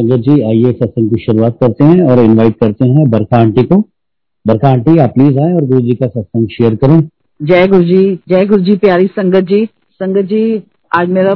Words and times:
संगत 0.00 0.20
जी, 0.20 0.40
आइए 0.40 0.72
सत्संग 0.72 1.10
की 1.10 1.22
शुरुआत 1.22 1.56
करते 1.60 1.84
हैं 1.84 2.02
और 2.02 2.20
इनवाइट 2.20 2.54
करते 2.54 2.86
हैं 2.88 3.08
बरखा 3.10 3.38
आंटी 3.38 3.62
को। 3.62 3.76
बरखा 4.46 4.68
आंटी, 4.68 4.96
आप 4.98 5.10
प्लीज़ 5.10 5.38
आए 5.38 5.52
और 5.54 5.64
गुरु 5.64 5.80
जी 5.80 5.94
का 5.94 6.06
सत्संग 6.06 6.46
शेयर 6.48 6.74
करें। 6.74 7.00
जय 7.40 7.66
गुरु 7.66 7.84
जी, 7.84 8.14
जय 8.28 8.46
गुरु 8.46 8.62
जी 8.62 8.76
प्यारी 8.76 9.06
संगत 9.06 9.44
जी। 9.44 9.64
संगत 10.00 10.24
जी, 10.24 10.62
आज 10.92 11.08
मेरा 11.08 11.34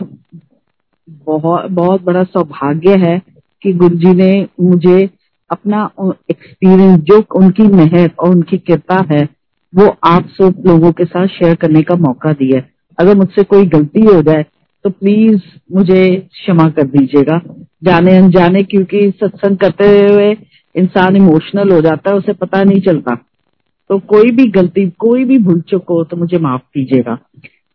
बहुत 1.27 1.71
बहुत 1.71 2.05
बड़ा 2.05 2.23
सौभाग्य 2.25 2.97
है 2.99 3.21
कि 3.63 3.73
गुरु 3.73 3.97
जी 3.97 4.15
ने 4.15 4.47
मुझे 4.61 5.09
अपना 5.51 5.85
एक्सपीरियंस 6.31 7.01
जो 7.01 7.23
उनकी 7.37 7.67
मेहर 7.75 8.11
और 8.19 8.31
उनकी 8.31 8.59
कृपा 8.59 9.05
है, 9.13 9.23
वो 9.73 9.95
आप 10.05 10.29
सब 10.33 10.63
लोगों 10.67 10.93
के 10.93 11.05
साथ 11.05 11.27
शेयर 11.29 11.55
करने 11.55 11.83
का 11.83 11.97
मौका 11.99 12.33
दिया 12.33 12.63
अगर 12.99 13.17
मुझसे 13.17 13.43
कोई 13.45 13.67
गलती 13.69 14.05
हो 14.05 14.21
जाए 14.23 14.45
तो 14.85 14.91
प्लीज़ 14.91 15.41
मुझे 15.73 16.05
क्षमा 16.33 16.69
कर 16.69 16.87
दीजिएगा। 16.87 17.41
जाने 17.85 18.17
अनजाने 18.17 18.63
क्योंकि 18.63 19.11
सत्संग 19.21 19.57
करते 19.57 19.87
हुए 20.01 20.31
इंसान 20.75 21.17
इमोशनल 21.17 21.73
हो 21.73 21.81
जाता 21.81 22.11
है 22.11 22.17
उसे 22.17 22.33
पता 22.33 22.63
नहीं 22.63 22.81
चलता। 22.81 23.15
तो 23.91 23.99
कोई 24.09 24.31
भी 24.31 24.47
गलती 24.51 24.89
कोई 24.99 25.25
भी 25.25 25.39
भूल 25.39 25.61
चुक 25.61 25.91
हो 25.91 26.03
तो 26.05 26.17
मुझे 26.17 26.39
माफ़ 26.39 26.63
कीजिएगा। 26.75 27.15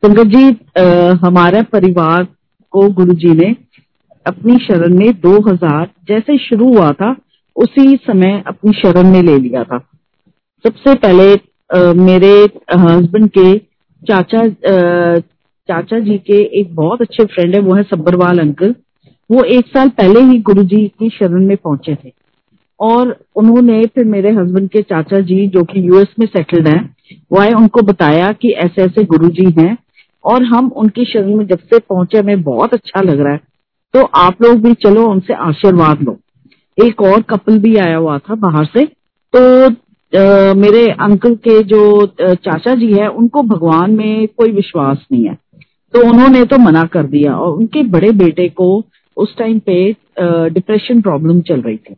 संगत 0.04 0.28
जी 0.28 0.50
आ, 0.78 1.14
हमारे 1.28 1.62
परिवार 1.64 2.28
को 2.74 2.88
गुरु 2.94 3.14
जी 3.14 3.34
ने 3.34 3.56
अपनी 4.26 4.58
शरण 4.58 4.98
में 4.98 5.12
2000 5.22 5.88
जैसे 6.08 6.38
शुरू 6.38 6.74
हुआ 6.74 6.92
था 6.92 7.16
उसी 7.56 7.96
समय 8.08 8.44
अपनी 8.48 8.72
शरण 8.72 9.12
में 9.12 9.22
ले 9.24 9.38
लिया 9.38 9.64
था। 9.64 9.78
सबसे 10.66 10.96
पहले 10.96 11.34
आ, 11.34 11.94
मेरे 12.04 12.34
हस्बैंड 12.80 13.30
के 13.38 13.58
चाचा 14.02 14.40
आ, 14.40 15.20
चाचा 15.70 16.00
जी 16.00 16.18
के 16.18 16.44
एक 16.60 16.76
बहुत 16.76 17.02
अच्छे 17.02 17.26
फ्रेंड 17.26 17.56
है 17.56 17.62
वो 17.62 17.74
है 17.76 17.84
सब्बरवाल 17.84 18.40
अंकल। 18.40 18.76
वो 19.30 19.44
एक 19.56 19.68
साल 19.68 19.90
पहले 19.90 20.22
ही 20.22 20.40
गुरु 20.42 20.64
जी 20.64 20.86
की 21.00 21.10
शरण 21.10 21.46
में 21.48 21.56
पहुँचे 21.58 21.96
थे। 21.96 22.12
और 22.80 23.16
उन्होंने 23.36 23.86
फिर 23.86 24.06
मेरे 24.06 24.32
हस्बैंड 24.32 24.70
के 24.70 24.82
चाचा 24.82 25.20
जी 25.22 25.48
जो 25.48 25.64
कि 25.64 25.88
यूएस 25.88 26.14
में 26.20 26.26
सेटल्ड 26.28 26.68
हैं 26.68 26.82
वो 27.32 27.40
आए 27.40 27.52
उनको 27.54 27.82
बताया 27.82 28.32
कि 28.32 28.50
ऐसे 28.64 28.82
ऐसे 28.82 29.04
गुरु 29.04 29.30
जी 29.30 29.46
हैं 29.60 29.78
और 30.24 30.44
हम 30.44 30.72
उनकी 30.78 31.06
शरण 31.06 31.36
में 31.36 31.46
जब 31.48 31.60
से 31.64 31.80
पहुँचे 31.80 32.18
हमें 32.18 32.42
बहुत 32.44 32.74
अच्छा 32.74 33.02
लग 33.02 33.20
रहा 33.20 33.34
है। 33.34 33.42
तो 33.94 34.04
आप 34.16 34.42
लोग 34.42 34.62
भी 34.64 34.74
चलो 34.84 35.06
उनसे 35.08 35.34
आशीर्वाद 35.34 36.02
लो। 36.04 36.18
एक 36.78 37.02
और 37.02 37.22
कपल 37.22 37.58
भी 37.60 37.76
आया 37.78 37.98
हुआ 37.98 38.18
था 38.20 38.36
बाहर 38.38 38.66
से। 38.66 38.86
तो 39.34 39.70
आ, 40.14 40.54
मेरे 40.54 40.86
अंकल 41.02 41.36
के 41.38 41.62
जो 41.64 41.82
चाचा 42.22 42.74
जी 42.76 42.92
है 42.94 43.08
उनको 43.10 43.42
भगवान 43.44 43.92
में 43.92 44.28
कोई 44.28 44.52
विश्वास 44.52 45.06
नहीं 45.12 45.24
है। 45.26 45.34
तो 45.94 46.08
उन्होंने 46.10 46.44
तो 46.46 46.58
मना 46.58 46.84
कर 46.86 47.04
दिया 47.08 47.36
और 47.36 47.58
उनके 47.58 47.84
बड़े 47.90 48.12
बेटे 48.14 48.48
को 48.52 48.70
उस 49.20 49.36
टाइम 49.38 49.60
पे 49.60 49.92
डिप्रेशन 50.54 51.02
प्रॉब्लम 51.02 51.42
चल 51.42 51.62
रही 51.62 51.78
थी। 51.78 51.94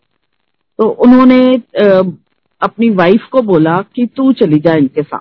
तो 0.80 0.88
उन्होंने 1.06 1.42
अपनी 2.62 2.90
वाइफ 2.96 3.26
को 3.32 3.42
बोला 3.42 3.78
कि 3.96 4.06
तू 4.18 4.32
चली 4.34 4.60
जा 4.60 4.74
इनके 4.76 5.02
साथ। 5.02 5.20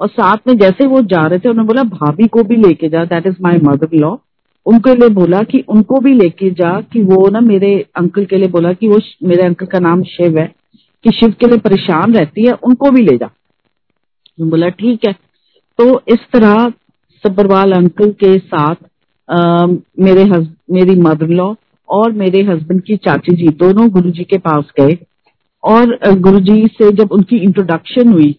और 0.00 0.08
साथ 0.08 0.36
में 0.48 0.56
जैसे 0.58 0.86
वो 0.86 1.00
जा 1.04 1.26
रहे 1.26 1.38
थे 1.38 1.48
उन्होंने 1.48 1.66
बोला 1.66 1.82
भाभी 1.90 2.26
को 2.28 2.42
भी 2.42 2.56
लेके 2.56 2.88
जा 2.88 3.04
that 3.04 3.26
is 3.26 3.36
my 3.42 3.58
mother 3.64 3.96
law 3.96 4.16
उनके 4.66 4.94
लिए 4.94 5.08
बोला 5.14 5.42
कि 5.42 5.58
उनको 5.68 6.00
भी 6.00 6.12
लेके 6.14 6.50
जा 6.50 6.70
कि 6.92 7.02
वो 7.02 7.28
ना 7.30 7.40
मेरे 7.40 7.74
अंकल 7.96 8.24
के 8.24 8.36
लिए 8.36 8.48
बोला 8.48 8.72
कि 8.72 8.88
वो 8.88 8.98
मेरे 9.22 9.46
अंकल 9.46 9.66
का 9.66 9.78
नाम 9.78 10.02
शिव 10.04 10.38
है 10.38 10.46
कि 11.04 11.10
शिव 11.10 11.34
के 11.40 11.46
लिए 11.46 11.58
परेशान 11.58 12.14
रहती 12.14 12.46
है 12.46 12.52
उनको 12.64 12.90
भी 12.90 13.02
ले 13.02 13.16
जा। 13.16 13.30
बोला 14.38 14.68
ठीक 14.70 15.06
है। 15.06 15.12
तो 15.78 15.84
इस 16.08 16.26
तरह 16.32 16.54
सब्बरवाल 17.24 17.72
अंकल 17.72 18.10
के 18.24 18.38
साथ 18.38 18.74
आ, 19.28 19.66
मेरे 19.66 20.22
हज, 20.24 20.46
मेरी 20.68 20.94
मदर 21.00 21.28
लॉ 21.30 21.52
और 21.88 22.12
मेरे 22.14 22.42
हस्बैंड 22.44 22.82
की 22.82 22.96
चाची 22.96 23.36
जी, 23.36 23.48
दोनों 23.48 23.88
गुरुजी 23.90 24.24
के 24.24 24.38
पास 24.38 24.72
गए। 24.80 24.96
और 25.64 25.98
गुरुजी 26.18 26.66
से 26.72 26.90
जब 26.92 27.12
उनकी 27.12 27.36
इंट्रोडक्शन 27.38 28.12
हुई 28.12 28.34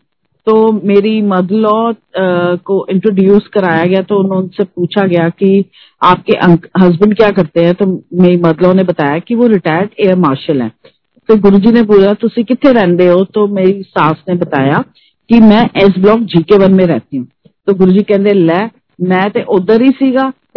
तो 0.48 0.72
मेरी 0.88 1.22
मदलॉ 1.22 1.94
को 2.66 2.76
इंट्रोड्यूस 2.90 3.48
कराया 3.48 3.86
गया 3.86 4.02
तो 4.02 4.18
उनसे 4.36 4.64
पूछा 4.64 5.06
गया 5.08 5.28
कि 5.32 5.66
आपके 6.02 6.38
हस्बैंड 6.80 7.16
क्या 7.16 7.30
करते 7.32 7.64
हैं? 7.66 7.74
तो 7.74 7.86
मेरी 8.22 8.38
मदलॉ 8.38 8.72
ने 8.74 8.84
बताया 8.84 9.18
कि 9.20 9.36
वो 9.36 9.48
रिटायर्ड 9.48 9.90
एयर 10.00 10.16
मार्शल 10.18 10.62
हैं। 10.62 10.72
तो 11.30 11.36
गुरुजी 11.38 11.72
ने 11.72 11.82
बोला 11.84 12.14
तुम 12.14 12.44
कितने 12.44 12.72
रहते 12.72 13.08
हो? 13.08 13.24
तो 13.24 13.48
मेरी 13.48 13.82
सास 13.84 14.24
ने 14.30 14.36
बताया 14.36 14.84
कि 15.30 15.40
मैं 15.40 15.64
एस 15.84 16.00
ब्लॉक 16.00 16.20
जीके 16.26 16.58
वन 16.58 16.76
में 16.76 16.86
रहती 16.86 17.18
हूँ। 17.18 17.28
तो 17.68 17.74
गुरु 17.74 17.92
जी 17.92 18.04
कहते 18.04 18.34
लै, 18.34 18.70
मैं 19.00 19.44
उधर 19.46 19.82
ही 19.82 19.90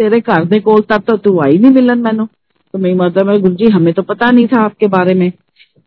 तेरे 0.00 0.20
घर 0.22 0.44
ਦੇ 0.44 0.60
ਕੋਲ 0.60 0.82
ਤੱਕ 0.82 1.04
ਤਾਂ 1.04 1.16
ਤੂੰ 1.18 1.40
ਆਈ 1.42 1.58
ਨਹੀਂ 1.58 1.72
ਮਿਲਣ 1.72 2.02
ਮੈਨੂੰ 2.02 2.28
तो 2.74 2.78
मेरी 2.78 2.94
मदर 2.94 3.24
में 3.24 3.36
गुरु 3.42 3.54
जी 3.54 3.68
हमें 3.68 3.92
तो 3.94 4.02
पता 4.02 4.26
नहीं 4.30 4.46
था 4.48 4.62
आपके 4.62 4.86
बारे 4.88 5.12
में 5.14 5.28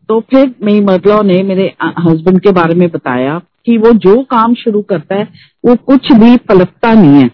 तो 0.08 0.14
फिर 0.30 0.46
मेरी 0.60 0.80
मदर 0.80 1.20
ने 1.24 1.34
मेरे 1.42 1.66
हस्बैंड 1.98 2.40
के 2.40 2.52
बारे 2.52 2.74
में 2.74 2.88
बताया 2.88 3.34
कि 3.66 3.76
वो 3.76 3.92
जो 3.98 4.14
काम 4.30 4.54
शुरू 4.54 4.80
करता 4.84 5.14
है 5.14 5.26
वो 5.64 5.74
कुछ 5.84 6.10
भी 6.14 6.30
पलटता 6.48 6.92
नहीं 6.94 7.20
है 7.22 7.28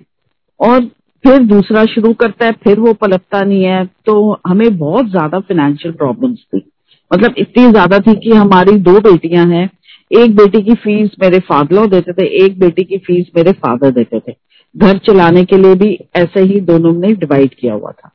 और 0.60 0.84
फिर 1.24 1.38
दूसरा 1.44 1.84
शुरू 1.84 2.12
करता 2.14 2.46
है 2.46 2.52
फिर 2.64 2.80
वो 2.80 2.92
पलटता 2.96 3.40
नहीं 3.42 3.62
है 3.64 3.78
तो 4.06 4.16
हमें 4.46 4.68
बहुत 4.76 5.10
ज्यादा 5.10 5.40
फाइनेंशियल 5.42 5.94
प्रॉब्लम्स 5.94 6.44
थी 6.54 6.62
मतलब 7.10 7.34
इतनी 7.38 7.70
ज्यादा 7.70 7.98
थी 8.00 8.14
कि 8.20 8.36
हमारी 8.36 8.76
दो 8.82 8.98
बेटियां 9.00 9.50
हैं 9.52 9.68
एक 10.10 10.36
बेटी 10.36 10.62
की 10.62 10.74
फीस 10.74 11.16
मेरे 11.22 11.38
फादर 11.38 11.86
देते 11.86 12.12
थे 12.12 12.26
एक 12.44 12.58
बेटी 12.58 12.84
की 12.84 12.98
फीस 12.98 13.30
मेरे 13.36 13.52
फादर 13.52 13.90
देते 13.92 14.20
थे 14.20 14.36
घर 14.77 14.97
चलाने 14.97 15.43
के 15.43 15.57
लिए 15.57 15.75
भी 15.75 15.99
ऐसे 16.15 16.41
ही 16.41 16.59
दोनों 16.59 16.93
ने 16.93 17.13
डिवाइड 17.13 17.55
किया 17.59 17.73
हुआ 17.73 17.91
था। 17.91 18.11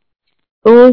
तो 0.65 0.93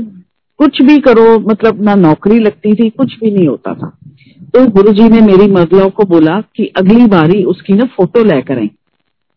कुछ 0.57 0.81
भी 0.81 0.99
करो 0.99 1.39
मतलब 1.39 1.81
ना 1.81 1.95
नौकरी 1.95 2.39
लगती 2.39 2.75
थी, 2.75 2.89
कुछ 2.89 3.19
भी 3.19 3.31
नहीं 3.31 3.47
होता 3.47 3.73
था। 3.73 3.97
तो 4.41 4.67
गुरुजी 4.67 5.09
ने 5.09 5.21
मेरी 5.21 5.51
मदलों 5.51 5.89
को 5.89 6.03
बोला 6.03 6.41
कि 6.41 6.65
अगली 6.65 7.07
बारी 7.07 7.43
उसकी 7.43 7.73
ना 7.73 7.85
फ़ोटो 7.85 8.23
लेकर 8.23 8.57
आई 8.57 8.71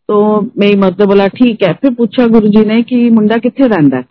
तो 0.08 0.40
मेरी 0.58 0.76
मतलब 0.76 1.08
बोला, 1.08 1.26
ठीक 1.26 1.62
है। 1.62 1.72
फिर 1.72 1.94
पूछा 1.94 2.26
गुरु 2.26 2.48
जी 2.48 2.64
ने 2.64 2.82
कि, 2.82 3.10
मुंडा 3.10 3.36
कितने 3.36 3.66
रहता 3.66 3.96
है? 3.96 4.04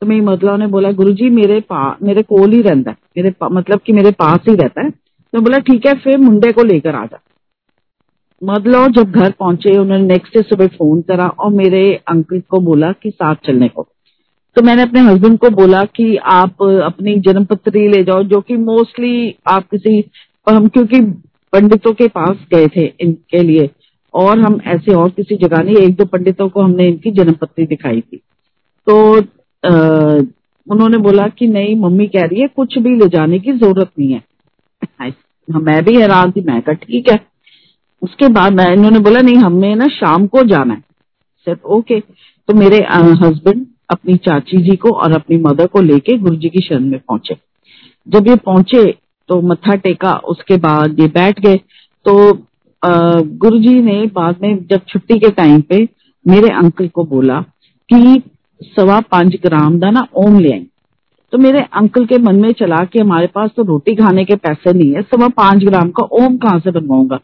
तो 0.00 0.06
मेरी 0.06 0.20
मदलों 0.20 0.58
ने 0.58 0.66
बोला 0.66 0.92
गुरु 0.92 1.12
जी 1.12 1.30
मेरे 1.30 1.60
पा, 1.60 1.96
मेरे 2.02 2.22
कोल 2.22 2.52
ही 2.52 2.62
रहता 2.62 2.90
है। 2.90 2.96
मेरे 3.16 3.34
मतलब 3.52 3.80
कि 3.86 3.92
मेरे 3.92 4.10
पास 4.10 4.38
ही 4.48 4.54
रहता 4.54 4.82
है। 4.82 4.90
तो 5.32 5.40
बोला, 5.40 5.58
ठीक 5.58 5.86
है, 5.86 5.94
फिर 5.94 6.18
मुंडे 6.18 6.52
को 6.52 6.62
लेकर 6.62 6.94
आ 6.94 7.04
जा। 7.04 7.20
मदलो 8.42 8.88
जब 8.88 9.10
घर 9.10 9.30
पहुँचे 9.30 9.78
उन्होंने 9.78 10.04
नेक्स्ट 10.04 10.36
डे 10.36 10.42
सुबह 10.42 10.66
फ़ोन 10.66 11.02
करा 11.02 11.28
और 11.28 11.52
मेरे 11.52 11.94
अंकल 12.08 12.40
को 12.40 12.60
बोला 12.60 12.92
कि 12.92 13.10
साथ 13.10 13.34
चलने 13.34 13.68
को। 13.68 13.86
तो 14.56 14.62
मैंने 14.62 14.82
अपने 14.82 15.00
हस्बैंड 15.00 15.38
को 15.38 15.50
बोला 15.50 15.84
कि 15.84 16.16
आप 16.16 16.62
अपनी 16.62 17.20
जन्म 17.20 17.44
पत्री 17.44 17.88
ले 17.88 18.02
जाओ 18.02 18.22
जो 18.22 18.40
कि 18.40 18.56
मोस्टली 18.56 19.36
आप 19.46 19.68
किसी 19.70 20.10
हम 20.48 20.68
क्योंकि 20.68 21.00
पंडितों 21.52 21.92
के 21.92 22.08
पास 22.08 22.36
गए 22.54 22.68
थे 22.68 22.94
इनके 23.00 23.42
लिए 23.42 23.70
और 24.14 24.38
हम 24.38 24.60
ऐसे 24.66 24.94
और 24.94 25.10
किसी 25.10 25.36
जगह 25.36 25.62
नहीं 25.62 25.76
एक 25.76 25.96
दो 25.96 26.04
पंडितों 26.04 26.48
को 26.48 26.62
हमने 26.62 26.88
इनकी 26.88 27.10
जन्म 27.10 27.32
पत्री 27.32 27.66
दिखाई 27.66 28.00
थी। 28.00 28.16
तो 28.86 29.20
आ, 29.66 30.18
उन्होंने 30.70 30.98
बोला 30.98 31.28
कि 31.28 31.46
नहीं 31.46 31.76
मम्मी 31.76 32.06
कह 32.06 32.24
रही 32.24 32.40
है 32.40 32.48
कुछ 32.48 32.78
भी 32.78 32.96
ले 32.96 33.08
जाने 33.08 33.38
की 33.38 33.52
ज़रूरत 33.52 33.90
नहीं 33.98 34.14
हाँ, 35.00 35.10
मैं 35.60 35.84
भी 35.84 36.00
हैरान 36.00 36.30
थी 36.30 36.40
मैं 36.40 36.62
कहा 36.62 36.74
ठीक 36.74 37.10
है। 37.10 37.27
उसके 38.02 38.28
बाद 38.30 38.52
मैं 38.52 38.72
इन्होंने 38.72 38.98
बोला, 39.00 39.20
नहीं, 39.20 39.36
हमें 39.36 39.74
ना 39.76 39.86
शाम 39.90 40.26
को 40.26 40.42
जाना 40.46 40.74
है। 40.74 40.80
सिर्फ़ 41.46 41.66
ओके 41.68 42.00
तो 42.00 42.54
मेरे 42.54 42.76
हस्बैंड 43.22 43.66
अपनी 43.90 44.16
चाची 44.18 44.62
जी 44.62 44.76
को 44.76 44.90
और 44.92 45.12
अपनी 45.14 45.36
मदर 45.38 45.66
को 45.66 45.80
लेके 45.82 46.16
गुरु 46.18 46.36
जी 46.36 46.48
की 46.48 46.60
शरण 46.60 46.84
में 46.84 46.98
पहुँचे। 47.00 47.36
जब 48.06 48.28
ये 48.28 48.36
पहुँचे 48.38 48.84
तो 49.28 49.40
मत्था 49.42 49.74
टेका, 49.76 50.12
उसके 50.14 50.56
बाद 50.58 51.00
ये 51.00 51.06
बैठ 51.08 51.40
गए। 51.40 51.56
तो 52.06 52.32
गुरु 52.82 53.58
जी 53.58 53.80
ने 53.82 54.06
बाद 54.14 54.36
में, 54.42 54.66
जब 54.66 54.80
छुट्टी 54.88 55.18
के 55.18 55.30
टाइम 55.32 55.60
पे 55.60 55.88
मेरे 56.26 56.48
अंकल 56.56 56.88
को 56.88 57.04
बोला 57.06 57.40
कि 57.88 58.22
सवा 58.62 59.00
पाँच 59.02 59.36
ग्राम 59.42 59.78
का 59.80 59.90
ना 59.90 60.06
ओम 60.16 60.38
ले 60.40 60.52
आई। 60.52 60.66
तो 61.32 61.38
मेरे 61.38 61.60
अंकल 61.74 62.06
के 62.06 62.18
मन 62.18 62.36
में 62.36 62.52
चला 62.52 62.84
कि 62.84 62.98
हमारे 62.98 63.26
पास 63.26 63.50
तो 63.56 63.62
रोटी 63.64 63.94
खाने 63.94 64.24
के 64.24 64.36
पैसे 64.36 64.72
नहीं 64.72 64.94
है, 64.94 65.02
सवा 65.02 65.28
पाँच 65.36 65.64
ग्राम 65.64 65.90
का 65.90 66.04
ओम 66.16 66.36
कहाँ 66.36 66.58
से 66.60 66.70
बनवाऊँगा? 66.70 67.18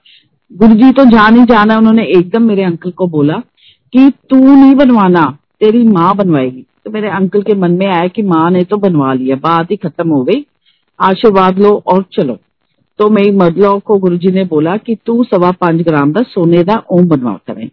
गुरु 0.56 0.74
जी 0.74 0.92
तो 0.92 1.04
जान 1.04 1.38
ही 1.38 1.44
जाना 1.44 1.78
उन्होंने 1.78 2.04
एकदम 2.04 2.42
मेरे 2.42 2.62
अंकल 2.62 2.90
को 2.90 3.06
बोला 3.06 3.34
कि 3.92 4.12
तू 4.30 4.36
नहीं 4.36 4.74
बनवाना, 4.74 5.38
तेरी 5.60 5.84
माँ 5.84 6.16
बनवाएगी। 6.16 6.66
तो 6.84 6.90
मेरे 6.90 7.08
अंकल 7.08 7.42
के 7.42 7.54
मन 7.54 7.70
में 7.70 7.86
आया 7.86 8.08
कि 8.08 8.22
माँ 8.22 8.50
ने 8.50 8.62
तो 8.62 8.76
बनवा 8.76 9.12
लिया, 9.14 9.36
बात 9.36 9.70
ही 9.70 9.76
खत्म 9.76 10.08
हो 10.08 10.24
गई। 10.24 10.46
आशीर्वाद 11.00 11.58
लो 11.58 11.82
और 11.86 12.04
चलो। 12.12 12.38
तो 12.98 13.10
मेरी 13.10 13.30
मदलो 13.30 13.78
को 13.78 13.98
गुरुजी 13.98 14.28
ने 14.28 14.44
बोला 14.44 14.76
कि 14.76 14.96
तू 15.06 15.24
सवा 15.24 15.50
पाँच 15.50 15.82
ग्राम 15.82 16.12
का 16.12 16.22
सोने 16.22 16.64
का 16.64 16.82
ओम 16.90 17.08
बनवा 17.08 17.38
करें। 17.46 17.70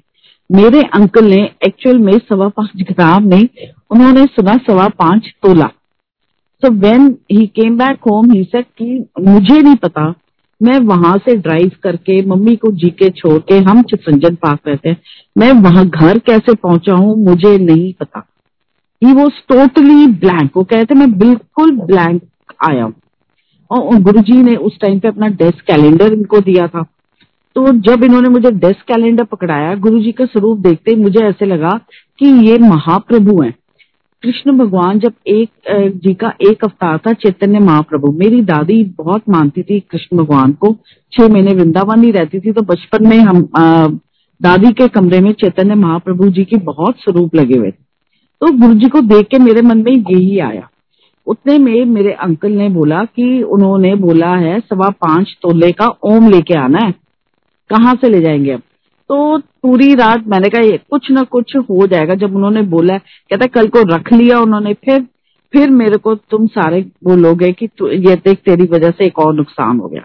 मेरे 0.51 0.81
अंकल 0.81 1.25
ने 1.25 1.49
एक्चुअल 1.67 1.97
में 1.97 2.13
सवा 2.13 2.47
पाँच 2.47 2.83
ग्राम 2.83 3.23
नहीं, 3.23 3.47
उन्होंने 3.91 4.25
सुना 4.25 4.57
सवा 4.57 4.87
पाँच 4.87 5.33
तोला। 5.43 5.67
So 6.63 6.71
when 6.71 7.17
he 7.31 7.47
came 7.47 7.77
back 7.77 7.97
home 7.97 8.31
he 8.31 8.43
said 8.43 8.65
कि 8.77 9.05
मुझे 9.19 9.61
नहीं 9.61 9.75
पता 9.75 10.13
मैं 10.61 10.79
वहाँ 10.79 11.17
से 11.17 11.35
ड्राइव 11.37 11.71
करके, 11.83 12.21
मम्मी 12.25 12.55
को 12.55 12.71
जी 12.71 12.89
के 12.89 13.09
छोड़ 13.09 13.37
के 13.41 13.57
हम 13.69 13.81
चित्रंजन 13.81 14.35
पार्क 14.35 14.59
रहते 14.67 14.89
हैं 14.89 14.97
मैं 15.37 15.51
वहाँ 15.61 15.85
घर 15.85 16.17
कैसे 16.19 16.53
पहुँचा 16.53 16.93
हूँ, 16.93 17.15
मुझे 17.17 17.57
नहीं 17.57 17.93
पता। 17.93 18.25
ही 19.01 19.13
वॉज़ 19.13 19.41
टोटली 19.49 20.07
ब्लैंक 20.07 20.57
वो 20.57 20.63
कहते 20.63 20.95
मैं 20.95 21.11
बिल्कुल 21.17 21.71
ब्लैंक 21.77 22.21
आया 22.69 22.85
और 23.71 24.01
गुरु 24.01 24.21
जी 24.21 24.41
ने 24.43 24.55
उस 24.55 24.79
टाइम 24.79 24.99
पे 24.99 25.07
अपना 25.07 25.27
डेस्क 25.27 25.65
कैलेंडर 25.67 26.13
इनको 26.13 26.39
दिया 26.41 26.67
था। 26.67 26.83
तो 27.55 27.71
जब 27.81 28.03
इन्होंने 28.03 28.29
मुझे 28.29 28.51
डेस्क 28.51 28.81
कैलेंडर 28.87 29.23
पकड़ाया 29.23 29.73
गुरु 29.75 29.99
जी 29.99 30.11
का 30.11 30.25
स्वरूप 30.25 30.59
देखते 30.59 30.91
ही 30.91 30.97
मुझे 30.97 31.19
ऐसे 31.19 31.45
लगा 31.45 31.69
कि 32.19 32.25
ये 32.47 32.57
महाप्रभु 32.57 33.41
हैं। 33.41 33.53
कृष्ण 34.23 34.51
भगवान 34.57 34.99
जब 34.99 35.13
एक 35.27 35.49
जी 36.03 36.13
का 36.13 36.31
एक 36.41 36.63
अवतार 36.63 36.97
था 36.97 37.13
चैतन्य 37.13 37.59
महाप्रभु। 37.59 38.11
मेरी 38.11 38.41
दादी 38.41 38.83
बहुत 38.97 39.29
मानती 39.29 39.63
थी 39.63 39.79
कृष्ण 39.79 40.17
भगवान 40.17 40.51
को। 40.53 40.75
छह 41.11 41.27
महीने 41.27 41.53
वृंदावन 41.53 42.03
ही 42.03 42.11
रहती 42.11 42.39
थी 42.39 42.51
तो 42.51 42.61
बचपन 42.61 43.07
में 43.07 43.17
हम 43.17 43.47
आ, 43.57 43.87
दादी 44.41 44.71
के 44.73 44.87
कमरे 44.87 45.19
में 45.19 45.31
चैतन्य 45.33 45.75
महाप्रभु 45.75 46.29
जी 46.29 46.43
की 46.45 46.57
बहुत 46.57 46.99
स्वरूप 46.99 47.35
लगे 47.35 47.57
हुए 47.57 47.71
थे। 47.71 47.83
तो 48.41 48.51
गुरु 48.57 48.73
जी 48.73 48.89
को 48.89 49.01
देख 49.07 49.27
के 49.27 49.39
मेरे 49.39 49.61
मन 49.61 49.83
में 49.83 49.91
यही 49.91 50.39
आया। 50.39 50.67
उतने 51.27 51.57
में 51.57 51.85
मेरे 51.87 52.11
अंकल 52.13 52.51
ने 52.51 52.69
बोला 52.69 53.03
कि 53.05 53.41
उन्होंने 53.43 53.95
बोला 53.97 54.35
है 54.37 54.59
सवा 54.59 54.89
पाँच 55.01 55.37
तोले 55.41 55.71
का 55.71 55.87
ओम 56.03 56.29
लेके 56.29 56.57
आना 56.57 56.85
है। 56.85 56.91
कहाँ 57.69 57.95
से 57.95 58.09
ले 58.09 58.21
जाएँगे 58.21 58.51
अब 58.51 58.61
तो 59.11 59.37
पूरी 59.37 59.93
रात 59.95 60.27
मैंने 60.27 60.49
कहा, 60.49 60.61
ये 60.61 60.79
कुछ 60.89 61.11
ना 61.11 61.23
कुछ 61.23 61.55
हो 61.55 61.87
जाएगा। 61.87 62.15
जब 62.15 62.35
उन्होंने 62.35 62.61
बोला, 62.61 62.97
कहता, 62.97 63.45
कल 63.45 63.67
को 63.67 63.79
रख 63.95 64.11
लिया 64.13 64.39
उन्होंने। 64.39 64.73
फिर 64.73 65.01
फिर 65.53 65.69
मेरे 65.69 65.97
को 65.97 66.13
तुम 66.15 66.45
सारे 66.47 66.81
बोलोगे 67.03 67.51
कि 67.51 67.65
ये 67.83 68.15
देख, 68.15 68.37
तेरी 68.37 68.63
वजह 68.63 68.91
से 68.91 69.05
एक 69.05 69.19
और 69.19 69.33
नुकसान 69.33 69.79
हो 69.79 69.87
गया। 69.87 70.01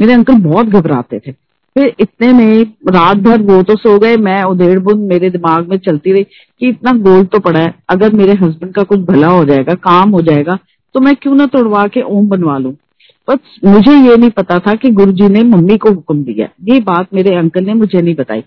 मेरे 0.00 0.12
अंकल 0.12 0.34
बहुत 0.34 0.66
घबराते 0.66 1.18
थे। 1.18 1.32
फिर 1.76 1.94
इतने 2.00 2.32
में 2.32 2.62
रात 2.88 3.16
भर 3.16 3.42
वो 3.42 3.62
तो 3.62 3.76
सो 3.76 3.98
गए, 3.98 4.16
मैं 4.16 4.42
उधेड़ 4.42 4.78
बुन 4.78 4.98
मेरे 4.98 5.30
दिमाग 5.30 5.68
में 5.68 5.78
चलती 5.78 6.12
रही 6.12 6.24
कि 6.24 6.68
इतना 6.68 6.92
गोल्ड 6.92 7.28
तो 7.28 7.38
पड़ा 7.38 7.60
है। 7.60 7.74
अगर 7.88 8.12
मेरे 8.12 8.32
हस्बैंड 8.32 8.74
का 8.74 8.82
कुछ 8.82 9.00
भला 9.00 9.28
हो 9.28 9.44
जाएगा, 9.44 9.74
काम 9.74 10.10
हो 10.10 10.22
जाएगा 10.22 10.58
तो 10.94 11.00
मैं 11.00 11.16
क्यों 11.16 11.34
ना 11.34 11.46
तोड़वा 11.46 11.86
के 11.86 12.02
ओम 12.02 12.28
बनवा 12.28 12.58
लू? 12.58 12.74
बस 13.30 13.38
मुझे 13.64 14.10
ये 14.10 14.16
नहीं 14.16 14.30
पता 14.30 14.58
था 14.58 14.74
कि 14.74 14.90
गुरुजी 14.90 15.28
ने 15.28 15.42
मम्मी 15.42 15.76
को 15.76 15.90
हुक्म 15.90 16.24
दिया। 16.24 16.48
ये 16.74 16.80
बात 16.80 17.06
मेरे 17.14 17.36
अंकल 17.36 17.64
ने 17.64 17.74
मुझे 17.74 18.02
नहीं 18.02 18.14
बताई। 18.14 18.40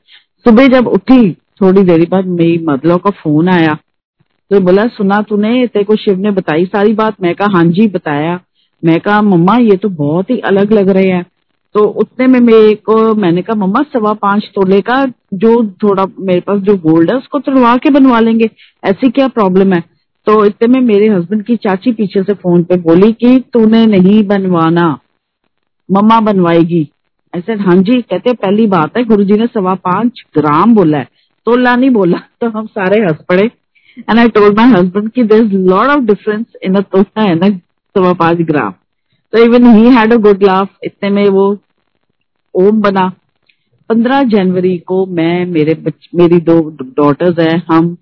सुबह 0.44 0.68
जब 0.68 0.88
उठी, 0.88 1.32
थोड़ी 1.34 1.84
देरी 1.84 2.06
बाद 2.06 2.26
मेरी 2.26 2.66
मदलों 2.70 2.98
का 2.98 3.10
फ़ोन 3.10 3.50
आया। 3.50 3.78
तो 4.52 4.60
बोला, 4.60 4.88
सुना 4.88 5.22
तूने, 5.22 5.68
तेरे 5.68 5.86
को 5.86 5.96
शिव 5.96 6.18
ने 6.18 6.32
बताई 6.32 6.66
सारी 6.66 6.94
बात? 6.94 7.16
मैं 7.22 7.36
कहा 7.36 7.48
हाँ 7.52 7.64
जी, 7.64 7.88
बताया। 7.88 8.40
मैं 8.86 9.00
कहा, 9.00 9.22
मम्मा, 9.22 9.58
ये 9.58 9.78
तो 9.78 9.90
बहुत 9.90 10.30
ही 10.30 10.40
अलग 10.40 10.74
लग 10.74 10.90
रहे 10.90 11.08
हैं। 11.08 11.26
तो 11.74 11.80
उतने 11.84 12.28
में 12.28 12.40
मेरे 12.40 12.76
को, 12.76 13.16
मैंने 13.16 13.42
कहा, 13.42 13.56
मम्मा, 13.56 13.82
सवा 13.82 14.14
पाँच 14.14 14.52
तोले 14.56 14.82
का 14.82 15.06
जो 15.34 15.70
थोड़ा 15.84 16.06
मेरे 16.20 16.40
पास 16.40 16.60
जो 16.60 16.76
गोल्ड 16.76 17.12
है, 17.12 17.18
उसको 17.18 17.40
तुड़वा 17.40 17.78
के 17.78 17.90
बनवा 17.90 18.20
लेंगे। 18.20 18.50
ऐसी 18.84 19.10
क्या 19.10 19.28
प्रॉब्लम 19.28 19.74
है? 19.74 19.84
तो 20.28 20.44
इतने 20.46 20.68
में 20.68 20.80
मेरे 20.88 21.08
हस्बैंड 21.10 21.44
की 21.44 21.56
चाची 21.58 21.92
पीछे 21.94 22.24
से 22.24 22.34
फ़ोन 22.34 22.64
पे 22.64 22.76
बोली 22.82 23.12
कि 23.14 23.38
तूने 23.54 23.86
नहीं 23.86 24.22
बनवाना 24.28 24.88
मम्मा 25.90 26.20
बनवाएगी। 26.22 26.88
ऐसे 27.34 27.54
हाँ 27.56 27.76
जी 27.78 28.02
कहते 28.02 28.34
पहली 28.34 28.68
बात 28.68 28.98
है 28.98 29.04
गुरु 29.06 29.24
जी 29.24 29.34
ने 29.34 29.48
सवा 29.48 29.74
पाँच 29.86 30.24
ग्राम 30.38 30.76
बोला 30.76 30.98
है 30.98 31.08
तोला 31.48 31.76
नहीं 31.76 31.90
बोला 31.90 32.18
तो 32.42 32.50
हम 32.50 32.66
सारे 32.68 33.02
हंस 33.04 33.24
पड़े। 33.30 33.44
And 34.00 34.20
I 34.20 34.28
told 34.30 34.58
my 34.58 34.72
husband 34.72 35.10
की 35.12 35.24
there 35.24 35.44
is 35.44 35.54
lot 35.70 35.90
of 35.90 36.04
difference 36.06 36.46
in 36.64 36.76
a 36.76 36.82
तोला 36.92 37.34
ना 37.36 37.50
सवा 37.96 38.14
पाँच 38.16 38.42
ग्राम। 38.50 38.72
तो 39.34 39.44
even 39.46 39.66
he 39.76 39.90
had 39.96 40.14
a 40.14 40.18
good 40.20 40.44
laugh 40.44 40.70
इतने 40.84 41.10
में 41.10 41.28
वो 41.30 41.48
ओम 42.56 42.82
बना। 42.82 43.08
पंद्रह 43.90 44.24
जनवरी 44.30 44.78
को 44.78 45.06
मैं 45.08 45.46
मेरे 45.48 45.74
बच, 45.76 46.10
मेरी 46.16 46.40
दो 46.42 46.60
डॉटर्स 46.82 47.40
हैं 47.40 47.64
हम 47.68 47.96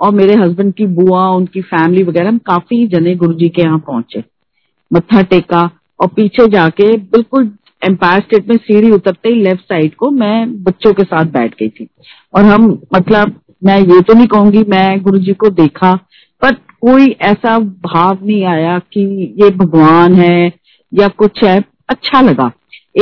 और 0.00 0.14
मेरे 0.14 0.34
हस्बैंड 0.34 0.72
की 0.74 0.86
बुआ, 0.86 1.28
उनकी 1.28 1.60
फैमिली 1.62 2.02
वगैरह, 2.02 2.28
हम 2.28 2.38
काफ़ी 2.38 2.86
जने 2.86 3.14
गुरु 3.16 3.34
जी 3.34 3.48
के 3.48 3.62
यहाँ 3.62 3.78
पहुँचे। 3.78 4.22
मत्था 4.90 5.22
टेका 5.22 5.70
और 6.00 6.08
पीछे 6.08 6.46
जाके 6.46 6.96
बिल्कुल 6.96 7.50
एम्पायर 7.82 8.20
स्टेट 8.20 8.48
में 8.48 8.56
सीढ़ी 8.56 8.90
उतरते 8.90 9.28
ही 9.28 9.34
लेफ़्ट 9.34 9.62
साइड 9.62 9.94
को 9.94 10.10
मैं 10.10 10.62
बच्चों 10.62 10.92
के 10.92 11.02
साथ 11.02 11.24
बैठ 11.24 11.54
गई 11.54 11.68
थी। 11.68 11.88
और 12.34 12.44
हम 12.44 12.66
मतलब 12.94 13.40
मैं 13.64 13.78
ये 13.78 14.00
तो 14.00 14.14
नहीं 14.14 14.26
कहूँगी, 14.26 14.64
मैं 14.68 15.02
गुरु 15.02 15.18
जी 15.18 15.32
को 15.32 15.48
देखा, 15.50 15.94
पर 16.42 16.54
कोई 16.80 17.16
ऐसा 17.20 17.58
भाव 17.58 18.18
नहीं 18.22 18.44
आया 18.44 18.78
कि 18.78 19.34
ये 19.42 19.50
भगवान 19.50 20.14
है 20.14 20.52
या 20.92 21.08
कुछ 21.08 21.44
है। 21.44 21.58
अच्छा 21.88 22.20
लगा। 22.20 22.50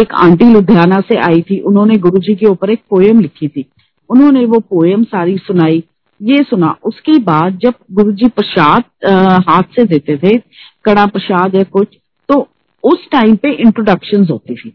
एक 0.01 0.13
आंटी 0.15 0.53
लुधियाना 0.53 1.01
से 1.01 1.17
आई 1.19 1.43
थी, 1.43 1.59
उन्होंने 1.61 1.97
गुरु 1.99 2.19
जी 2.19 2.35
के 2.35 2.47
ऊपर 2.47 2.71
एक 2.71 2.83
पोएम 2.91 3.21
लिखी 3.21 3.49
थी। 3.49 3.65
उन्होंने 4.11 4.45
वो 4.45 4.59
पोएम 4.61 5.05
सारी 5.05 5.37
सुनाई। 5.39 5.83
ये 6.21 6.43
सुना, 6.45 6.75
उसके 6.85 7.19
बाद 7.23 7.59
जब 7.63 7.75
गुरुजी 7.93 8.29
प्रसाद 8.31 8.85
हाथ 9.49 9.63
से 9.75 9.85
देते 9.87 10.17
थे, 10.19 10.37
कड़ा 10.85 11.07
प्रसाद 11.09 11.55
या 11.55 11.63
कुछ 11.73 11.89
तो 12.29 12.47
उस 12.85 13.09
टाइम 13.13 13.37
पे 13.37 13.53
इंट्रोडक्शन 13.57 14.27
होती 14.31 14.55
थी। 14.55 14.71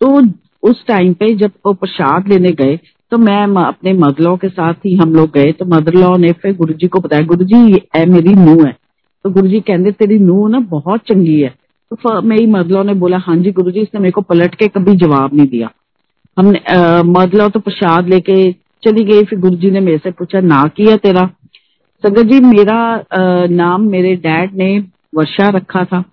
तो 0.00 0.20
उस 0.62 0.84
टाइम 0.86 1.12
पे 1.14 1.34
जब 1.36 1.50
वो 1.66 1.72
प्रसाद 1.74 2.28
लेने 2.28 2.50
गए 2.54 2.78
तो 3.12 3.18
मैं 3.18 3.64
अपने 3.64 3.92
मदलों 3.94 4.36
के 4.36 4.48
साथ 4.48 4.74
ही 4.86 4.94
हम 4.96 5.14
लोग 5.14 5.30
गए 5.32 5.52
तो 5.52 5.64
मदरलॉ 5.66 6.16
ने 6.16 6.32
फिर 6.32 6.56
गुरु 6.56 6.74
जी 6.74 6.86
को 6.88 7.00
बताया 7.00 7.26
गुरु 7.26 7.44
जी 7.44 7.56
ये 7.66 8.04
मेरी 8.06 8.34
नूह 8.34 8.66
है। 8.66 8.72
तो 9.24 9.30
गुरु 9.30 9.48
जी 9.48 9.60
कहते 9.60 9.92
तेरी 9.92 10.18
नूह 10.20 10.48
ना 10.50 10.58
बहुत 10.70 11.00
चंगी 11.08 11.40
है। 11.40 11.54
तो 11.90 12.20
मेरी 12.22 12.46
मदलों 12.48 12.82
ने 12.84 12.94
बोला 12.96 13.18
हाँ 13.18 13.36
जी 13.36 13.52
गुरु 13.52 13.70
जी 13.70 13.80
इसने 13.80 14.00
मेरे 14.00 14.12
को 14.12 14.20
पलट 14.22 14.54
के 14.54 14.68
कभी 14.68 14.96
जवाब 14.96 15.34
नहीं 15.34 15.48
दिया। 15.48 15.70
हमने 16.36 16.60
मदलो 17.10 17.48
तो 17.48 17.60
प्रसाद 17.60 18.08
लेके 18.08 18.34
चली 18.82 19.04
गई, 19.04 19.24
फिर 19.24 19.38
गुरु 19.38 19.56
जी 19.56 19.70
ने 19.70 19.80
मेरे 19.80 19.98
से 19.98 20.10
पूछा, 20.10 20.40
ना 20.40 20.62
किया 20.76 20.96
तेरा? 20.98 21.26
संगत 22.04 22.26
जी, 22.26 22.40
मेरा 22.40 23.04
नाम 23.50 23.88
मेरे 23.90 24.14
डैड 24.16 24.54
ने 24.56 24.78
वर्षा 25.14 25.48
रखा 25.50 25.84
था। 25.84 26.04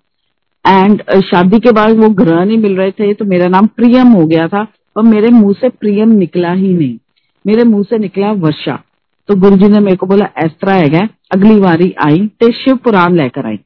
एंड 0.64 1.02
शादी 1.24 1.58
के 1.60 1.72
बाद 1.72 1.96
वो 1.96 2.08
ग्रह 2.14 2.44
नहीं 2.44 2.58
मिल 2.58 2.76
रहे 2.76 2.90
थे 2.90 3.12
तो 3.14 3.24
मेरा 3.24 3.46
नाम 3.48 3.66
प्रियम 3.76 4.08
हो 4.10 4.26
गया 4.26 4.46
था 4.48 4.66
और 4.96 5.02
मेरे 5.04 5.28
मुँह 5.30 5.52
से 5.52 5.68
प्रियम 5.70 6.12
निकला 6.14 6.52
ही 6.52 6.72
नहीं। 6.72 6.96
मेरे 7.44 7.64
मुँह 7.64 7.82
से 7.82 7.98
निकला 7.98 8.32
वर्षा। 8.34 8.78
तो 9.28 9.34
गुरु 9.36 9.56
जी 9.56 9.68
ने 9.68 9.80
मेरे 9.80 9.96
को 9.96 10.06
बोला, 10.06 10.28
इस 10.38 10.52
तरह 10.60 10.74
है, 10.96 11.08
अगली 11.32 11.58
बारी 11.60 11.94
आई, 12.00 12.26
ते 12.30 12.50
शिव 12.54 12.76
पुराण 12.76 13.16
लेकर 13.16 13.46
आई। 13.46 13.56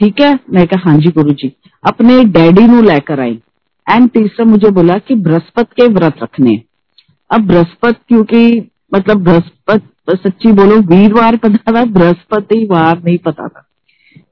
ठीक 0.00 0.20
है? 0.20 0.38
मैं 0.50 0.66
कहा 0.66 0.90
हाँ 0.90 0.98
जी 0.98 1.10
गुरु 1.10 1.32
जी 1.32 1.52
अपने 1.84 2.22
डैडी 2.26 2.66
नु 2.66 2.82
लेकर 2.82 3.20
आई। 3.20 3.38
एंड 3.86 4.08
तीसरा 4.10 4.44
मुझे 4.46 4.70
बोला 4.72 4.98
कि 4.98 5.14
बृहस्पत 5.16 5.72
के 5.72 5.86
व्रत 5.90 6.22
रखने। 6.22 6.60
अब 7.32 7.46
बृहस्पत, 7.46 7.96
क्योंकि 8.08 8.70
मतलब 8.92 9.22
बृहस्पत 9.24 9.82
सच्ची 10.16 10.52
बोलो, 10.52 10.76
वीरवार 10.86 11.36
पता 11.36 11.72
था, 11.72 11.84
बृहस्पति 11.86 12.64
वार 12.66 13.02
नहीं 13.04 13.18
पता 13.20 13.46
था। 13.48 13.66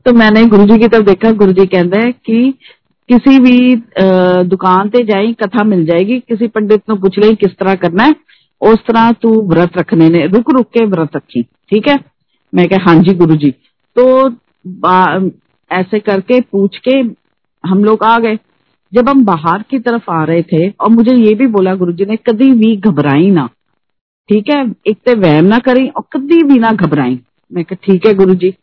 तो 0.07 0.13
मैंने 0.15 0.45
गुरु 0.47 0.67
जी 0.67 0.79
की 0.79 0.89
तरफ़ 0.89 1.05
देखा 1.07 1.31
गुरु 1.35 1.53
जी 1.53 1.67
कहते 1.67 1.99
हैं 1.99 2.13
कि 2.15 2.55
किसी 3.09 3.39
भी 3.41 3.77
दुकान 4.49 4.89
ते 4.89 5.03
जाए 5.05 5.33
कथा 5.41 5.65
मिल 5.65 5.85
जाएगी, 5.87 6.19
किसी 6.21 6.47
पंडित 6.49 6.83
नु 6.91 6.97
पूछ 6.97 7.19
ले, 7.19 7.35
किस 7.37 7.57
तरह 7.59 7.75
करना 7.77 8.05
है, 8.05 8.15
उस 8.61 8.79
तरह 8.87 9.11
तू 9.23 9.31
व्रत 9.49 9.79
रखने 9.79 10.09
ने, 10.09 10.27
रुक 10.29 10.51
रुक 10.51 10.67
के 10.69 10.85
व्रत 10.87 11.17
रखी, 11.17 11.43
ठीक 11.43 11.89
है? 11.89 11.99
मैं 12.53 12.69
कहा 12.69 12.85
हाँ 12.85 12.97
जी 12.99 13.15
गुरु 13.15 13.37
जी 13.37 13.51
तो 13.97 14.05
ऐसे 15.71 15.99
करके 16.01 16.41
पूछ 16.43 16.79
के 16.79 16.97
हम 17.65 17.85
लोग 17.85 18.05
आ 18.05 18.19
गए। 18.19 18.39
जब 18.93 19.09
हम 19.09 19.25
बाहर 19.25 19.63
की 19.71 19.79
तरफ़ 19.79 20.11
आ 20.11 20.23
रहे 20.25 20.43
थे 20.43 20.69
और 20.71 20.91
मुझे 20.91 21.15
ये 21.17 21.35
भी 21.35 21.47
बोला, 21.49 21.75
गुरुजी 21.75 22.05
ने, 22.05 22.17
कभी 22.19 22.51
भी 22.53 22.75
घबराई 22.79 23.31
ना। 23.31 23.49
ठीक 24.29 24.49
है? 24.49 24.65
एक 24.87 24.99
तो 25.07 25.15
वहम 25.21 25.45
ना 25.45 25.59
करें 25.59 25.89
और 25.89 26.03
कभी 26.13 26.43
भी 26.43 26.59
ना 26.59 26.73
घबराई। 26.73 27.19
मैं 27.53 27.65
कहा, 27.65 27.79
ठीक 27.85 28.07
है 28.07 28.15
गुरु 28.15 28.35
जी 28.35 28.55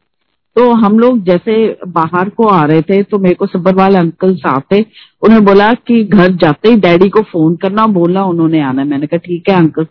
तो 0.55 0.69
हम 0.75 0.97
लोग 0.99 1.19
जैसे 1.23 1.55
बाहर 1.87 2.29
को 2.29 2.45
आ 2.47 2.63
रहे 2.65 2.81
थे 2.81 3.01
तो 3.03 3.17
मेरे 3.19 3.35
को 3.35 3.47
सब्बरवाल 3.47 3.95
अंकल 3.95 4.33
साथ 4.35 4.61
थे। 4.71 4.79
उन्होंने 4.81 5.45
बोला 5.45 5.71
कि 5.87 6.03
घर 6.03 6.31
जाते 6.33 6.69
ही 6.69 6.75
डैडी 6.77 7.09
को 7.09 7.21
फ़ोन 7.23 7.55
करना, 7.55 7.85
बोला 7.87 8.23
उन्होंने 8.23 8.61
आना। 8.61 8.83
मैंने 8.83 9.07
कहा, 9.07 9.17
ठीक 9.17 9.49
है 9.49 9.55
अंकल। 9.55 9.85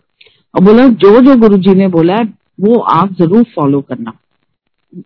और 0.53 0.63
बोला, 0.63 0.87
जो 0.87 1.21
जो 1.21 1.35
गुरु 1.35 1.57
जी 1.57 1.75
ने 1.75 1.87
बोला 1.87 2.15
है, 2.15 2.25
वो 2.59 2.79
आप 2.93 3.13
ज़रूर 3.13 3.43
फॉलो 3.55 3.81
करना। 3.81 4.13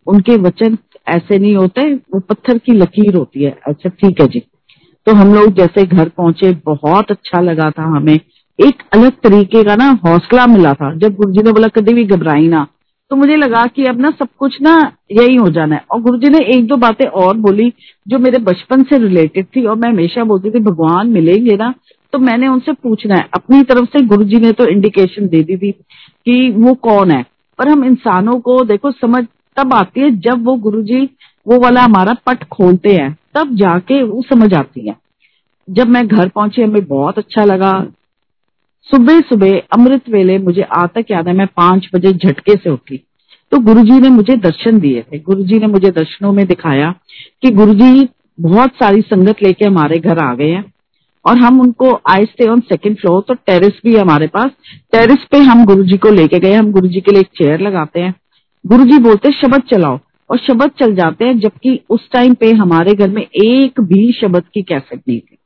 उनके 0.07 0.35
वचन 0.37 0.77
ऐसे 1.09 1.39
नहीं 1.39 1.55
होते, 1.55 1.93
वो 1.93 2.19
पत्थर 2.19 2.57
की 2.57 2.73
लकीर 2.73 3.15
होती 3.15 3.43
है। 3.43 3.55
अच्छा 3.67 3.89
ठीक 3.91 4.21
है 4.21 4.27
जी। 4.27 4.43
तो 5.05 5.13
हम 5.13 5.33
लोग 5.33 5.53
जैसे 5.53 5.85
घर 5.85 6.09
पहुँचे, 6.09 6.51
बहुत 6.65 7.11
अच्छा 7.11 7.41
लगा 7.41 7.71
था 7.71 7.83
हमें। 7.83 8.19
एक 8.59 8.73
अलग 8.93 9.11
तरीके 9.11 9.63
का 9.63 9.75
ना 9.75 9.99
हौसला 10.05 10.47
मिला 10.47 10.73
था। 10.73 10.95
जब 10.95 11.15
गुरु 11.15 11.31
जी 11.31 11.41
ने 11.43 11.51
बोला, 11.51 11.67
कभी 11.67 11.93
भी 11.93 12.03
घबराई 12.03 12.47
ना। 12.47 12.67
तो 13.09 13.15
मुझे 13.15 13.35
लगा 13.35 13.65
कि 13.65 13.85
अब 13.85 13.99
ना 13.99 14.09
सब 14.09 14.27
कुछ 14.39 14.61
ना 14.61 14.91
यही 15.11 15.35
हो 15.35 15.49
जाना 15.49 15.75
है। 15.75 15.85
और 15.91 16.01
गुरु 16.01 16.17
जी 16.17 16.29
ने 16.29 16.39
एक 16.39 16.67
दो 16.67 16.75
बातें 16.75 17.05
और 17.05 17.37
बोली, 17.37 17.73
जो 18.07 18.19
मेरे 18.19 18.37
बचपन 18.37 18.83
से 18.83 18.97
रिलेटेड 18.97 19.45
थी 19.45 19.65
और 19.65 19.75
मैं 19.75 19.89
हमेशा 19.89 20.23
बोलती 20.23 20.49
थी, 20.51 20.59
भगवान, 20.59 21.09
मिलेंगे 21.09 21.57
ना? 21.57 21.73
तो 22.13 22.19
मैंने 22.19 22.47
उनसे 22.47 22.73
पूछना 22.73 23.15
है। 23.15 23.27
अपनी 23.33 23.63
तरफ़ 23.63 23.85
से 23.85 24.05
गुरु 24.05 24.23
जी 24.23 24.37
ने 24.37 24.51
तो 24.51 24.65
इंडिकेशन 24.65 25.27
दे 25.27 25.43
दी 25.43 25.57
थी 25.57 25.71
कि 26.25 26.51
वो 26.51 26.73
कौन 26.73 27.11
है। 27.11 27.25
पर 27.59 27.67
हम 27.67 27.83
इंसानों 27.83 28.39
को, 28.39 28.63
देखो, 28.63 28.91
समझ 28.91 29.25
तब 29.57 29.73
आती 29.73 30.01
है 30.01 30.11
जब 30.11 30.45
वो 30.45 30.55
गुरुजी 30.55 31.09
वो 31.47 31.59
वाला 31.59 31.83
हमारा 31.83 32.13
पट 32.13 32.43
खोलते 32.43 32.95
हैं, 32.95 33.17
तब 33.35 33.55
जाके 33.55 34.03
वो 34.03 34.21
समझ 34.21 34.53
आती 34.53 34.87
है। 34.87 34.95
जब 35.69 35.87
मैं 35.87 36.07
घर 36.07 36.29
पहुँची, 36.29 36.61
हमें 36.61 36.85
बहुत 36.85 37.17
अच्छा 37.17 37.43
लगा। 37.43 37.87
सुबह 38.81 39.19
सुबह 39.19 39.59
अमृत 39.59 40.09
वेले, 40.09 40.37
मुझे 40.37 40.61
आज 40.61 40.89
तक 40.95 41.05
याद 41.11 41.27
है, 41.27 41.33
मैं 41.33 41.47
पाँच 41.47 41.89
बजे 41.95 42.11
झटके 42.13 42.53
से 42.55 42.69
उठी। 42.69 42.97
तो 43.51 43.59
गुरुजी 43.59 43.99
ने 43.99 44.09
मुझे 44.09 44.35
दर्शन 44.35 44.79
दिए 44.79 45.01
थे। 45.01 45.19
गुरुजी 45.19 45.59
ने 45.59 45.67
मुझे 45.67 45.91
दर्शनों 45.91 46.33
में 46.33 46.47
दिखाया 46.47 46.95
कि 47.41 47.49
गुरुजी 47.49 48.09
बहुत 48.39 48.69
सारी 48.69 49.01
संगत 49.01 49.35
लेके 49.43 49.65
हमारे 49.65 49.99
घर 49.99 50.17
आ 50.17 50.35
गए 50.35 50.51
हैं। 50.51 50.73
और 51.25 51.39
हम 51.39 51.61
उनको 51.61 52.01
आए 52.09 52.25
थे 52.25 52.49
ऑन 52.49 52.59
सेकेंड 52.59 52.97
फ्लोर 52.97 53.25
तो 53.27 53.33
टेरिस 53.33 53.73
भी 53.85 53.95
है 53.95 54.01
हमारे 54.01 54.27
पास। 54.27 54.51
टेरिस 54.91 55.17
पे 55.31 55.37
हम 55.37 55.65
गुरुजी 55.65 55.97
को 55.97 56.09
लेके 56.09 56.39
गए 56.39 56.53
हम 56.53 56.71
गुरुजी 56.71 57.01
के 57.01 57.11
लिए 57.11 57.21
एक 57.21 57.27
चेयर 57.27 57.59
लगाते 57.59 57.99
हैं। 58.01 58.15
गुरुजी 58.67 58.97
बोलते 58.99 59.31
शब्द 59.31 59.61
चलाओ। 59.61 59.99
और 60.31 60.37
शब्द 60.37 60.71
चल 60.79 60.95
जाते 60.95 61.25
हैं, 61.25 61.37
जबकि 61.39 61.79
उस 61.89 62.09
टाइम 62.11 62.33
पे 62.33 62.51
हमारे 62.53 62.93
घर 62.93 63.09
में 63.09 63.21
एक 63.21 63.81
भी 63.81 64.11
शब्द 64.11 64.43
की 64.53 64.61
कैसेट 64.63 64.99
नहीं 64.99 65.19
थी। 65.19 65.37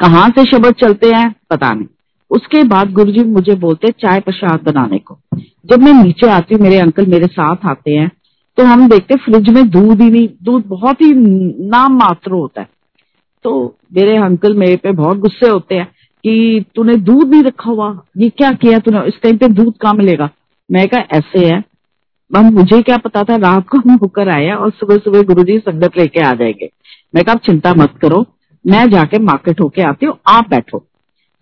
कहाँ 0.00 0.28
से 0.28 0.44
शब्द 0.46 0.74
चलते 0.80 1.10
हैं, 1.10 1.34
पता 1.50 1.72
नहीं। 1.72 1.86
उसके 2.30 2.62
बाद 2.64 2.92
गुरुजी 2.92 3.24
मुझे 3.26 3.54
बोलते 3.56 3.90
चाय 4.00 4.20
प्रसाद 4.20 4.62
बनाने 4.62 4.98
को। 4.98 5.18
जब 5.66 5.82
मैं 5.82 5.92
नीचे 5.94 6.28
आती 6.30 6.54
हूँ, 6.54 6.62
मेरे 6.62 6.78
अंकल 6.78 7.06
मेरे 7.06 7.26
साथ 7.26 7.66
आते 7.66 7.94
हैं 7.94 8.10
तो 8.58 8.64
हम 8.64 8.88
देखते 8.88 9.16
फ्रिज 9.16 9.48
में 9.48 9.68
दूध 9.70 10.00
ही 10.00 10.10
नहीं, 10.10 10.28
दूध 10.42 10.64
बहुत 10.66 11.00
ही 11.02 11.12
नाम 11.66 11.96
मात्र 11.96 12.30
होता 12.32 12.60
है। 12.60 12.68
तो 13.44 13.76
मेरे 13.94 14.16
अंकल 14.16 14.54
मेरे 14.54 14.76
पे 14.76 14.92
बहुत 14.92 15.18
गुस्से 15.18 15.48
होते 15.48 15.74
हैं 15.74 15.86
कि 16.24 16.64
तूने 16.74 16.96
दूध 16.98 17.30
नहीं 17.30 17.42
रखा 17.42 17.70
हुआ, 17.70 17.90
ये 18.18 18.28
क्या 18.28 18.50
किया 18.52 18.78
तूने, 18.78 19.06
इस 19.06 19.20
टाइम 19.22 19.36
पे 19.36 19.48
दूध 19.48 19.76
कहाँ 19.76 19.94
मिलेगा? 19.94 20.28
मैं 20.70 20.86
कहा, 20.88 21.00
ऐसे 21.12 21.46
है 21.46 21.62
अब 22.36 22.44
मुझे 22.44 22.82
क्या 22.82 22.96
पता 22.96 23.22
था, 23.22 23.36
रात 23.36 23.68
को 23.68 23.78
हम 23.78 23.94
होकर 23.94 24.28
आए 24.28 24.50
और 24.50 24.70
सुबह 24.70 24.96
सुबह 24.96 25.22
गुरु 25.22 25.42
जी 25.42 25.58
संगत 25.58 25.98
लेके 25.98 26.20
आ 26.20 26.34
जाएँगे। 26.34 26.70
मैं 27.14 27.24
कहा 27.24 27.34
चिंता 27.34 27.74
मत 27.74 27.94
करो, 28.02 28.26
मैं 28.66 28.90
जाके 28.90 29.18
मार्केट 29.18 29.60
होके 29.60 29.82
आती 29.82 30.06
हूँ, 30.06 30.18
आप 30.26 30.50
बैठो। 30.50 30.86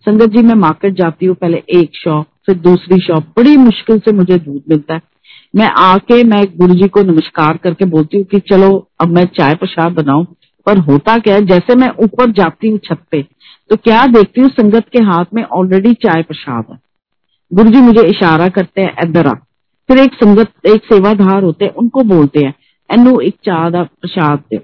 संगत 0.00 0.26
जी, 0.26 0.42
मैं 0.42 0.54
मार्केट 0.54 0.94
जाती 0.94 1.26
हूँ, 1.26 1.36
पहले 1.36 1.62
एक 1.70 1.90
शॉप, 1.94 2.26
फिर 2.46 2.54
दूसरी 2.54 3.00
शॉप, 3.00 3.24
बड़ी 3.38 3.56
मुश्किल 3.56 3.98
से 3.98 4.12
मुझे 4.12 4.38
दूध 4.38 4.62
मिलता 4.68 4.94
है। 4.94 5.00
मैं 5.56 5.70
आके, 5.70 6.24
मैं 6.24 6.44
गुरु 6.44 6.74
जी 6.74 6.88
को 6.88 7.02
नमस्कार 7.02 7.56
करके 7.56 7.84
बोलती 7.84 8.16
हूँ 8.16 8.24
कि, 8.24 8.38
चलो, 8.38 8.90
अब 9.00 9.08
मैं 9.08 9.24
चाय 9.24 9.54
प्रसाद 9.54 9.92
बनाऊ। 9.92 10.24
पर 10.66 10.78
होता 10.78 11.18
क्या 11.18 11.34
है, 11.34 11.44
जैसे 11.46 11.74
मैं 11.74 11.90
ऊपर 11.90 12.30
जाती 12.30 12.68
हूँ 12.68 12.78
छत 12.78 12.98
पे 13.10 13.26
तो 13.70 13.76
क्या 13.76 14.06
देखती 14.06 14.40
हूँ, 14.40 14.50
संगत 14.50 14.84
के 14.92 15.02
हाथ 15.02 15.24
में 15.34 15.42
ऑलरेडी 15.42 15.94
चाय 15.94 16.22
प्रसाद 16.22 16.64
है। 16.70 16.78
गुरु 17.52 17.70
जी 17.70 17.80
मुझे 17.80 18.02
इशारा 18.02 18.48
करते 18.48 18.82
हैं, 18.82 18.96
इधर 19.04 19.26
आ। 19.26 19.32
फिर 19.88 19.98
एक 19.98 20.14
संगत, 20.14 20.52
एक 20.66 20.84
सेवाधार 20.84 21.42
होते 21.42 21.64
हैं, 21.64 21.72
उनको 21.72 22.02
बोलते 22.04 22.40
हैं, 22.40 22.54
एनु 22.90 23.18
एक 23.20 23.36
चाह 23.44 23.70
का 23.70 23.82
प्रसाद 23.82 24.42
दो। 24.52 24.58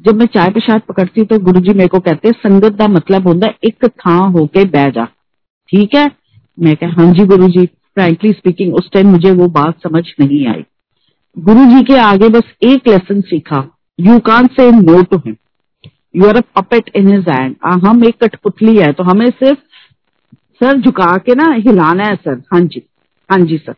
जब 0.00 0.14
मैं 0.14 0.26
चाय 0.26 0.50
प्रसाद 0.50 0.80
पकड़ती 0.80 1.20
हूँ 1.20 1.26
तो 1.28 1.38
गुरु 1.38 1.60
जी 1.60 1.72
मेरे 1.72 1.88
को 1.88 1.98
कहते 2.00 2.28
हैं, 2.28 2.34
संगत 2.34 2.78
का 2.78 2.88
मतलब 2.88 3.28
होता 3.28 3.46
है 3.46 3.54
एक 3.64 3.84
थां 3.84 4.32
होके 4.32 4.64
बह 4.64 4.88
जा। 4.90 5.04
ठीक 5.68 5.94
है? 5.94 6.10
मैं 6.58 6.76
कह 6.76 6.88
हाँ 6.88 7.12
जी 7.12 7.24
गुरु 7.26 7.48
जी 7.48 7.66
फ्रेंकली 7.66 8.32
स्पीकिंग 8.32 8.74
उस 8.74 8.90
टाइम 8.92 9.10
मुझे 9.10 9.30
वो 9.32 9.48
बात 9.48 9.82
समझ 9.82 10.02
नहीं 10.20 10.46
आई। 10.46 10.64
गुरु 11.36 11.64
जी 11.66 11.82
के 11.84 11.98
आगे 11.98 12.28
बस 12.28 12.52
एक 12.62 12.88
लेसन 12.88 13.20
सीखा। 13.20 13.62
You 13.98 14.18
can't 14.18 14.46
say 14.46 14.70
no 14.70 15.02
to 15.02 15.16
him 15.16 15.36
you 16.16 16.28
are 16.28 16.36
a 16.36 16.40
puppet 16.56 16.90
in 16.96 17.08
his 17.08 17.28
hand 17.28 17.56
हम 17.86 18.04
एक 18.04 18.22
कठपुतली 18.24 18.76
है 18.76 18.92
तो 18.92 19.04
हमें 19.04 19.30
सिर्फ़ 19.30 19.58
सर 20.54 20.80
झुका 20.80 21.16
के 21.18 21.34
ना 21.34 21.52
हिलाना 21.54 22.04
है, 22.04 22.14
सर। 22.16 22.42
हाँ 22.52 22.60
जी 22.60 22.82
हाँ 23.30 23.38
जी, 23.38 23.58
सर। 23.58 23.74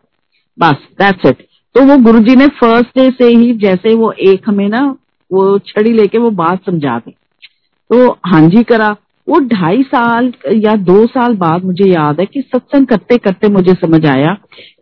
बस 0.58 0.86
दैट्स 1.00 1.26
इट 1.26 1.46
तो 1.74 1.84
वो 1.84 1.96
गुरुजी 2.02 2.36
ने 2.36 2.46
फ़र्स्ट 2.58 2.98
डे 2.98 3.10
से 3.10 3.26
ही 3.28 3.52
जैसे 3.58 3.94
वो 3.94 4.10
एक 4.26 4.48
हमें 4.48 4.68
ना 4.68 4.84
वो 5.30 5.58
छड़ी 5.58 5.92
लेके 5.92 6.18
वो 6.18 6.30
बात 6.30 6.64
समझा 6.66 6.98
दी। 6.98 7.10
तो 7.90 8.10
हाँ 8.26 8.40
जी 8.48 8.62
करा। 8.62 8.94
वो 9.28 9.38
ढाई 9.48 9.82
साल 9.82 10.32
या 10.54 10.74
दो 10.84 11.06
साल 11.06 11.34
बाद 11.36 11.64
मुझे 11.64 11.88
याद 11.90 12.20
है 12.20 12.26
कि 12.26 12.40
सत्संग 12.42 12.86
करते 12.86 13.16
करते 13.18 13.48
मुझे 13.48 13.74
समझ 13.74 14.04
आया 14.06 14.32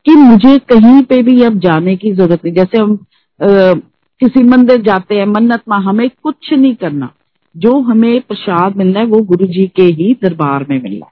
कि 0.07 0.14
मुझे 0.14 0.59
कहीं 0.73 1.02
पे 1.02 1.23
भी 1.23 1.43
अब 1.43 1.59
जाने 1.59 1.97
की 1.97 2.12
ज़रूरत 2.12 2.45
नहीं। 2.45 2.54
जैसे 2.54 2.78
हम 2.78 2.93
आ, 2.93 3.75
किसी 4.21 4.43
मंदिर 4.43 4.83
जाते 4.83 5.14
हैं 5.14 5.26
मन्नत 5.26 5.62
माँ 5.69 5.81
हमें 5.83 6.09
कुछ 6.23 6.52
नहीं 6.52 6.75
करना। 6.75 7.11
जो 7.54 7.78
हमें 7.81 8.21
प्रसाद 8.21 8.76
मिलना 8.76 9.00
है 9.00 9.07
वो 9.07 9.21
गुरु 9.25 9.47
जी 9.47 9.66
के 9.76 9.83
ही 9.83 10.12
दरबार 10.23 10.66
में 10.71 10.81
मिलना 10.83 11.07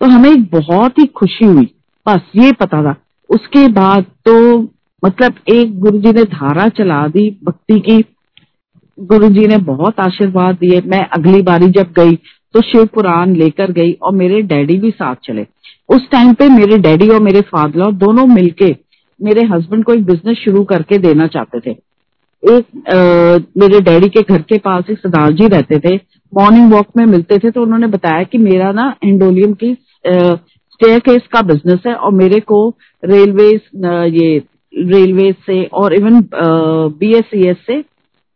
तो 0.00 0.06
हमें 0.06 0.44
बहुत 0.44 0.98
ही 0.98 1.06
खुशी 1.16 1.44
हुई। 1.44 1.68
बस 2.06 2.30
ये 2.36 2.52
पता 2.52 2.82
था। 2.82 2.94
उसके 3.30 3.66
बाद 3.72 4.04
तो 4.24 4.36
मतलब 5.02 5.34
एक 5.48 5.78
गुरु 5.80 5.98
जी 5.98 6.12
ने 6.12 6.22
धारा 6.24 6.68
चला 6.68 7.06
दी 7.08 7.28
भक्ति 7.44 7.78
की। 7.80 8.04
गुरु 8.98 9.28
जी 9.28 9.46
ने 9.46 9.56
बहुत 9.64 10.00
आशीर्वाद 10.00 10.54
दिए। 10.54 10.80
मैं 10.86 11.06
अगली 11.08 11.42
बारी 11.42 11.68
जब 11.70 11.92
गई 11.96 12.14
तो 12.54 12.60
शिव 12.62 12.84
पुराण 12.86 13.34
लेकर 13.34 13.72
गई 13.72 13.92
और 13.92 14.12
मेरे 14.14 14.40
डैडी 14.44 14.78
भी 14.78 14.90
साथ 14.90 15.14
चले। 15.24 15.46
उस 15.88 16.08
टाइम 16.10 16.32
पे 16.34 16.48
मेरे 16.48 16.78
डैडी 16.78 17.08
और 17.08 17.20
मेरे 17.20 17.40
फादर 17.40 17.90
दोनों 17.94 18.26
मिलके 18.26 18.74
मेरे 19.20 19.44
हस्बैंड 19.46 19.84
को 19.84 19.92
एक 19.92 20.04
बिज़नेस 20.04 20.36
शुरू 20.36 20.62
करके 20.64 20.98
देना 20.98 21.26
चाहते 21.26 21.60
थे। 21.60 21.70
एक 22.42 22.64
आ, 22.88 22.96
मेरे 23.60 23.80
डैडी 23.80 24.08
के 24.08 24.22
घर 24.22 24.42
के 24.42 24.58
पास 24.58 24.90
एक 24.90 24.98
सरदार 24.98 25.32
जी 25.32 25.46
रहते 25.48 25.78
थे। 25.78 25.94
मॉर्निंग 26.32 26.72
वॉक 26.72 26.86
में 26.96 27.04
मिलते 27.06 27.38
थे 27.38 27.50
तो 27.50 27.62
उन्होंने 27.62 27.86
बताया 27.86 28.22
कि 28.22 28.38
मेरा 28.38 28.70
ना 28.72 28.94
एंडोलियम 29.04 29.52
की 29.54 29.72
स्टेयर 29.74 30.38
केस 30.82 31.26
का 31.32 31.42
बिज़नेस 31.42 31.80
है 31.86 31.94
और 31.94 32.12
मेरे 32.12 32.40
को 32.40 32.68
रेलवे 33.02 33.48
ये 34.10 34.36
रेलवे 34.72 35.30
से 35.46 35.64
और 35.64 35.94
even 35.94 36.20
B 36.32 37.12
S 37.18 37.24
C 37.24 37.48
S 37.48 37.56
से 37.66 37.82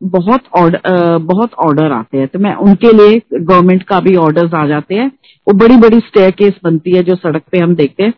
बहुत 0.01 0.43
ऑर्डर 0.59 1.19
बहुत 1.23 1.55
ऑर्डर 1.65 1.93
आते 1.93 2.19
हैं। 2.19 2.29
तो 2.29 2.39
मैं 2.39 2.55
उनके 2.57 2.93
लिए 2.93 3.21
गवर्नमेंट 3.35 3.83
का 3.83 4.01
भी 4.01 4.15
ऑर्डर्स 4.17 4.55
आ 4.55 4.67
जाते 4.67 4.95
हैं। 4.95 5.07
वो 5.47 5.55
बड़ी 5.59 5.77
बड़ी 5.77 5.99
स्टेयर 5.99 6.31
केस 6.31 6.55
बनती 6.65 6.97
है 6.97 7.03
जो 7.03 7.15
सड़क 7.17 7.43
पे 7.53 7.59
हम 7.59 7.75
देखते 7.75 8.03
हैं। 8.03 8.13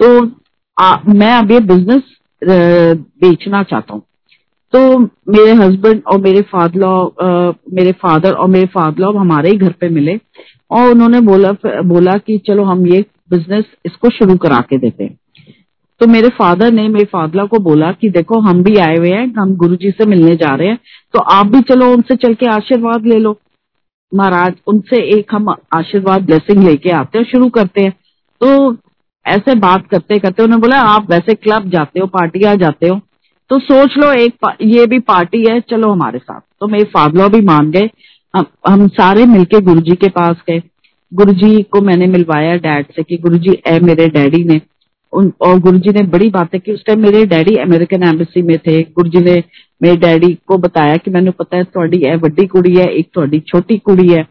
तो 0.00 0.30
आ, 0.76 0.96
मैं 1.08 1.32
अब 1.32 1.50
ये 1.52 1.60
बिज़नेस 1.60 2.02
बेचना 2.42 3.62
चाहता 3.62 3.94
हूँ। 3.94 4.02
तो 4.72 4.98
मेरे 4.98 5.52
हस्बैंड 5.54 6.02
और 6.06 6.20
मेरे 6.20 6.40
फादर 6.42 7.54
मेरे 7.72 7.92
फादर 7.92 8.32
और 8.32 8.48
मेरे 8.48 8.66
फादर 8.66 9.16
हमारे 9.16 9.50
ही 9.50 9.56
घर 9.56 9.72
पे 9.80 9.88
मिले 9.88 10.18
और 10.70 10.90
उन्होंने 10.90 11.20
बोला 11.20 11.50
बोला 11.84 12.16
कि 12.18 12.38
चलो 12.46 12.64
हम 12.64 12.86
ये 12.86 13.04
बिज़नेस 13.32 13.64
इसको 13.86 14.10
शुरू 14.10 14.36
करा 14.36 14.60
के 14.70 14.78
देते 14.78 15.08
तो 16.00 16.06
मेरे 16.06 16.28
फादर 16.30 16.72
ने 16.72 16.86
मेरे 16.88 17.04
फादला 17.04 17.44
को 17.44 17.58
बोला 17.60 17.90
कि 17.92 18.08
देखो 18.10 18.38
हम 18.40 18.62
भी 18.62 18.76
आए 18.78 18.96
हुए 18.96 19.10
हैं 19.10 19.26
हम 19.34 19.54
गुरु 19.56 19.76
जी 19.76 19.90
से 19.90 20.06
मिलने 20.06 20.34
जा 20.36 20.54
रहे 20.54 20.68
हैं 20.68 20.78
तो 21.14 21.20
आप 21.32 21.46
भी 21.46 21.60
चलो 21.62 21.92
उनसे 21.92 22.16
चल 22.16 22.34
के 22.34 22.46
आशीर्वाद 22.48 23.06
ले 23.06 23.18
लो। 23.18 23.36
महाराज 24.12 24.54
उनसे 24.66 25.02
एक 25.16 25.34
हम 25.34 25.48
आशीर्वाद 25.74 26.22
ब्लेसिंग 26.22 26.64
लेके 26.64 26.90
आते 26.92 27.18
हैं 27.18 27.24
शुरू 27.26 27.48
करते 27.50 27.80
हैं। 27.80 27.92
तो 28.40 28.76
ऐसे 29.26 29.54
बात 29.58 29.86
करते 29.86 30.18
करते 30.18 30.42
उन्होंने 30.42 30.60
बोला 30.60 30.80
आप 30.86 31.10
वैसे 31.10 31.34
क्लब 31.36 31.68
जाते 31.70 32.00
हो 32.00 32.06
पार्टियाँ 32.08 32.56
जाते 32.56 32.88
हो 32.88 33.00
तो 33.50 33.58
सोच 33.60 33.96
लो 33.98 34.12
एक 34.14 34.50
ये 34.62 34.86
भी 34.86 34.98
पार्टी 35.04 35.44
है 35.44 35.58
चलो 35.62 35.90
हमारे 35.90 36.18
साथ। 36.18 36.40
तो 36.60 36.66
मेरे 36.66 36.84
फादला 36.94 37.28
भी 37.28 37.40
मान 37.44 37.70
गए 37.70 37.88
हम, 38.34 38.46
हम 38.68 38.86
सारे 38.90 39.26
मिलके 39.28 39.60
गुरुजी 39.62 39.94
के 39.96 40.08
पास 40.10 40.42
गए। 40.48 40.58
गुरुजी 41.12 41.62
को 41.62 41.80
मैंने 41.80 42.06
मिलवाया 42.06 42.56
डैड 42.56 42.86
से 42.96 43.02
कि 43.02 43.16
गुरुजी, 43.16 43.52
ए 43.66 43.80
मेरे 43.80 44.06
डैडी 44.08 44.44
ने। 44.44 44.60
उन, 45.12 45.32
और 45.40 45.58
गुरुजी 45.58 45.90
ने 45.90 46.02
बड़ी 46.02 46.30
बातें 46.30 46.60
की 46.60 46.72
उस 46.72 46.84
टाइम 46.84 47.00
मेरे 47.00 47.26
डैडी 47.26 47.56
अमेरिकन 47.56 48.02
एम्बेसी 48.02 48.42
में 48.42 48.58
थे। 48.58 48.82
गुरुजी 48.82 49.20
ने 49.20 49.42
मेरे 49.82 49.96
डैडी 49.96 50.38
को 50.46 50.58
बताया 50.58 50.96
कि 50.96 51.10
मैंने, 51.10 51.30
पता 51.30 51.56
है 51.56 51.64
थोड़ी 51.64 51.98
है 51.98 52.16
बड़ी 52.16 52.46
कुड़ी 52.46 52.74
है, 52.76 52.86
एक 52.86 53.08
थोड़ी 53.16 53.40
छोटी 53.40 53.78
कुड़ी 53.78 54.08
है। 54.08 54.22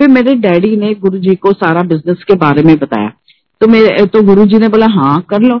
फिर 0.00 0.08
मेरे 0.08 0.34
डैडी 0.34 0.76
ने 0.76 0.94
गुरुजी 0.94 1.34
को 1.34 1.52
सारा 1.52 1.82
बिज़नेस 1.82 2.24
के 2.24 2.34
बारे 2.34 2.62
में 2.62 2.76
बताया। 2.76 3.12
तो 3.60 3.66
मेरे 3.66 4.06
तो 4.06 4.22
गुरुजी 4.22 4.58
ने 4.58 4.68
बोला 4.68 4.86
हाँ 4.86 5.20
कर 5.20 5.40
लो। 5.40 5.60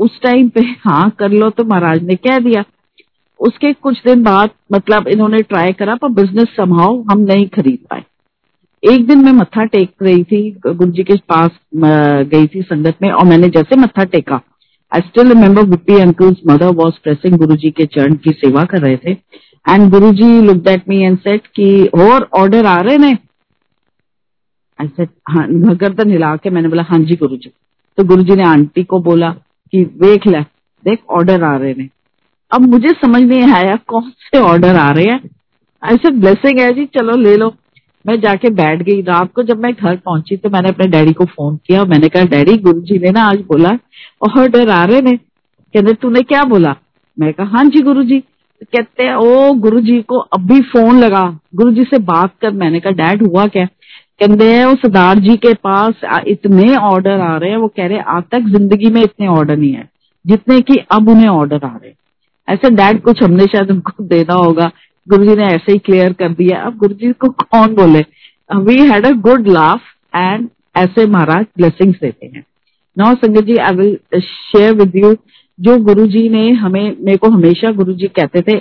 उस 0.00 0.20
टाइम 0.22 0.48
पे 0.48 0.60
हाँ 0.60 1.10
कर 1.10 1.30
लो 1.30 1.50
तो 1.50 1.64
महाराज 1.64 2.02
ने 2.02 2.14
कह 2.14 2.38
दिया। 2.38 2.64
उसके 3.40 3.72
कुछ 3.72 4.02
दिन 4.06 4.22
बाद 4.22 4.50
मतलब 4.72 5.08
इन्होंने 5.08 5.38
ट्राई 5.38 5.72
करा, 5.72 5.94
पर 5.94 6.08
बिज़नेस 6.08 6.48
संभाव 6.48 7.04
हम 7.10 7.18
नहीं 7.18 7.48
खरीद 7.48 7.78
पाए। 7.90 8.04
एक 8.82 9.06
दिन 9.08 9.18
मैं 9.24 9.32
मत्था 9.32 9.64
टेक 9.64 9.90
रही 10.02 10.22
थी 10.24 10.38
गुरु 10.60 10.90
जी 10.90 11.02
के 11.02 11.16
पास 11.28 11.50
गई 11.74 12.46
थी 12.46 12.62
संगत 12.62 12.96
में, 13.02 13.10
और 13.10 13.24
मैंने 13.24 13.48
जैसे 13.48 13.76
मत्था 13.76 14.04
टेका 14.04 14.40
I 14.92 15.00
still 15.00 15.28
remember 15.28 15.62
Vippy 15.64 16.00
uncle's 16.00 16.40
mother 16.48 16.74
was 16.76 16.94
pressing 17.02 17.36
Guru 17.38 17.56
ji 17.56 17.70
के 17.70 17.86
चरण 17.88 18.14
की 18.24 18.30
सेवा 18.34 18.64
कर 18.64 18.80
रहे 18.80 18.96
थे 18.96 19.12
and 19.66 19.88
Guru 19.90 20.10
ji 20.12 20.40
look 20.42 20.56
at 20.64 20.88
me 20.88 21.00
and 21.02 21.18
said 21.18 21.46
की, 21.46 21.86
और 21.86 22.28
ऑर्डर 22.34 22.66
आ 22.66 22.80
रहे 22.80 22.96
ने 22.98 23.16
ऐसे 24.78 25.06
हाँ 25.30 25.46
गर्दन 25.76 26.10
हिला 26.10 26.34
के 26.36 26.50
मैंने 26.50 26.68
बोला 26.68 26.82
हाँ 26.82 26.98
जी 27.00 27.16
गुरु 27.16 27.36
जी 27.36 27.52
तो 27.98 28.04
गुरु 28.04 28.22
जी 28.22 28.36
ने 28.36 28.44
आंटी 28.44 28.84
को 28.84 28.98
बोला 29.00 29.30
कि, 29.30 29.84
देख 29.84 30.26
ले, 30.26 30.40
देख 30.84 30.98
ऑर्डर 31.10 31.42
आ 31.44 31.56
रहे 31.56 31.72
हैं। 31.72 31.90
अब 32.50 32.68
मुझे 32.68 32.88
समझ 32.96 33.22
नहीं 33.22 33.52
आया 33.54 33.76
कौन 33.88 34.10
से 34.22 34.40
ऑर्डर 34.40 34.76
आ 34.76 34.90
रहे 34.90 35.04
हैं। 35.04 35.30
ऐसे 35.82 36.10
ब्लेसिंग 36.12 36.60
है 36.60 36.72
जी, 36.72 36.84
चलो 36.94 37.16
ले 37.18 37.36
लो। 37.36 37.54
मैं 38.04 38.18
जाके 38.20 38.50
बैठ 38.50 38.82
गई। 38.82 39.00
रात 39.02 39.32
को 39.32 39.42
जब 39.42 39.60
मैं 39.62 39.72
घर 39.74 39.96
पहुँची 39.96 40.36
तो 40.36 40.50
मैंने 40.50 40.68
अपने 40.68 40.86
डैडी 40.88 41.12
को 41.12 41.24
फ़ोन 41.26 41.56
किया 41.66 41.84
मैंने 41.84 42.08
कहा, 42.08 42.24
डैडी 42.24 42.56
गुरु 42.58 42.80
जी 42.80 42.98
ने 42.98 43.10
ना 43.10 43.24
आज 43.24 43.40
बोला 43.48 43.70
ऑर्डर 44.30 44.68
आ 44.70 44.84
रहे 44.84 45.00
ने 45.02 45.16
कहते 45.16 45.92
तूने 45.92 46.22
क्या 46.22 46.42
बोला? 46.44 46.74
मैं 47.16 47.32
कहा 47.32 47.46
हाँ 47.48 47.64
जी 47.64 47.80
गुरु 47.82 48.02
जी 48.04 48.18
तो 48.20 48.66
कहते 48.72 49.04
हैं, 49.04 49.14
ओ 49.14 49.52
गुरु 49.54 49.80
जी 49.80 50.00
को 50.02 50.18
अभी 50.34 50.60
फ़ोन 50.62 50.98
लगा। 51.00 51.22
गुरु 51.56 51.70
जी 51.72 51.82
से 51.84 51.98
बात 52.00 52.34
कर। 52.40 52.50
मैंने 52.52 52.80
कहा, 52.80 52.92
डैड, 52.92 53.22
हुआ 53.22 53.46
क्या? 53.46 53.64
कहते 54.20 54.50
हैं 54.52 54.64
वो 54.66 54.74
सरदार 54.74 55.18
जी 55.18 55.36
के 55.36 55.52
पास 55.64 56.00
इतने 56.28 56.74
ऑर्डर 56.76 57.20
आ 57.20 57.36
रहे 57.36 57.50
हैं। 57.50 57.56
वो 57.56 57.68
कह 57.68 57.86
रहे 57.86 57.98
हैं, 57.98 58.04
आज 58.06 58.22
तक 58.32 58.48
ज़िंदगी 58.48 58.90
में 58.90 59.02
इतने 59.02 59.26
ऑर्डर 59.28 59.56
नहीं 59.56 59.72
है 59.72 59.88
जितने 60.24 60.60
की 60.60 60.76
अब 60.92 61.08
उन्हें 61.08 61.28
ऑर्डर 61.28 61.64
आ 61.64 61.76
रहे 61.76 61.92
ऐसे 62.48 62.70
डैड 62.70 63.00
कुछ 63.02 63.22
हमने 63.22 63.44
शायद 63.46 63.70
उनको 63.70 64.04
देना 64.08 64.34
होगा। 64.34 64.70
गुरु 65.06 65.24
जी 65.24 65.34
ने 65.36 65.44
ऐसे 65.46 65.72
ही 65.72 65.78
क्लियर 65.80 66.12
कर 66.12 66.32
दिया। 66.34 66.60
अब 66.62 66.76
गुरु 66.78 66.94
जी 66.94 67.12
को 67.14 67.28
कौन 67.30 67.74
बोले? 67.74 68.04
We 68.50 68.78
had 68.82 69.06
a 69.06 69.10
good 69.22 69.48
laugh 69.48 69.80
and 70.14 70.48
ऐसे 70.76 71.06
महाराज 71.08 71.46
ब्लेसिंग्स 71.56 71.98
देते 72.00 72.26
हैं। 72.26 72.44
नाउ 72.96 73.14
संगत 73.16 73.44
जी 73.44 73.56
I 73.58 73.74
will 73.74 74.20
share 74.20 74.74
with 74.74 74.96
you 74.96 75.14
जो 75.58 75.76
गुरु 75.84 76.06
जी 76.08 76.28
ने 76.28 76.50
हमें, 76.52 76.96
मेरे 76.98 77.16
को 77.16 77.30
हमेशा 77.30 77.70
गुरु 77.72 77.92
जी 77.94 78.06
कहते 78.10 78.42
थे 78.42 78.60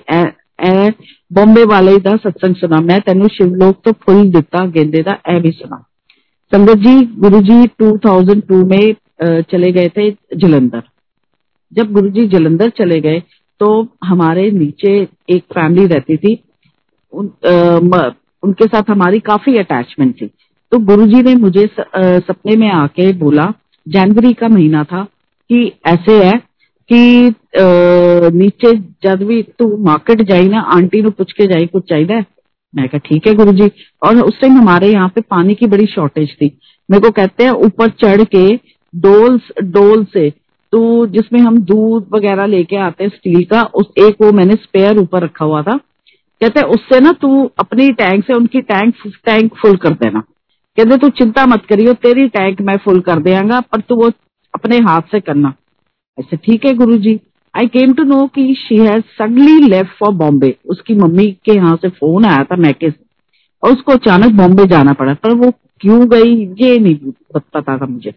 बॉम्बे 1.32 1.64
वाले 1.66 1.98
का 2.00 2.16
सत्संग 2.18 2.56
सुना। 2.56 2.80
मैं 2.82 3.00
तेन 3.02 3.28
शिवलोक 3.30 3.82
तो 3.86 3.92
फुल 4.02 4.30
दिता 4.32 4.66
गेंदे 4.68 5.04
का 5.04 5.18
ए 5.30 5.40
भी 5.40 5.52
सुना। 5.52 5.84
संगत 6.52 6.78
जी 6.78 7.02
गुरु 7.20 7.40
जी 7.42 7.66
2002 7.82 8.64
में 8.66 8.94
चले 9.44 9.72
गए 9.72 9.90
थे 9.90 10.10
जलंधर। 10.38 10.82
जब 11.72 11.92
गुरु 11.94 12.10
जी 12.10 12.28
जलंधर 12.28 12.70
चले 12.78 13.00
गए 13.02 13.22
तो 13.62 13.88
हमारे 14.04 14.52
नीचे 14.52 15.08
एक 15.30 15.44
फैमिली 15.44 15.86
रहती 15.88 16.18
थी। 16.18 16.44
उन, 17.14 17.26
आ, 17.26 18.10
उनके 18.44 18.66
साथ 18.66 18.84
हमारी 18.90 19.20
काफ़ी 19.20 19.58
अटैचमेंट 19.58 20.22
थी। 20.22 20.26
तो 20.72 20.80
गुरुजी 20.80 21.22
ने 21.22 21.36
मुझे 21.36 21.68
स, 21.68 21.80
आ, 21.80 22.20
सपने 22.20 22.56
में 22.56 22.70
आके 22.70 23.14
बोला 23.14 23.54
जनवरी 23.88 24.34
का 24.34 24.48
महीना 24.48 24.84
था 24.84 25.04
कि 25.50 25.74
ऐसे 25.88 26.24
है 26.26 26.32
कि 26.90 27.28
आ, 27.28 27.64
नीचे 28.30 28.78
जब 28.78 29.24
भी 29.24 29.44
तू 29.44 29.78
मार्केट 29.78 30.22
जाई 30.22 30.48
ना 30.48 30.60
आंटी 30.60 31.10
पूछ 31.10 31.32
के 31.32 31.48
जाई 31.48 31.66
कुछ 31.66 31.90
चाहिए? 31.90 32.26
मैं 32.76 32.88
कहा 32.90 32.98
ठीक 32.98 33.28
है 33.28 33.34
गुरु 33.34 33.52
जी 33.52 33.72
और 34.04 34.18
उस 34.18 34.42
टाइम 34.42 34.54
हमारे 34.54 34.88
यहाँ 34.88 35.10
पे 35.10 35.22
पानी 35.22 35.54
की 35.54 35.68
बड़ी 35.68 35.86
शॉर्टेज 35.86 36.36
थी। 36.42 36.60
मेरे 36.92 37.02
को 37.02 37.12
कहते 37.12 37.44
हैं 37.44 37.52
ऊपर 37.52 37.90
चढ़ 37.90 38.24
के 38.24 38.60
डोल 38.96 39.42
डोल 39.64 40.06
से 40.14 40.34
तो 40.72 41.08
जिसमें 41.08 41.40
हम 41.40 41.58
दूध 41.58 42.08
वगैरह 42.14 42.46
लेके 42.46 42.76
आते 42.76 43.04
हैं 43.04 43.12
स्टील 43.12 43.44
का, 43.44 43.62
उस 43.62 43.86
एक 43.98 44.16
वो 44.22 44.32
मैंने 44.32 44.54
स्पेयर 44.54 44.98
ऊपर 44.98 45.24
रखा 45.24 45.46
हुआ 45.46 45.62
था। 45.62 45.78
कहते 46.42 46.60
हैं, 46.60 46.68
उससे 46.68 47.00
ना 47.00 47.12
तू 47.12 47.52
अपनी 47.60 47.92
टैंक 47.92 48.26
से 48.26 48.34
उनकी 48.34 48.62
टैंक 48.62 48.96
टैंक 49.26 49.56
फुल 49.56 49.76
कर 49.76 49.90
देना। 49.90 50.20
कहते 50.78 50.98
तू 50.98 51.10
चिंता 51.10 51.46
मत 51.46 51.66
करियो, 51.66 51.94
तेरी 51.94 52.28
टैंक 52.28 52.62
मैं 52.62 52.78
फुल 52.78 53.00
कर 53.00 53.20
देगा, 53.20 53.60
पर 53.62 53.82
तू 53.82 53.96
वो 53.96 54.12
अपने 54.56 54.78
हाथ 54.78 55.02
से 55.02 55.20
करना। 55.20 55.54
ऐसे 56.20 56.38
ठीक 56.38 56.66
है 56.66 56.74
Guru 56.74 56.98
ji 56.98 57.20
I 57.58 57.68
came 57.68 57.94
to 57.94 58.04
know 58.04 58.28
कि 58.28 58.56
she 58.56 58.78
has 58.78 59.04
suddenly 59.18 59.68
left 59.68 59.92
for 60.00 60.14
Bombay 60.14 60.56
उसकी 60.66 60.96
मम्मी 60.96 61.32
के 61.32 61.56
यहाँ 61.56 61.76
से 61.76 61.90
फ़ोन 61.90 62.26
आया 62.26 62.44
था 62.44 62.56
मैके 62.56 62.90
से। 62.90 63.04
और 63.64 63.72
उसको 63.72 63.92
अचानक 63.92 64.32
बॉम्बे 64.32 64.66
जाना 64.66 64.94
पड़ा। 64.94 65.14
पर 65.14 65.34
वो 65.34 65.52
क्यों 65.80 66.10
गई, 66.10 66.46
ये 66.46 66.80
नहीं 66.80 66.96
पता 67.54 67.78
था 67.78 67.86
मुझे। 67.86 68.14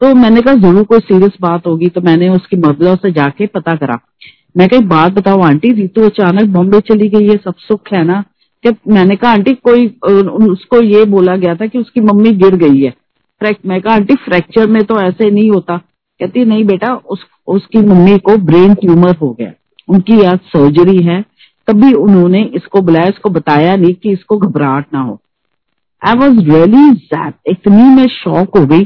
तो 0.00 0.14
मैंने 0.14 0.40
कहा, 0.40 0.54
ज़रूर 0.54 0.82
कोई 0.84 0.98
सीरियस 0.98 1.32
बात 1.40 1.66
होगी। 1.66 1.88
तो 1.88 2.00
मैंने 2.00 2.28
उसकी 2.28 2.56
मदलों 2.56 2.96
से 2.96 3.10
जाके 3.12 3.46
पता 3.46 3.74
करा। 3.74 3.98
मैं 4.56 4.68
कही 4.68 4.80
बात 4.80 5.12
बताओ, 5.12 5.40
आंटी 5.40 5.72
रितु 5.72 6.02
अचानक 6.02 6.48
बॉम्बे 6.48 6.80
चली 6.80 7.08
गई 7.08 7.28
है 7.28 7.36
सब 7.36 7.54
सुख 7.58 7.92
है 7.92 8.04
ना? 8.04 8.24
कि 8.66 8.70
मैंने 8.88 9.16
कहा, 9.16 9.32
आंटी, 9.32 9.54
कोई 9.54 9.86
उसको 10.50 10.80
ये 10.80 11.04
बोला 11.04 11.36
गया 11.36 11.54
था 11.54 11.66
कि 11.66 11.78
उसकी 11.78 12.00
मम्मी 12.00 12.30
गिर 12.32 12.56
गई 12.56 12.80
है। 12.80 12.94
मैं 13.66 13.80
कहा, 13.80 13.94
आंटी 13.94 14.14
फ्रैक्चर 14.14 14.66
में 14.66 14.82
तो 14.84 15.00
ऐसे 15.00 15.30
नहीं 15.30 15.50
होता। 15.50 15.76
कहती, 16.20 16.44
नहीं 16.44 16.64
बेटा, 16.64 16.94
उस, 17.10 17.24
उसकी 17.48 17.78
मम्मी 17.78 18.18
को 18.18 18.36
ब्रेन 18.36 18.74
ट्यूमर 18.74 19.16
हो 19.16 19.30
गया। 19.38 19.52
उनकी 19.88 20.22
आज 20.22 20.38
सर्जरी 20.46 21.02
है। 21.02 21.24
तभी 21.68 21.92
उन्होंने 21.92 22.42
इसको 22.54 22.80
बुलाया 22.80 23.08
इसको 23.08 23.30
बताया 23.30 23.76
नहीं 23.76 23.94
कि 23.94 24.10
इसको 24.10 24.36
घबराहट 24.38 24.86
ना 24.94 25.00
हो। 25.00 25.20
आई 26.02 26.14
वॉज़ 26.14 26.40
रियली 26.40 26.90
इतनी 27.46 27.82
मैं 27.96 28.06
शॉक 28.08 28.58
हो 28.58 28.66
गई 28.66 28.82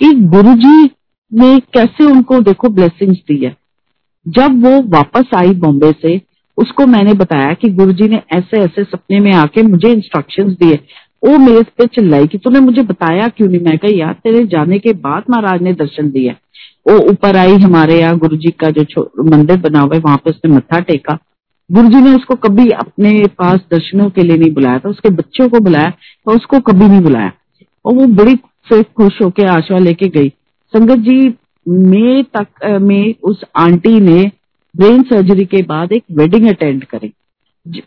कि 0.00 0.12
गुरु 0.12 0.54
जी 0.54 0.84
ने 1.32 1.58
कैसे 1.74 2.04
उनको 2.04 2.40
देखो 2.40 2.68
ब्लेसिंग्स 2.68 3.18
दी 3.28 3.44
है। 3.44 3.56
जब 4.26 4.64
वो 4.64 4.80
वापस 4.88 5.34
आई 5.34 5.52
बॉम्बे 5.54 5.92
से, 6.02 6.20
उसको 6.58 6.86
मैंने 6.86 7.12
बताया 7.14 7.52
कि 7.54 7.68
गुरुजी 7.68 8.08
ने 8.08 8.20
ऐसे 8.32 8.60
ऐसे 8.60 8.84
सपने 8.84 9.20
में 9.20 9.32
आके 9.32 9.62
मुझे 9.62 9.92
इंस्ट्रक्शंस 9.92 10.52
दिए। 10.52 10.78
वो 11.22 11.38
मेरे 11.38 11.62
पे 11.78 11.86
चिल्लाई 11.86 12.26
कि 12.26 12.38
तूने 12.38 12.60
मुझे 12.60 12.82
बताया 12.82 13.28
क्यों 13.28 13.48
नहीं? 13.48 13.60
मैं 13.60 13.78
कहा, 13.78 13.96
यार, 13.96 14.12
तेरे 14.14 14.44
जाने 14.46 14.78
के 14.78 14.92
बाद 14.92 15.24
महाराज 15.30 15.62
ने 15.62 15.72
दर्शन 15.72 16.10
दिया 16.10 16.34
वो 16.88 16.98
ऊपर 17.10 17.36
आई 17.36 17.56
हमारे 17.56 17.98
यहाँ 18.00 18.18
गुरु 18.18 18.36
जी 18.36 18.50
का 18.50 18.70
जो 18.70 19.02
मंदिर 19.24 19.56
बना 19.56 19.80
हुआ 19.80 19.94
है, 19.94 20.00
वहाँ 20.00 20.16
पे 20.16 20.30
उसने 20.30 20.50
मत्था 20.52 20.78
टेका। 20.80 21.18
गुरु 21.70 21.88
जी 21.88 22.00
ने 22.00 22.14
उसको 22.16 22.34
कभी 22.34 22.68
अपने 22.70 23.10
पास 23.38 23.60
दर्शनों 23.70 24.08
के 24.10 24.22
लिए 24.22 24.36
नहीं 24.36 24.52
बुलाया 24.54 24.78
था, 24.78 24.88
उसके 24.88 25.10
बच्चों 25.10 25.48
को 25.48 25.60
बुलाया 25.60 25.90
तो 25.90 26.36
उसको 26.36 26.60
कभी 26.60 26.88
नहीं 26.88 27.00
बुलाया। 27.00 27.32
और 27.84 27.94
वो 27.94 28.06
बड़ी 28.14 28.34
फिर 28.68 28.82
खुश 28.96 29.20
होके 29.22 29.44
आशा 29.44 29.78
लेके 29.78 30.08
गई। 30.08 30.28
संगत 30.74 30.98
जी, 30.98 31.28
मई 31.68 32.22
तक 32.36 32.78
में 32.82 33.14
उस 33.22 33.44
आंटी 33.56 34.00
ने 34.00 34.30
ब्रेन 34.74 35.02
सर्जरी 35.02 35.44
के 35.44 35.62
बाद 35.62 35.92
एक 35.92 36.04
वेडिंग 36.12 36.48
अटेंड 36.48 36.84
करी। 36.84 37.12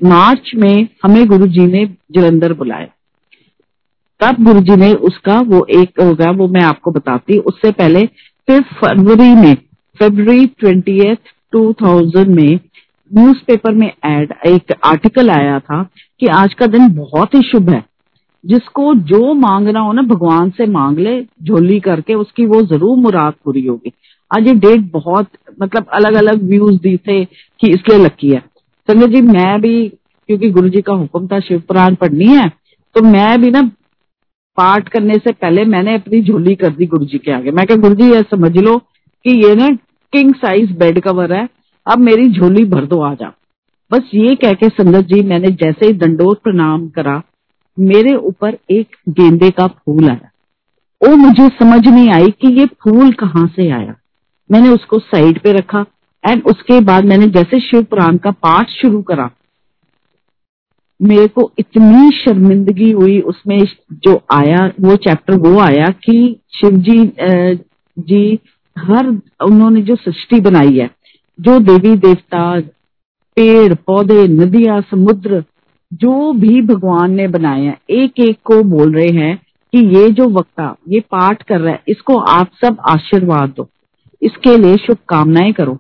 मार्च 0.04 0.52
में 0.56 0.88
हमें 1.04 1.26
गुरुजी 1.28 1.66
ने 1.66 1.86
जलंधर 2.12 2.54
बुलाया। 2.54 2.88
तब 4.22 4.44
गुरुजी 4.44 4.76
ने 4.76 4.94
उसका 4.94 5.40
वो 5.40 5.66
एक 5.70 6.02
होगा, 6.02 6.32
वो 6.32 6.48
मैं 6.48 6.62
आपको 6.62 6.92
बताती 6.92 7.38
उससे 7.38 7.72
पहले 7.72 8.06
फिर 8.48 8.62
फरवरी 8.62 9.34
में, 9.36 9.56
फरवरी 10.00 10.46
ट्वेंटी 10.46 11.16
टू 11.52 11.74
थाउज़ेंड 11.74 12.28
में 12.28 12.60
न्यूज़पेपर 13.12 13.74
में 13.74 13.88
एड 13.88 14.34
एक 14.48 14.74
आर्टिकल 14.86 15.30
आया 15.30 15.60
था 15.60 15.84
कि 16.20 16.28
आज 16.28 16.54
का 16.54 16.66
दिन 16.66 16.88
बहुत 16.94 17.36
ही 17.36 17.42
शुभ 17.42 17.70
है। 17.70 17.84
जिसको 18.44 18.94
जो 18.96 19.34
मांगना 19.36 19.80
हो 19.80 19.92
ना, 19.94 20.02
भगवान 20.04 20.50
से 20.50 20.66
मांग 20.68 21.00
ले, 21.00 21.22
झोली 21.44 21.80
करके 21.80 22.14
उसकी 22.16 22.46
वो 22.46 22.62
ज़रूर 22.64 22.98
मुराद 22.98 23.34
पूरी 23.46 23.66
होगी। 23.66 23.92
आज 24.32 24.48
ये 24.48 24.54
डेट 24.56 24.92
बहुत 24.92 25.28
मतलब 25.62 25.88
अलग 25.94 26.14
अलग 26.16 26.44
व्यूज़ 26.44 26.80
दी 26.82 26.96
थे 27.00 27.24
कि 27.26 27.70
इसलिए 27.70 27.98
लकी 27.98 28.30
है। 28.30 28.40
संजय 28.90 29.08
जी, 29.08 29.22
मैं 29.24 29.62
भी, 29.62 29.88
क्योंकि 30.30 30.50
गुरु 30.52 30.70
जी 30.70 30.82
का 30.82 30.94
हुक्म 30.94 31.28
था, 31.28 31.40
शिव 31.40 31.60
पुराण 31.68 31.96
पढ़नी 31.96 32.28
है 32.28 32.50
तो 32.96 33.02
मैं 33.04 33.42
भी 33.42 33.50
ना, 33.52 33.62
पाठ 34.58 34.90
करने 34.90 35.16
से 35.16 35.32
पहले 35.34 35.64
मैंने 35.66 35.94
अपनी 35.96 36.22
झोली 36.22 36.56
कर 36.56 36.70
दी 36.72 36.86
गुरु 36.88 37.06
जी 37.06 37.18
के 37.18 37.32
आगे। 37.32 37.52
मैं 37.52 37.66
गुरु 37.72 37.96
जी 37.96 38.12
ये 38.12 38.22
समझ 38.24 38.58
लो 38.58 38.78
कि 38.78 39.36
ये 39.38 39.56
ना 39.56 39.68
किंग 40.14 40.34
साइज़ 40.36 40.72
बेड 40.78 41.00
कवर 41.02 41.34
है, 41.34 41.48
अब 41.88 42.00
मेरी 42.00 42.30
झोली 42.30 42.64
भर 42.66 42.86
दो, 42.86 43.02
आ 43.02 43.14
जा। 43.14 43.32
बस 43.92 44.10
ये 44.14 44.36
कह 44.36 44.54
के 44.54 44.70
संगत 44.72 45.06
जी, 45.06 45.22
मैंने 45.24 45.52
जैसे 45.54 45.86
ही 45.86 45.94
दंडोत 45.96 46.42
प्रणाम 46.44 46.88
करा 46.90 47.22
मेरे 47.82 48.16
ऊपर 48.16 48.58
एक 48.70 48.96
गेंदे 49.10 49.50
का 49.50 49.68
फूल 49.68 50.10
आया। 50.10 50.30
वो 51.02 51.16
मुझे 51.16 51.48
समझ 51.50 51.88
नहीं 51.88 52.10
आई 52.10 52.32
कि 52.42 52.54
ये 52.60 52.66
फूल 52.66 53.12
कहाँ 53.14 53.48
से 53.56 53.70
आया। 53.70 53.96
मैंने 54.50 54.70
उसको 54.70 55.00
साइड 55.00 55.40
पे 55.42 55.52
रखा 55.52 55.86
एंड 56.24 56.44
उसके 56.44 56.80
बाद 56.80 57.06
मैंने 57.06 57.28
जैसे 57.28 57.60
शिव 57.60 57.84
पुराण 57.84 58.18
का 58.18 58.32
पाठ 58.32 58.70
शुरू 58.70 59.02
करा। 59.02 59.30
मेरे 61.00 61.28
को 61.28 61.52
इतनी 61.60 62.10
शर्मिंदगी 62.18 62.92
हुई 62.92 63.20
उसमें 63.22 63.60
जो 63.94 64.16
आया, 64.32 64.66
वो 64.82 64.96
चैप्टर 64.96 65.36
वो 65.36 65.60
आया 65.60 65.88
कि 66.04 66.40
शिव 66.56 66.72
जी 66.72 67.14
जी 67.98 68.40
हर, 68.78 69.08
उन्होंने 69.46 69.82
जो 69.82 69.96
सृष्टि 69.96 70.40
बनाई 70.40 70.78
है, 70.78 70.90
जो 71.40 71.60
देवी 71.60 71.96
देवता, 71.98 72.60
पेड़, 73.38 73.74
पौधे, 73.74 74.28
नदियाँ, 74.28 74.82
समुद्र 74.82 75.44
जो 75.94 76.34
भी 76.34 76.62
भगवान 76.62 77.12
ने 77.12 77.28
बनाए 77.28 77.62
हैं 77.62 77.78
एक 77.90 78.14
एक 78.20 78.38
को 78.44 78.64
बोल 78.64 78.96
रहे 78.96 79.08
हैं 79.08 79.42
कि 79.74 79.80
ये 79.80 80.10
जो 80.10 80.30
वक्ता, 80.30 80.76
ये 80.90 81.00
पाठ 81.00 81.44
कर 81.44 81.62
रहा 81.62 81.74
है, 81.74 81.84
इसको 81.88 82.18
आप 82.18 82.50
सब 82.66 82.78
आशीर्वाद 82.90 83.54
दो। 83.58 83.70
इसके 84.22 84.58
लिए 84.58 84.78
शुभकामनाएँ 84.78 85.54
करो। 85.54 85.78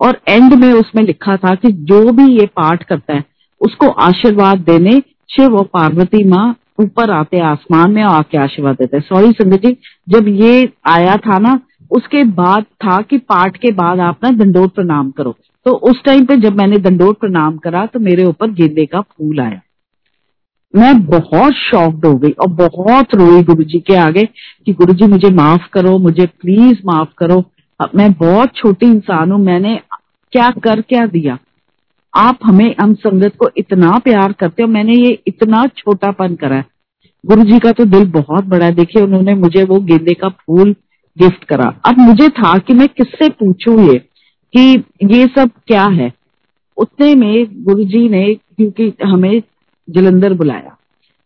और 0.00 0.20
एंड 0.28 0.54
में 0.54 0.72
उसमें 0.72 1.02
लिखा 1.02 1.36
था 1.36 1.54
कि 1.54 1.72
जो 1.72 2.12
भी 2.12 2.40
ये 2.40 2.46
पाठ 2.46 2.82
करता 2.82 3.14
है, 3.14 3.24
उसको 3.60 3.88
आशीर्वाद 3.88 4.58
देने 4.58 5.02
शिव 5.30 5.56
और 5.56 5.64
पार्वती 5.64 6.24
माँ 6.24 6.56
ऊपर 6.80 7.10
आते 7.10 7.40
आसमान 7.40 7.90
में 7.90 8.04
और 8.04 8.14
आके 8.14 8.38
आशीर्वाद 8.38 8.74
देते 8.74 8.96
हैं। 8.96 9.04
सॉरी 9.04 9.32
संगत 9.32 9.66
जी, 9.66 9.76
जब 10.08 10.28
ये 10.28 10.72
आया 10.86 11.16
था 11.16 11.38
ना, 11.38 11.60
उसके 11.90 12.24
बाद 12.24 12.62
था 12.62 13.02
कि 13.02 13.18
पाठ 13.18 13.56
के 13.56 13.72
बाद 13.72 14.00
आप 14.00 14.18
ना 14.24 14.30
दंडोत 14.30 14.74
प्रणाम 14.74 15.10
करो। 15.10 15.36
तो 15.66 15.72
उस 15.90 16.02
टाइम 16.04 16.24
पे 16.24 16.36
जब 16.36 16.56
मैंने 16.56 16.78
दंडोत 16.78 17.18
प्रणाम 17.20 17.56
करा 17.56 17.84
तो 17.86 18.00
मेरे 18.00 18.24
ऊपर 18.24 18.50
गेंदे 18.50 18.84
का 18.86 19.00
फूल 19.00 19.40
आया। 19.40 19.60
मैं 20.74 21.04
बहुत 21.06 21.52
शॉक्ड 21.54 22.06
हो 22.06 22.14
गई 22.14 22.30
और 22.30 22.48
बहुत 22.48 23.14
रोई 23.14 23.42
गुरु 23.42 23.64
जी 23.64 23.78
के 23.80 23.94
आगे 23.96 24.24
कि 24.66 24.72
गुरु 24.72 24.92
जी 24.92 25.06
मुझे 25.06 25.30
माफ़ 25.30 25.68
करो, 25.72 25.98
मुझे 25.98 26.26
प्लीज़ 26.26 26.78
माफ़ 26.86 27.08
करो। 27.18 27.42
मैं 27.94 28.12
बहुत 28.12 28.54
छोटी 28.56 28.86
इंसान 28.86 29.32
हूँ, 29.32 29.40
मैंने 29.40 29.80
क्या 30.32 30.50
कर 30.62 30.80
क्या 30.80 31.06
दिया? 31.06 31.38
आप 32.14 32.38
हमें 32.44 32.74
हम 32.80 32.94
संगत 32.96 33.36
को 33.36 33.48
इतना 33.56 33.98
प्यार 33.98 34.32
करते 34.32 34.62
हो, 34.62 34.68
मैंने 34.68 34.94
ये 34.94 35.18
इतना 35.26 35.64
छोटापन 35.68 36.34
करा 36.34 36.56
है। 36.56 36.64
गुरु 37.24 37.42
जी 37.42 37.58
का 37.58 37.72
तो 37.72 37.84
दिल 37.86 38.04
बहुत 38.12 38.44
बड़ा 38.44 38.66
है। 38.66 38.74
देखिए, 38.74 39.02
उन्होंने 39.02 39.34
मुझे 39.34 39.62
वो 39.64 39.80
गेंदे 39.80 40.14
का 40.14 40.28
फूल 40.28 40.74
गिफ्ट 41.16 41.44
करा। 41.44 41.68
अब 41.86 41.98
मुझे 41.98 42.28
था 42.30 42.56
कि 42.58 42.74
मैं 42.74 42.88
किससे 42.88 43.28
पूछूँ 43.30 43.78
ये? 43.84 43.98
कि 44.53 44.83
ये 45.13 45.25
सब 45.37 45.49
क्या 45.67 45.83
है 45.91 46.11
उतने 46.77 47.13
में 47.15 47.63
गुरुजी 47.63 48.07
ने 48.09 48.23
क्योंकि 48.33 48.93
हमें 49.03 49.41
जलंधर 49.87 50.33
बुलाया 50.33 50.75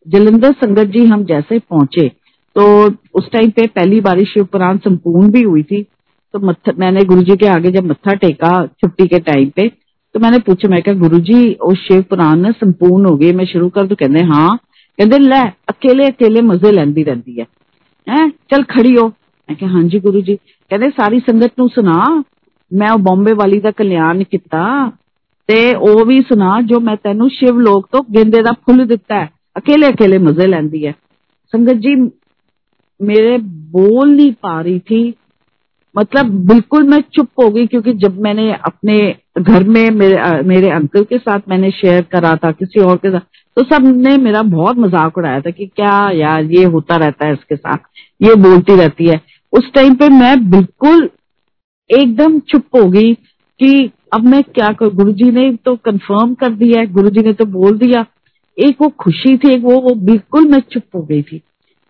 जलंधर 0.08 0.52
संगत 0.54 0.88
जी 0.88 1.06
हम 1.06 1.24
जैसे 1.26 1.60
पहुंचे 1.60 2.08
तो 2.56 2.66
उस 3.14 3.30
टाइम 3.32 3.50
पे 3.50 3.68
पहली 3.68 4.02
बारिश 4.02 4.34
शिव 4.34 4.44
पुराण 4.46 4.78
संपूर्ण 4.78 5.30
भी 5.32 5.42
हुई 5.42 5.64
थी 5.64 5.82
तो 6.34 6.40
मत्था 6.40 6.72
मैंने 6.78 7.04
गुरु 7.04 7.22
जी 7.22 7.36
के 7.38 7.48
आगे 7.48 7.72
जब 7.72 7.86
मत्था 7.86 8.14
टेका 8.16 8.52
छुट्टी 8.66 9.08
के 9.08 9.20
टाइम 9.22 9.50
पे 9.50 9.68
तो 10.16 10.20
मैंने 10.20 10.40
पूछा 10.40 10.70
मैं 10.70 10.82
कहा 10.82 10.96
गुरु 10.96 11.20
जी 11.20 11.40
वो 11.62 11.74
शिव 11.76 12.02
पुराण 12.02 12.40
ना 12.40 12.52
संपूर्ण 12.52 13.06
हो 13.06 13.16
गए 13.18 13.32
मैं 13.32 13.46
शुरू 13.46 13.70
कर 13.70 13.88
तो 13.88 13.96
कहते 13.96 14.24
हाँ 14.24 14.56
कहते 15.00 15.18
लै 15.20 15.42
अकेले 15.70 16.08
अकेले 16.08 16.42
मजे 16.42 16.72
लेंदी 16.72 17.04
रहती 17.04 17.40
है 17.40 17.48
हैं 18.08 18.30
चल 18.52 18.64
खड़ी 18.64 18.94
हो 18.94 19.08
मैं 19.08 19.58
कहा 19.58 19.70
हाँ 19.70 19.84
जी 19.84 20.00
गुरु 20.00 20.22
जी 20.22 20.36
कहते 20.36 20.90
सारी 20.92 21.20
संगत 21.20 21.60
ਨੂੰ 21.60 21.70
ਸੁਣਾ 21.70 21.98
ਮੈਂ 22.72 22.92
ਉਹ 22.92 23.00
ਬੰਬੇ 23.00 23.34
ਵਾਲੀ 23.34 23.60
ਦਾ 23.60 23.72
ਕਲਿਆਣ 23.72 24.24
ਕੀਤਾ 24.24 24.92
ਤੇ 25.50 25.76
ਉਹ 25.76 26.06
ਵੀ 26.06 26.20
ਸੁਣਾ 26.22 26.62
ਜੋ 26.62 26.80
ਮੈਂ 26.80 26.96
ਤੈਨੂੰ 26.96 27.30
ਸ਼ਿਵ 27.30 27.60
ਲੋਕ 27.60 27.88
ਤੋਂ 27.92 28.04
ਗੇਂਦੇ 28.14 28.42
ਦਾ 28.42 28.52
ਫੁੱਲ 28.52 28.86
ਦਿੱਤਾ 28.86 29.16
ਹੈ 29.16 29.30
अकेले 29.56 29.88
अकेले 29.88 30.18
मजे 30.20 30.46
लेंदी 30.48 30.80
है 30.84 30.92
संगत 31.54 31.82
जी 31.82 31.96
मेरे 33.00 33.38
बोल 33.72 34.16
नहीं 34.16 34.32
पा 34.34 34.62
रही 34.62 34.80
थी 34.80 35.02
मतलब 35.96 36.30
बिल्कुल 36.46 36.84
मैं 36.84 37.00
चुप 37.14 37.28
हो 37.44 37.50
गई 37.50 37.66
क्योंकि 37.68 37.94
जब 37.94 38.20
मैंने 38.20 38.52
अपने 38.64 38.96
घर 39.40 39.64
में 39.64 39.90
मेरे 39.92 40.42
मेरे 40.44 40.70
अंकल 40.70 41.04
के 41.04 41.18
साथ 41.18 41.40
मैंने 41.50 41.72
शेयर 41.72 42.02
करा 42.12 42.36
था 42.36 42.52
किसी 42.54 42.80
और 42.80 42.98
के 42.98 43.12
साथ 43.12 43.42
तो 43.58 43.64
सब 43.66 43.86
ने 43.98 44.16
मेरा 44.18 44.42
बहुत 44.50 44.78
मजाक 44.78 45.18
उड़ाया 45.18 45.42
था 45.42 45.50
कि 45.50 45.66
क्या 45.66 45.94
यार 46.14 46.44
ये 46.52 46.64
होता 46.70 46.96
रहता 46.96 47.28
है 47.28 47.34
इसके 47.34 47.56
साथ 47.56 47.78
ये 48.22 48.36
बोलती 48.42 48.76
रहती 48.76 49.08
है 49.08 49.22
उस 49.54 49.72
टाइम 49.74 49.96
पे 49.96 50.10
मैं 50.10 50.34
बिल्कुल 50.50 51.10
एकदम 51.91 52.39
चुप 52.39 52.65
हो 52.77 52.85
गई 52.91 53.15
कि 53.61 53.91
अब 54.15 54.25
मैं 54.25 54.43
क्या 54.43 54.69
करूँ? 54.69 54.93
गुरुजी 54.93 55.31
ने 55.31 55.51
तो 55.65 55.75
कंफर्म 55.77 56.35
कर 56.35 56.51
दिया 56.51 56.81
है 56.81 56.87
गुरुजी 56.87 57.21
ने 57.21 57.33
तो 57.33 57.45
बोल 57.45 57.79
दिया। 57.79 58.05
एक 58.59 58.77
वो 58.81 58.89
खुशी 58.89 59.37
थी, 59.39 59.53
एक 59.55 59.63
वो 59.63 59.81
वो 59.81 59.95
बिल्कुल 59.95 60.49
मैं 60.49 60.61
चुप 60.73 60.83
हो 60.95 61.03
गई 61.03 61.23
थी। 61.23 61.41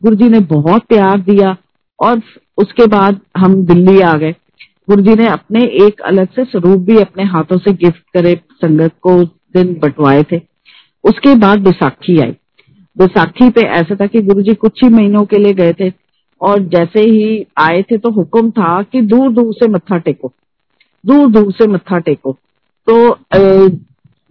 गुरुजी 0.02 0.28
ने 0.28 0.40
बहुत 0.40 0.82
प्यार 0.82 1.20
दिया 1.20 1.56
और 2.00 2.20
उसके 2.58 2.86
बाद 2.86 3.20
हम 3.36 3.54
दिल्ली 3.64 4.00
आ 4.00 4.12
गए। 4.12 4.34
गुरुजी 4.90 5.14
ने 5.14 5.26
अपने 5.26 5.64
एक 5.84 6.00
अलग 6.00 6.28
से 6.28 6.44
स्वरूप 6.44 6.80
भी 6.80 6.98
अपने 6.98 7.24
हाथों 7.24 7.58
से 7.58 7.72
गिफ्ट 7.72 8.02
करे, 8.14 8.34
संगत 8.34 8.92
को 9.02 9.22
दिन 9.24 9.72
बंटवाए 9.82 10.22
थे। 10.22 10.40
उसके 11.04 11.34
बाद 11.34 11.58
बैसाखी 11.58 12.18
आई। 12.18 12.36
बैसाखी 12.96 13.50
पे 13.50 13.60
ऐसा 13.60 13.96
था 14.00 14.06
कि 14.06 14.22
गुरुजी 14.22 14.54
कुछ 14.54 14.84
ही 14.84 14.88
महीनों 14.90 15.24
के 15.24 15.38
लिए 15.38 15.52
गए 15.52 15.72
थे। 15.72 15.90
और 16.40 16.62
जैसे 16.68 17.00
ही 17.02 17.46
आए 17.58 17.82
थे 17.82 17.98
तो 17.98 18.10
हुक्म 18.12 18.50
था 18.50 18.82
कि 18.82 19.00
दूर 19.02 19.32
दूर 19.32 19.52
से 19.54 19.68
मत्था 19.68 19.98
टेको, 19.98 20.32
दूर 21.04 21.30
दूर 21.30 21.52
से 21.52 21.66
मत्था 21.66 21.98
टेको। 22.00 22.32
तो 22.86 23.16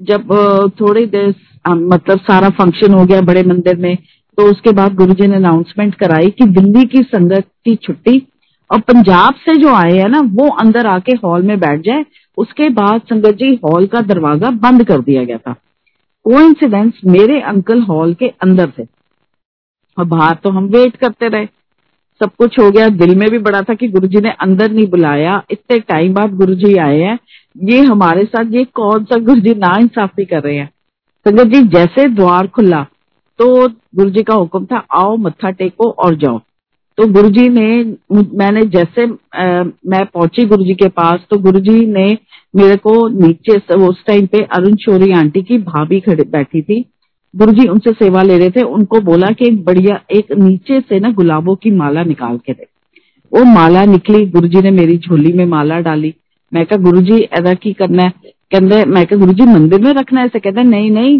जब 0.02 0.32
थोड़ी 0.80 1.06
देर 1.08 1.34
मतलब 1.65 2.20
सारा 2.22 2.50
फ़ंक्शन 2.52 2.93
हो 2.93 3.06
गया 3.06 3.22
बड़े 3.24 3.43
मंदिर 3.46 3.78
में 3.78 3.96
तो 4.38 4.50
उसके 4.52 4.72
बाद 4.74 4.96
गुरुजी 4.96 5.28
ने 5.28 5.36
अनाउंसमेंट 5.36 5.96
कराई 5.96 6.30
कि 6.32 6.46
दिल्ली 6.48 6.86
की 6.88 7.02
संगत 7.06 7.46
की 7.65 7.76
छुट्टी, 7.78 8.22
और 8.70 8.80
पंजाब 8.82 9.34
से 9.36 9.56
जो 9.56 9.70
आए 9.70 9.98
हैं 9.98 10.10
ना, 10.10 10.20
वो 10.22 10.48
अंदर 10.56 10.88
आके 10.88 11.12
हॉल 11.17 11.43
में 11.43 11.60
बैठ 11.60 11.82
जाए। 11.82 12.06
उसके 12.38 12.70
बाद 12.72 13.02
संगत 13.10 13.36
जी 13.36 13.54
हॉल 13.63 13.86
का 13.88 14.02
दरवाज़ा 14.04 14.50
बंद 14.60 14.84
कर 14.84 15.02
दिया 15.02 15.24
गया 15.24 15.38
था। 15.38 15.54
कोइंसिडेंस 16.26 17.00
मेरे 17.08 17.39
अंकल 17.43 17.82
हॉल 17.84 18.13
के 18.13 18.28
अंदर 18.41 18.72
थे। 18.78 18.84
और 19.98 20.06
बाहर 20.06 20.36
तो 20.43 20.50
हम 20.50 20.65
वेट 20.67 20.96
करते 20.96 21.28
रहे। 21.28 21.48
सब 22.22 22.30
कुछ 22.38 22.60
हो 22.60 22.70
गया। 22.72 22.88
दिल 22.98 23.16
में 23.16 23.30
भी 23.32 23.38
बड़ा 23.40 23.62
था 23.62 23.74
कि 23.74 23.88
गुरुजी 23.88 24.22
ने 24.22 24.32
अंदर 24.42 24.72
नहीं 24.72 24.88
बुलाया। 24.90 25.42
इतने 25.52 25.80
टाइम 25.80 26.14
बाद 26.14 26.34
गुरुजी 26.36 26.76
आए 26.78 27.00
हैं। 27.00 27.18
ये 27.64 27.82
हमारे 27.82 28.24
साथ 28.26 28.54
ये 28.54 28.64
कौन 28.74 29.04
सा 29.04 29.20
गुरुजी? 29.20 29.54
ना 29.56 29.76
इंसाफी 29.80 30.26
कर 30.26 30.42
रहे 30.44 30.56
हैं। 30.56 30.70
संगत 31.26 31.54
जी 31.54 31.62
जैसे 31.70 32.08
द्वार 32.10 32.48
खुला 32.48 32.86
तो 33.40 33.68
गुरुजी 33.68 34.24
का 34.24 34.34
हुक्म 34.34 34.66
था 34.66 34.78
आओ 34.96 35.16
मत्था 35.18 35.50
टेको 35.52 35.90
और 36.04 36.16
जाओ। 36.16 36.40
तो 36.98 37.06
गुरुजी 37.14 37.48
ने 37.50 37.68
मैंने 38.38 38.62
जैसे 38.66 39.04
आ, 39.04 39.64
मैं 39.64 40.06
पहुँची 40.06 40.46
गुरुजी 40.46 40.74
के 40.76 40.88
पास 40.90 41.26
तो 41.32 41.38
गुरुजी 41.40 41.86
ने 41.88 42.06
मेरे 42.54 42.76
को 42.78 43.08
नीचे 43.08 43.58
उस 43.78 44.04
टाइम 44.08 44.26
पे 44.26 44.42
अरुण 44.56 44.76
शोरी 44.76 45.12
आंटी 45.14 45.42
की 45.42 45.58
भाभी 45.60 46.00
खड़े 46.00 46.24
बैठी 46.24 46.62
थी। 46.62 46.84
गुरुजी 47.34 47.68
उनसे 47.68 47.92
सेवा 47.94 48.22
ले 48.24 48.38
रहे 48.38 48.50
थे। 48.50 48.62
उनको 48.62 49.00
बोला 49.02 49.30
कि 49.32 49.48
एक 49.48 49.63
बढ़िया 49.66 50.00
एक 50.12 50.32
नीचे 50.38 50.80
से 50.80 51.00
ना 51.00 51.12
गुलाबों 51.12 51.56
की 51.56 51.72
माला 51.72 52.04
निकाल 52.04 52.38
के 52.38 52.54
दे। 52.54 52.68
वो 53.32 53.44
माला 53.46 53.84
निकली 53.86 54.26
गुरु 54.26 54.48
जी 54.48 54.62
ने 54.62 54.72
मेरी 54.72 54.98
झोली 54.98 55.34
में 55.34 55.46
माला 55.46 55.80
डाली। 55.80 56.13
मैं 56.52 56.66
कहा 56.66 56.78
गुरु 56.80 57.02
जी 57.02 57.20
ऐसा 57.20 57.54
की 57.54 57.74
करना 57.74 58.04
है? 58.04 58.13
कहते 58.52 58.84
मैं 58.86 59.06
कहा 59.06 59.20
गुरुजी 59.20 59.44
मंदिर 59.44 59.82
में 59.82 59.92
रखना 59.94 60.20
है 60.20 60.26
ऐसे? 60.26 60.40
कहते 60.40 60.63
नहीं 60.63 60.92
नहीं 60.92 61.20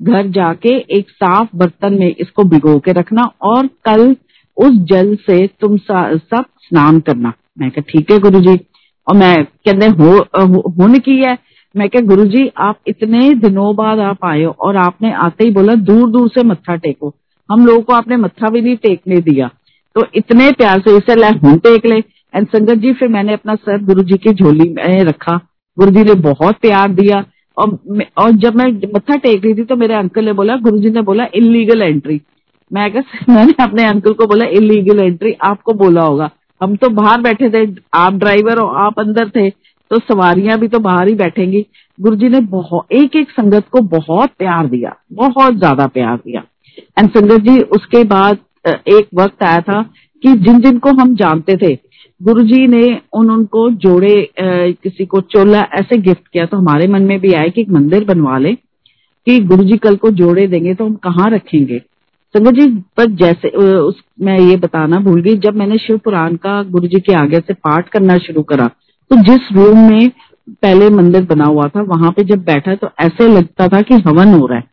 घर 0.00 0.26
जाके 0.28 0.76
एक 0.90 1.10
साफ़ 1.10 1.56
बर्तन 1.56 1.94
में 1.94 2.14
इसको 2.20 2.44
भिगो 2.44 2.78
के 2.78 2.92
रखना 2.92 3.22
और 3.42 3.66
कल 3.84 4.14
उस 4.56 4.76
जल 4.90 5.14
से 5.26 5.46
तुम 5.60 5.76
सब 5.76 6.44
स्नान 6.60 7.00
करना। 7.00 7.32
मैं 7.58 7.70
ठीक 7.70 8.10
है 8.12 8.18
गुरु 8.18 8.40
जी 8.40 8.56
और 9.06 9.16
मैं 9.16 9.44
कहते 9.44 9.86
हो, 9.86 10.18
होने 10.72 10.98
की 10.98 11.16
है? 11.18 11.36
मैं 11.78 11.88
क्या 11.88 12.00
गुरु 12.02 12.24
जी 12.24 12.52
आप 12.58 12.78
इतने 12.86 13.34
दिनों 13.34 13.76
बाद 13.76 13.98
आप 13.98 14.24
आए 14.24 14.42
हो 14.42 14.50
और 14.60 14.76
आपने 14.76 15.12
आते 15.12 15.44
ही 15.44 15.50
बोला 15.50 15.74
दूर 15.74 16.10
दूर 16.10 16.28
से 16.28 16.42
मत्था 16.42 16.76
टेको। 16.76 17.14
हम 17.50 17.66
लोगों 17.66 17.82
को 17.82 17.92
आपने 17.92 18.16
मत्था 18.16 18.48
भी 18.48 18.60
नहीं 18.60 18.76
टेकने 18.76 19.20
दिया। 19.20 19.50
तो 19.94 20.06
इतने 20.14 20.50
प्यार 20.52 20.80
से 20.80 20.96
इसे 20.96 21.14
ला 21.14 21.28
हूँ 21.44 21.58
टेक 21.58 21.86
ले। 21.86 21.98
एंड 22.34 22.46
संगत 22.48 22.74
जी, 22.74 22.92
फिर 22.92 23.08
मैंने 23.08 23.32
अपना 23.32 23.54
सर 23.54 23.84
गुरु 23.84 24.02
जी 24.02 24.16
की 24.16 24.32
झोली 24.32 24.68
में 24.68 25.04
रखा। 25.04 25.40
गुरु 25.78 25.90
जी 25.90 26.04
ने 26.04 26.14
बहुत 26.14 26.56
प्यार 26.56 26.88
दिया। 26.88 27.24
और 27.56 27.78
और 28.16 28.30
जब 28.30 28.54
मैं 28.54 28.66
मत्था 28.94 29.16
टेक 29.16 29.44
रही 29.44 29.54
थी 29.54 29.64
तो 29.64 29.76
मेरे 29.76 29.94
अंकल 29.94 30.24
ने 30.24 30.32
बोला 30.32 30.56
गुरु 30.56 30.78
जी 30.78 30.90
ने 30.90 31.02
बोला 31.02 31.26
इलीगल 31.34 31.82
एंट्री 31.82 32.20
मैं 32.72 32.92
मैंने 33.28 33.54
अपने 33.60 33.84
अंकल 33.84 34.12
को 34.12 34.26
बोला 34.26 34.46
इलीगल 34.46 35.00
एंट्री 35.00 35.32
आपको 35.42 35.72
बोला 35.72 36.02
होगा। 36.02 36.30
हम 36.62 36.76
तो 36.76 36.88
बाहर 36.88 37.20
बैठे 37.20 37.50
थे, 37.50 37.80
आप 37.94 38.12
ड्राइवर 38.12 38.58
और 38.58 38.76
आप 38.76 39.00
अंदर 39.00 39.28
थे। 39.28 39.48
तो 39.90 39.98
सवारियाँ 39.98 40.58
भी 40.58 40.68
तो 40.68 40.78
बाहर 40.80 41.08
ही 41.08 41.14
बैठेंगी। 41.16 41.64
गुरु 41.98 42.16
जी 42.16 42.28
ने 42.28 42.40
बहुत 42.48 42.92
एक 42.92 43.16
एक 43.16 43.30
संगत 43.30 43.68
को 43.68 43.80
बहुत 43.90 44.30
प्यार 44.38 44.66
दिया, 44.68 44.94
बहुत 45.12 45.56
ज़्यादा 45.56 45.86
प्यार 45.88 46.16
दिया। 46.16 46.42
एंड 46.98 47.10
संगत 47.10 47.40
जी, 47.42 47.58
उसके 47.60 48.02
बाद 48.06 48.38
एक 48.66 49.08
वक्त 49.14 49.42
आया 49.42 49.60
था 49.62 49.82
कि 50.22 50.32
जिन 50.36 50.60
जिन 50.60 50.78
को 50.78 50.90
हम 50.92 51.14
जानते 51.16 51.56
थे 51.56 51.74
गुरु 52.20 52.42
जी 52.44 52.66
ने 52.66 52.82
उन 53.14 53.30
उनको 53.30 53.68
जोड़े 53.72 54.14
किसी 54.38 55.04
को 55.06 55.20
चोला, 55.22 55.60
ऐसे 55.60 55.96
गिफ्ट 55.98 56.26
किया। 56.28 56.46
तो 56.46 56.56
हमारे 56.56 56.86
मन 56.88 57.02
में 57.02 57.18
भी 57.20 57.32
आया 57.32 57.48
कि 57.48 57.60
एक 57.60 57.68
मंदिर 57.70 58.04
बनवा 58.04 58.38
ले 58.38 58.54
कि 59.26 59.38
गुरु 59.42 59.64
जी 59.64 59.76
कल 59.78 59.96
को 59.96 60.10
जोड़े 60.12 60.46
देंगे 60.46 60.74
तो 60.74 60.84
हम 60.86 60.94
कहाँ 60.96 61.30
रखेंगे। 61.30 61.78
संगत 62.34 62.54
जी, 62.54 62.66
पर 62.96 63.10
जैसे 63.12 63.48
उस, 63.48 64.02
मैं 64.20 64.38
ये 64.40 64.56
बताना 64.58 64.98
भूल 65.00 65.20
गई, 65.22 65.36
जब 65.36 65.56
मैंने 65.56 65.78
शिव 65.78 65.98
पुराण 65.98 66.36
का 66.36 66.62
गुरु 66.64 66.88
जी 66.88 67.00
के 67.00 67.14
आगे 67.14 67.40
से 67.40 67.54
पाठ 67.54 67.88
करना 67.88 68.16
शुरू 68.18 68.42
करा 68.44 68.70
तो 69.10 69.16
जिस 69.22 69.52
रूम 69.52 69.78
में 69.90 70.10
पहले 70.50 70.88
मंदिर 70.90 71.24
बना 71.24 71.44
हुआ 71.44 71.68
था, 71.68 71.82
वहाँ 71.82 72.10
पे 72.10 72.24
जब 72.24 72.44
बैठा 72.44 72.74
तो 72.74 72.88
ऐसे 73.00 73.28
लगता 73.28 73.68
था 73.68 73.80
कि 73.80 73.94
हवन 74.06 74.34
हो 74.34 74.46
रहा 74.46 74.58
है। 74.58 74.64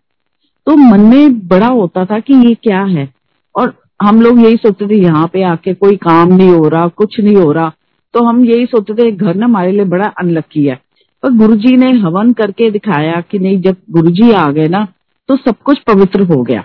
तो 0.68 0.76
मन 0.76 1.02
में 1.02 1.48
बड़ा 1.48 1.68
होता 1.68 2.06
था 2.06 2.20
कि 2.20 2.34
ये 2.48 2.54
क्या 2.64 2.84
है? 2.84 3.14
और 3.56 3.74
हम 4.02 4.22
लोग 4.22 4.40
यही 4.40 4.56
सोचते 4.56 4.88
थे, 4.88 5.02
यहाँ 5.02 5.28
पे 5.34 5.44
आके 5.44 5.74
कोई 5.74 5.96
काम 5.98 6.28
नहीं 6.28 6.50
हो 6.50 6.68
रहा, 6.68 6.88
कुछ 6.88 7.20
नहीं 7.20 7.36
हो 7.36 7.52
रहा। 7.52 7.72
तो 8.14 8.24
हम 8.24 8.44
यही 8.46 8.66
सोचते 8.66 8.94
थे 8.94 9.12
घर 9.12 9.36
ना 9.36 9.46
हमारे 9.46 9.72
लिए 9.72 9.86
बड़ा 9.86 10.08
अनलक्की 10.20 10.66
है। 10.66 10.80
पर 11.24 11.32
गुरुजी 11.32 11.76
ने 11.78 11.92
हवन 12.00 12.34
करके 12.34 12.70
दिखाया 12.72 13.22
कि 13.22 13.40
नहीं, 13.40 13.62
जब 13.62 13.76
गुरुजी 13.92 14.32
आ 14.32 14.50
गए 14.52 14.68
ना 14.68 14.88
तो 15.30 15.36
सब 15.38 15.56
कुछ 15.64 15.80
पवित्र 15.80 16.24
हो 16.26 16.42
गया। 16.44 16.64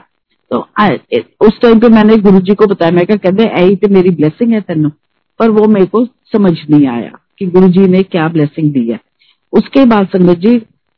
तो 0.51 0.59
उस 1.47 1.61
टाइम 1.63 1.79
पे 1.79 1.89
मैंने 1.89 2.17
गुरुजी 2.17 2.55
को 2.55 2.67
बताया, 2.67 2.93
मैं 2.93 3.07
कहते 3.07 3.89
मेरी 3.89 4.11
ब्लेसिंग 4.11 4.53
है 4.53 4.61
तेन। 4.61 4.89
पर 5.39 5.51
वो 5.51 5.67
मेरे 5.69 5.87
को 5.87 6.05
समझ 6.05 6.53
नहीं 6.71 6.87
आया। 6.89 7.13
कि 7.41 7.47
गुरु 7.47 7.69
जी 7.69 7.87
ने 7.89 8.03
क्या 8.03 8.29
ब्लेसिंग 8.29 8.73
दी 8.73 8.87
है। 8.89 8.99
उसके 9.53 9.85
बाद 9.85 10.07
संगत 10.07 10.39
जी 10.39 10.55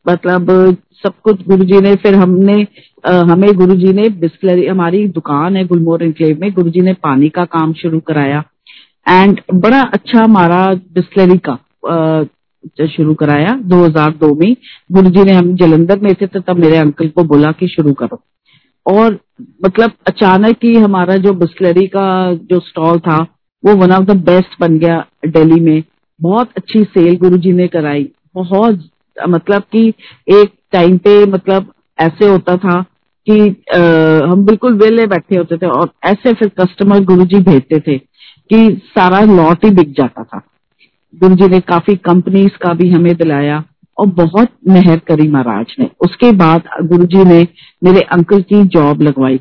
मतलब 0.07 0.77
सब 1.05 1.13
कुछ 1.23 1.43
गुरु 1.49 1.65
जी 1.65 1.81
ने 1.81 1.95
फिर 1.97 2.15
हमने 2.15 2.67
आ, 3.05 3.13
हमें 3.23 3.53
गुरुजी 3.55 3.93
ने 3.93 4.09
बिस्लरी 4.21 4.67
हमारी 4.67 5.07
दुकान 5.09 5.57
है 5.57 5.65
गुलमोर 5.67 6.03
इनक्लेव 6.03 6.39
में 6.41 6.53
गुरुजी 6.53 6.81
ने 6.81 6.93
पानी 7.03 7.29
का 7.29 7.45
काम 7.45 7.73
शुरू 7.73 8.01
कराया। 8.01 8.43
एंड 9.07 9.41
बड़ा 9.55 9.81
अच्छा 9.95 10.23
हमारा 10.25 10.67
बिस्लरी 10.95 11.39
का 11.39 11.53
आ, 11.89 12.25
शुरू 12.87 13.15
कराया 13.15 13.55
2002 13.65 14.35
में। 14.35 14.55
गुरु 14.93 15.11
जी 15.11 15.23
ने 15.23 15.33
हम 15.33 15.55
जलंधर 15.57 16.01
में 16.01 16.15
थे 16.15 16.27
तो 16.27 16.41
तब 16.41 16.59
मेरे 16.59 16.77
अंकल 16.77 17.09
को 17.09 17.25
बोला 17.25 17.53
कि 17.53 17.69
शुरू 17.69 17.93
करो। 17.93 18.23
और 18.87 19.19
मतलब 19.65 19.93
अचानक 20.07 20.65
ही 20.65 20.75
हमारा 20.77 21.17
जो 21.17 21.33
बिस्लरी 21.35 21.87
का 21.87 22.35
जो 22.35 22.61
स्टॉल 22.61 22.99
था 22.99 23.17
वो 23.65 23.75
वन 23.77 23.93
ऑफ़ 23.93 24.05
द 24.05 24.17
बेस्ट 24.25 24.61
बन 24.61 24.79
गया 24.79 25.05
दिल्ली 25.29 25.61
में। 25.61 25.83
बहुत 26.23 26.51
अच्छी 26.57 26.83
सेल 26.85 27.17
गुरु 27.17 27.37
जी 27.37 27.53
ने 27.53 27.67
कराई। 27.69 28.09
बहुत 28.35 28.89
मतलब 29.29 29.63
कि 29.73 29.87
एक 30.29 30.53
टाइम 30.73 30.97
पे 30.99 31.25
मतलब 31.27 31.73
ऐसे 31.99 32.29
होता 32.29 32.57
था 32.57 32.81
कि 33.27 33.39
आ, 33.75 33.81
हम 34.31 34.45
बिल्कुल 34.45 34.75
वेले 34.75 35.07
बैठे 35.07 35.37
होते 35.37 35.57
थे 35.57 35.67
और 35.67 35.91
ऐसे 36.05 36.33
फिर 36.33 36.49
कस्टमर 36.61 37.05
गुरु 37.05 37.25
जी 37.25 37.41
भेजते 37.41 37.81
थे 37.81 37.99
कि 38.51 38.81
सारा 38.85 39.21
लॉट 39.21 39.65
ही 39.65 39.71
बिक 39.71 39.93
जाता 39.93 40.25
था। 40.25 40.41
गुरु 41.15 41.35
जी 41.35 41.49
ने 41.49 41.61
काफ़ी 41.61 41.95
कंपनीज़ 41.97 42.57
का 42.63 42.73
भी 42.75 42.91
हमें 42.91 43.15
दिलाया 43.15 43.65
और 43.99 44.07
बहुत 44.07 44.49
मेहर 44.69 44.99
करी 44.99 45.29
महाराज 45.29 45.75
ने। 45.79 45.89
उसके 46.01 46.33
बाद 46.33 46.63
गुरु 46.83 47.05
जी 47.05 47.25
ने 47.25 47.47
मेरे 47.85 48.01
अंकल 48.01 48.43
की 48.43 48.63
जॉब 48.65 49.03
लगवाई। 49.03 49.37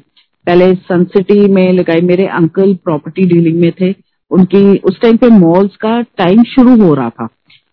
पहले 0.48 0.74
सन 0.76 1.04
सिटी 1.04 1.48
में 1.48 1.74
लगाई। 1.74 2.02
मेरे 2.02 2.26
अंकल 2.28 2.74
प्रॉपर्टी 2.76 3.26
डीलिंग 3.26 3.60
में 3.60 3.72
थे। 3.72 4.11
उनकी, 4.32 4.78
उस 4.78 5.00
टाइम 5.02 5.18
पे 5.18 5.30
मॉल्स 5.30 5.76
का 5.76 6.02
टाइम 6.02 6.44
शुरू 6.44 6.76
हो 6.82 6.94
रहा 6.94 7.10
था। 7.10 7.28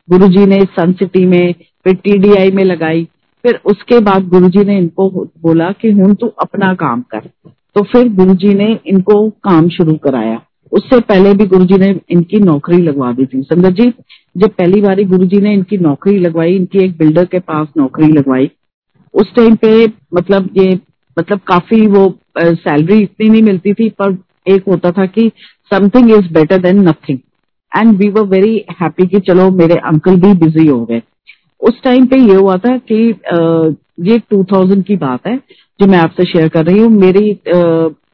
गुरुजी 0.08 0.46
ने 0.46 0.60
सन 0.60 0.92
सिटी 0.92 1.24
में, 1.26 1.54
फिर 1.84 1.94
टीडीआई 1.94 2.50
में 2.50 2.64
लगाई। 2.64 3.04
फिर 3.44 3.60
उसके 3.64 3.98
बाद 4.00 4.28
गुरुजी 4.28 4.64
ने 4.64 4.78
इनको 4.78 5.08
बोला 5.42 5.70
कि 5.72 5.90
हूँ 5.90 6.14
तू 6.14 6.26
अपना 6.26 6.74
काम 6.74 7.02
कर। 7.10 7.28
तो 7.74 7.82
फिर 7.82 8.08
गुरुजी 8.08 8.54
ने 8.54 8.78
इनको 8.86 9.28
काम 9.30 9.68
शुरू 9.68 9.94
कराया। 9.94 10.40
उससे 10.72 11.00
पहले 11.00 11.32
भी 11.34 11.46
गुरुजी 11.46 11.78
ने 11.78 11.88
इनकी 12.10 12.40
नौकरी 12.40 12.78
लगवा 12.78 13.12
दी 13.12 13.26
थी। 13.26 13.42
संगत 13.42 13.72
जी, 13.72 13.92
जब 14.36 14.48
पहली 14.48 14.80
बारी 14.80 15.04
गुरुजी 15.04 15.40
ने 15.40 15.52
इनकी 15.52 15.78
नौकरी 15.78 16.18
लगवाई, 16.18 16.56
इनकी 16.56 16.78
एक 16.78 16.96
बिल्डर 16.98 17.24
के 17.24 17.38
पास 17.38 17.68
नौकरी 17.76 18.06
लगवाई, 18.06 18.50
उस 19.14 19.34
टाइम 19.34 19.54
पे 19.56 19.86
मतलब 20.14 20.50
ये 20.56 20.78
मतलब 21.18 21.40
काफ़ी 21.46 21.86
वो 21.86 22.18
सैलरी 22.38 22.98
इतनी 22.98 23.28
नहीं 23.28 23.42
मिलती 23.42 23.72
थी, 23.74 23.88
पर 23.90 24.16
एक 24.48 24.64
होता 24.68 24.90
था 24.90 25.06
कि 25.06 25.30
something 25.70 26.10
is 26.10 26.32
better 26.32 26.58
than 26.62 26.88
nothing 26.88 27.18
and 27.72 27.96
we 27.96 28.08
were 28.08 28.22
very 28.28 28.56
happy 28.80 29.06
कि 29.06 29.20
चलो 29.20 29.50
मेरे 29.52 29.74
अंकल 29.86 30.16
भी 30.16 30.32
बिज़ी 30.36 30.66
हो 30.66 30.84
गए। 30.84 31.02
उस 31.60 31.82
टाइम 31.84 32.06
पे 32.06 32.16
ये 32.18 32.34
हुआ 32.34 32.56
था 32.56 32.76
कि 32.90 32.96
ये 34.08 34.18
2000 34.32 34.82
की 34.82 34.96
बात 34.96 35.26
है, 35.26 35.36
जो 35.80 35.86
मैं 35.86 35.98
आपसे 35.98 36.24
शेयर 36.24 36.48
कर 36.48 36.64
रही 36.66 36.78
हूँ। 36.78 36.90
मेरी 36.90 37.32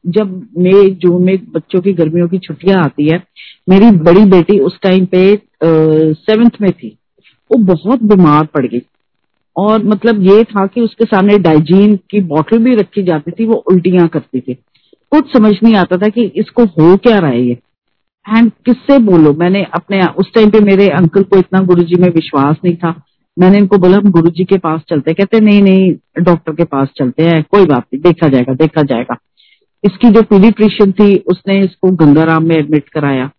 जब 0.07 0.33
मई, 0.57 0.89
जून 0.93 1.23
में 1.23 1.37
बच्चों 1.51 1.81
की 1.81 1.93
गर्मियों 1.93 2.27
की 2.27 2.37
छुट्टियाँ 2.39 2.83
आती 2.83 3.07
है, 3.09 3.21
मेरी 3.69 3.91
बड़ी 3.99 4.25
बेटी 4.31 4.59
उस 4.59 4.79
टाइम 4.81 5.05
पे 5.05 5.23
सेवेंथ 5.63 6.61
में 6.61 6.71
थी। 6.71 6.97
वो 7.51 7.57
बहुत 7.65 8.03
बीमार 8.03 8.45
पड़ 8.45 8.65
गई। 8.65 8.81
और 9.55 9.83
मतलब 9.83 10.21
ये 10.23 10.43
था 10.43 10.65
कि 10.67 10.81
उसके 10.81 11.05
सामने 11.05 11.37
डाइजीन 11.39 11.95
की 12.11 12.19
बोतल 12.23 12.57
भी 12.57 12.75
रखी 12.75 13.03
जाती 13.03 13.31
थी, 13.31 13.45
वो 13.45 13.55
उल्टियाँ 13.71 14.07
करती 14.07 14.39
थी। 14.41 14.57
कुछ 15.15 15.33
समझ 15.33 15.55
नहीं 15.63 15.75
आता 15.75 15.97
था 15.97 16.07
कि 16.07 16.23
इसको 16.23 16.63
हो 16.63 16.97
क्या 16.97 17.19
रहा 17.19 17.29
है 17.29 17.41
ये। 17.41 17.57
एंड 18.37 18.51
किससे 18.65 18.99
बोलो? 18.99 19.33
मैंने 19.33 19.63
अपने, 19.63 20.01
उस 20.05 20.33
टाइम 20.33 20.49
पे 20.49 20.59
मेरे 20.59 20.89
अंकल 20.89 21.23
को 21.23 21.37
इतना 21.37 21.61
गुरुजी 21.61 22.01
में 22.01 22.09
विश्वास 22.09 22.55
नहीं 22.65 22.75
था। 22.75 23.01
मैंने 23.39 23.57
इनको 23.57 23.77
बोला, 23.77 23.97
हम 23.97 24.11
गुरुजी 24.11 24.43
के 24.43 24.57
पास 24.57 24.81
चलते 24.89 25.13
कहते, 25.13 25.39
नहीं 25.39 25.61
नहीं 25.61 25.95
डॉक्टर 26.23 26.53
के 26.53 26.63
पास 26.63 26.87
चलते 26.97 27.23
हैं, 27.23 27.45
कोई 27.51 27.65
बात 27.65 27.79
नहीं, 27.79 28.01
देखा 28.01 28.27
जाएगा 28.27 28.53
देखा 28.53 28.81
जाएगा। 28.81 29.17
इसकी 29.83 30.09
जो 30.09 30.21
पीडिट्रिशियन 30.21 30.91
थी, 30.91 31.17
उसने 31.17 31.59
इसको 31.59 31.91
गंगाराम 31.91 32.43
में 32.43 32.55
एडमिट 32.55 32.89
कराया। 32.89 33.31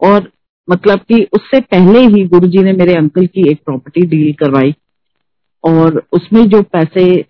और 0.00 0.30
मतलब 0.70 0.98
कि 0.98 1.26
उससे 1.32 1.60
पहले 1.60 1.98
ही 1.98 2.24
गुरुजी 2.24 2.58
ने 2.58 2.72
मेरे 2.72 2.94
अंकल 2.94 3.26
की 3.26 3.50
एक 3.50 3.60
प्रॉपर्टी 3.66 4.00
डील 4.06 4.32
करवाई। 4.32 4.74
और 5.64 6.02
उसमें 6.12 6.48
जो 6.48 6.62
पैसे 6.62 7.24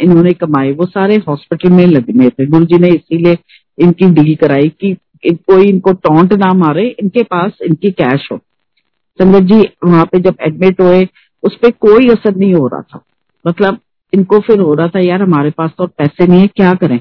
इन्होंने 0.00 0.32
कमाए, 0.32 0.72
वो 0.72 0.86
सारे 0.86 1.16
हॉस्पिटल 1.28 1.70
में 1.70 1.86
लगने 1.86 2.28
थे। 2.28 2.46
गुरु 2.46 2.64
जी 2.64 2.78
ने 2.78 2.88
इसीलिए 2.88 3.36
इनकी 3.78 4.10
डील 4.10 4.34
कराई 4.36 4.68
कि 4.68 4.96
कोई 5.26 5.68
इनको 5.68 5.92
टोंट 5.92 6.32
ना 6.32 6.54
मारे, 6.54 6.96
इनके 7.00 7.22
पास 7.22 7.52
इनकी 7.62 7.90
कैश 7.90 8.28
हो। 8.32 8.38
संगत 9.22 9.42
जी, 9.42 9.60
वहाँ 9.84 10.04
पे 10.04 10.18
जब 10.18 10.34
एडमिट 10.40 10.80
हुए, 10.80 11.08
उस 11.42 11.56
पर 11.56 11.70
कोई 11.70 12.08
असर 12.08 12.36
नहीं 12.36 12.54
हो 12.54 12.66
रहा 12.66 12.80
था। 12.80 13.00
मतलब 13.46 13.78
इनको 14.14 14.40
फिर 14.40 14.60
हो 14.60 14.74
रहा 14.74 14.88
था, 14.88 15.00
यार, 15.00 15.22
हमारे 15.22 15.50
पास 15.50 15.70
तो 15.78 15.86
पैसे 15.86 16.26
नहीं 16.26 16.40
है, 16.40 16.46
क्या 16.46 16.74
करें? 16.74 17.00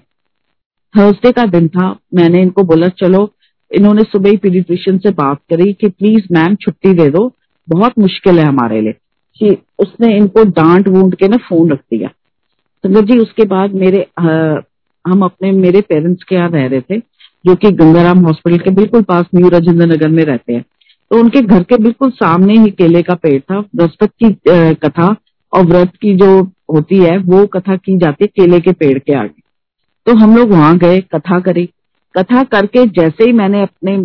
थर्सडे 0.98 1.32
का 1.32 1.46
दिन 1.46 1.68
था, 1.68 2.00
मैंने 2.14 2.42
इनको 2.42 2.64
बोला, 2.64 2.88
चलो, 2.88 3.34
इन्होंने 3.72 4.04
सुबह 4.04 4.30
ही 4.30 4.38
पीडिट्रिशियन 4.38 4.98
से 4.98 5.12
बात 5.12 5.38
करी 5.38 5.74
कि 5.74 5.90
प्लीज़ 5.90 6.24
मैम 6.32 6.56
छुट्टी 6.56 6.94
दे 6.94 7.10
दो, 7.10 7.32
बहुत 7.70 7.94
मुश्किल 8.00 8.40
है 8.40 8.46
हमारे 8.46 8.82
लिए। 8.82 8.94
कि 9.42 9.58
उसने 9.80 10.16
इनको 10.18 10.44
डांट 10.52 10.88
वूंट 10.88 11.16
के 11.16 11.28
ना 11.28 11.38
फ़ोन 11.48 11.72
रख 11.72 11.80
दिया। 11.92 12.10
संगत 12.84 13.04
जी 13.04 13.18
उसके 13.20 13.44
बाद 13.46 13.74
मेरे 13.76 14.06
आ, 14.20 14.60
हम 15.06 15.24
अपने 15.24 15.52
मेरे 15.52 15.82
पेरेंट्स 15.82 16.24
के 16.24 16.36
यहाँ 16.36 16.50
रह 16.50 16.68
रहे 16.68 16.82
थे 16.82 17.00
जो 17.46 17.56
कि 17.56 17.72
गंगाराम 17.74 18.20
हॉस्पिटल 18.26 18.58
के 18.58 18.72
बिल्कुल 18.72 19.02
पास 19.04 19.26
न्यू 19.36 19.50
राजेंद्र 19.50 19.86
नगर 19.86 20.08
में 20.08 20.24
रहते 20.26 20.54
हैं। 20.54 20.64
तो 21.12 21.20
उनके 21.20 21.42
घर 21.42 21.64
के 21.64 21.78
बिल्कुल 21.78 22.10
सामने 22.12 22.54
ही 22.60 22.70
केले 22.72 23.02
का 23.04 23.16
पेड़ 23.16 23.40
था 23.42 23.60
बृहस्पत 23.76 24.12
की 24.24 24.36
कथा 24.84 25.16
और 25.54 25.66
व्रत 25.66 25.92
की 26.02 26.16
जो 26.18 26.30
होती 26.74 26.98
है 26.98 27.18
वो 27.20 27.46
कथा 27.48 27.76
की 27.76 27.98
जाती 27.98 28.24
है 28.24 28.28
केले 28.36 28.60
के 28.60 28.72
पेड़ 28.74 28.98
के 29.00 29.14
आगे। 29.14 29.42
तो 30.08 30.16
हम 30.18 30.36
लोग 30.38 30.52
वहाँ 30.52 30.78
गए 30.78 31.00
कथा 31.16 31.40
करी। 31.40 31.66
कथा 32.16 32.44
करके 32.46 32.86
जैसे 32.96 33.26
ही 33.26 33.32
मैंने 33.34 33.62
अपने 33.62 33.98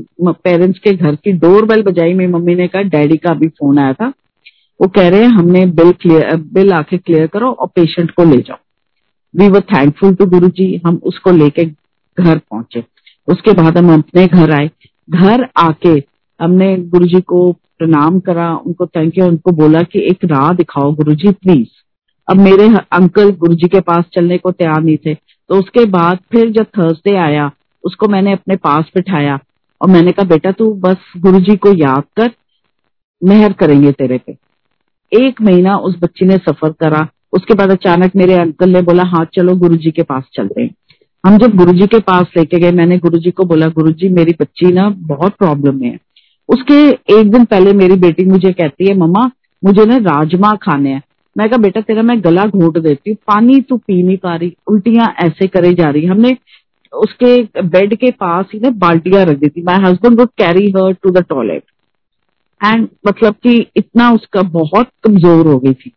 पेरेंट्स 0.44 0.78
के 0.78 0.92
घर 0.92 1.14
की 1.14 1.32
डोर 1.38 1.64
बेल 1.66 1.82
बजाई 1.82 2.14
मेरी 2.14 2.32
मम्मी 2.32 2.54
ने 2.54 2.66
कहा 2.68 2.82
डैडी 2.84 3.16
का 3.16 3.30
अभी 3.30 3.48
फ़ोन 3.48 3.78
आया 3.78 3.92
था। 3.92 4.12
वो 4.80 4.88
कह 4.88 5.08
रहे 5.08 5.20
हैं, 5.20 5.28
हमने 5.28 5.64
बिल 5.66 5.92
क्लियर 5.92 6.36
बिल 6.52 6.72
आके 6.72 6.98
क्लियर 6.98 7.26
करो 7.26 7.50
और 7.50 7.66
पेशेंट 7.66 8.10
को 8.10 8.24
ले 8.24 8.36
जाओ. 8.36 8.56
वी 9.36 9.48
वर 9.48 9.60
थैंकफुल 9.60 10.14
टू 10.14 10.26
गुरु 10.26 10.48
जी 10.48 10.80
हम 10.86 11.00
उसको 11.04 11.30
लेके 11.30 11.64
घर 11.64 12.38
पहुँचे। 12.38 12.84
उसके 13.28 13.52
बाद 13.52 13.78
हम 13.78 13.92
अपने 13.94 14.26
घर 14.26 14.50
आए। 14.50 14.70
घर 15.10 15.48
आके 15.56 16.02
हमने 16.40 16.76
गुरु 16.76 17.06
जी 17.06 17.20
को 17.20 17.52
प्रणाम 17.52 18.20
करा, 18.20 18.54
उनको 18.56 18.86
थैंक 18.86 19.18
यू 19.18 19.26
उनको 19.26 19.52
बोला 19.52 19.82
कि 19.82 19.98
एक 19.98 20.24
राह 20.24 20.52
दिखाओ 20.52 20.92
गुरु 20.92 21.14
जी 21.14 21.32
प्लीज़ 21.32 21.68
अब 22.28 22.36
मेरे 22.36 22.68
अंकल 22.92 23.30
गुरु 23.30 23.54
जी 23.54 23.68
के 23.68 23.80
पास 23.80 24.04
चलने 24.14 24.38
को 24.38 24.50
तैयार 24.50 24.82
नहीं 24.82 24.96
थे। 24.96 25.14
तो 25.14 25.58
उसके 25.58 25.84
बाद 25.84 26.18
फिर 26.32 26.50
जब 26.50 26.64
थर्सडे 26.78 27.16
आया, 27.16 27.50
उसको 27.84 28.08
मैंने 28.08 28.32
अपने 28.32 28.56
पास 28.56 28.90
बिठाया 28.94 29.38
और 29.80 29.88
मैंने 29.88 30.12
कहा, 30.12 30.26
बेटा 30.26 30.52
तू 30.52 30.72
बस 30.74 30.96
गुरु 31.16 31.40
जी 31.40 31.56
को 31.56 31.72
याद 31.72 32.02
कर, 32.16 32.30
मेहर 33.24 33.52
करेंगे 33.52 33.92
तेरे 33.92 34.18
पे। 34.18 34.36
एक 35.12 35.42
महीना 35.42 35.77
उस 35.77 35.97
बच्ची 36.03 36.27
ने 36.27 36.37
सफ़र 36.37 36.73
करा। 36.73 37.09
उसके 37.33 37.55
बाद 37.55 37.71
अचानक 37.71 38.16
मेरे 38.16 38.35
अंकल 38.35 38.71
ने 38.71 38.83
बोला 38.83 39.03
हाँ 39.03 39.25
चलो 39.35 39.57
गुरुजी 39.57 39.90
के 39.90 40.03
पास 40.03 40.25
चलते 40.33 40.62
हैं। 40.62 40.75
हम 41.27 41.38
जब 41.38 41.57
गुरुजी 41.57 41.87
के 41.87 41.99
पास 41.99 42.27
लेके 42.37 42.59
गए, 42.59 42.73
मैंने 42.73 42.99
गुरुजी 42.99 43.31
को 43.31 43.44
बोला, 43.44 43.66
गुरुजी, 43.66 44.09
मेरी 44.09 44.35
बच्ची 44.40 44.73
ना 44.73 44.88
बहुत 44.88 45.33
प्रॉब्लम 45.33 45.81
में 45.81 45.88
है। 45.88 45.99
उसके 46.49 46.88
एक 47.21 47.31
दिन 47.31 47.44
पहले 47.44 47.73
मेरी 47.73 47.97
बेटी 47.97 48.25
मुझे 48.25 48.53
कहती 48.53 48.88
है, 48.88 48.97
मम्मा, 48.97 49.31
मुझे 49.64 49.85
ना 49.85 49.97
राजमा 49.97 50.55
खाने 50.55 50.90
हैं। 50.90 51.03
मैं 51.38 51.49
कहा, 51.49 51.59
बेटा, 51.59 51.81
तेरा 51.81 52.03
मैं 52.03 52.25
गला 52.25 52.44
घोट 52.44 52.79
देती 52.79 53.11
हूँ। 53.11 53.16
पानी 53.27 53.61
तू 53.61 53.77
पी 53.77 54.03
नहीं 54.03 54.16
पा 54.16 54.37
रही। 54.37 54.57
उल्टियाँ 54.66 55.14
ऐसे 55.21 55.47
करे 55.47 55.73
जा 55.75 55.90
रही 55.90 56.07
हमने 56.07 56.37
उसके 56.92 57.42
बेड 57.62 57.94
के 57.94 58.11
पास 58.11 58.47
ही 58.55 58.61
ना 58.61 58.71
बाल्टियाँ 58.71 59.25
रख 59.25 59.38
दी 59.38 59.49
थी। 59.49 59.62
My 59.62 59.77
husband 59.77 60.21
would 60.21 60.29
carry 60.29 60.71
her 60.71 60.92
to 60.92 61.11
the 61.11 61.25
toilet 61.29 61.62
and 62.61 62.88
मतलब 63.07 63.35
कि 63.42 63.55
इतना 63.77 64.11
उसका 64.11 64.42
बहुत 64.51 64.90
कमज़ोर 65.05 65.47
हो 65.47 65.59
गई 65.59 65.73
थी। 65.75 65.92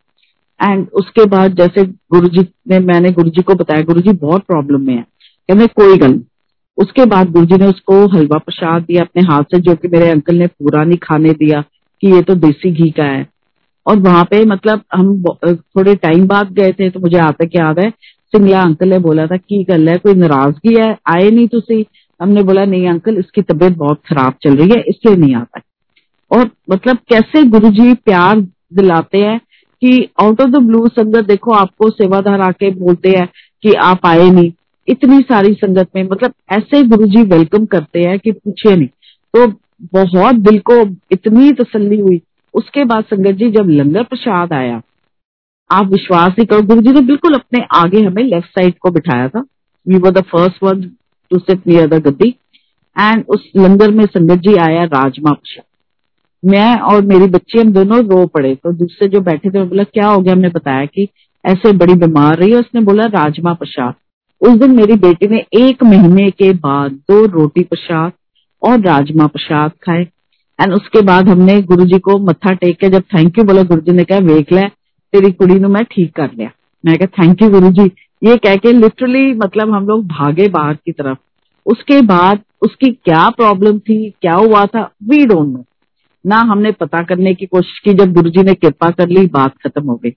एंड 0.60 0.86
उसके 0.92 1.24
बाद 1.26 1.54
जैसे 1.54 1.84
गुरुजी 1.84 2.40
ने, 2.40 2.78
मैंने 2.78 3.10
गुरुजी 3.10 3.42
को 3.42 3.54
बताया, 3.54 3.82
गुरुजी 3.82 4.12
बहुत 4.12 4.42
प्रॉब्लम 4.42 4.86
में 4.86 4.94
है। 4.94 5.02
कहने, 5.02 5.66
कोई 5.66 5.96
गल 5.96 6.20
उसके 6.78 7.04
बाद 7.04 7.30
गुरुजी 7.30 7.56
ने 7.56 7.66
उसको 7.66 7.94
हलवा 8.08 8.38
प्रसाद 8.38 8.82
दिया 8.82 9.02
अपने 9.02 9.22
हाथ 9.22 9.42
से, 9.44 9.58
जो 9.60 9.74
कि 9.74 9.88
मेरे 9.88 10.10
अंकल 10.10 10.36
ने 10.36 10.46
पूरा 10.46 10.84
नहीं 10.84 10.98
खाने 11.02 11.32
दिया, 11.32 11.60
कि 12.02 12.12
ये 12.12 12.22
तो 12.22 12.34
देसी 12.36 12.70
घी 12.72 12.90
का 12.90 13.04
है। 13.04 13.26
और 13.86 13.98
वहाँ 13.98 14.24
पे 14.24 14.44
मतलब 14.44 14.82
हम 14.94 15.22
थोड़े 15.46 15.94
टाइम 15.94 16.26
बाद 16.26 16.52
गए 16.52 16.72
थे 16.72 16.88
तो 16.90 17.00
मुझे 17.00 17.18
आता 17.18 17.44
क्या 17.44 17.64
याद 17.64 17.78
है, 17.78 17.90
सिंगला 18.32 18.60
अंकल 18.62 18.88
ने 18.88 18.98
बोला 18.98 19.26
था, 19.26 19.36
की 19.36 19.62
गल 19.64 19.88
है, 19.88 19.96
कोई 19.96 20.14
नाराज़गी 20.14 20.74
है? 20.80 20.90
आए 21.08 21.30
नहीं 21.30 21.46
तुसी? 21.48 21.84
हमने 22.20 22.42
बोला, 22.42 22.64
नहीं 22.64 22.88
अंकल 22.88 23.16
इसकी 23.16 23.42
तबीयत 23.42 23.76
बहुत 23.78 24.00
खराब 24.06 24.34
चल 24.42 24.56
रही 24.56 24.70
है, 24.70 24.80
इसलिए 24.80 25.16
नहीं 25.16 25.34
आता 25.34 25.60
और 26.32 26.50
मतलब 26.70 26.98
कैसे 27.08 27.42
गुरु 27.44 27.70
जी 27.70 27.94
प्यार 27.94 28.40
दिलाते 28.74 29.18
हैं 29.18 29.38
कि 29.82 30.08
आउट 30.20 30.40
ऑफ़ 30.40 30.50
द 30.50 30.56
ब्लू 30.56 30.86
संगत 30.88 31.24
देखो 31.24 31.52
आपको 31.52 31.90
सेवाधार 31.90 32.40
आके 32.40 32.70
बोलते 32.74 33.10
हैं 33.10 33.26
कि 33.62 33.72
आप 33.82 34.06
आए 34.06 34.30
नहीं। 34.30 34.52
इतनी 34.88 35.18
सारी 35.22 35.52
संगत 35.54 35.88
में 35.96 36.02
मतलब 36.02 36.32
ऐसे 36.52 36.82
गुरु 36.82 37.06
जी 37.06 37.22
वेलकम 37.24 37.64
करते 37.66 38.00
हैं 38.00 38.18
कि 38.18 38.32
पूछिए 38.32 38.76
नहीं। 38.76 38.88
तो 39.34 39.46
बहुत 39.92 40.34
दिल 40.34 40.58
को 40.60 40.80
इतनी 41.12 41.52
तसल्ली 41.52 41.98
हुई। 42.00 42.20
उसके 42.54 42.84
बाद 42.84 43.04
संगत 43.04 43.34
जी 43.34 43.50
जब 43.50 43.68
लंगर 43.70 44.02
प्रसाद 44.02 44.52
आया, 44.52 44.80
आप 45.70 45.86
विश्वास 45.86 46.34
ही 46.38 46.44
करो 46.44 46.62
गुरु 46.62 46.80
जी 46.80 46.92
ने 46.92 47.00
बिल्कुल 47.00 47.34
अपने 47.34 47.64
आगे 47.74 48.02
हमें 48.02 48.22
लेफ़्ट 48.24 48.48
साइड 48.50 48.78
को 48.78 48.90
बिठाया 48.90 49.28
था। 49.28 49.44
We 49.86 49.98
were 49.98 50.10
the 50.10 50.22
first 50.22 50.62
one 50.62 50.82
to 51.30 51.38
sit 51.38 51.66
near 51.66 51.86
the 51.88 52.02
Gaddi. 52.06 52.28
And 52.96 53.24
उस 53.28 53.50
लंगर 53.56 53.90
में 53.90 54.04
संगत 54.06 54.40
जी 54.40 54.54
आया 54.60 54.84
राजमा 54.86 55.32
प्रसाद। 55.32 55.64
मैं 56.44 56.78
और 56.78 57.02
मेरी 57.02 57.26
बच्ची, 57.26 57.58
हम 57.58 57.72
दोनों 57.72 57.98
रो 58.04 58.26
पड़े। 58.26 58.54
तो 58.54 58.72
दूसरे 58.72 59.08
जो 59.08 59.20
बैठे 59.20 59.50
थे 59.50 59.62
बोला, 59.62 59.82
क्या 59.84 60.06
हो 60.06 60.18
गया? 60.18 60.32
हमने 60.32 60.48
बताया 60.48 60.84
कि 60.84 61.08
ऐसे 61.44 61.72
बड़ी 61.72 61.94
बीमार 61.94 62.36
रही 62.36 62.50
है। 62.50 62.56
उसने 62.56 62.80
बोला, 62.80 63.04
राजमा 63.04 63.52
प्रसाद। 63.52 63.94
उस 64.40 64.58
दिन 64.58 64.70
मेरी 64.70 64.94
बेटी 64.94 65.28
ने 65.28 65.44
एक 65.54 65.82
महीने 65.82 66.30
के 66.30 66.52
बाद 66.52 66.92
दो 66.92 67.24
रोटी 67.26 67.62
प्रसाद 67.62 68.12
और 68.62 68.80
राजमा 68.80 69.26
प्रसाद 69.26 69.70
खाए। 69.82 70.02
एंड 70.58 70.72
उसके 70.72 71.00
बाद 71.00 71.28
हमने 71.28 71.60
गुरु 71.62 71.84
जी 71.84 71.98
को 71.98 72.18
मत्था 72.18 72.52
टेक 72.52 72.78
के, 72.78 72.88
जब 72.88 73.02
थैंक 73.14 73.38
यू 73.38 73.44
बोला 73.44 73.62
गुरु 73.62 73.80
जी 73.80 73.92
ने 73.92 74.04
कहा, 74.04 74.18
वेख 74.18 74.52
लै, 74.52 74.68
तेरी 75.12 75.32
कुड़ी 75.32 75.58
नु 75.58 75.68
मैं 75.68 75.84
ठीक 75.84 76.14
कर 76.14 76.30
लिया। 76.38 76.50
मैं 76.84 76.98
कहा 76.98 77.06
थैंक 77.06 77.42
यू 77.42 77.50
गुरु 77.50 77.70
जी 77.70 77.90
ये 78.22 78.36
कह 78.36 78.56
के 78.56 78.72
लिटरली 78.72 79.32
मतलब 79.34 79.70
हम 79.70 79.86
लोग 79.86 80.06
भागे 80.06 80.48
बाहर 80.48 80.74
की 80.74 80.92
तरफ़। 80.92 81.18
उसके 81.66 82.00
बाद 82.02 82.40
उसकी 82.62 82.90
क्या 82.90 83.28
प्रॉब्लम 83.30 83.78
थी, 83.78 84.10
क्या 84.20 84.34
हुआ 84.34 84.64
था 84.66 84.82
वी 85.02 85.24
डोंट 85.26 85.48
नो 85.48 85.64
ना 86.26 86.36
हमने 86.36 86.72
पता 86.72 87.02
करने 87.02 87.34
की 87.34 87.46
कोशिश 87.46 87.78
की 87.78 87.94
जब 87.94 88.12
गुरु 88.12 88.30
जी 88.30 88.42
ने 88.42 88.54
कृपा 88.54 88.90
कर 88.90 89.08
ली 89.08 89.26
बात 89.26 89.54
खत्म 89.64 89.82
हो 89.82 89.94
गई। 89.96 90.12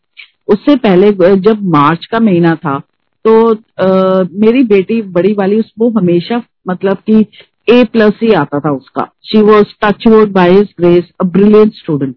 उससे 0.47 0.75
पहले 0.75 1.11
जब 1.35 1.63
मार्च 1.63 2.05
का 2.05 2.19
महीना 2.19 2.55
था 2.55 2.79
तो 3.25 3.53
आ, 3.53 4.23
मेरी 4.33 4.63
बेटी 4.63 5.01
बड़ी 5.01 5.33
वाली 5.33 5.59
उसको 5.59 5.89
हमेशा 5.89 6.41
मतलब 6.67 6.97
कि 7.09 7.25
ए 7.69 7.83
प्लस 7.83 8.19
ही 8.23 8.31
आता 8.33 8.59
था 8.59 8.71
उसका। 8.71 9.09
She 9.23 9.41
was 9.41 9.65
touch 9.83 10.07
by 10.07 10.61
grace 10.79 11.09
a 11.21 11.25
brilliant 11.25 11.73
student 11.73 12.15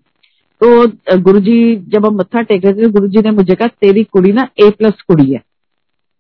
तो 0.61 0.87
गुरुजी 1.19 1.77
जब 1.89 2.07
हम 2.07 2.17
मत्था 2.17 2.43
टेक 2.43 2.65
रहे 2.65 2.73
थे 2.75 2.91
गुरुजी 2.91 3.19
ने 3.19 3.31
मुझे 3.31 3.55
कहा 3.55 3.69
तेरी 3.81 4.05
कुड़ी 4.05 4.33
ना 4.33 4.49
ए 4.61 4.71
प्लस 4.71 5.03
कुड़ी 5.09 5.33
है। 5.33 5.39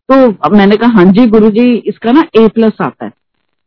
तो 0.08 0.56
मैंने 0.56 0.76
कहा 0.76 0.90
हाँ 0.90 1.04
जी 1.04 1.26
गुरुजी 1.26 1.74
इसका 1.86 2.12
ना 2.12 2.24
ए 2.36 2.48
प्लस 2.48 2.80
आता 2.82 3.04
है। 3.04 3.12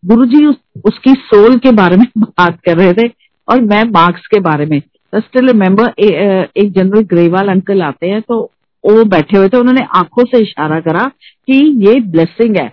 गुरुजी 0.05 0.45
उस, 0.45 0.55
उसकी 0.85 1.13
सोल 1.13 1.57
के 1.57 1.71
बारे 1.71 1.97
में 1.97 2.05
बात 2.17 2.59
कर 2.65 2.77
रहे 2.77 2.93
थे 2.93 3.07
और 3.51 3.61
मैं 3.63 3.83
मार्क्स 3.91 4.27
के 4.27 4.39
बारे 4.41 4.65
में 4.65 4.81
स्टिल 5.13 5.47
रिमेम्बर 5.47 5.93
एक 5.99 6.71
जनरल 6.71 7.01
ग्रेवाल 7.07 7.47
अंकल 7.49 7.81
आते 7.83 8.09
हैं 8.09 8.21
तो 8.23 8.39
वो 8.83 9.03
बैठे 9.05 9.37
हुए 9.37 9.49
थे, 9.49 9.57
उन्होंने 9.57 9.81
आँखों 9.95 10.23
से 10.25 10.39
इशारा 10.39 10.79
करा 10.81 11.03
कि 11.47 11.57
ये 11.87 11.99
ब्लेसिंग 12.11 12.55
है। 12.57 12.67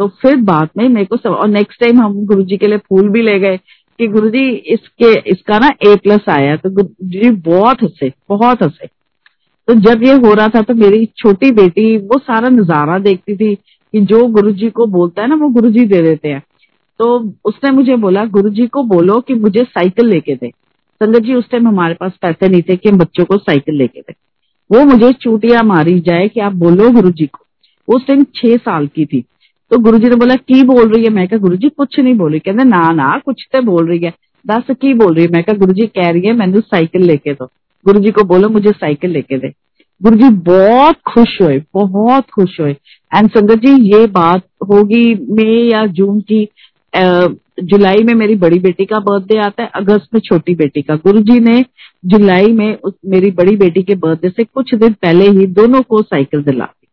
तो 0.00 0.08
फिर 0.22 0.36
बाद 0.44 0.68
में 0.78 0.88
मेरे 0.88 1.06
को 1.06 1.16
सब, 1.16 1.30
और 1.30 1.48
नेक्स्ट 1.48 1.80
टाइम 1.80 2.00
हम 2.00 2.24
गुरुजी 2.26 2.56
के 2.56 2.66
लिए 2.66 2.78
फूल 2.80 3.08
भी 3.08 3.22
ले 3.22 3.38
गए 3.40 3.56
कि 4.00 4.06
गुरु 4.08 4.28
जी 4.30 4.48
इसके, 4.48 5.12
इसका 5.30 5.58
ना 5.58 5.68
ए 5.86 5.94
प्लस 5.98 6.28
आया 6.30 6.56
तो 6.56 6.70
गुरु 6.72 7.08
जी 7.10 7.30
बहुत 7.42 7.82
हंसे 7.82 8.12
बहुत 8.28 8.62
हंसे। 8.62 8.86
तो 9.68 9.74
जब 9.82 10.02
ये 10.02 10.14
हो 10.18 10.32
रहा 10.34 10.48
था 10.48 10.62
तो 10.62 10.74
मेरी 10.76 11.06
छोटी 11.18 11.50
बेटी, 11.52 11.96
वो 11.98 12.18
सारा 12.20 12.48
नज़ारा 12.50 12.98
देखती 13.00 13.36
थी 13.36 13.54
कि 13.54 14.00
जो 14.02 14.26
गुरु 14.28 14.52
जी 14.52 14.70
को 14.70 14.86
बोलता 14.88 15.22
है 15.22 15.28
ना, 15.28 15.34
वो 15.34 15.48
गुरुजी 15.50 15.84
दे 15.86 16.02
देते 16.02 16.28
हैं। 16.28 16.42
तो 16.98 17.32
उसने 17.44 17.70
मुझे 17.70 17.96
बोला, 17.96 18.24
गुरुजी 18.24 18.66
को 18.66 18.82
बोलो 18.82 19.20
कि 19.20 19.34
मुझे 19.34 19.64
साइकिल 19.64 20.06
लेके 20.06 20.34
दे। 20.34 20.50
संगत 21.02 21.18
जी, 21.18 21.34
उस 21.34 21.50
टाइम 21.50 21.68
हमारे 21.68 21.94
पास 21.94 22.12
पैसे 22.22 22.48
नहीं 22.48 22.62
थे 22.62 22.76
कि 22.76 22.88
हम 22.88 22.98
बच्चों 22.98 23.24
को 23.24 23.38
साइकिल 23.38 23.74
लेके 23.74 24.00
दे। 24.00 24.14
वो 24.72 24.84
मुझे 24.84 25.12
चूटियाँ 25.12 25.62
मारी 25.62 26.00
जाए 26.00 26.28
कि 26.28 26.40
आप 26.40 26.52
बोलो 26.52 26.90
गुरु 26.90 27.10
जी 27.10 27.26
को 27.26 27.38
उस 27.96 28.06
टाइम 28.06 28.24
छह 28.34 28.56
साल 28.56 28.86
की 28.86 29.06
थी। 29.06 29.24
तो 29.70 29.78
गुरु 29.78 29.98
जी 29.98 30.08
ने 30.08 30.16
बोला, 30.16 30.34
की 30.34 30.62
बोल 30.62 30.92
रही 30.92 31.04
है? 31.04 31.10
मैं 31.10 31.28
कहा 31.28 31.38
गुरु 31.38 31.56
जी 31.56 31.68
कुछ 31.68 32.00
नहीं 32.00 32.14
बोल 32.14 32.30
रही। 32.30 32.40
कहते, 32.40 32.64
ना 32.64 32.92
ना, 32.92 33.18
कुछ 33.24 33.48
तो 33.52 33.62
बोल 33.62 33.88
रही 33.88 33.98
है। 33.98 34.12
दस, 34.46 34.62
की 34.70 34.94
बोल 34.94 35.14
रही 35.14 35.24
है? 35.24 35.30
मैं 35.30 35.44
कहा 35.44 35.56
गुरु 35.56 35.72
जी 35.72 35.86
कह 35.86 36.10
रही 36.10 36.22
है, 36.22 36.32
मैंने 36.32 36.60
साइकिल 36.60 37.02
लेके 37.02 37.32
दो। 37.32 37.46
गुरु 37.86 38.00
जी 38.00 38.10
को 38.10 38.24
बोलो, 38.24 38.48
मुझे 38.48 38.70
साइकिल 38.70 39.10
लेके 39.10 39.38
दे। 39.38 39.52
गुरु 40.02 40.16
जी 40.16 40.28
बहुत 40.28 40.96
खुश 41.08 41.42
हुए, 41.42 41.62
बहुत 41.74 42.24
खुश 42.30 42.60
हुए। 42.60 42.72
एंड 43.16 43.30
संगत 43.30 43.54
जी, 43.54 43.96
ये 43.96 44.06
बात 44.06 44.42
होगी 44.64 45.14
मई 45.14 45.70
या 45.72 45.86
जून 45.86 46.20
की 46.20 46.48
जुलाई 46.94 48.02
में 48.02 48.14
मेरी 48.14 48.34
बड़ी 48.34 48.58
बेटी 48.58 48.84
का 48.84 48.98
बर्थडे 48.98 49.38
आता 49.38 49.62
है, 49.62 49.70
अगस्त 49.74 50.08
में 50.14 50.20
छोटी 50.20 50.54
बेटी 50.54 50.82
का। 50.82 50.94
गुरुजी 50.96 51.38
ने 51.40 51.64
जुलाई 52.04 52.46
में 52.46 52.76
उस, 52.76 52.94
मेरी 53.06 53.30
बड़ी 53.30 53.56
बेटी 53.56 53.82
के 53.82 53.94
बर्थडे 53.94 54.28
से 54.28 54.44
कुछ 54.44 54.74
दिन 54.74 54.92
पहले 54.92 55.28
ही 55.28 55.46
दोनों 55.46 55.80
को 55.82 56.02
साइकिल 56.02 56.42
दिला 56.42 56.64
दी। 56.64 56.88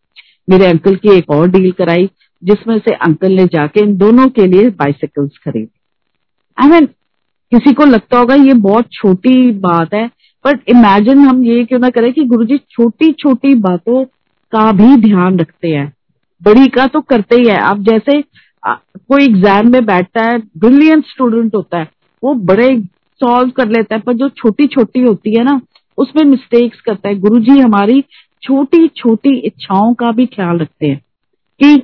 मेरे 0.50 0.66
अंकल 0.66 0.96
की 0.96 1.16
एक 1.18 1.30
और 1.30 1.50
डील 1.50 1.72
कराई, 1.72 2.10
जिसमें 2.44 2.78
से 2.80 2.94
अंकल 2.94 3.32
ने 3.32 3.46
जाके 3.46 3.80
इन 3.80 3.96
दोनों 3.98 4.28
के 4.28 4.48
लिए 4.48 4.70
बाइसिकल्स 4.70 5.38
खरीदी। 5.38 5.80
आई 6.58 6.70
मीन 6.70 6.86
किसी 7.52 7.74
को 7.74 7.86
लगता 7.86 8.18
होगा 8.18 8.36
ये 8.36 8.54
बहुत 8.54 8.86
छोटी 8.94 9.52
बात 9.52 9.94
है 9.94 10.10
बट 10.46 10.70
इमेजिन 10.70 11.20
हम 11.20 11.44
ये 11.44 11.64
क्यों 11.66 11.80
ना 11.80 11.90
करें 11.90 12.12
कि 12.14 12.24
गुरुजी 12.24 12.58
छोटी 12.58 13.12
छोटी 13.12 13.54
बातों 13.56 14.04
का 14.54 14.72
भी 14.72 14.96
ध्यान 15.02 15.38
रखते 15.40 15.68
हैं। 15.68 15.92
बड़ी 16.42 16.68
का 16.68 16.86
तो 16.88 17.02
करते 17.02 17.36
ही 17.36 17.48
है। 17.48 17.58
आप 17.58 17.80
जैसे 17.80 18.24
कोई 18.64 19.24
एग्ज़ाम 19.26 19.72
में 19.72 19.86
बैठता 19.86 20.24
है 20.24 20.38
ब्रिलियंट 20.58 21.06
स्टूडेंट 21.06 21.56
होता 21.56 21.80
है, 21.80 21.88
वो 22.24 22.34
बड़े 22.34 22.70
सॉल्व 23.22 23.50
कर 23.50 23.70
लेता 23.70 23.96
है, 23.96 24.02
पर 24.02 24.14
जो 24.14 24.30
छोटी 24.30 24.68
छोटी 24.68 25.02
होती 25.02 25.38
है 25.38 25.44
ना, 25.44 25.60
उसमें 25.98 26.24
मिस्टेक्स 26.24 26.82
करता 26.82 27.10
है। 27.10 27.20
गुरुजी 27.20 27.60
हमारी 27.60 28.04
छोटी 28.44 28.88
छोटी 28.88 29.38
इच्छाओं 29.38 29.94
का 29.94 30.12
भी 30.12 30.26
ख्याल 30.26 30.58
रखते 30.58 30.88
हैं 30.88 31.02
कि 31.60 31.82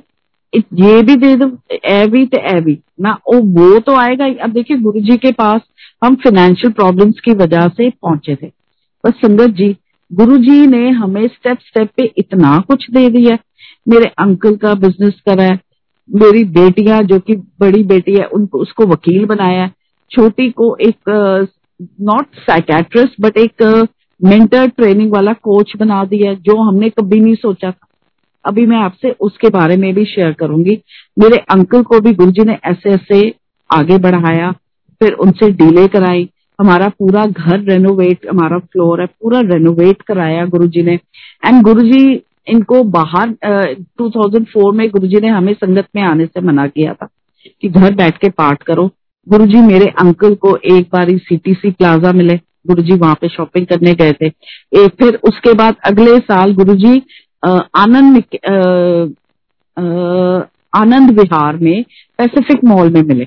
ये 0.52 1.02
भी 1.02 1.14
दे 1.16 1.34
दो, 1.36 1.46
ए 1.74 2.06
भी 2.06 2.24
तो 2.26 2.38
ए 2.48 2.60
भी। 2.60 2.78
ना, 3.00 3.18
ओ, 3.26 3.34
वो 3.34 3.78
तो 3.78 3.94
आएगा 3.94 4.26
अब 4.44 4.50
देखिए, 4.50 4.76
गुरुजी 4.76 5.16
के 5.16 5.32
पास 5.32 5.60
हम 6.04 6.14
फाइनेंशियल 6.14 6.72
प्रॉब्लम्स 6.72 7.20
की 7.20 7.32
वजह 7.32 7.68
से 7.68 7.90
पहुँचे 7.92 8.34
थे। 8.34 8.46
पर 9.04 9.10
संगत 9.12 9.54
जी, 9.54 9.76
गुरुजी 10.10 10.66
ने 10.66 10.88
हमें 10.90 11.26
स्टेप 11.26 11.58
स्टेप 11.60 11.90
पे 11.96 12.12
इतना 12.18 12.58
कुछ 12.68 12.90
दे 12.90 13.08
दिया। 13.08 13.36
मेरे 13.86 14.10
अंकल 14.18 14.56
का 14.56 14.74
बिज़नेस 14.74 15.20
करा 15.26 15.44
है 15.44 15.60
मेरी 16.08 16.44
बेटियाँ, 16.44 17.02
जो 17.02 17.18
कि 17.18 17.34
बड़ी 17.60 17.82
बेटी 17.84 18.14
है 18.14 18.24
उनको 18.26 18.58
उसको 18.58 18.86
वकील 18.86 19.24
बनाया 19.26 19.70
छोटी 20.10 20.50
को 20.50 20.76
एक 20.80 21.10
नॉट 21.80 22.26
साइकेट्रिस्ट 22.40 23.20
बट 23.20 23.36
एक 23.38 23.62
मेंटर 24.20 24.68
ट्रेनिंग 24.68 25.12
वाला 25.12 25.32
कोच 25.32 25.72
बना 25.76 26.04
दिया, 26.04 26.32
जो 26.34 26.56
हमने 26.60 26.88
कभी 26.90 27.20
नहीं 27.20 27.34
सोचा 27.34 27.70
था। 27.70 27.86
अभी 28.44 28.64
मैं 28.66 28.76
आपसे 28.76 29.10
उसके 29.20 29.48
बारे 29.48 29.76
में 29.76 29.92
भी 29.94 30.04
शेयर 30.04 30.32
करूँगी। 30.32 30.78
मेरे 31.16 31.36
अंकल 31.50 31.82
को 31.82 32.00
भी 32.00 32.12
गुरुजी 32.14 32.44
ने 32.44 32.58
ऐसे 32.64 32.90
ऐसे 32.90 33.20
आगे 33.70 33.98
बढ़ाया, 33.98 34.50
फिर 35.00 35.12
उनसे 35.14 35.50
डीले 35.52 35.86
कराई। 35.88 36.28
हमारा 36.58 36.88
पूरा 36.88 37.24
घर 37.26 37.60
रेनोवेट 37.62 38.26
हमारा 38.30 38.58
फ्लोर 38.58 39.00
है, 39.00 39.06
पूरा 39.06 39.40
रेनोवेट 39.44 40.02
कराया 40.02 40.44
गुरुजी 40.46 40.82
ने। 40.82 40.94
एंड 41.44 41.62
गुरुजी 41.62 42.22
इनको 42.48 42.82
बाहर 42.90 43.34
टू 43.44 44.08
थाउज़ेंड 44.10 44.46
फोर 44.46 44.74
में 44.74 44.88
गुरुजी 44.90 45.20
ने 45.20 45.28
हमें 45.28 45.52
संगत 45.54 45.88
में 45.96 46.02
आने 46.02 46.26
से 46.26 46.40
मना 46.40 46.66
किया 46.66 46.92
था 46.94 47.08
कि 47.62 47.68
घर 47.68 47.94
बैठ 47.94 48.18
के 48.18 48.28
पाठ 48.30 48.62
करो। 48.62 48.90
गुरुजी 49.26 49.60
मेरे 49.62 49.86
अंकल 50.00 50.34
को 50.36 50.56
एक 50.72 50.88
बार 50.92 51.16
सीटीसी 51.18 51.70
प्लाजा 51.70 52.12
मिले। 52.12 52.36
गुरुजी 52.66 52.94
वहाँ 52.94 53.16
पे 53.20 53.28
शॉपिंग 53.28 53.66
करने 53.66 53.92
गए 53.94 54.12
थे। 54.12 54.26
एक 54.26 54.94
फिर 55.00 55.18
उसके 55.28 55.52
बाद 55.54 55.76
अगले 55.86 56.16
साल 56.20 56.54
गुरुजी 56.54 57.02
आनंद 57.42 58.16
आनंद 60.72 61.10
विहार 61.18 61.56
में 61.56 61.84
पैसिफिक 62.18 62.64
मॉल 62.64 62.90
में 62.92 63.02
मिले। 63.02 63.24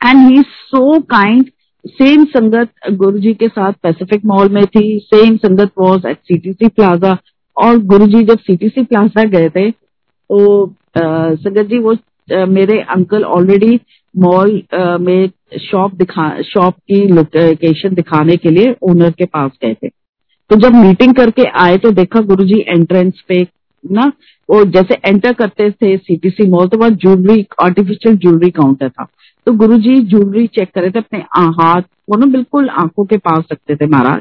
And 0.00 0.28
he 0.28 0.42
so 0.42 1.00
kind 1.10 1.50
same 1.84 2.24
संगत 2.26 2.70
गुरुजी 2.92 3.32
के 3.34 3.48
साथ 3.48 3.72
पैसिफिक 3.82 4.24
मॉल 4.26 4.48
में 4.48 4.64
थी 4.66 4.98
सेम 5.04 5.36
संगत 5.36 5.70
वॉज़ 5.80 6.06
एट 6.06 6.16
सीटीसी 6.18 6.68
प्लाजा 6.68 7.14
और 7.58 7.78
गुरुजी 7.86 8.22
जब 8.24 8.38
सीटीसी 8.40 8.82
प्लाजा 8.84 9.24
गए 9.28 9.48
थे 9.48 9.70
तो 9.70 10.66
संगत 10.96 11.66
जी 11.66 11.78
वो 11.78 11.92
आ, 11.92 12.44
मेरे 12.46 12.78
अंकल 12.90 13.24
ऑलरेडी 13.26 13.80
मॉल 14.14 14.62
में 15.00 15.30
शॉप 15.60 15.94
दिखा 15.94 16.30
शॉप 16.44 16.74
की 16.90 17.06
लोकेशन 17.08 17.94
दिखाने 17.94 18.36
के 18.36 18.50
लिए 18.50 18.74
ओनर 18.82 19.10
के 19.10 19.24
पास 19.26 19.50
गए 19.62 19.74
थे। 19.74 19.88
तो 19.88 20.56
जब 20.58 20.74
मीटिंग 20.76 21.14
करके 21.14 21.44
आए 21.60 21.76
तो 21.76 21.90
देखा 21.92 22.20
गुरुजी 22.22 22.58
एंट्रेंस 22.68 23.22
पे 23.28 23.46
ना 23.84 24.06
वो 24.48 24.64
जैसे 24.66 24.94
एंटर 25.06 25.32
करते 25.32 25.70
थे 25.72 25.96
सीटीसी 25.96 26.48
मॉल 26.50 26.68
तो 26.68 26.78
वहाँ 26.78 26.90
ज्वेलरी 26.92 27.46
आर्टिफिशियल 27.62 28.16
ज्वेलरी 28.16 28.50
काउंटर 28.50 28.88
था। 28.88 29.04
तो 29.46 29.52
गुरुजी 29.54 29.96
ज्वेलरी 30.04 30.46
चेक 30.48 30.70
कर 30.74 30.80
रहे 30.80 30.90
थे 30.90 30.98
अपने 30.98 31.18
हाथ 31.60 31.82
वो 32.10 32.16
ना 32.16 32.26
बिल्कुल 32.28 32.68
आँखों 32.70 33.04
के 33.04 33.16
पास 33.18 33.44
रखते 33.52 33.76
थे 33.76 33.86
महाराज। 33.86 34.20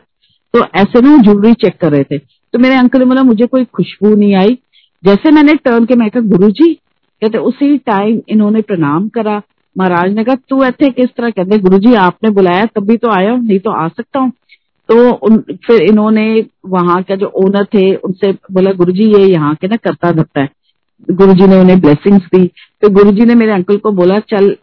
तो 0.54 0.64
ऐसे 0.76 1.02
ना 1.02 1.16
ज्वेलरी 1.24 1.54
चेक 1.56 1.78
कर 1.82 1.92
रहे 1.92 2.04
थे। 2.04 2.18
तो 2.58 2.62
मेरे 2.62 2.76
अंकल 2.76 3.00
ने 3.00 3.06
बोला, 3.06 3.24
मुझे 3.24 3.46
कोई 3.46 3.64
खुशबू 3.66 4.14
नहीं 4.16 4.36
आई। 4.36 4.58
जैसे 5.04 5.32
मैंने 5.32 5.54
टर्न 5.56 5.86
के 5.86 5.96
मैं 5.96 6.10
कहा 6.10 6.22
गुरु 6.28 6.50
जी 6.52 6.74
कहते, 6.74 7.38
उसी 7.38 7.78
टाइम 7.78 8.22
इन्होंने 8.30 8.62
प्रणाम 8.62 9.08
करा। 9.10 9.42
महाराज 9.76 10.14
ने 10.14 10.24
कहा, 10.24 10.36
तू 10.50 10.64
ऐसे 10.64 10.90
किस 10.92 11.10
तरह? 11.18 11.30
कहते 11.30 11.58
गुरु 11.60 11.78
जी 11.78 11.94
आपने 11.96 12.30
बुलाया 12.30 12.66
तभी 12.66 12.98
तो 12.98 13.10
आया 13.10 13.36
नहीं 13.36 13.60
तो 13.60 13.72
आ 13.74 13.88
सकता 13.88 14.20
हूँ। 14.20 14.32
तो 14.90 15.56
फिर 15.58 15.82
इन्होंने 15.84 16.46
वहाँ 16.66 17.02
का 17.04 17.16
जो 17.16 17.32
ओनर 17.38 17.66
थे, 17.66 17.96
उनसे 17.96 18.32
बोला 18.52 18.72
गुरु 18.74 18.92
जी 18.92 19.12
ये 19.14 19.26
यहाँ 19.26 19.54
के 19.56 19.68
ना 19.68 19.76
करता 19.76 20.12
धरता 20.12 20.42
है। 20.42 20.50
गुरु 21.12 21.34
जी 21.34 21.48
ने 21.48 21.60
उन्हें 21.60 21.80
ब्लेसिंग्स 21.82 22.26
दी। 22.26 22.46
तो 22.82 22.90
गुरु 22.90 23.12
जी 23.12 23.26
ने 23.26 23.36
मेरे 23.36 23.52
अंकल 23.52 23.78
को 23.78 23.92
बोला, 23.94 24.20
चल 24.20 24.56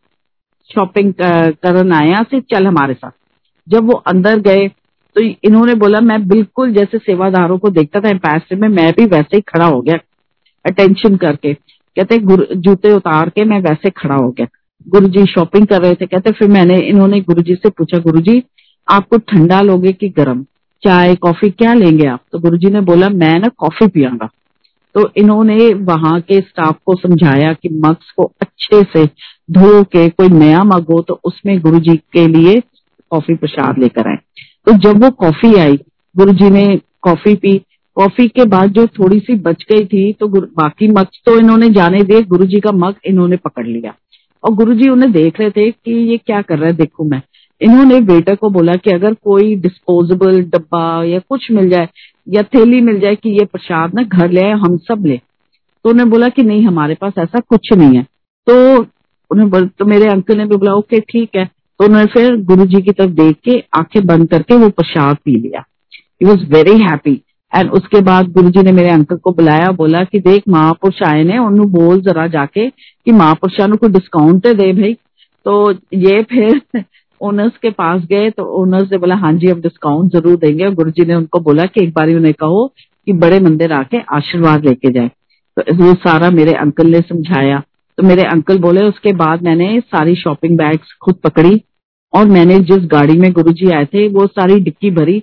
शॉपिंग 0.71 1.13
करन 1.21 1.93
आया 1.95 2.23
से 2.31 2.41
चल 2.41 2.67
हमारे 2.67 2.95
साथ। 2.95 3.11
जब 3.67 3.87
वो 3.87 4.03
अंदर 4.07 4.39
गए 4.41 4.69
तो 5.15 5.21
इन्होंने 5.21 5.75
बोला, 5.75 6.01
मैं 6.01 6.29
बिल्कुल 6.29 6.73
जैसे 6.73 6.99
सेवादारों 6.99 7.59
को 7.59 7.71
देखता 7.71 8.01
था 8.01 8.09
एम्पायर 8.09 8.57
में 8.57 8.69
मैं 8.69 8.93
भी 8.93 9.07
वैसे 9.07 9.37
ही 9.37 9.41
खड़ा 9.41 9.67
हो 9.67 9.81
गया 9.81 9.99
अटेंशन 10.67 11.17
करके। 11.17 11.55
कहते 11.55 12.19
जूते 12.57 12.93
उतार 12.93 13.29
के 13.29 13.45
मैं 13.45 13.61
वैसे 13.61 13.91
खड़ा 13.91 14.15
हो 14.15 14.31
गया। 14.31 14.47
गुरु 14.89 15.09
जी 15.09 15.25
शॉपिंग 15.25 15.67
कर 15.67 15.83
रहे 15.83 15.95
थे। 15.95 16.07
कहते, 16.07 16.31
फिर 16.31 16.49
मैंने, 16.49 16.79
इन्होंने 16.79 17.21
गुरु 17.21 17.43
जी 17.43 17.55
से 17.55 17.71
पूछा 17.71 17.99
गुरु 17.99 18.21
जी 18.21 18.43
आपको 18.89 19.19
ठंडा 19.19 19.61
लोगे 19.61 19.93
कि 19.93 20.09
गर्म? 20.09 20.43
चाय, 20.83 21.15
कॉफ़ी, 21.15 21.51
क्या 21.51 21.75
लेंगे 21.75 22.07
आप? 22.07 22.21
तो 22.33 22.39
गुरु 22.39 22.57
जी 22.57 22.71
ने 22.71 22.81
बोला, 22.81 23.09
मैं 23.09 23.39
ना 23.39 23.49
कॉफ़ी 23.49 23.87
पियांगा। 23.87 24.29
तो 24.95 25.11
इन्होंने 25.17 25.75
वहाँ 25.75 26.21
के 26.21 26.41
स्टाफ 26.41 26.77
को 26.87 26.95
समझाया 26.95 27.53
कि 27.53 27.69
मग्स 27.69 28.11
को 28.11 28.33
अच्छे 28.43 28.83
से 28.83 29.07
धो 29.51 29.83
के 29.83 30.09
कोई 30.09 30.29
नया 30.29 30.63
मग 30.65 30.83
हो 30.83 31.03
तो 31.03 31.21
उसमें 31.25 31.61
गुरु 31.61 31.79
जी 31.79 31.97
के 31.97 32.27
लिए 32.29 32.63
कॉफ़ी 33.11 33.35
प्रसाद 33.35 33.79
लेकर 33.79 34.09
आए। 34.09 34.17
तो 34.67 34.73
जब 34.73 35.05
वो 35.05 35.11
कॉफ़ी 35.11 35.55
आई 35.55 35.77
गुरु 36.15 36.33
जी 36.33 36.51
ने 36.51 36.67
कॉफ़ी 37.03 37.35
पी 37.35 37.59
कॉफ़ी 37.97 38.27
के 38.29 38.45
बाद 38.45 38.71
जो 38.71 38.87
थोड़ी 38.87 39.19
सी 39.21 39.35
बच 39.35 39.65
गई 39.73 39.85
थी 39.85 40.13
तो 40.13 40.29
बाकी 40.29 40.89
मग 40.89 41.07
तो 41.27 41.39
इन्होंने 41.39 41.69
जाने 41.69 42.03
दिए 42.03 42.23
गुरु 42.23 42.47
जी 42.47 42.61
का 42.61 42.73
मग 42.73 42.95
इन्होंने 43.07 43.37
पकड़ 43.37 43.67
लिया। 43.67 43.95
और 44.45 44.55
गुरु 44.55 44.75
जी 44.75 44.89
उन्हें 44.89 45.11
देख 45.13 45.41
रहे 45.41 45.51
थे 45.51 45.71
कि 45.71 45.93
ये 46.11 46.17
क्या 46.19 46.41
कर 46.43 46.59
रहा 46.59 46.69
है, 46.69 46.77
देखो 46.77 47.05
मैं। 47.05 47.23
इन्होंने 47.61 47.99
वेटर 48.01 48.35
को 48.35 48.51
बोला 48.51 48.75
कि 48.75 48.91
अगर 48.91 49.15
कोई 49.15 49.55
डिस्पोजेबल 49.57 50.43
डब्बा 50.43 51.05
या 51.05 51.19
कुछ 51.19 51.51
मिल 51.51 51.69
जाए, 51.71 51.89
या 52.29 52.43
थैली 52.43 52.81
मिल 52.81 53.01
जाए 53.01 53.15
कि 53.15 53.31
ये 53.31 53.45
प्रसाद 53.45 53.95
ना 53.95 54.03
घर 54.03 54.31
ले 54.31 54.41
आए, 54.41 54.53
हम 54.53 54.77
सब 54.79 55.07
ले। 55.07 55.21
तो 55.85 55.91
उन्हें 55.91 56.11
बोला 56.11 56.29
कि 56.29 56.43
नहीं, 56.43 56.67
हमारे 56.67 56.95
पास 56.95 57.13
ऐसा 57.19 57.41
कुछ 57.41 57.73
नहीं 57.73 57.97
है। 57.97 58.03
तो 58.47 58.87
उन्हें 59.31 59.67
तो 59.69 59.85
मेरे 59.85 60.11
अंकल 60.11 60.37
ने 60.37 60.45
भी 60.45 60.57
बोला, 60.57 60.75
ओके, 60.75 61.01
ठीक 61.01 61.37
है। 61.37 61.49
तो 61.81 61.85
उन्होंने 61.85 62.07
फिर 62.07 62.37
गुरु 62.45 62.65
जी 62.65 62.83
की 62.83 62.93
तरफ़ 62.93 63.11
देख 63.11 63.37
के 63.45 63.59
आँखें 63.79 64.07
बंद 64.07 64.29
करके 64.29 64.57
वो 64.57 64.69
प्रसाद 64.69 65.17
पी 65.25 65.37
लिया। 65.41 65.65
He 66.23 66.27
was 66.27 66.45
very 66.47 66.79
happy 66.83 67.21
and 67.53 67.71
उसके 67.71 68.01
बाद 68.01 68.29
गुरु 68.33 68.51
जी 68.51 68.63
ने 68.63 68.73
मेरे 68.73 68.91
अंकल 68.91 69.17
को 69.17 69.31
बुलाया, 69.31 69.71
बोला 69.73 70.03
कि 70.05 70.21
देख 70.21 70.43
महापुरुष 70.49 71.03
आए 71.03 71.25
ने 71.25 71.39
उन्होंने 71.39 71.71
बोल 71.73 72.01
जरा 72.01 72.27
जाके 72.27 72.69
कि 72.69 73.13
महापुरुषा 73.13 73.67
को 73.67 73.89
डिस्काउंट 73.89 74.47
दे 74.47 74.73
भाई। 74.73 74.97
तो 75.47 75.73
ये 75.95 76.23
फिर 76.23 76.61
ओनर्स 77.21 77.53
के 77.63 77.71
पास 77.71 78.03
गए 78.05 78.31
तो 78.31 78.45
ओनर्स 78.63 78.91
ने 78.93 78.99
बोला 78.99 79.15
हाँ 79.15 79.33
जी, 79.33 79.47
हम 79.47 79.61
डिस्काउंट 79.61 80.13
ज़रूर 80.13 80.37
देंगे। 80.37 80.65
और 80.65 80.75
गुरु 80.75 80.91
जी 80.91 81.05
ने 81.05 81.15
उनको 81.15 81.41
बोला 81.41 81.65
कि 81.65 81.85
एक 81.85 81.93
बार 81.95 82.09
उन्हें 82.09 82.35
कहो 82.35 82.67
कि 83.07 83.13
बड़े 83.13 83.41
मंदिर 83.41 83.73
आके 83.73 83.99
आशीर्वाद 84.13 84.65
लेके 84.65 84.93
जाए। 84.93 85.11
तो 85.57 85.85
वो 85.85 85.95
सारा 85.95 86.31
मेरे 86.31 86.53
अंकल 86.53 86.87
ने 86.87 87.01
समझाया। 87.01 87.63
तो 87.99 88.03
मेरे 88.03 88.23
अंकल 88.25 88.59
बोले, 88.61 88.85
उसके 88.85 89.13
बाद 89.15 89.43
मैंने 89.43 89.79
सारी 89.83 90.15
शॉपिंग 90.17 90.57
बैग्स 90.59 90.93
खुद 91.03 91.15
पकड़ी 91.25 91.61
और 92.13 92.29
मैंने 92.29 92.59
जिस 92.61 92.87
गाड़ी 92.89 93.19
में 93.19 93.31
गुरुजी 93.33 93.71
आए 93.71 93.85
थे, 93.85 94.09
वो 94.09 94.27
सारी 94.29 94.59
डिक्की 94.61 94.91
भरी। 94.93 95.23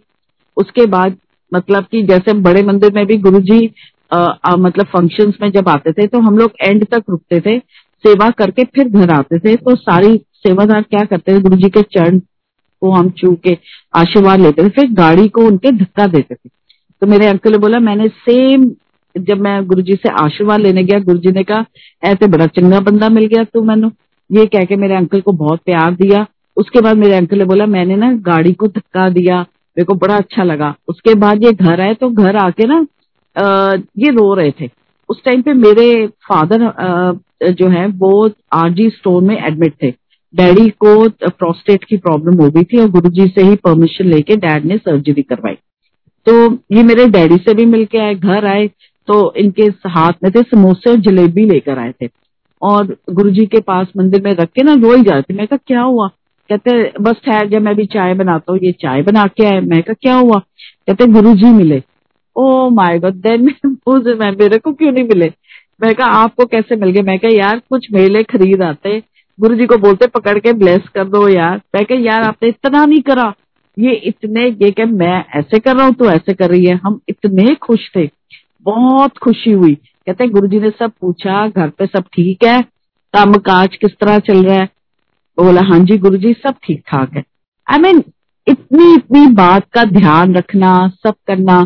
उसके 0.57 0.85
बाद 0.87 1.17
मतलब 1.51 1.85
कि 1.91 2.01
जैसे 2.03 2.33
बड़े 2.41 2.61
मंदिर 2.63 2.93
में 2.93 3.05
भी 3.05 3.17
गुरु 3.17 3.31
गुरुजी 3.31 3.65
मतलब 4.11 4.85
फ़ंक्शंस 4.87 5.37
में 5.41 5.49
जब 5.51 5.69
आते 5.69 5.91
थे 5.91 6.05
तो 6.07 6.19
हम 6.21 6.37
लोग 6.37 6.51
एंड 6.61 6.85
तक 6.85 7.03
रुकते 7.09 7.39
थे, 7.41 7.57
सेवा 8.03 8.29
करके 8.31 8.63
फिर 8.65 8.89
घर 8.89 9.09
आते 9.11 9.39
थे। 9.39 9.55
तो 9.57 9.75
सारी 9.77 10.15
सेवादार 10.37 10.81
क्या 10.83 11.03
करते 11.05 11.33
थे 11.33 11.41
गुरु 11.41 11.55
जी 11.57 11.69
के 11.69 11.81
चरण 11.91 12.19
को 12.19 12.91
हम 12.91 13.09
छू 13.11 13.33
के 13.43 13.57
आशीर्वाद 13.93 14.39
लेते 14.39 14.63
थे, 14.63 14.69
फिर 14.69 14.91
गाड़ी 14.93 15.27
को 15.29 15.41
उनके 15.41 15.71
धक्का 15.73 16.07
देते 16.07 16.35
थे। 16.35 16.49
तो 17.01 17.07
मेरे 17.07 17.27
अंकल 17.27 17.51
ने 17.51 17.57
बोला, 17.57 17.79
मैंने 17.79 18.07
सेम 18.07 18.69
जब 19.17 19.41
मैं 19.41 19.63
गुरु 19.67 19.81
जी 19.81 19.93
से 19.95 20.09
आशीर्वाद 20.19 20.59
लेने 20.59 20.83
गया 20.83 20.99
गुरु 21.01 21.19
जी 21.19 21.31
ने 21.31 21.43
कहा 21.43 21.65
ऐसे 22.03 22.27
बड़ा 22.27 22.47
चंगा 22.49 22.79
बंदा 22.81 23.09
मिल 23.09 23.25
गया 23.25 23.43
तू 23.43 23.63
मैंने। 23.63 23.89
ये 24.29 24.45
कह 24.47 24.65
के 24.65 24.75
मेरे 24.75 24.95
अंकल 24.95 25.21
को 25.21 25.31
बहुत 25.33 25.59
प्यार 25.65 25.93
दिया। 25.95 26.25
उसके 26.57 26.81
बाद 26.81 26.97
मेरे 26.97 27.15
अंकल 27.15 27.37
ने 27.37 27.45
बोला, 27.45 27.65
मैंने 27.67 27.95
ना 27.95 28.11
गाड़ी 28.23 28.53
को 28.53 28.67
धक्का 28.67 29.07
दिया, 29.09 29.39
मेरे 29.41 29.85
को 29.85 29.93
बड़ा 29.95 30.15
अच्छा 30.17 30.43
लगा। 30.43 30.73
उसके 30.87 31.15
बाद 31.15 31.43
ये 31.43 31.51
घर 31.53 31.81
आए 31.81 31.93
तो 31.93 32.09
घर 32.09 32.35
आके 32.37 32.65
ना 32.65 32.85
ये 33.97 34.11
रो 34.11 34.33
रहे 34.33 34.51
थे। 34.51 34.69
उस 35.09 35.23
टाइम 35.25 35.41
पे 35.41 35.53
मेरे 35.55 36.05
फादर 36.25 36.69
जो 37.51 37.67
है, 37.67 37.87
वो 37.87 38.29
आरजी 38.53 38.89
स्टोर 38.89 39.21
में 39.23 39.37
एडमिट 39.37 39.73
थे। 39.83 39.89
डैडी 40.33 40.69
को 40.79 41.09
प्रोस्टेट 41.09 41.83
की 41.83 41.97
प्रॉब्लम 41.97 42.41
हो 42.41 42.49
गई 42.49 42.63
थी 42.63 42.79
और 42.79 42.89
गुरुजी 42.89 43.27
से 43.29 43.43
ही 43.43 43.55
परमिशन 43.57 44.05
लेके 44.05 44.35
डैड 44.37 44.65
ने 44.65 44.77
सर्जरी 44.77 45.21
करवाई। 45.23 45.55
तो 46.27 46.33
ये 46.75 46.83
मेरे 46.83 47.05
डैडी 47.07 47.37
से 47.37 47.53
भी 47.53 47.65
मिलके 47.67 47.97
आए, 47.97 48.15
घर 48.15 48.45
आए। 48.45 48.69
तो 49.11 49.33
इनके 49.35 49.63
हाथ 49.89 50.11
में 50.23 50.31
थे, 50.31 50.41
समोसे 50.41 50.89
और 50.89 50.97
जलेबी 50.97 51.45
लेकर 51.45 51.79
आए 51.79 51.93
थे। 52.01 52.09
और 52.61 52.95
गुरुजी 53.09 53.45
के 53.45 53.59
पास 53.59 53.87
मंदिर 53.97 54.21
में 54.21 54.31
रख 54.31 54.49
के 54.49 54.63
ना 54.63 54.73
रो 54.73 54.95
ही 54.95 55.03
जाते। 55.03 55.33
मैं 55.33 55.47
कहा, 55.47 55.59
क्या 55.67 55.81
हुआ? 55.81 56.07
कहते, 56.49 56.71
बस 57.01 57.15
ठहर 57.25 57.47
जा, 57.47 57.59
मैं 57.59 57.75
भी 57.75 57.85
चाय 57.85 58.13
बनाता 58.13 58.51
हूँ, 58.51 58.59
ये 58.63 58.71
चाय 58.71 59.01
बना 59.01 59.25
के 59.27 59.45
आए 59.45 59.59
मैं 59.61 59.81
कहा, 59.83 59.93
क्या 59.93 60.15
हुआ? 60.15 60.39
कहते 60.87 61.05
गुरु 61.07 61.33
जी 61.35 61.51
मिले 61.53 61.81
ओ 62.35 62.69
माय 62.69 62.99
गॉड 62.99 63.13
देन 63.13 63.43
मैं, 63.87 64.31
मेरे 64.31 64.57
को 64.57 64.73
क्यों 64.73 64.91
नहीं 64.91 65.03
मिले? 65.03 65.31
मैं 65.81 65.93
कहा, 65.95 66.07
आपको 66.07 66.45
कैसे 66.45 66.75
मिल 66.75 66.89
गए? 66.89 67.01
मैं 67.01 67.17
कहा, 67.19 67.31
यार, 67.31 67.61
कुछ 67.69 67.87
मेले 67.93 68.23
खरीद 68.23 68.61
आते 68.61 69.01
गुरु 69.39 69.55
जी 69.55 69.65
को 69.65 69.77
बोलते, 69.77 70.07
पकड़ 70.07 70.37
के 70.39 70.53
ब्लेस 70.53 70.81
कर 70.95 71.05
दो 71.05 71.27
यार। 71.27 71.61
मैं 71.75 71.85
कहा, 71.85 71.97
यार, 71.99 72.21
आपने 72.21 72.49
इतना 72.49 72.85
नहीं 72.85 73.01
करा। 73.01 73.33
ये 73.77 73.93
इतने, 73.93 74.47
ये 74.61 74.71
कह, 74.71 74.85
मैं 74.85 75.25
ऐसे 75.35 75.59
कर 75.59 75.75
रहा 75.75 75.85
हूँ 75.85 75.93
तो 75.93 76.05
ऐसे 76.05 76.33
कर 76.33 76.49
रही 76.49 76.65
है। 76.65 76.75
हम 76.75 76.99
इतने 77.09 77.55
खुश 77.55 77.89
थे। 77.95 78.09
बहुत 78.65 79.17
खुशी 79.17 79.51
हुई। 79.51 79.73
कहते 79.75 80.27
गुरु 80.27 80.47
जी 80.47 80.59
ने 80.59 80.69
सब 80.69 80.91
पूछा 81.01 81.47
घर 81.47 81.69
पे 81.69 81.85
सब 81.85 82.03
ठीक 82.13 82.43
है? 82.45 82.61
काम 83.13 83.33
काज 83.33 83.75
किस 83.75 83.91
तरह 83.91 84.17
चल 84.19 84.43
रहा 84.45 84.55
है? 84.55 84.69
बोला 85.37 85.61
हाँ 85.61 85.79
जी 85.79 85.97
गुरु 85.97 86.17
जी 86.17 86.33
सब 86.33 86.55
ठीक 86.63 86.83
ठाक 86.87 87.13
है। 87.15 87.23
आई 87.67 87.77
I 87.77 87.81
मीन 87.81 87.97
mean, 87.97 88.11
इतनी 88.47 88.93
इतनी 88.93 89.25
बात 89.27 89.65
का 89.73 89.83
ध्यान 89.83 90.35
रखना 90.35 90.75
सब 91.03 91.15
करना 91.27 91.65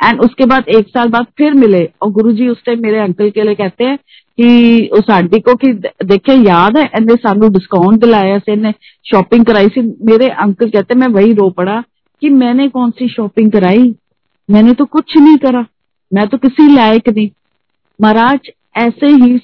एंड 0.00 0.20
उसके 0.20 0.44
बाद 0.46 0.68
एक 0.68 0.88
साल 0.88 1.08
बाद 1.08 1.26
फिर 1.38 1.54
मिले 1.54 1.84
और 2.02 2.10
गुरुजी 2.10 2.48
उस 2.48 2.62
टाइम 2.64 2.82
मेरे 2.82 2.98
अंकल 2.98 3.30
के 3.30 3.42
लिए 3.42 3.54
कहते 3.54 3.84
हैं 3.84 3.96
कि 3.96 4.88
उस 4.92 5.10
आंटी 5.10 5.40
को 5.40 5.54
कि 5.54 5.72
देखे 6.04 6.34
याद 6.34 6.76
है? 6.78 6.84
इन्हें 6.98 7.16
सानू 7.16 7.48
डिस्काउंट 7.48 8.00
दिलाया 8.00 8.38
से 8.38 8.52
इन्हें 8.52 8.72
शॉपिंग 9.10 9.44
कराई 9.44 9.68
सी। 9.68 9.80
मेरे 10.02 10.28
अंकल 10.28 10.70
कहते 10.70 10.94
मैं 10.94 11.08
वही 11.08 11.32
रो 11.32 11.48
पड़ा 11.50 11.82
कि 12.22 12.30
मैंने 12.30 12.68
कौन 12.68 12.90
सी 12.90 13.08
शॉपिंग 13.08 13.50
कराई? 13.52 13.94
मैंने 14.48 14.72
तो 14.72 14.84
कुछ 14.84 15.16
नहीं 15.16 15.36
करा। 15.36 15.66
मैं 16.12 16.26
तो 16.28 16.38
किसी 16.38 16.66
लायक 16.74 17.08
नहीं। 17.08 17.30
महाराज, 18.00 18.50
ऐसे 18.78 19.06
ही 19.14 19.40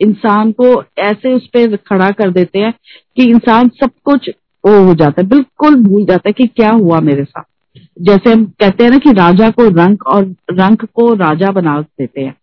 इंसान 0.00 0.50
को 0.52 0.72
ऐसे 1.00 1.32
उस 1.34 1.46
पर 1.48 1.76
खड़ा 1.78 2.10
कर 2.12 2.30
देते 2.32 2.58
हैं 2.58 2.72
कि 3.16 3.24
इंसान 3.24 3.68
सब 3.80 3.90
कुछ 4.04 4.28
वो 4.64 4.78
हो 4.84 4.94
जाता 4.94 5.20
है, 5.22 5.26
बिल्कुल 5.28 5.74
भूल 5.82 6.04
जाता 6.04 6.28
है 6.28 6.32
कि 6.32 6.46
क्या 6.46 6.70
हुआ 6.72 7.00
मेरे 7.02 7.24
साथ। 7.24 7.42
जैसे 8.00 8.32
हम 8.32 8.44
कहते 8.60 8.84
हैं 8.84 8.90
ना 8.90 8.98
कि 8.98 9.12
राजा 9.12 9.50
को 9.50 9.68
रंग 9.70 10.02
और 10.06 10.24
रंग 10.52 10.86
को 10.94 11.12
राजा 11.16 11.50
बना 11.52 11.80
देते 11.80 12.20
हैं 12.20 12.34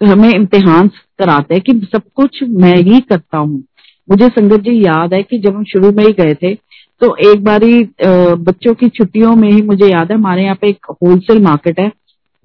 तो 0.00 0.06
हमें 0.06 0.28
इम्तिहान 0.28 0.88
कराते 1.18 1.54
हैं 1.54 1.62
कि 1.62 1.72
सब 1.92 2.02
कुछ 2.16 2.42
मैं 2.54 2.76
ही 2.78 3.00
करता 3.02 3.38
हूँ। 3.38 3.62
मुझे 4.08 4.28
संगत 4.28 4.60
जी 4.60 4.80
याद 4.84 5.14
है 5.14 5.22
कि 5.22 5.38
जब 5.38 5.56
हम 5.56 5.64
शुरू 5.64 5.90
में 5.92 6.04
ही 6.04 6.12
गए 6.14 6.34
थे 6.34 6.54
तो 7.02 7.14
एक 7.30 7.44
बारी 7.44 7.82
बच्चों 8.00 8.74
की 8.74 8.88
छुट्टियों 8.88 9.34
में 9.36 9.50
ही 9.50 9.62
मुझे 9.62 9.86
याद 9.86 10.10
है, 10.12 10.18
हमारे 10.18 10.42
यहाँ 10.42 10.56
पे 10.60 10.68
एक 10.68 10.86
होलसेल 10.92 11.42
मार्केट 11.42 11.80
है 11.80 11.88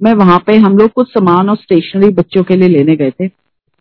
मैं 0.01 0.13
वहाँ 0.13 0.37
पे 0.47 0.55
हम 0.57 0.77
लोग 0.77 0.91
कुछ 0.91 1.07
सामान 1.07 1.49
और 1.49 1.55
स्टेशनरी 1.55 2.09
बच्चों 2.09 2.43
के 2.43 2.55
लिए 2.55 2.69
लेने 2.69 2.95
गए 2.95 3.11
थे। 3.11 3.27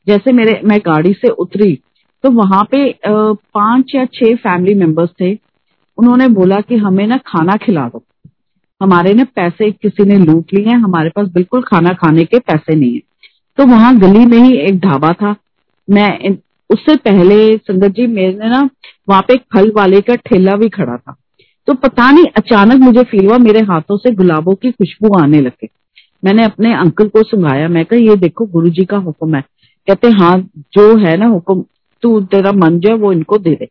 जैसे 0.06 0.32
मेरे, 0.32 0.60
मैं 0.64 0.78
गाड़ी 0.78 1.12
से 1.12 1.28
उतरी 1.28 1.78
तो 2.24 2.30
वहाँ 2.30 2.62
पे 2.64 2.92
पाँच 3.06 3.94
या 3.94 4.04
छह 4.04 4.34
फैमिली 4.36 4.74
मेंबर्स 4.74 5.10
थे। 5.20 5.32
उन्होंने 5.98 6.26
बोला 6.28 6.60
कि 6.60 6.76
हमें 6.76 7.06
ना 7.06 7.16
खाना 7.26 7.56
खिला 7.56 7.88
दो। 7.88 8.02
हमारे 8.80 9.12
ना 9.14 9.24
पैसे 9.36 9.70
किसी 9.72 10.04
ने 10.04 10.18
लूट 10.18 10.52
लिए 10.54 10.64
हैं, 10.66 10.76
हमारे 10.76 11.10
पास 11.10 11.28
बिल्कुल 11.28 11.62
खाना 11.62 11.92
खाने 11.94 12.24
के 12.24 12.38
पैसे 12.38 12.74
नहीं 12.74 12.92
है। 12.92 13.00
तो 13.58 13.66
वहाँ 13.66 13.96
गली 13.98 14.24
में 14.26 14.38
ही 14.38 14.56
एक 14.58 14.78
ढाबा 14.80 15.12
था। 15.12 15.34
मैं 15.88 16.36
उससे 16.70 16.96
पहले 16.98 17.56
संगत 17.56 17.94
जी, 17.94 18.06
मेरे 18.06 18.48
ना 18.48 18.68
वहाँ 19.08 19.22
पे 19.22 19.34
एक 19.34 19.42
फल 19.54 19.72
वाले 19.76 20.00
का 20.00 20.14
ठेला 20.16 20.56
भी 20.56 20.68
खड़ा 20.68 20.96
था। 20.96 21.16
तो 21.68 21.74
पता 21.74 22.10
नहीं, 22.10 22.24
अचानक 22.36 22.80
मुझे 22.80 23.02
फील 23.02 23.26
हुआ, 23.26 23.38
मेरे 23.38 23.60
हाथों 23.64 23.96
से 23.96 24.10
गुलाबों 24.14 24.54
की 24.54 24.70
खुशबू 24.70 25.18
आने 25.18 25.40
लगे। 25.40 25.68
मैंने 26.24 26.44
अपने 26.44 26.74
अंकल 26.74 27.08
को 27.08 27.22
सुनाया, 27.22 27.68
मैं 27.68 27.84
कहा, 27.84 27.98
ये 27.98 28.16
देखो 28.16 28.46
गुरु 28.46 28.68
जी 28.68 28.84
का 28.84 28.96
हुक्म 28.96 29.34
है। 29.34 29.44
कहते 29.88 30.08
हाँ 30.08 30.38
जो 30.56 30.96
है 30.96 31.16
ना 31.16 31.26
हुक्म, 31.26 31.64
तू, 32.02 32.20
तेरा 32.20 32.52
मन 32.52 32.78
जो 32.78 32.88
है, 32.88 32.94
वो 32.94 33.12
इनको 33.12 33.38
दे 33.38 33.50
दे। 33.50 33.68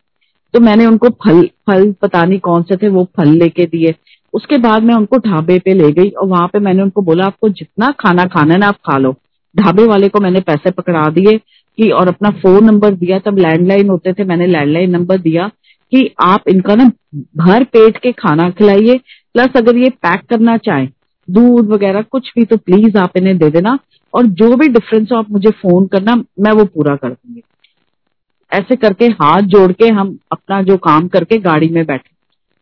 तो 0.54 0.60
मैंने 0.60 0.86
उनको 0.86 1.10
फल 1.10 1.42
फल, 1.42 1.92
पता 1.92 2.26
नहीं 2.26 2.40
कौन 2.40 2.64
से 2.64 2.76
थे, 2.76 2.88
वो 2.88 3.04
फल 3.18 3.30
लेके 3.30 3.66
दिए। 3.66 3.96
उसके 4.34 4.58
बाद 4.58 4.84
मैं 4.84 4.96
उनको 4.96 5.18
ढाबे 5.18 5.60
पे 5.60 5.74
ले 5.74 5.92
गई 5.92 6.10
और 6.10 6.28
वहाँ 6.28 6.48
पे 6.48 6.60
मैंने 6.60 6.84
उनको 6.84 7.02
बोला, 7.02 7.26
आपको 7.26 7.50
जितना 7.50 7.92
खाना 7.92 8.26
खाना 8.26 8.54
है 8.54 8.60
ना, 8.60 8.68
आप 8.68 8.76
खा 8.76 8.98
लो। 8.98 9.16
ढाबे 9.58 9.86
वाले 9.86 10.10
को 10.10 10.20
मैंने 10.20 10.40
पैसे 10.40 10.72
पकड़ा 10.72 11.10
दिए 11.10 11.38
कि, 11.78 11.90
और 11.90 12.08
अपना 12.08 12.30
फ़ोन 12.30 12.66
नंबर 12.66 12.92
दिया, 12.92 13.20
तब 13.20 13.38
लैंडलाइन 13.38 13.90
होते 13.90 14.14
थे, 14.14 14.24
मैंने 14.24 14.48
लैंडलाइन 14.48 14.92
नंबर 14.92 15.18
दिया 15.18 15.48
कि 15.92 16.16
आप 16.20 16.50
इनका 16.50 16.76
ना 16.76 16.92
भर 17.38 17.64
पेट 17.64 17.98
के 17.98 18.12
खाना 18.12 18.50
खिलाइए 18.50 18.98
प्लस 19.34 19.50
अगर 19.58 19.78
ये 19.78 19.90
पैक 19.90 20.22
करना 20.30 20.58
चाहें 20.58 20.88
दूध 21.30 21.68
वगैरह, 21.68 22.02
कुछ 22.02 22.32
भी 22.36 22.46
तो 22.46 22.58
प्लीज़ 22.58 22.98
आप 22.98 23.18
इन्हें 23.18 23.38
दे 23.38 23.50
देना। 23.50 23.80
और 24.14 24.26
जो 24.26 24.56
भी 24.56 24.68
डिफरेंस 24.68 25.10
हो, 25.12 25.18
आप 25.18 25.32
मुझे 25.32 25.50
फ़ोन 25.50 25.88
करना, 25.88 26.16
मैं 26.16 26.52
वो 26.52 26.66
पूरा 26.66 26.96
कर 26.96 27.10
दूँगी। 27.10 27.42
ऐसे 28.54 28.76
करके 28.76 29.06
हाथ 29.06 29.42
जोड़ 29.42 29.72
के 29.72 29.88
हम 29.88 30.20
अपना 30.32 30.62
जो 30.62 30.78
काम 30.78 31.08
करके 31.08 31.38
गाड़ी 31.38 31.70
में 31.70 31.86
बैठे। 31.86 32.10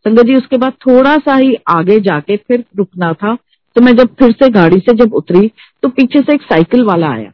संगत 0.09 0.23
जी, 0.23 0.35
उसके 0.35 0.57
बाद 0.57 0.71
थोड़ा 0.71 1.17
सा 1.17 1.35
ही 1.35 1.55
आगे 1.67 1.99
जाके 1.99 2.37
फिर 2.37 2.65
रुकना 2.77 3.13
था। 3.13 3.37
तो 3.75 3.81
मैं 3.81 3.95
जब 3.95 4.15
फिर 4.15 4.31
से 4.31 4.49
गाड़ी 4.49 4.79
से 4.79 4.93
जब 4.93 5.13
उतरी 5.13 5.51
तो 5.83 5.89
पीछे 5.89 6.21
से 6.21 6.33
एक 6.33 6.41
साइकिल 6.41 6.83
वाला 6.83 7.09
आया। 7.09 7.31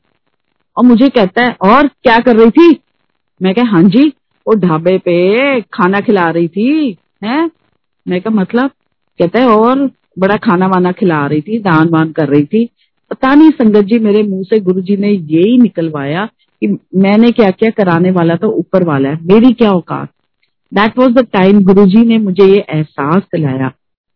और 0.78 0.84
मुझे 0.84 1.10
कहता 1.10 1.42
है, 1.42 1.58
और 1.62 1.88
क्या 1.88 2.20
कर 2.20 2.36
रही 2.36 2.52
थी? 2.52 2.80
मैं 3.42 3.56
कहा 3.56 3.66
हाँ 3.66 3.84
जी, 3.84 4.14
वो 4.48 4.56
ढाबे 4.56 4.98
पे 4.98 5.62
खाना 5.62 6.00
खिला 6.00 6.30
रही 6.30 6.48
थी, 6.48 6.98
है? 7.24 7.52
मैं 8.08 8.22
कहा 8.22 8.34
मतलब? 8.34 8.70
कहता 9.20 9.40
है, 9.40 9.48
और 9.48 9.92
बड़ा 10.20 10.38
खाना 10.38 10.68
वाना 10.68 10.92
खिला 10.92 11.28
रही 11.28 11.42
थी 11.42 11.60
दान 11.60 11.90
वान 11.90 12.12
कर 12.12 12.28
रही 12.28 12.46
थी। 12.46 12.70
पता 13.12 13.36
नहीं 13.36 13.52
संगत 13.52 13.82
जी, 13.82 14.00
मेरे 14.00 14.24
मुँह 14.24 14.44
से 14.44 14.60
गुरु 14.60 14.82
जी 14.82 14.98
ने 14.98 15.10
यही 15.10 15.58
निकलवाया 15.58 16.26
कि 16.62 16.68
मैंने 16.96 17.32
क्या 17.32 17.52
क्या 17.52 17.70
कराने 17.70 18.12
वाला 18.12 18.36
तो 18.36 18.48
ऊपर 18.48 18.84
वाला 18.84 19.10
है। 19.10 19.16
मेरी 19.26 19.54
क्या 19.54 19.72
औकात? 19.72 20.10
दैट 20.74 20.98
वॉज़ 20.98 21.12
द 21.12 21.20
टाइम 21.20 21.64
गुरु 21.64 21.86
जी 21.86 22.06
ने 22.06 22.18
मुझे 22.18 22.46
ये 22.46 22.66
एहसास 22.70 23.24
दिलाया 23.24 23.72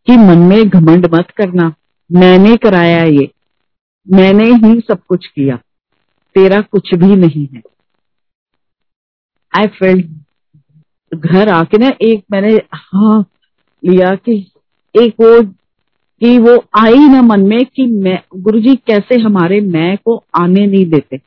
कि 0.07 0.17
मन 0.17 0.37
में 0.37 0.69
घमंड 0.69 1.09
मत 1.13 1.31
करना। 1.37 1.73
मैंने 2.11 2.57
कराया 2.57 3.03
ये। 3.03 3.29
मैंने 4.09 4.43
ही 4.43 4.79
सब 4.79 4.99
कुछ 5.07 5.27
किया। 5.27 5.55
तेरा 6.35 6.61
कुछ 6.61 6.93
भी 6.93 7.15
नहीं 7.15 7.47
है। 7.53 7.61
आई 9.57 9.67
फेल्ट 9.67 10.05
घर 11.15 11.49
आके 11.49 11.77
ना 11.77 11.91
एक 12.01 12.23
मैंने 12.31 12.61
हाँ 12.73 13.25
लिया 13.85 14.15
कि 14.15 14.51
एक 15.01 15.13
वो 15.19 15.56
कि 16.21 16.37
वो 16.37 16.65
आई 16.75 16.95
ना 16.95 17.21
मन 17.21 17.41
में 17.41 17.65
कि 17.65 17.85
मैं 17.85 18.21
गुरुजी 18.37 18.75
कैसे 18.75 19.19
हमारे 19.19 19.61
मैं 19.61 19.97
को 20.05 20.23
आने 20.39 20.65
नहीं 20.67 20.85
देते। 20.85 21.19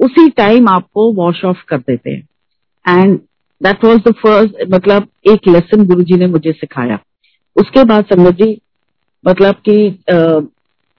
उसी 0.00 0.28
टाइम 0.28 0.68
आपको 0.68 1.12
वॉश 1.12 1.44
ऑफ़ 1.44 1.64
कर 1.68 1.78
देते 1.78 2.10
हैं। 2.10 2.28
And 2.88 3.18
that 3.62 3.84
was 3.84 3.98
the 3.98 4.12
first 4.12 4.74
मतलब 4.74 5.08
एक 5.32 5.48
लेसन 5.48 5.86
गुरु 5.86 6.02
जी 6.02 6.14
ने 6.14 6.26
मुझे 6.26 6.52
सिखाया। 6.52 6.98
उसके 7.56 7.84
बाद 7.84 8.04
संगत 8.04 8.34
जी 8.34 8.60
मतलब 9.26 9.54
कि 9.54 9.88
आ, 9.88 10.40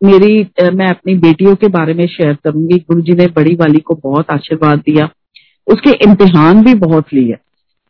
मेरी 0.03 0.41
आ, 0.41 0.69
मैं 0.69 0.87
अपनी 0.87 1.15
बेटियों 1.15 1.55
के 1.55 1.67
बारे 1.67 1.93
में 1.93 2.07
शेयर 2.07 2.33
करूँगी। 2.33 2.77
गुरु 2.77 3.01
जी 3.01 3.13
ने 3.13 3.27
बड़ी 3.27 3.55
वाली 3.55 3.79
को 3.79 3.95
बहुत 3.95 4.31
आशीर्वाद 4.31 4.79
दिया। 4.79 5.09
उसके 5.67 5.91
इम्तिहान 5.91 6.63
भी 6.63 6.73
बहुत 6.73 7.13
लिए। 7.13 7.35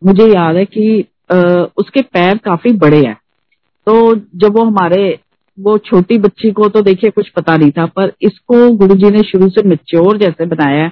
मुझे 0.05 0.27
याद 0.27 0.55
है 0.55 0.65
कि 0.65 1.05
आ, 1.31 1.37
उसके 1.77 2.01
पैर 2.01 2.37
काफ़ी 2.37 2.71
बड़े 2.71 3.05
हैं। 3.05 3.17
तो 3.87 4.15
जब 4.15 4.57
वो 4.57 4.63
हमारे 4.63 5.19
वो 5.59 5.77
छोटी 5.77 6.17
बच्ची 6.17 6.51
को 6.51 6.67
तो 6.69 6.81
देखिए 6.81 7.09
कुछ 7.09 7.29
पता 7.29 7.57
नहीं 7.57 7.71
था, 7.71 7.85
पर 7.85 8.11
इसको 8.21 8.69
गुरुजी 8.71 9.09
ने 9.09 9.23
शुरू 9.23 9.49
से 9.49 9.63
मेच्योर 9.63 10.17
जैसे 10.17 10.45
बनाया 10.45 10.83
है। 10.83 10.91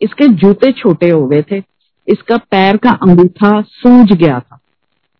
इसके 0.00 0.28
जूते 0.28 0.72
छोटे 0.72 1.10
हो 1.10 1.26
गए 1.26 1.42
थे। 1.42 1.62
इसका 2.08 2.36
पैर 2.36 2.76
का 2.76 2.90
अंगूठा 2.90 3.60
सूज 3.60 4.12
गया 4.12 4.38
था। 4.40 4.58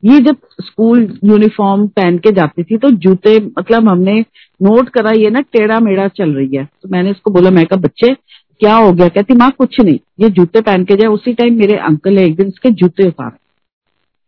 ये 0.04 0.18
जब 0.20 0.36
स्कूल 0.60 1.18
यूनिफॉर्म 1.24 1.86
पहन 1.86 2.18
के 2.18 2.32
जाती 2.32 2.62
थी 2.62 2.76
तो 2.76 2.90
जूते 2.90 3.38
मतलब 3.58 3.88
हमने 3.88 4.20
नोट 4.62 4.88
करा 4.88 5.10
ये 5.10 5.30
ना, 5.30 5.40
टेढ़ा 5.40 5.80
मेढ़ा 5.80 6.08
चल 6.08 6.34
रही 6.34 6.56
है। 6.56 6.64
तो 6.82 6.88
मैंने 6.88 7.10
इसको 7.10 7.30
बोला, 7.30 7.50
मैं 7.50 7.66
कहा, 7.66 7.80
बच्चे, 7.80 8.14
क्या 8.60 8.74
हो 8.74 8.92
गया? 8.92 9.08
कहती, 9.08 9.34
माँ, 9.34 9.50
कुछ 9.50 9.80
नहीं। 9.80 9.98
ये 10.20 10.28
जूते 10.28 10.60
पहन 10.60 10.84
के 10.84 10.94
जाए 10.94 11.06
उसी 11.06 11.34
टाइम 11.34 11.58
मेरे 11.58 11.76
अंकल 11.76 12.12
ने 12.12 12.24
एक 12.24 12.36
दिन 12.36 12.46
इसके 12.46 12.70
जूते 12.70 13.08
उतारे। 13.08 13.36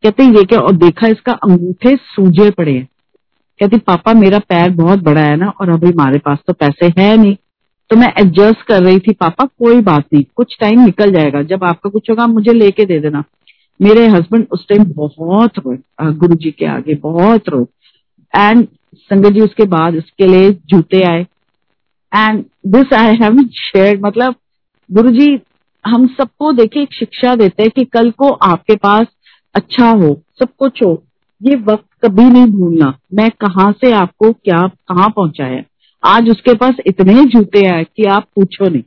कहते, 0.02 0.22
ये 0.22 0.44
क्या? 0.44 0.60
और 0.60 0.72
देखा, 0.72 1.06
इसका 1.06 1.32
अंगूठे 1.32 1.96
सूजे 1.96 2.50
पड़े 2.50 2.72
हैं। 2.72 2.88
कहती, 3.60 3.78
पापा, 3.78 4.12
मेरा 4.14 4.38
पैर 4.38 4.70
बहुत 4.72 5.02
बड़ा 5.02 5.20
है 5.20 5.36
ना, 5.36 5.48
और 5.60 5.70
अभी 5.70 5.90
हमारे 5.90 6.18
पास 6.18 6.38
तो 6.46 6.52
पैसे 6.52 6.86
है 6.98 7.16
नहीं। 7.16 7.36
तो 7.90 7.96
मैं 7.96 8.12
एडजस्ट 8.18 8.62
कर 8.62 8.82
रही 8.82 8.98
थी, 8.98 9.12
पापा, 9.12 9.44
कोई 9.44 9.80
बात 9.80 10.04
नहीं, 10.12 10.24
कुछ 10.36 10.56
टाइम 10.60 10.80
निकल 10.80 11.12
जाएगा, 11.12 11.42
जब 11.42 11.64
आपका 11.64 11.90
कुछ 11.90 12.10
होगा 12.10 12.26
मुझे 12.26 12.52
लेके 12.52 12.84
दे 12.84 12.98
देना। 13.00 13.22
मेरे 13.80 14.06
हस्बैंड 14.08 14.46
उस 14.52 14.66
टाइम 14.68 14.84
बहुत 14.86 15.58
रोए 15.58 15.76
गुरु 16.12 16.34
जी 16.34 16.50
के 16.50 16.66
आगे 16.66 16.94
बहुत 16.94 17.48
रोए। 17.48 17.64
एंड 18.34 18.66
संगत 18.94 19.32
जी, 19.32 19.40
उसके 19.40 19.64
बाद 19.66 19.96
उसके 19.96 20.26
लिए 20.26 20.50
जूते 20.66 21.02
आए। 21.02 21.26
And 22.12 22.44
this 22.66 22.92
I 22.92 23.16
have 23.16 23.38
share 23.54 24.00
मतलब 24.00 24.34
गुरु 24.90 25.10
जी 25.10 25.38
हम 25.84 26.06
सबको 26.08 26.52
देखिए, 26.52 26.82
एक 26.82 26.92
शिक्षा 26.92 27.34
देते 27.36 27.62
हैं 27.62 27.70
कि 27.70 27.84
कल 27.84 28.10
को 28.10 28.28
आपके 28.28 28.76
पास 28.76 29.06
अच्छा 29.54 29.90
हो, 29.90 30.14
सब 30.38 30.48
कुछ 30.58 30.82
हो। 30.82 31.02
ये 31.42 31.56
वक्त 31.56 32.06
कभी 32.06 32.24
नहीं 32.24 32.46
भूलना। 32.46 32.98
मैं 33.14 33.30
कहा 33.30 33.72
से 33.72 33.92
आपको 33.92 34.32
क्या, 34.32 34.66
कहाँ 34.66 35.08
पहुँचाया 35.08 35.62
आज 36.04 36.30
उसके 36.30 36.54
पास 36.54 36.74
इतने 36.86 37.24
जूते 37.24 37.66
आए 37.66 37.84
कि 37.84 38.04
आप 38.04 38.24
पूछो 38.36 38.68
नहीं। 38.68 38.82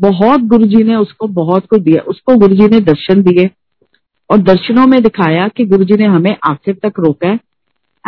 बहुत 0.00 0.40
गुरुजी 0.40 0.82
ने 0.84 0.96
उसको, 0.96 1.26
बहुत 1.26 1.66
कुछ 1.66 1.80
दिया। 1.80 2.02
उसको 2.02 2.36
गुरुजी 2.36 2.68
ने 2.68 2.80
दर्शन 2.80 3.22
दिए 3.22 3.50
और 4.30 4.38
दर्शनों 4.38 4.86
में 4.86 5.02
दिखाया 5.02 5.48
कि 5.48 5.64
गुरुजी 5.64 5.94
ने 5.94 6.04
हमें 6.04 6.36
आखिर 6.50 6.74
तक 6.74 6.92
रोका 6.98 7.28
है। 7.28 7.38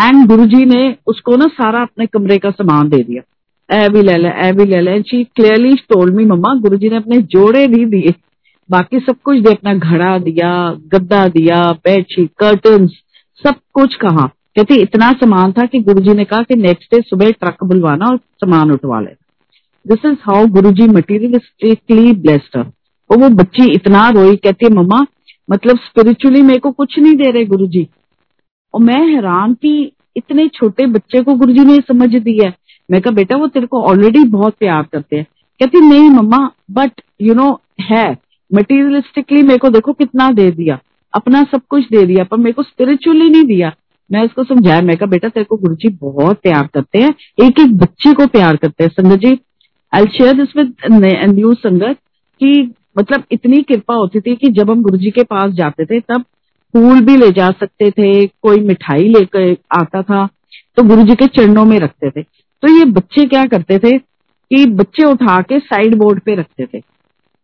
एंड 0.02 0.26
गुरुजी 0.26 0.64
ने 0.64 0.96
उसको 1.06 1.36
ना 1.36 1.46
सारा 1.46 1.82
अपने 1.82 2.06
कमरे 2.06 2.38
का 2.38 2.50
सामान 2.50 2.88
दे 2.88 3.02
दिया। 3.02 3.22
ए 3.84 3.88
भी 3.88 4.02
ले 4.02 4.16
ले, 4.16 4.28
ए 4.28 4.52
भी 4.52 4.64
ले 4.64 4.80
ले। 4.80 5.02
She 5.02 5.24
clearly 5.24 5.74
told 5.74 6.14
me 6.14 6.24
mamma, 6.24 6.54
Guruji 6.54 6.88
ने 6.90 6.96
अपने 6.96 7.16
जोड़े 7.16 7.66
नहीं 7.66 7.86
दिए। 7.86 8.14
बाकी 8.70 8.98
सब 8.98 9.14
कुछ 9.24 9.38
दे, 9.38 9.50
अपना 9.50 9.74
घड़ा 9.74 10.18
दिया, 10.18 10.78
गद्दा 10.88 11.26
दिया, 11.28 11.72
बेडशीट 11.72 12.30
कर्टन 12.38 12.86
सब 13.44 13.54
कुछ 13.74 13.94
कहा। 13.94 14.26
कहती 14.56 14.74
इतना 14.74 15.10
सामान 15.12 15.52
था 15.52 15.64
कि 15.66 15.78
गुरुजी 15.80 16.14
ने 16.14 16.24
कहा 16.24 16.42
कि 16.42 16.56
नेक्स्ट 16.56 16.94
डे 16.94 17.00
सुबह 17.00 17.30
ट्रक 17.30 17.64
बुलवाना 17.64 18.06
और 18.06 18.16
सामान 18.16 18.70
उठवा 18.70 19.00
ले 19.00 19.10
this 19.86 20.04
is 20.04 20.16
how 20.22 20.46
Guru 20.46 20.70
ji 20.70 20.86
materialistically 20.88 22.12
blessed 22.12 22.58
और 23.10 23.18
वो 23.18 23.28
बच्ची 23.28 23.70
इतना 23.70 24.08
रोई, 24.08 24.36
कहती 24.36 24.66
है, 24.66 24.74
मम्मा 24.74 25.06
मतलब 25.50 25.76
स्पिरिचुअली 25.78 26.42
मेरे 26.42 26.58
को 26.58 26.70
कुछ 26.70 26.98
नहीं 26.98 27.14
दे 27.14 27.30
रहे 27.30 27.44
गुरु 27.44 27.66
जी 27.66 27.86
और 28.74 28.80
मैं 28.80 29.06
हैरान 29.06 29.54
थी 29.54 29.92
इतने 30.16 30.48
छोटे 30.48 30.86
बच्चे 30.86 31.22
को 31.22 31.34
गुरु 31.34 31.52
जी 31.52 31.64
ने 31.64 31.76
समझ 31.76 32.08
दी 32.14 32.38
है। 32.44 32.52
मैं 32.90 33.00
कहा, 33.00 33.14
बेटा, 33.14 33.36
वो 33.36 33.46
तेरे 33.46 33.66
को 33.66 33.82
ऑलरेडी 33.82 34.24
बहुत 34.24 34.54
प्यार 34.60 34.82
करते 34.82 35.16
हैं। 35.16 35.26
कहती 35.60 35.80
नहीं, 35.80 36.10
मम्मा 36.10 36.50
बट 36.70 37.00
यू 37.22 37.34
नो 37.34 37.60
है 37.80 38.16
मटीरियलिस्टिकली 38.50 39.42
मेरे 39.42 39.58
को 39.58 39.68
देखो 39.68 39.92
कितना 39.92 40.30
दे 40.30 40.50
दिया। 40.50 40.78
अपना 41.14 41.42
सब 41.42 41.60
कुछ 41.68 41.84
दे 41.86 42.04
दिया, 42.06 42.24
पर 42.24 42.36
मेरे 42.36 42.52
को 42.52 42.62
स्पिरिचुअली 42.62 43.28
नहीं 43.30 43.44
दिया। 43.44 43.72
मैं 44.10 44.24
उसको 44.24 44.44
समझाया, 44.44 44.80
मैं 44.82 44.96
कहा, 44.96 45.06
बेटा, 45.06 45.28
तेरे 45.28 45.44
को 45.44 45.56
गुरु 45.56 45.74
जी 45.74 45.88
बहुत 45.90 46.40
प्यार 46.42 46.66
करते 46.74 46.98
हैं 46.98 47.14
एक 47.38 47.60
एक 47.60 47.76
बच्चे 47.78 48.12
को 48.12 48.26
प्यार 48.28 48.56
करते 48.56 48.84
हैं। 48.84 48.90
संगत 48.92 49.18
जी 49.18 49.38
I 49.92 50.06
share 50.12 50.36
this 50.36 50.56
with 50.56 50.74
new 51.30 51.52
संगत 51.54 51.96
कि 52.40 52.74
मतलब 52.98 53.24
इतनी 53.32 53.62
कृपा 53.62 53.94
होती 53.94 54.20
थी 54.20 54.34
कि 54.36 54.48
जब 54.50 54.70
हम 54.70 54.82
गुरु 54.82 54.98
जी 54.98 55.10
के 55.10 55.22
पास 55.24 55.52
जाते 55.52 55.84
थे, 55.84 56.00
तब 56.00 56.24
फूल 56.74 57.00
भी 57.00 57.16
ले 57.16 57.30
जा 57.30 57.48
सकते 57.50 57.90
थे, 57.90 58.26
कोई 58.26 58.60
मिठाई 58.60 59.08
लेकर 59.08 59.56
आता 59.74 60.02
था 60.02 60.26
तो 60.76 60.82
गुरु 60.82 61.02
जी 61.02 61.14
के 61.14 61.26
चरणों 61.28 61.64
में 61.64 61.78
रखते 61.78 62.10
थे। 62.10 62.22
तो 62.22 62.68
ये 62.68 62.84
बच्चे 62.86 63.24
क्या 63.26 63.44
करते 63.46 63.78
थे 63.78 63.96
कि 63.98 64.64
बच्चे 64.72 65.04
उठा 65.04 65.40
के 65.42 65.58
साइड 65.60 65.94
बोर्ड 65.94 66.20
पे 66.20 66.34
रखते 66.34 66.66
थे। 66.66 66.82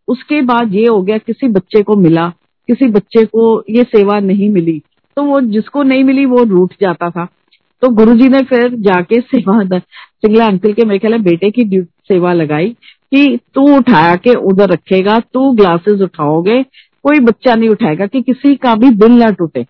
उसके 0.07 0.41
बाद 0.43 0.73
ये 0.75 0.85
हो 0.87 1.01
गया, 1.01 1.17
किसी 1.17 1.47
बच्चे 1.49 1.81
को 1.83 1.95
मिला 1.97 2.31
किसी 2.69 2.87
बच्चे 2.87 3.25
को 3.25 3.63
ये 3.69 3.83
सेवा 3.83 4.19
नहीं 4.19 4.49
मिली। 4.49 4.81
तो 5.15 5.23
वो 5.23 5.41
जिसको 5.41 5.83
नहीं 5.83 6.03
मिली, 6.03 6.25
वो 6.25 6.43
रूठ 6.43 6.73
जाता 6.81 7.09
था। 7.09 7.27
तो 7.81 7.89
गुरुजी 7.89 8.29
ने 8.29 8.41
फिर 8.41 8.75
जाके 8.75 9.21
सेवा 9.21 9.79
सिंगला 9.79 10.45
अंकल 10.45 10.73
के 10.73 10.85
मेरे 10.85 10.99
ख्याल 10.99 11.17
बेटे 11.17 11.51
की 11.51 11.81
सेवा 11.83 12.33
लगाई 12.33 12.69
कि 13.13 13.39
तू 13.55 13.77
उठा 13.77 14.15
के 14.15 14.33
उधर 14.33 14.69
रखेगा, 14.69 15.19
तू 15.19 15.51
ग्लासेस 15.51 16.01
उठाओगे, 16.01 16.63
कोई 17.03 17.19
बच्चा 17.19 17.55
नहीं 17.55 17.69
उठाएगा 17.69 18.05
कि 18.05 18.21
किसी 18.21 18.55
का 18.55 18.75
भी 18.75 18.89
दिल 18.89 19.11
ना 19.11 19.29
टूटे। 19.29 19.65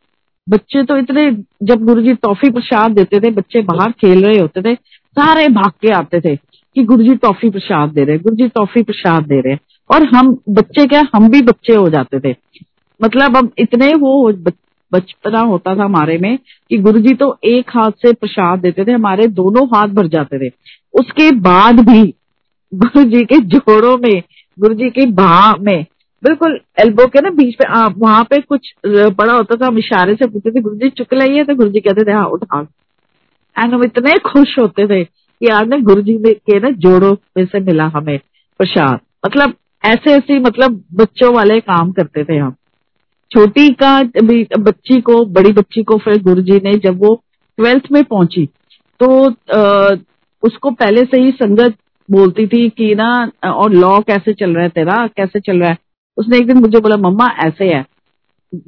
बच्चे 0.49 0.83
तो 0.83 0.97
इतने, 0.97 1.31
जब 1.63 1.85
गुरु 1.85 2.01
जी 2.01 2.13
टॉफी 2.13 2.49
प्रसाद 2.49 2.91
देते 2.91 3.19
थे, 3.19 3.31
बच्चे 3.31 3.61
बाहर 3.61 3.91
खेल 3.91 4.25
रहे 4.25 4.39
होते 4.39 4.61
थे, 4.61 4.75
सारे 5.11 5.47
भाग 5.47 5.71
के 5.81 5.89
आते 5.89 6.21
थे 6.21 6.35
कि 6.75 6.83
गुरु 6.83 7.03
जी 7.03 7.15
टॉफी 7.15 7.49
प्रसाद 7.49 7.89
दे 7.89 8.03
रहे 8.03 8.17
गुरु 8.17 8.35
जी 8.35 8.47
टॉफी 8.47 8.83
प्रसाद 8.83 9.23
दे 9.23 9.39
रहे। 9.39 9.57
और 9.95 10.03
हम 10.03 10.37
बच्चे 10.49 10.85
क्या, 10.85 11.03
हम 11.15 11.29
भी 11.29 11.41
बच्चे 11.41 11.75
हो 11.75 11.89
जाते 11.89 12.19
थे। 12.19 12.35
मतलब 12.99 13.37
अब 13.37 13.51
इतने 13.59 13.93
वो 13.95 14.31
बचपना 14.91 15.39
होता 15.41 15.75
था 15.75 15.83
हमारे 15.83 16.17
में 16.17 16.37
कि 16.37 16.77
गुरुजी 16.79 17.13
तो 17.15 17.37
एक 17.45 17.69
हाथ 17.69 17.91
से 18.01 18.13
प्रसाद 18.13 18.59
देते 18.59 18.85
थे, 18.85 18.91
हमारे 18.91 19.27
दोनों 19.29 19.65
हाथ 19.67 19.87
भर 19.89 20.07
जाते 20.07 20.39
थे। 20.39 20.51
उसके 20.93 21.29
बाद 21.39 21.79
भी 21.89 22.03
गुरु 22.71 23.03
जी 23.05 23.23
के 23.25 23.39
जोड़ों 23.47 23.97
में 23.97 24.21
गुरु 24.57 24.73
जी 24.73 24.89
की 24.89 25.05
भा 25.13 25.55
में, 25.57 25.85
बिल्कुल 26.23 26.59
एल्बो 26.79 27.05
के 27.07 27.21
ना 27.21 27.29
बीच 27.31 27.55
पे 27.55 27.67
वहाँ 27.99 28.23
पे 28.23 28.39
कुछ 28.39 28.73
बड़ा 28.85 29.33
होता 29.33 29.55
था, 29.55 29.65
हम 29.67 29.77
इशारे 29.77 30.15
से 30.15 30.27
पूछते 30.27 30.51
थे 30.51 30.61
गुरु 30.61 30.75
जी 30.75 30.89
चुक 30.91 31.13
लाइए 31.13 31.43
तो 31.43 31.55
गुरु 31.55 31.69
जी 31.69 31.79
कहते 31.79 32.03
थे 32.05 32.11
हाँ 32.11 32.25
उठा। 32.27 32.61
एंड 33.55 33.73
हम 33.73 33.83
इतने 33.83 34.17
खुश 34.25 34.57
होते 34.59 34.87
थे 34.87 35.03
कि 35.03 35.47
आज 35.49 35.67
ना 35.67 35.77
गुरु 35.79 36.01
जी 36.01 36.17
के 36.25 36.59
ना 36.59 36.69
जोड़ों 36.79 37.15
में 37.37 37.45
से 37.45 37.59
मिला 37.61 37.85
हमें 37.95 38.17
प्रसाद। 38.59 38.99
मतलब 39.25 39.53
ऐसे 39.83 40.13
ऐसे 40.13 40.39
मतलब 40.39 40.83
बच्चों 40.95 41.33
वाले 41.35 41.59
काम 41.61 41.91
करते 41.91 42.23
थे 42.23 42.37
हम। 42.37 42.55
छोटी 43.31 43.67
का 43.81 44.01
बच्ची 44.59 44.99
को 45.01 45.23
बड़ी 45.33 45.51
बच्ची 45.53 45.83
को 45.83 45.97
फिर 45.97 46.21
गुरु 46.23 46.41
जी 46.41 46.59
ने 46.63 46.73
जब 46.83 46.99
वो 46.99 47.13
ट्वेल्थ 47.57 47.91
में 47.91 48.03
पहुँची 48.03 48.45
तो 48.99 49.09
आ, 49.29 49.95
उसको 50.43 50.71
पहले 50.71 51.03
से 51.05 51.21
ही 51.21 51.31
संगत 51.31 51.75
बोलती 52.09 52.45
थी 52.47 52.69
कि 52.69 52.93
ना 52.95 53.09
और 53.45 53.73
लॉ 53.73 53.99
कैसे 54.01 54.33
चल 54.33 54.53
रहा 54.55 54.63
है 54.63 54.69
तेरा 54.69 55.05
कैसे 55.07 55.39
चल 55.39 55.59
रहा 55.59 55.69
है? 55.69 55.77
उसने 56.17 56.37
एक 56.37 56.47
दिन 56.47 56.57
मुझे 56.57 56.79
बोला 56.79 56.97
मम्मा 56.99 57.27
ऐसे 57.45 57.65
है। 57.65 57.85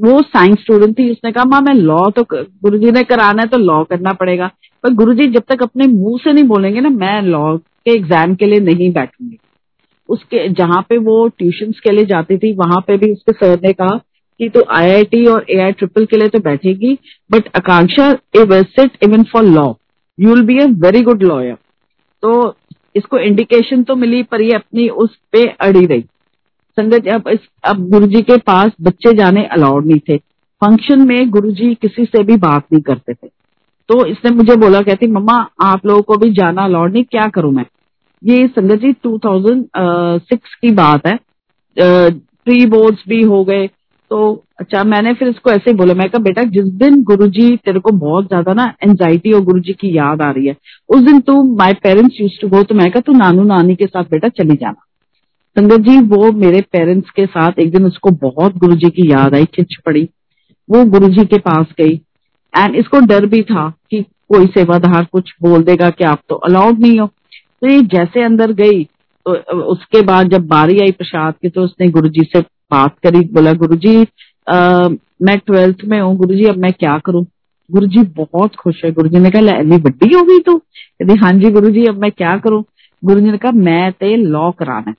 वो 0.01 0.21
साइंस 0.21 0.59
स्टूडेंट 0.59 0.97
थी 0.97 1.09
उसने 1.11 1.31
कहा 1.31 1.43
माँ 1.45 1.61
मैं 1.61 1.73
लॉ 1.73 1.99
तो 2.09 2.23
गुरु 2.33 2.77
जी 2.77 2.91
ने 2.91 3.03
कराना 3.03 3.41
है 3.41 3.47
तो 3.49 3.57
लॉ 3.57 3.83
करना 3.83 4.13
पड़ेगा। 4.13 4.49
पर 4.83 4.93
गुरु 4.93 5.13
जी 5.13 5.27
जब 5.27 5.43
तक 5.49 5.63
अपने 5.63 5.87
मुँह 5.87 6.17
से 6.23 6.33
नहीं 6.33 6.43
बोलेंगे 6.43 6.81
ना 6.81 6.89
मैं 6.89 7.21
लॉ 7.21 7.57
के 7.57 7.95
एग्ज़ाम 7.95 8.35
के 8.35 8.45
लिए 8.45 8.59
नहीं 8.59 8.91
बैठूँगी। 8.93 9.37
उसके 10.09 10.47
जहाँ 10.53 10.81
पे 10.89 10.97
वो 10.99 11.27
ट्यूशन 11.29 11.71
के 11.83 11.91
लिए 11.91 12.05
जाती 12.05 12.37
थी 12.37 12.53
वहाँ 12.55 12.83
पे 12.87 12.97
भी 12.97 13.11
उसके 13.13 13.31
सर 13.33 13.59
ने 13.63 13.73
कहा 13.73 13.99
कि 14.41 14.49
तो 14.49 14.63
आईआईटी 14.71 15.25
और 15.25 15.45
एआई 15.49 15.71
ट्रिपल 15.71 16.05
के 16.05 16.17
लिए 16.17 16.27
तो 16.27 16.39
बैठेगी 16.39 16.97
but 17.31 17.49
Akanksha 17.55 18.11
sit 18.37 19.03
even 19.03 19.23
for 19.23 19.43
law 19.43 19.71
you 20.19 20.33
will 20.33 20.43
be 20.45 20.57
a 20.57 20.65
very 20.79 21.01
good 21.01 21.23
lawyer 21.23 21.55
तो 22.23 22.31
इसको 22.95 23.17
इंडिकेशन 23.17 23.83
तो 23.83 23.95
मिली, 23.95 24.23
पर 24.23 24.41
ये 24.41 24.53
अपनी 24.53 24.87
उस 24.89 25.15
पे 25.31 25.45
अड़ी 25.61 25.85
रही। 25.85 26.01
संगत, 26.77 27.07
अब 27.07 27.27
इस, 27.27 27.39
अब 27.63 27.89
गुरुजी 27.89 28.21
के 28.21 28.37
पास 28.37 28.71
बच्चे 28.81 29.13
जाने 29.13 29.43
अलाउड 29.45 29.85
नहीं 29.85 29.99
थे। 29.99 30.17
फ़ंक्शन 30.61 31.07
में 31.07 31.29
गुरुजी 31.29 31.73
किसी 31.73 32.05
से 32.05 32.23
भी 32.23 32.37
बात 32.37 32.65
नहीं 32.73 32.81
करते 32.81 33.13
थे। 33.13 33.27
तो 33.89 34.05
इसने 34.05 34.31
मुझे 34.31 34.55
बोला, 34.55 34.81
कहती, 34.81 35.07
मम्मा, 35.07 35.37
आप 35.61 35.85
लोगों 35.85 36.01
को 36.01 36.17
भी 36.17 36.31
जाना 36.31 36.65
अलाउड 36.65 36.93
नहीं, 36.93 37.03
क्या 37.03 37.27
करूँ 37.27 37.53
मैं? 37.53 37.65
ये 38.23 38.47
संगत 38.47 38.79
जी 38.79 38.91
2006 39.03 40.55
की 40.61 40.71
बात 40.71 41.07
है। 41.07 41.17
प्री 41.77 42.65
बोर्ड्स 42.65 43.03
भी 43.07 43.21
हो 43.21 43.43
गए 43.43 43.67
तो 44.11 44.43
अच्छा 44.59 44.83
मैंने 44.83 45.13
फिर 45.13 45.27
इसको 45.27 45.51
ऐसे 45.51 45.69
ही 45.69 45.75
बोला, 45.77 45.93
मैं 45.93 46.09
कहा, 46.09 46.21
बेटा, 46.23 46.43
जिस 46.45 46.65
दिन 46.77 47.01
गुरुजी 47.03 47.55
तेरे 47.57 47.79
को 47.79 47.91
बहुत 47.97 48.25
ज़्यादा 48.27 48.53
ना 48.53 48.65
एंजाइटी 48.83 49.31
और 49.31 49.41
गुरुजी 49.41 49.73
की 49.73 49.95
याद 49.97 50.21
आ 50.21 50.29
रही 50.31 50.47
है, 50.47 50.55
उस 50.89 51.01
दिन 51.01 51.19
to 51.19 51.43
my 51.55 51.73
parents 51.83 52.19
use 52.21 52.39
to 52.41 52.47
go 52.49 52.63
तो 52.63 52.75
मैं 52.75 52.89
कहा, 52.91 53.01
तू 53.01 53.13
नानू 53.13 53.43
नानी 53.43 53.75
के 53.75 53.85
साथ 53.85 54.11
बेटा 54.11 54.29
चली 54.29 54.55
जाना। 54.55 54.85
संगत 55.55 55.87
जी, 55.87 55.97
वो 55.99 56.31
मेरे 56.33 56.61
पेरेंट्स 56.71 57.09
के 57.09 57.25
साथ 57.27 57.59
एक 57.59 57.71
दिन 57.71 57.85
उसको 57.85 58.11
बहुत 58.21 58.57
गुरुजी 58.57 58.89
की 58.89 59.09
याद 59.11 59.35
आई, 59.35 59.45
खिंच 59.45 59.75
पड़ी। 59.85 60.07
वो 60.69 60.83
गुरुजी 60.89 61.25
के 61.25 61.37
पास 61.39 61.73
गई। 61.79 61.99
एंड 62.53 62.75
इसको 62.75 62.99
डर 63.07 63.25
भी 63.25 63.41
था 63.45 63.69
कि 63.91 64.01
कोई 64.29 64.45
सेवाधार 64.49 65.07
कुछ 65.11 65.33
बोल 65.43 65.63
देगा 65.63 65.89
कि 65.89 66.03
आप 66.03 66.21
तो 66.29 66.35
अलाउड 66.45 66.79
नहीं 66.79 66.99
हो। 66.99 67.07
तो 67.07 67.67
ये 67.67 67.81
जैसे 67.89 68.23
अंदर 68.23 68.51
गई 68.53 68.83
तो 69.25 69.33
उसके 69.63 70.01
बाद 70.01 70.29
जब 70.29 70.47
बारी 70.47 70.79
आई 70.79 70.91
प्रसाद 70.91 71.33
की 71.41 71.49
तो 71.49 71.61
उसने 71.61 71.87
गुरुजी 71.89 72.29
से 72.33 72.41
बात 72.71 72.95
करी, 73.03 73.19
बोला, 73.33 73.53
गुरुजी 73.53 73.97
मैं 75.23 75.37
ट्वेल्थ 75.37 75.83
में 75.85 75.99
हूँ, 76.01 76.15
गुरुजी, 76.17 76.45
अब 76.45 76.57
मैं 76.57 76.71
क्या 76.73 76.97
करूँ? 76.97 77.25
गुरु 77.69 77.87
गुरुजी 77.87 78.03
बहुत 78.17 78.55
खुश 78.55 78.83
है 78.85 78.91
गुरुजी 78.91 79.19
ने 79.19 79.29
कहा 79.31 79.59
इतनी 79.59 79.77
बड़ी 79.77 80.13
हो 80.13 80.21
गई 80.21 80.39
तू? 80.39 80.57
कहती 80.57 81.19
हाँ 81.19 81.31
जी, 81.31 81.49
गुरुजी, 81.51 81.85
अब 81.85 81.97
मैं 81.97 82.11
क्या 82.11 82.37
करूँ? 82.37 82.63
गुरुजी 83.03 83.31
ने 83.31 83.37
कहा, 83.37 83.51
मैं 83.51 83.91
ते 83.91 84.15
लॉ 84.15 84.51
कराना 84.51 84.93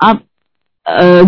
अब 0.00 0.20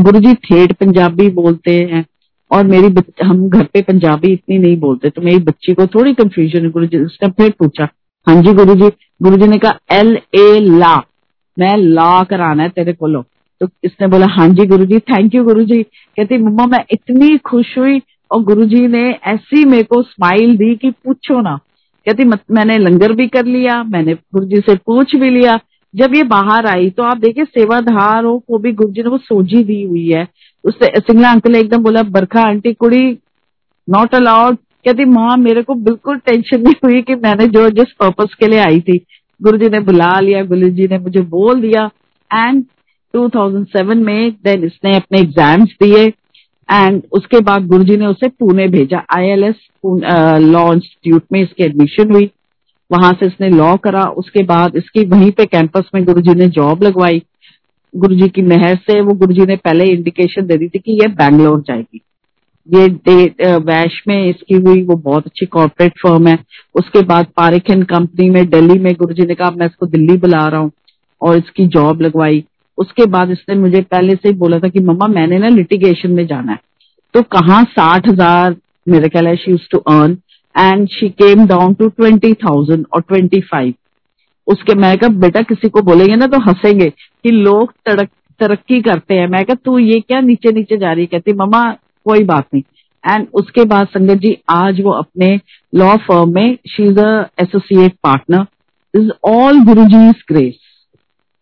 गुरुजी 0.03 0.35
ठेठ 0.35 0.73
पंजाबी 0.73 1.29
बोलते 1.31 1.73
हैं 1.93 2.05
और 2.51 2.66
मेरी 2.66 2.95
हम 3.25 3.49
घर 3.49 3.64
पे 3.64 3.83
पंजाबी 3.83 4.33
इतनी 4.33 4.59
नहीं 4.59 4.77
बोलते 4.77 5.11
तो 5.11 5.23
मेरी 5.23 5.39
बच्ची 5.39 5.75
को 5.75 5.87
थोड़ी 5.87 6.14
कंफ्यूजन 6.14 6.70
गुरु 6.70 6.87
जी 6.87 6.99
उसने 6.99 7.29
फिर 7.31 7.51
पूछा 7.59 7.89
हाँ 8.29 8.43
जी 8.43 8.53
गुरु 8.53 8.75
जी 8.75 8.89
गुरु 9.23 9.37
जी 9.37 9.47
ने 9.47 9.59
कहा, 9.59 9.79
एल, 9.93 10.18
ए, 10.35 10.59
ला, 10.61 10.97
मैं 11.59 11.77
ला 11.77 12.23
कराना 12.23 12.62
है 12.62 12.68
तेरे 12.68 12.93
को 12.93 13.07
तो 13.63 13.69
इसने 13.85 14.07
बोला 14.07 14.27
हाँ 14.27 14.49
जी 14.49 14.67
गुरु 14.67 14.85
जी 14.85 14.99
थैंक 15.01 15.35
यू 15.35 15.43
गुरु 15.45 15.65
जी 15.65 15.83
कहती, 15.83 16.37
मम्मा, 16.39 16.67
मैं 16.67 16.85
इतनी 16.91 17.37
खुश 17.39 17.77
हुई 17.79 18.01
और 18.31 18.43
गुरु 18.43 18.65
जी 18.65 18.87
ने 18.89 19.03
ऐसी 19.27 19.65
मेरे 19.65 19.83
को 19.83 20.03
स्माइल 20.03 20.57
दी 20.57 20.75
कि 20.77 20.91
पूछो 21.05 21.41
ना। 21.41 21.57
कहती 22.07 22.25
मैंने 22.25 22.79
लंगर 22.79 23.13
भी 23.13 23.27
कर 23.29 23.45
लिया, 23.47 23.83
मैंने 23.85 24.15
गुरु 24.15 24.47
जी 24.47 24.61
से 24.61 24.75
पूछ 24.77 25.15
भी 25.17 25.31
लिया। 25.31 25.59
जब 25.95 26.15
ये 26.15 26.23
बाहर 26.25 26.67
आई 26.67 26.91
तो 26.91 27.03
आप 27.03 27.19
देखिए, 27.19 27.45
सेवाधारों 27.45 28.39
को 28.39 28.59
भी 28.59 28.73
गुरु 28.73 28.93
जी 28.93 29.03
ने 29.03 29.09
वो 29.09 29.19
सोजी 29.19 29.63
दी 29.65 29.83
हुई 29.83 30.09
है। 30.09 30.27
उससे, 30.65 30.87
सिंगला 30.99 31.31
अंकल 31.31 31.57
एकदम 31.57 31.83
बोला, 31.83 32.03
बरखा 32.03 32.43
आंटी, 32.43 32.73
कुड़ी 32.73 33.19
नॉट 33.89 34.15
अलाउड 34.15 34.57
कहती, 34.57 35.05
माँ, 35.05 35.37
मेरे 35.37 35.63
को 35.63 35.75
बिल्कुल 35.75 36.19
टेंशन 36.19 36.63
नहीं 36.63 36.75
हुई 36.85 37.03
कि 37.03 37.15
मैंने 37.15 37.47
जो 37.49 37.69
जिस 37.71 37.93
पर्पज 38.01 38.35
के 38.35 38.47
लिए 38.47 38.61
आई 38.61 38.81
थी। 38.81 39.05
गुरु 39.41 39.59
जी 39.59 39.69
ने 39.69 39.81
बुला 39.81 40.19
लिया 40.21 40.45
गुरु 40.45 40.69
जी 40.69 40.89
ने 40.89 40.99
मुझे 40.99 41.21
बोल 41.21 41.61
दिया। 41.61 41.91
एंड 42.31 42.65
2007 43.15 43.95
में 43.97 44.33
देन 44.45 44.65
इसने 44.65 44.95
अपने 44.97 45.21
एग्ज़ाम्स 45.21 45.75
दिए 45.83 46.05
एंड 46.69 47.03
उसके 47.13 47.41
बाद 47.41 47.67
गुरुजी 47.67 47.97
ने 47.97 48.07
उसे 48.07 48.29
पुणे 48.31 48.67
भेजा। 48.69 49.03
आईएलएस 49.17 49.57
लॉ 49.85 50.73
इंस्टीट्यूट 50.73 51.23
में 51.33 51.41
इसकी 51.43 51.65
एडमिशन 51.65 52.13
हुई। 52.15 52.31
वहाँ 52.91 53.13
से 53.13 53.27
इसने 53.27 53.49
लॉ 53.49 53.75
करा। 53.85 54.05
उसके 54.19 54.43
बाद 54.45 54.77
इसकी 54.77 55.05
वहीं 55.09 55.31
पे 55.31 55.45
कैंपस 55.47 55.91
में 55.95 56.05
गुरुजी 56.05 56.35
ने 56.35 56.47
जॉब 56.51 56.83
लगवाई। 56.83 57.23
गुरुजी 57.95 58.29
की 58.29 58.43
मेहर 58.43 58.77
से 58.83 59.01
वो 59.01 59.15
गुरुजी 59.15 59.47
ने 59.47 59.57
पहले 59.57 59.85
इंडिकेशन 59.93 60.47
दे 60.47 60.57
दी 60.57 60.69
थी 60.69 60.79
कि 60.79 60.93
ये 60.93 61.09
बैंगलोर 61.15 61.61
जाएगी। 61.61 62.01
ये 62.69 62.89
डेट 62.89 63.43
वैश 63.67 64.03
में 64.09 64.25
इसकी 64.25 64.55
हुई। 64.57 64.83
वो 64.83 64.97
बहुत 64.97 65.27
अच्छी 65.27 65.47
कॉर्पोरेट 65.47 65.99
फर्म 66.03 66.27
है। 66.27 66.39
उसके 66.75 67.03
बाद 67.07 67.27
पारिखन 67.37 67.83
कंपनी 67.83 68.29
में 68.31 68.45
दिल्ली 68.51 68.79
में 68.79 68.93
गुरुजी 68.95 69.27
ने 69.27 69.35
कहा 69.35 69.51
मैं 69.51 69.67
इसको 69.67 69.87
दिल्ली 69.87 70.17
बुला 70.17 70.47
रहा 70.49 70.61
हूँ। 70.61 70.71
और 71.23 71.37
इसकी 71.37 71.67
जॉब 71.69 72.01
लगवाई। 72.03 72.45
उसके 72.79 73.07
बाद 73.07 73.31
इसने 73.31 73.55
मुझे 73.55 73.81
पहले 73.83 74.14
से 74.14 74.29
ही 74.29 74.35
बोला 74.35 74.59
था 74.59 74.68
कि, 74.68 74.81
मम्मा, 74.81 75.07
मैंने 75.07 75.39
ना 75.39 75.49
लिटिगेशन 75.49 76.11
में 76.11 76.27
जाना 76.27 76.53
है। 76.53 76.59
तो 77.14 77.23
कहाँ 77.33 77.62
साठ 77.64 78.09
हज़ार, 78.09 78.57
मेरे 78.87 79.09
ख्याल 79.09 79.27
है 79.27 79.37
she 79.37 79.57
to 79.73 79.79
earn 79.79 80.16
and 80.55 80.89
she 80.89 81.09
came 81.11 81.47
down 81.47 81.75
to 81.75 81.89
twenty 81.89 82.33
thousand 82.35 82.87
और 82.93 83.01
ट्वेंटी 83.01 83.41
फाइव 83.41 83.75
उसके 84.47 84.75
मैं 84.75 84.97
कहा, 84.99 85.09
बेटा, 85.11 85.41
किसी 85.43 85.68
को 85.68 85.83
बोलेंगे 85.83 86.16
ना 86.16 86.27
तो 86.27 86.39
हंसेंगे 86.41 86.89
कि 86.91 87.31
लोग 87.31 87.73
तड़क, 87.87 88.09
तरक्की 88.41 88.81
करते 88.83 89.14
हैं। 89.14 89.27
मैं 89.29 89.45
कहा, 89.45 89.55
तू 89.64 89.79
ये 89.79 90.01
क्या 90.01 90.20
नीचे 90.20 90.53
नीचे 90.53 90.77
जा 90.77 90.93
रही 90.93 91.07
कहती, 91.07 91.33
मम्मा, 91.33 91.62
कोई 92.07 92.25
बात 92.25 92.47
नहीं। 92.55 92.62
एंड 93.05 93.27
उसके 93.35 93.64
बाद 93.64 93.87
संगत 93.87 94.18
जी, 94.18 94.37
आज 94.51 94.81
वो 94.81 94.91
अपने 94.91 95.39
लॉ 95.73 95.97
फर्म 95.99 96.35
में 96.35 96.57
she 96.68 96.83
is 96.83 96.99
associate 97.43 97.95
partner 98.03 98.47
is 98.95 99.11
all 99.25 99.61
Guru 99.64 99.85
ji 99.85 100.11
grace 100.29 100.59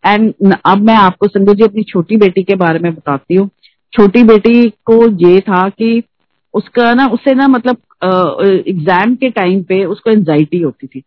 and 0.05 0.55
अब 0.67 0.83
मैं 0.83 0.95
आपको 0.97 1.29
संगत 1.29 1.57
जी 1.57 1.65
अपनी 1.65 1.83
छोटी 1.83 2.17
बेटी 2.17 2.43
के 2.43 2.55
बारे 2.57 2.79
में 2.79 2.95
बताती 2.95 3.35
हूँ। 3.35 3.49
छोटी 3.93 4.23
बेटी 4.25 4.69
को 4.87 5.07
ये 5.21 5.41
था 5.41 5.69
कि 5.69 6.03
उसका 6.55 6.93
ना 6.95 7.07
उससे 7.09 7.35
ना 7.35 7.49
मतलब 7.49 7.77
एग्ज़ाम 8.69 9.15
के 9.15 9.31
टाइम 9.31 9.63
पे 9.63 9.85
उसको 9.85 10.11
एंजाइटी 10.11 10.61
होती 10.61 10.87
थी। 10.87 11.03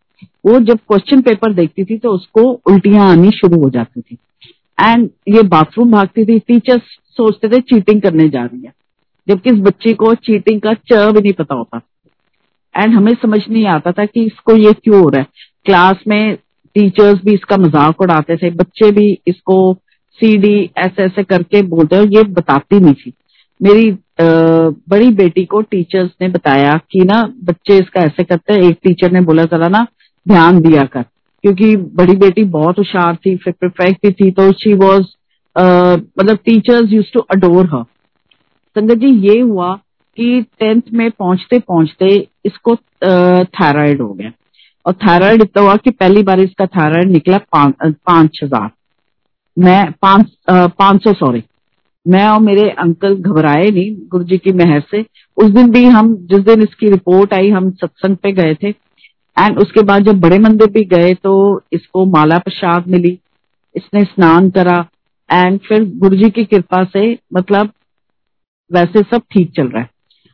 वो 0.46 0.60
जब 0.60 0.80
क्वेश्चन 0.88 1.22
पेपर 1.22 1.54
देखती 1.54 1.84
थी 1.86 1.98
तो 1.98 2.12
उसको 2.12 2.42
उल्टियाँ 2.72 3.10
आनी 3.12 3.32
शुरू 3.32 3.60
हो 3.62 3.70
जाती 3.70 4.02
थी। 4.02 4.18
एंड 4.78 5.10
ये 5.30 5.42
बाथरूम 5.46 5.92
भागती 5.92 6.26
थी 6.26 6.38
टीचर्स 6.40 6.98
सोचते 7.18 7.50
थे 7.50 7.60
चीटिंग 7.64 8.02
करने 8.02 8.28
जा 8.30 8.44
रही 8.44 8.66
है। 8.66 8.74
जबकि 9.28 9.50
इस 9.50 9.60
बच्ची 9.60 9.94
को 9.94 10.14
चीटिंग 10.16 10.62
का 10.62 10.74
च 10.74 11.12
भी 11.14 11.22
नहीं 11.22 11.34
पता 11.34 11.56
होता। 11.56 11.82
एंड 12.76 12.94
हमें 12.94 13.14
समझ 13.14 13.40
नहीं 13.50 13.66
आता 13.68 13.92
था 13.92 14.06
कि 14.06 14.24
इसको 14.26 14.56
ये 14.58 14.74
क्यों 14.74 15.02
हो 15.02 15.10
रहा 15.10 15.22
है। 15.22 15.28
क्लास 15.66 16.04
में 16.08 16.38
टीचर्स 16.76 17.20
भी 17.26 17.34
इसका 17.34 17.58
मज़ाक 17.58 18.02
उड़ाते 18.02 18.38
थे 18.38 18.50
बच्चे 18.52 18.92
भी 18.92 19.08
इसको 19.28 19.58
सी 20.20 20.36
डी 20.38 20.54
ऐसे 20.78 21.04
ऐसे 21.04 21.24
करके 21.24 21.62
बोलते 21.68 21.96
हैं 21.96 22.06
ये 22.06 22.24
बताती 22.32 22.80
नहीं 22.80 22.94
थी। 22.96 23.14
मेरी 23.60 23.90
आ, 23.92 24.26
बड़ी 24.90 25.10
बेटी 25.14 25.44
को 25.46 25.62
टीचर्स 25.62 26.10
ने 26.22 26.28
बताया 26.30 26.74
कि 26.92 27.04
ना 27.06 27.22
बच्चे 27.44 27.78
इसका 27.78 28.02
ऐसे 28.02 28.24
करते 28.24 28.54
हैं 28.54 28.62
एक 28.62 28.78
टीचर 28.84 29.12
ने 29.12 29.22
बोला 29.22 29.44
जरा 29.46 29.68
ना 29.70 29.86
ध्यान 30.26 30.60
दिया 30.62 30.84
कर। 30.86 31.02
क्योंकि 31.44 31.76
बड़ी 31.96 32.16
बेटी 32.18 32.44
बहुत 32.52 32.78
होशियार 32.80 33.16
थी 33.16 33.36
परफेक्ट 33.38 34.06
भी 34.06 34.12
थी 34.14 34.30
तो 34.32 34.52
शी 34.54 34.74
वॉज़ 34.76 35.06
मतलब 35.56 36.38
teachers 36.46 36.92
use 36.92 37.12
to 37.14 37.20
adore 37.32 37.66
her 37.74 37.84
संगत 38.76 38.98
जी 38.98 39.10
ये 39.28 39.40
हुआ 39.40 39.74
कि 40.18 40.42
टेंथ 40.60 40.82
में 40.94 41.10
पहुँचते 41.12 41.60
पहुँचते 41.60 42.08
इसको 42.46 42.76
थायराइड 42.76 44.02
हो 44.02 44.14
गया। 44.14 44.32
और 44.86 44.94
थायराइड 44.98 45.42
इतना 45.42 45.64
हुआ 45.64 45.76
कि 45.78 45.92
पहली 45.92 46.24
बार 46.24 46.40
इसका 46.40 46.66
थायराइड 46.68 47.12
निकला 47.12 47.38
पाँच 47.48 48.40
हज़ार। 48.44 48.70
मैं 49.58 49.92
पाँच 50.02 50.32
पाँच 50.50 51.04
सौ, 51.04 51.14
सॉरी। 51.16 51.44
मैं 52.06 52.26
और 52.28 52.40
मेरे 52.42 52.70
अंकल 52.72 53.16
घबराए 53.16 53.70
नहीं 53.70 53.96
गुरु 54.12 54.24
जी 54.24 54.38
की 54.38 54.52
मेहर 54.54 54.82
से। 54.92 55.02
उस 55.38 55.52
दिन 55.52 55.72
भी 55.72 55.84
हम, 55.86 56.16
जिस 56.18 56.40
दिन 56.42 56.62
इसकी 56.62 56.90
रिपोर्ट 56.90 57.34
आई, 57.34 57.50
हम 57.50 57.70
सत्संग 57.74 58.18
पे 58.18 58.32
गए 58.34 58.56
थे। 58.56 58.70
एंड 59.38 59.60
उसके 59.60 59.82
बाद 59.84 60.04
जब 60.06 60.20
बड़े 60.22 60.40
मंदिर 60.40 60.68
भी 60.72 60.84
गए 60.88 61.14
तो 61.16 61.62
इसको 61.74 62.06
माला 62.08 62.38
प्रसाद 62.40 62.88
मिली। 62.88 63.18
इसने 63.76 64.04
स्नान 64.04 64.50
करा। 64.50 64.78
एंड 65.30 65.60
फिर 65.60 65.84
गुरु 66.00 66.16
जी 66.16 66.30
की 66.30 66.44
कृपा 66.46 66.84
से 66.86 67.18
मतलब 67.34 67.72
वैसे 68.72 69.02
सब 69.04 69.22
ठीक 69.32 69.52
चल 69.52 69.68
रहा 69.68 69.82
है। 69.82 69.90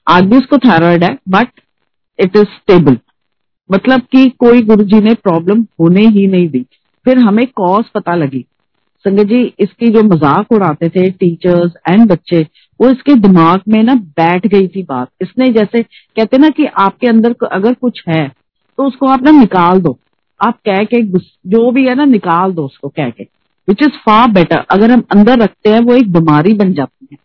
आज 0.08 0.24
भी 0.24 0.38
उसको 0.38 0.58
थायराइड 0.60 1.04
है 1.04 1.18
बट 1.30 1.62
इट 2.20 2.36
इज़ 2.38 2.46
स्टेबल 2.48 2.98
मतलब 3.70 4.02
कि 4.12 4.30
कोई 4.40 4.62
गुरु 4.62 4.84
जी 4.84 5.00
ने 5.02 5.14
प्रॉब्लम 5.16 5.66
होने 5.80 6.06
ही 6.08 6.26
नहीं 6.28 6.48
दी। 6.50 6.66
फिर 7.06 7.18
हमें 7.20 7.46
कॉज 7.48 7.86
पता 7.90 8.16
लगी। 8.16 8.46
संगत 9.06 9.26
जी, 9.26 9.42
इसकी 9.60 9.88
जो 9.88 10.04
मज़ाक 10.06 10.52
उड़ाते 10.52 10.90
थे 10.90 11.10
टीचर्स 11.12 11.74
एंड 11.90 12.08
बच्चे, 12.08 12.46
वो 12.80 12.90
इसके 12.90 13.14
दिमाग 13.18 13.62
में 13.68 13.82
ना 13.84 13.96
बैठ 13.96 14.48
गई 14.48 14.68
थी 14.68 14.84
बात। 14.84 15.10
इसने 15.22 15.48
जैसे 15.50 15.82
कहते 15.84 16.38
ना 16.38 16.50
कि 16.50 16.66
आपके 16.66 17.08
अंदर 17.08 17.36
अगर 17.48 17.74
कुछ 17.74 18.04
है 18.08 18.28
तो 18.78 18.86
उसको 18.86 19.08
आप 19.08 19.24
ना 19.24 19.32
निकाल 19.32 19.80
दो। 19.82 19.98
आप 20.40 20.60
कह 20.66 20.84
के 20.86 21.02
जो 21.04 21.72
भी 21.72 21.84
है 21.86 21.96
ना, 21.96 22.06
निकाल 22.06 22.52
दो 22.52 22.66
उसको 22.66 22.90
कह 22.90 23.10
के। 23.10 23.24
विच 23.68 23.82
इज़ 23.84 23.98
फार 24.00 24.30
बेटर 24.32 24.64
अगर 24.72 24.92
हम 24.92 25.04
अंदर 25.12 25.40
रखते 25.40 25.70
हैं, 25.70 25.80
वो 25.80 25.96
एक 25.96 26.12
बीमारी 26.14 26.54
बन 26.54 26.74
जाती 26.74 27.08
है। 27.12 27.18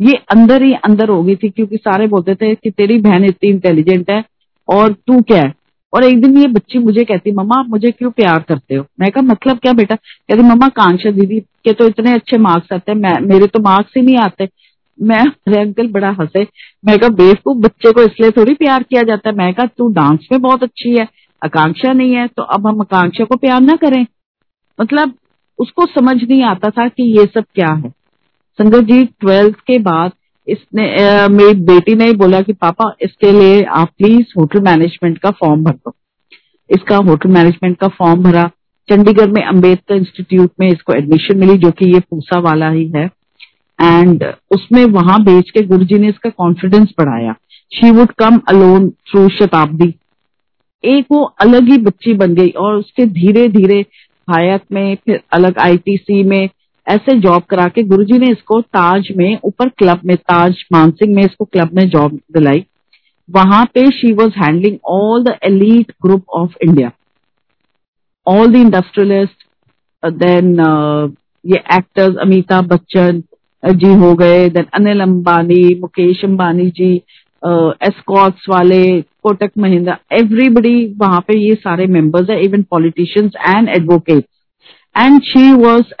ये 0.00 0.16
अंदर 0.30 0.62
ही 0.62 0.72
अंदर 0.74 1.08
हो 1.08 1.22
गई 1.22 1.36
थी, 1.36 1.48
क्योंकि 1.48 1.76
सारे 1.76 2.06
बोलते 2.06 2.34
थे 2.34 2.54
कि 2.54 2.70
तेरी 2.70 2.98
बहन 3.00 3.24
इतनी 3.24 3.50
इंटेलिजेंट 3.50 4.10
है, 4.10 4.22
और 4.68 4.92
तू 4.92 5.20
क्या 5.22 5.42
है? 5.42 5.54
और 5.92 6.04
एक 6.04 6.20
दिन 6.22 6.36
ये 6.38 6.46
बच्ची 6.46 6.78
मुझे 6.78 7.04
कहती, 7.04 7.32
मम्मा, 7.32 7.58
आप 7.58 7.68
मुझे 7.68 7.90
क्यों 7.90 8.10
प्यार 8.10 8.42
करते 8.48 8.74
हो? 8.74 8.84
मैं 9.00 9.10
कहा 9.10 9.22
मतलब 9.22 9.58
क्या 9.58 9.72
बेटा? 9.72 9.94
कहती, 9.94 10.42
मम्मा 10.42 10.68
कांक्षा 10.68 11.10
दीदी 11.10 11.40
के 11.64 11.72
तो 11.72 11.86
इतने 11.86 12.12
अच्छे 12.12 12.38
मार्क्स 12.38 12.72
आते 12.72 12.92
हैं 12.92 13.20
मेरे 13.20 13.46
तो 13.46 13.60
मार्क्स 13.60 13.92
ही 13.96 14.02
नहीं 14.02 14.16
आते। 14.16 14.48
मैं 14.98 15.24
मेरे 15.48 15.60
अंकल 15.60 15.88
बड़ा 15.88 16.10
हंसे। 16.10 16.46
मैं 16.84 16.98
कहा, 16.98 17.08
बेवकूफ़ 17.10 17.58
बच्चे 17.58 17.92
को 17.92 18.02
इसलिए 18.02 18.30
थोड़ी 18.30 18.54
प्यार 18.54 18.82
किया 18.82 19.02
जाता 19.02 19.30
है। 19.30 19.36
मैं 19.36 19.52
कहा, 19.54 19.66
तू 19.68 19.88
डांस 19.92 20.28
में 20.32 20.40
बहुत 20.42 20.62
अच्छी 20.62 20.90
है, 20.90 21.06
आकांक्षा 21.42 21.92
नहीं 21.92 22.14
है 22.14 22.26
तो 22.26 22.42
अब 22.44 22.66
हम 22.66 22.80
आकांक्षा 22.80 23.24
को 23.24 23.36
प्यार 23.36 23.60
ना 23.60 23.76
करें। 23.76 24.06
मतलब 24.78 25.14
उसको 25.58 25.86
समझ 25.86 26.16
नहीं 26.22 26.42
आता 26.42 26.70
था 26.70 26.88
कि 26.88 27.02
ये 27.18 27.24
सब 27.24 27.44
क्या 27.54 27.72
है। 27.74 27.90
संगत 28.58 28.80
जी, 28.82 29.04
ट्वेल्थ 29.20 29.56
के 29.56 29.78
बाद 29.80 30.12
इसने 30.46 30.84
मेरी 31.28 31.54
बेटी 31.64 31.94
ने 31.94 32.12
बोला 32.12 32.40
कि, 32.42 32.52
पापा, 32.52 32.94
इसके 33.02 33.32
लिए 33.32 33.62
आप 33.62 33.88
प्लीज़ 33.98 34.32
होटल 34.38 34.60
मैनेजमेंट 34.62 35.18
का 35.18 35.30
फॉर्म 35.30 35.64
भर 35.64 35.72
दो 35.72 35.94
इसका 36.70 36.96
होटल 36.98 37.30
मैनेजमेंट 37.30 37.76
का 37.78 37.88
फॉर्म 37.88 38.22
भरा। 38.22 38.50
चंडीगढ़ 38.88 39.30
में 39.30 39.42
अंबेडकर 39.42 39.94
इंस्टीट्यूट 39.94 40.50
में 40.60 40.66
इसको 40.68 40.92
एडमिशन 40.92 41.38
मिली, 41.38 41.56
जो 41.58 41.70
कि 41.70 41.92
ये 41.92 42.00
पूसा 42.00 42.38
वाला 42.40 42.70
ही 42.70 42.86
है। 42.88 43.04
एंड 43.78 44.24
उसमें 44.50 44.84
वहाँ 44.86 45.22
बेच 45.24 45.50
के 45.50 45.62
गुरु 45.62 45.84
जी 45.84 45.98
ने 45.98 46.08
इसका 46.08 46.30
कॉन्फिडेंस 46.30 46.88
बढ़ाया। 46.98 47.34
She 47.72 47.90
would 47.90 48.12
come 48.18 48.40
alone 48.48 48.88
through 48.90 49.28
Shatabdi 49.30 49.94
एक 50.84 51.06
वो 51.10 51.22
अलग 51.40 51.68
ही 51.68 51.76
बच्ची 51.78 52.12
बन 52.14 52.34
गई 52.34 52.50
और 52.50 52.74
उसके 52.74 53.04
धीरे 53.06 53.46
धीरे 53.48 53.80
हायत 54.28 54.62
में, 54.72 54.96
फिर 54.96 55.20
अलग 55.32 55.58
आईटीसी 55.58 56.22
में 56.24 56.48
ऐसे 56.90 57.18
जॉब 57.20 57.42
करा 57.50 57.66
के 57.68 57.82
गुरुजी 57.84 58.18
ने 58.18 58.30
इसको 58.32 58.60
ताज 58.60 59.08
में, 59.16 59.38
ऊपर 59.44 59.68
क्लब 59.68 60.00
में, 60.04 60.16
ताज 60.16 60.64
मानसिंह 60.72 61.14
में 61.16 61.22
इसको 61.22 61.44
क्लब 61.46 61.70
में 61.74 61.88
जॉब 61.88 62.18
दिलाई। 62.34 62.64
वहाँ 63.28 63.64
पे 63.74 63.86
she 63.92 64.12
was 64.12 64.38
handling 64.38 64.76
all 64.90 65.24
the 65.24 65.36
elite 65.44 65.92
group 66.02 66.24
of 66.34 66.54
India 66.64 66.90
all 68.26 68.52
the 68.52 68.56
industrialist 68.56 69.46
then 70.02 70.56
ये 71.44 71.58
एक्टर्स 71.76 72.16
अमिताभ 72.16 72.64
बच्चन 72.64 73.22
जी 73.62 73.92
हो 73.94 74.14
गए 74.14 74.48
देन 74.48 74.66
अनिल 74.74 75.00
अंबानी 75.00 75.62
मुकेश 75.80 76.24
अंबानी 76.24 76.68
जी 76.76 76.94
एस्कॉट्स 77.82 78.46
वाले 78.48 78.82
कोटक 79.22 79.50
महिंद्रा 79.58 79.96
एवरीबडी 80.12 80.74
वहाँ 81.00 81.20
पे 81.28 81.38
ये 81.38 81.54
सारे 81.54 81.86
मेंबर्स 81.96 82.30
है 82.30 82.42
even 82.44 82.62
politicians 82.70 83.32
and 83.46 83.68
advocate 83.68 84.24
and 84.96 85.20
she 85.22 85.52
was 85.52 85.92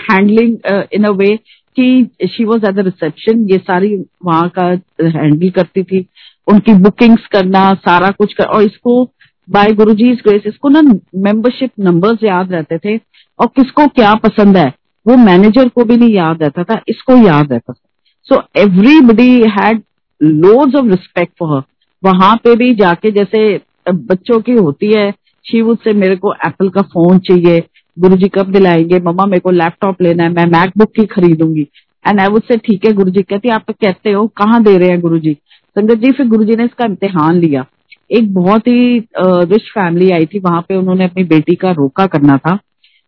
handling 0.00 0.56
in 0.92 1.04
a 1.04 1.10
way 1.10 1.36
कि 1.76 2.26
she 2.26 2.44
was 2.44 2.66
at 2.66 2.74
the 2.74 2.78
reception 2.78 3.46
ये 3.50 3.58
सारी 3.58 3.94
वहाँ 4.24 4.48
का 4.48 4.66
हैंडल 5.00 5.50
करती 5.50 5.82
थी 5.82 6.06
उनकी 6.46 6.74
बुकिंग्स 6.74 7.26
करना 7.26 7.72
सारा 7.74 8.10
कुछ 8.10 8.32
कर 8.34 8.44
और 8.44 8.62
इसको 8.62 9.04
बाय 9.48 9.72
गुरु 9.72 9.94
जी 9.94 10.14
ग्रेस 10.16 10.42
इसको 10.46 10.68
ना 10.68 10.80
मेंबरशिप 11.16 11.70
नंबर्स 11.80 12.24
याद 12.24 12.52
रहते 12.52 12.78
थे 12.78 12.96
और 13.38 13.46
किसको 13.46 13.86
क्या 13.86 14.14
पसंद 14.14 14.56
है 14.56 14.72
वो 15.06 15.16
मैनेजर 15.16 15.68
को 15.68 15.84
भी 15.84 15.96
नहीं 15.96 16.14
याद 16.14 16.42
रहता 16.42 16.64
था 16.64 16.80
इसको 16.88 17.16
याद 17.16 17.52
रहता 17.52 17.72
था 17.72 17.88
so 18.28 18.42
everybody 18.60 19.30
had 19.50 19.82
loads 20.20 20.74
of 20.74 20.86
respect 20.86 21.32
for 21.38 21.56
her 21.56 21.62
वहाँ 22.02 22.36
पे 22.36 22.54
भी 22.56 22.74
जाके 22.74 23.10
जैसे 23.10 23.60
बच्चों 23.88 24.40
की 24.40 24.52
होती 24.52 24.92
है 24.92 25.10
शीवुद 25.46 25.78
से 25.78 25.92
मेरे 25.92 26.16
को 26.16 26.32
एप्पल 26.46 26.68
का 26.68 26.82
फ़ोन 26.82 27.18
चाहिए 27.18 27.60
गुरु 27.96 28.16
जी 28.16 28.28
कब 28.28 28.52
दिलाएँगे? 28.52 28.98
मम्मा, 29.00 29.24
मेरे 29.26 29.40
को 29.40 29.50
लैपटॉप 29.50 30.02
लेना 30.02 30.22
है, 30.22 30.28
मैं 30.30 30.46
मैकबुक 30.48 30.92
की 30.96 31.04
खरीदूँगी। 31.06 31.66
एंड 32.04 32.20
आई 32.20 32.28
वुड 32.28 32.42
से 32.42 32.56
ठीक 32.58 32.84
है 32.84 32.92
गुरु 32.92 33.10
जी 33.10 33.22
कहती 33.22 33.48
आप 33.50 33.70
कहते 33.70 34.12
हो, 34.12 34.26
कहाँ 34.28 34.62
दे 34.62 34.76
रहे 34.78 34.88
हैं 34.88 35.00
गुरु 35.00 35.18
जी 35.18 35.36
संगत 35.76 35.98
जी, 35.98 36.10
फिर 36.12 36.26
गुरु 36.28 36.44
जी 36.44 36.56
ने 36.56 36.64
इसका 36.64 36.84
इम्तिहान 36.84 37.36
लिया। 37.36 37.64
एक 38.10 38.32
बहुत 38.34 38.66
ही 38.68 38.98
रिच 39.18 39.68
फैमिली 39.68 40.10
आई 40.10 40.26
थी, 40.26 40.38
वहाँ 40.38 40.60
पे 40.68 40.76
उन्होंने 40.76 41.04
अपनी 41.04 41.24
बेटी 41.26 41.54
का 41.54 41.70
रोका 41.72 42.06
करना 42.06 42.36
था। 42.38 42.58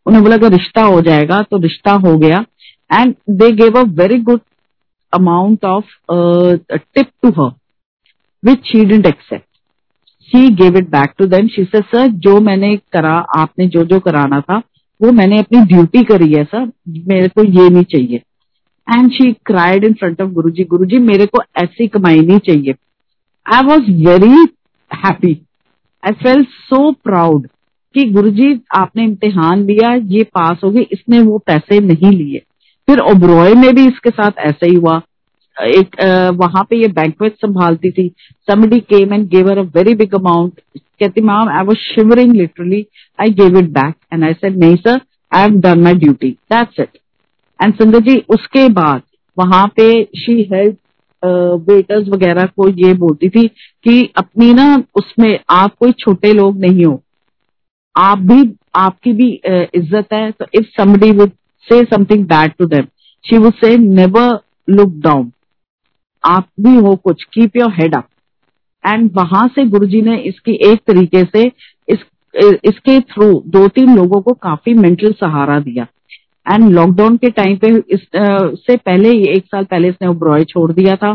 उन्हें 0.06 0.22
बोला, 0.22 0.36
अगर 0.36 0.52
रिश्ता 0.52 0.82
हो 0.82 1.00
जाएगा 1.00 1.40
तो 1.42 1.58
रिश्ता 1.58 1.92
हो 2.04 2.16
गया। 2.18 2.44
And 2.90 3.14
they 3.30 3.50
gave 3.52 3.78
a 3.78 3.82
very 4.00 4.18
good 4.22 4.40
amount 5.12 5.64
of 5.64 5.84
tip 6.10 7.06
to 7.22 7.30
her 7.32 7.50
which 8.42 8.64
she 8.66 8.84
didn't 8.84 9.06
accept 9.06 9.46
she 10.28 10.48
gave 10.54 10.76
it 10.78 10.88
back 10.90 11.12
to 11.18 11.26
them 11.26 11.48
she 11.48 11.64
said 11.64 11.80
sir 11.80 12.06
जो 12.06 12.38
मैंने 12.40 12.76
करा, 12.92 13.14
आपने 13.36 13.66
जो 13.68 13.84
जो 13.84 14.00
कराना 14.00 14.40
था 14.40 14.60
वो 15.00 15.12
मैंने 15.12 15.38
अपनी 15.38 15.60
ड्यूटी 15.66 16.02
करी 16.04 16.32
है, 16.32 16.44
सर। 16.44 16.70
मेरे 17.08 17.28
को 17.28 17.44
ये 17.44 17.68
नहीं 17.70 17.84
चाहिए। 17.84 18.16
And 18.88 19.10
she 19.12 19.32
cried 19.46 19.84
in 19.84 19.92
front 19.92 20.20
of 20.22 20.30
Guru 20.30 20.50
ji 20.50 20.64
Guru 20.64 20.84
जी 20.84 20.98
मेरे 21.00 21.26
को 21.26 21.42
ऐसी 21.56 21.86
कमाई 21.88 22.20
नहीं 22.20 22.38
चाहिए। 22.40 22.74
I 23.46 23.62
was 23.62 23.90
very 24.06 24.46
happy 24.90 25.32
I 26.02 26.12
felt 26.14 26.44
so 26.44 26.90
proud 26.94 27.46
कि 27.94 28.04
गुरुजी, 28.04 28.60
आपने 28.76 29.04
इम्तिहान 29.04 29.62
लिया, 29.64 29.92
ये 29.94 30.22
पास 30.24 30.60
हो 30.64 30.70
गई, 30.70 30.82
इसने 30.82 31.20
वो 31.20 31.38
पैसे 31.38 31.78
नहीं 31.80 32.10
लिए। 32.12 32.38
फिर 32.88 32.98
ओब्रॉय 33.00 33.54
में 33.54 33.74
भी 33.74 33.86
इसके 33.88 34.10
साथ 34.10 34.38
ऐसा 34.38 34.66
ही 34.66 34.74
हुआ। 34.74 35.00
एक 35.56 35.96
वहाँ 36.34 36.64
पे 36.70 36.76
ये 36.76 36.88
बैंकवेट 36.90 37.34
संभालती 37.36 37.90
थी। 37.90 38.08
Somebody 38.48 38.80
came 38.82 39.12
and 39.14 39.28
gave her 39.28 39.58
a 39.58 39.62
very 39.76 39.94
big 39.94 40.14
amount 40.14 40.60
कहती 41.00 41.20
ma'am 41.22 41.48
I 41.50 41.64
was 41.64 41.76
shivering 41.78 42.32
literally 42.32 42.84
I 43.18 43.30
gave 43.40 43.58
it 43.58 43.70
back 43.72 43.94
and 44.12 44.24
I 44.24 44.32
said 44.34 44.58
नहीं 44.58 44.76
sir 44.76 45.00
I 45.32 45.42
have 45.42 45.60
done 45.60 45.82
my 45.84 45.94
duty 45.94 46.30
that's 46.52 46.80
it 46.80 46.98
and 47.60 47.74
Sanjay 47.74 48.00
ji 48.10 48.18
उसके 48.34 48.68
बाद 48.72 49.02
वहाँ 49.36 49.66
पे 49.76 49.92
she 50.16 50.40
help 50.52 50.78
waiters 51.68 52.08
वगैरह 52.08 52.46
को 52.56 52.68
ये 52.78 52.92
बोलती 52.94 53.28
थी 53.30 53.46
कि 53.84 54.10
अपनी 54.16 54.52
ना 54.54 54.66
उसमें 54.96 55.38
आप 55.50 55.74
कोई 55.80 55.92
छोटे 55.98 56.32
लोग 56.32 56.58
नहीं 56.60 56.84
हो। 56.84 57.00
आप 57.96 58.18
भी, 58.20 58.54
आपकी 58.74 59.12
भी 59.12 59.28
इज़्ज़त 59.46 60.12
है। 60.12 60.30
तो 60.30 60.46
if 60.54 60.66
somebody 60.76 61.10
would 61.10 61.30
say 61.66 61.80
something 61.86 62.24
bad 62.26 62.52
to 62.58 62.66
them 62.66 62.86
she 63.24 63.38
would 63.38 63.54
say 63.54 63.76
never 63.78 64.38
look 64.68 64.92
down 65.04 65.30
आप 66.24 66.48
भी 66.60 66.74
हो 66.76 66.94
कुछ. 66.96 67.24
Keep 67.24 67.56
your 67.56 67.72
head 67.72 67.94
up 67.94 68.06
and 68.84 69.10
वहाँ 69.14 69.46
से 69.48 69.64
गुरुजी 69.66 70.00
ने 70.02 70.16
इसकी 70.22 70.52
एक 70.70 70.80
तरीके 70.86 71.24
से 71.26 71.50
इस 71.88 72.04
इसके 72.64 72.98
थ्रू 73.00 73.32
दो 73.48 73.66
तीन 73.68 73.94
लोगों 73.96 74.20
को 74.22 74.32
काफ़ी 74.42 74.74
मेंटल 74.74 75.12
सहारा 75.12 75.58
दिया। 75.60 75.86
एंड 76.46 76.70
लॉकडाउन 76.72 77.16
के 77.16 77.30
टाइम 77.30 77.56
पे 77.56 77.68
इस 77.68 78.00
uh, 78.00 78.56
से 78.56 78.76
पहले 78.76 79.08
ही 79.08 79.22
एक 79.28 79.44
साल 79.46 79.64
पहले 79.64 79.88
इसने 79.88 80.08
ब्रॉय 80.14 80.44
छोड़ 80.44 80.70
दिया 80.72 80.96
था। 80.96 81.14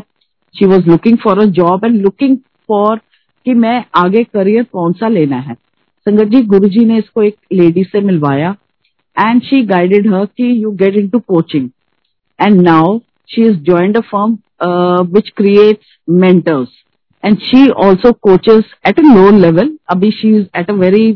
She 0.55 0.65
was 0.65 0.89
looking 0.89 1.17
for 1.17 1.39
a 1.39 1.45
job 1.57 1.86
and 1.86 2.01
looking 2.01 2.38
for 2.67 2.99
कि 3.45 3.53
मैं 3.55 3.84
आगे 3.95 4.24
करियर 4.24 4.63
कौन 4.63 4.93
सा 4.93 5.07
लेना 5.07 5.38
है। 5.39 5.53
संगत 6.07 6.28
जी 6.28 6.41
गुरु 6.45 6.70
जी 6.70 6.86
ने 6.86 6.97
इसको 6.97 7.24
एक 7.24 7.36
लेडी 7.53 7.84
से 7.84 8.01
मिलवाया। 8.01 8.55
एंड 9.17 9.41
शी 9.41 9.61
गाइडेड 9.65 10.13
हर 10.13 10.26
कि 10.28 10.51
you 10.63 10.72
get 10.72 10.95
in 10.95 11.09
to 11.09 11.20
coaching 11.20 11.70
and 12.39 12.61
now 12.61 12.97
she 13.30 13.41
is 13.41 13.57
joined 13.63 13.97
a 13.97 14.01
form 14.11 14.38
which 15.13 15.30
creates 15.38 15.97
mentors 16.07 16.70
and 17.24 17.38
she 17.39 17.67
also 17.86 18.11
coaches 18.22 18.74
at 18.88 18.99
a 18.99 19.03
low 19.05 19.30
level 19.38 19.78
अभी 19.89 20.11
she 20.11 20.36
is 20.38 20.45
at 20.57 20.70
a 20.70 20.74
very 20.76 21.07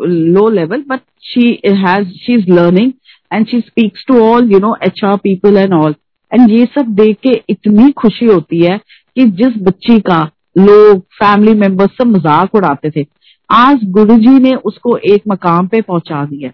low 0.00 0.44
level, 0.48 0.82
but 0.86 1.02
she 1.22 1.60
has, 1.64 2.06
she's 2.16 2.46
learning 2.48 2.94
and 3.30 3.48
she 3.48 3.60
speaks 3.62 4.04
to 4.04 4.20
all, 4.20 4.44
you 4.44 4.60
know, 4.60 4.76
HR 4.82 5.18
people 5.18 5.58
and 5.58 5.74
all. 5.74 5.94
And 6.32 6.50
ये 6.50 6.64
सब 6.74 6.94
देख 6.94 7.16
के 7.22 7.30
इतनी 7.50 7.90
खुशी 7.92 8.26
होती 8.26 8.58
है 8.60 8.76
कि 9.16 9.24
जिस 9.38 9.56
बच्ची 9.62 9.98
का 10.00 10.20
लोग 10.58 11.00
फैमिली 11.14 11.54
मेंबर्स 11.54 11.90
सब 11.92 12.06
मज़ाक 12.06 12.54
उड़ाते 12.54 12.90
थे 12.90 13.04
आज 13.50 13.80
गुरुजी 13.96 14.38
ने 14.38 14.54
उसको 14.64 14.96
एक 15.12 15.22
मकाम 15.28 15.66
पे 15.66 15.80
पहुँचा 15.80 16.24
दिया 16.24 16.50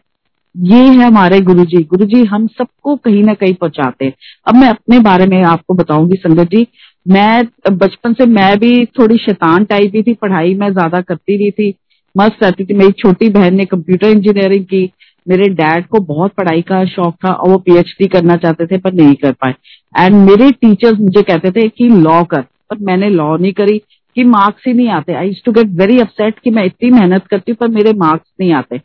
ये 0.54 0.82
है 0.88 1.04
हमारे 1.04 1.40
गुरुजी 1.40 1.82
गुरुजी 1.84 2.24
हम 2.24 2.46
सबको 2.48 2.96
कहीं 2.96 3.22
ना 3.24 3.34
कहीं 3.34 3.54
पहुंचाते 3.54 4.04
हैं 4.04 4.14
अब 4.46 4.56
मैं 4.56 4.68
अपने 4.68 4.98
बारे 5.00 5.26
में 5.26 5.42
आपको 5.44 5.74
बताऊँगी 5.74 6.16
संगत 6.16 6.50
जी 6.54 6.66
मैं, 7.08 7.44
बचपन 7.72 8.12
से 8.12 8.26
मैं 8.26 8.58
भी 8.58 8.84
थोड़ी 8.98 9.16
शैतान 9.16 9.64
टाइप 9.64 9.92
ही 9.94 10.02
थी, 10.02 10.14
पढ़ाई 10.14 10.54
मैं 10.54 10.70
ज़्यादा 10.72 11.00
करती 11.00 11.36
रही 11.36 11.50
थी। 11.50 11.74
मस्त 12.14 12.42
रहती 12.42 12.64
थी। 12.64 12.74
मेरी 12.74 12.92
छोटी 12.98 13.28
बहन 13.28 13.54
ने 13.54 13.64
कंप्यूटर 13.64 14.08
इंजीनियरिंग 14.08 14.64
की। 14.64 14.90
मेरे 15.26 15.48
डैड 15.50 15.86
को 15.86 16.00
बहुत 16.04 16.32
पढ़ाई 16.32 16.62
का 16.62 16.84
शौक 16.86 17.14
था 17.24 17.32
और 17.32 17.50
वो 17.50 17.56
पीएचडी 17.58 18.06
करना 18.06 18.36
चाहते 18.36 18.66
थे 18.66 18.78
पर 18.78 18.92
नहीं 18.92 19.14
कर 19.14 19.32
पाए। 19.32 19.54
एंड 19.94 20.14
मेरे 20.20 20.50
टीचर्स 20.52 21.00
मुझे 21.00 21.22
कहते 21.22 21.50
थे 21.50 21.68
कि 21.68 21.88
लॉ 21.88 22.22
कर। 22.24 22.40
पर 22.40 22.78
मैंने 22.80 23.10
लॉ 23.10 23.36
नहीं 23.36 23.52
करी 23.52 23.78
कि 24.16 24.24
मार्क्स 24.24 24.66
ही 24.66 24.72
नहीं 24.72 24.88
आते। 24.88 25.14
I 25.14 25.34
to 25.46 25.52
get 25.52 25.66
very 25.80 25.98
upset 26.00 26.38
कि 26.38 26.50
मैं 26.50 26.64
इतनी 26.64 26.90
मेहनत 26.90 27.26
करती 27.26 27.52
हूँ 27.52 27.56
पर 27.56 27.68
मेरे 27.68 27.92
मार्क्स 27.98 28.30
नहीं 28.40 28.52
आते। 28.52 28.78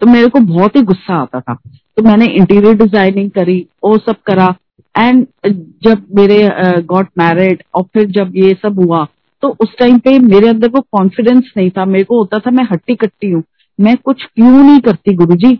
तो 0.00 0.06
मेरे 0.06 0.28
को 0.28 0.40
बहुत 0.46 0.76
ही 0.76 0.82
गुस्सा 0.82 1.14
आता 1.14 1.40
था। 1.40 1.54
तो 1.96 2.02
मैंने 2.02 2.26
इंटीरियर 2.32 2.74
डिज़ाइनिंग 2.76 3.30
करी 3.30 3.58
वो 3.84 3.96
सब 3.98 4.16
करा। 4.26 4.54
एंड 4.98 5.26
जब 5.84 6.06
मेरे 6.16 6.38
गॉट 6.84 7.08
मैरिड 7.18 7.62
और 7.74 7.82
फिर 7.94 8.06
जब 8.10 8.32
ये 8.36 8.54
सब 8.62 8.80
हुआ 8.80 9.06
तो 9.42 9.48
उस 9.60 9.76
टाइम 9.78 9.98
पे 9.98 10.18
मेरे 10.18 10.48
अंदर 10.48 10.68
वो 10.68 10.80
कॉन्फिडेंस 10.92 11.52
नहीं 11.56 11.70
था। 11.70 11.84
मेरे 11.84 12.04
को 12.04 12.18
होता 12.18 12.38
था, 12.38 12.50
मैं 12.50 12.64
हट्टी 12.72 12.94
कट्टी 12.94 13.30
हूँ। 13.30 13.42
मैं 13.78 13.96
कुछ 13.96 14.24
क्यों 14.26 14.50
नहीं 14.50 14.80
करती 14.80 15.14
गुरु 15.14 15.36
जी 15.36 15.58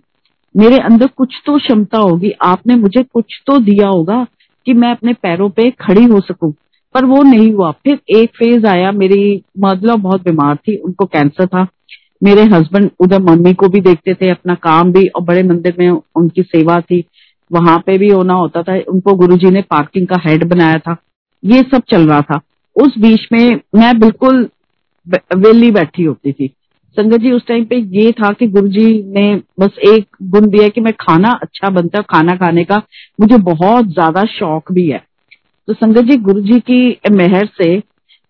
मेरे 0.54 0.78
अंदर 0.78 1.06
कुछ 1.16 1.34
तो 1.46 1.56
क्षमता 1.58 1.98
होगी। 1.98 2.30
आपने 2.42 2.74
मुझे 2.76 3.02
कुछ 3.04 3.40
तो 3.46 3.58
दिया 3.58 3.88
होगा 3.88 4.26
कि 4.66 4.72
मैं 4.74 4.90
अपने 4.90 5.12
पैरों 5.12 5.48
पे 5.50 5.70
खड़ी 5.80 6.04
हो 6.04 6.20
सकूँ। 6.20 6.52
पर 6.94 7.04
वो 7.04 7.22
नहीं 7.22 7.52
हुआ। 7.52 7.70
फिर 7.84 7.98
एक 8.10 8.30
फ़ेज़ 8.36 8.66
आया, 8.66 8.90
मेरी 8.92 9.42
मदला 9.58 9.94
बहुत 9.96 10.22
बीमार 10.24 10.56
थी, 10.56 10.76
उनको 10.76 11.04
कैंसर 11.06 11.46
था। 11.46 11.66
मेरे 12.22 12.42
हस्बैंड 12.44 12.90
उधर 13.00 13.22
मम्मी 13.22 13.52
को 13.54 13.68
भी 13.68 13.80
देखते 13.80 14.14
थे, 14.14 14.30
अपना 14.30 14.54
काम 14.54 14.92
भी, 14.92 15.06
और 15.06 15.22
बड़े 15.22 15.42
मंदिर 15.42 15.76
में 15.78 15.90
उनकी 15.90 16.42
सेवा 16.42 16.80
थी। 16.80 17.04
वहाँ 17.50 17.78
पे 17.78 17.96
भी 17.98 18.08
होना 18.08 18.34
होता 18.34 18.62
था 18.62 18.78
उनको 18.88 19.14
गुरुजी 19.16 19.50
ने 19.50 19.62
पार्किंग 19.70 20.06
का 20.06 20.20
हेड 20.20 20.44
बनाया 20.48 20.78
था 20.78 20.96
ये 21.42 21.62
सब 21.64 21.82
चल 21.90 22.06
रहा 22.08 22.20
था। 22.22 22.40
उस 22.76 22.98
बीच 22.98 23.26
में 23.32 23.60
मैं 23.76 23.98
बिल्कुल 24.00 24.48
वेली 25.36 25.70
बैठी 25.70 26.04
होती 26.04 26.32
थी। 26.32 26.54
संगत 26.96 27.20
जी 27.20 27.32
उस 27.32 27.46
टाइम 27.46 27.64
पे 27.64 27.76
ये 27.96 28.10
था 28.12 28.30
कि 28.32 28.46
गुरुजी 28.48 28.86
ने 29.12 29.34
बस 29.60 29.78
एक 29.88 30.16
गुण 30.24 30.48
दिया 30.50 30.68
कि 30.68 30.80
मैं 30.80 30.92
खाना 31.00 31.30
अच्छा 31.42 31.70
बनता 31.70 32.00
खाना 32.10 32.36
खाने 32.36 32.64
का 32.64 32.82
मुझे 33.18 33.36
बहुत 33.44 33.88
ज़्यादा 33.88 34.24
शौक 34.28 34.72
भी 34.72 34.88
है। 34.88 35.02
तो 35.68 35.74
संगत 35.74 36.04
जी 36.04 36.16
गुरु 36.18 36.40
जी 36.42 36.58
की 36.60 36.96
मेहर 37.12 37.48
से 37.58 37.76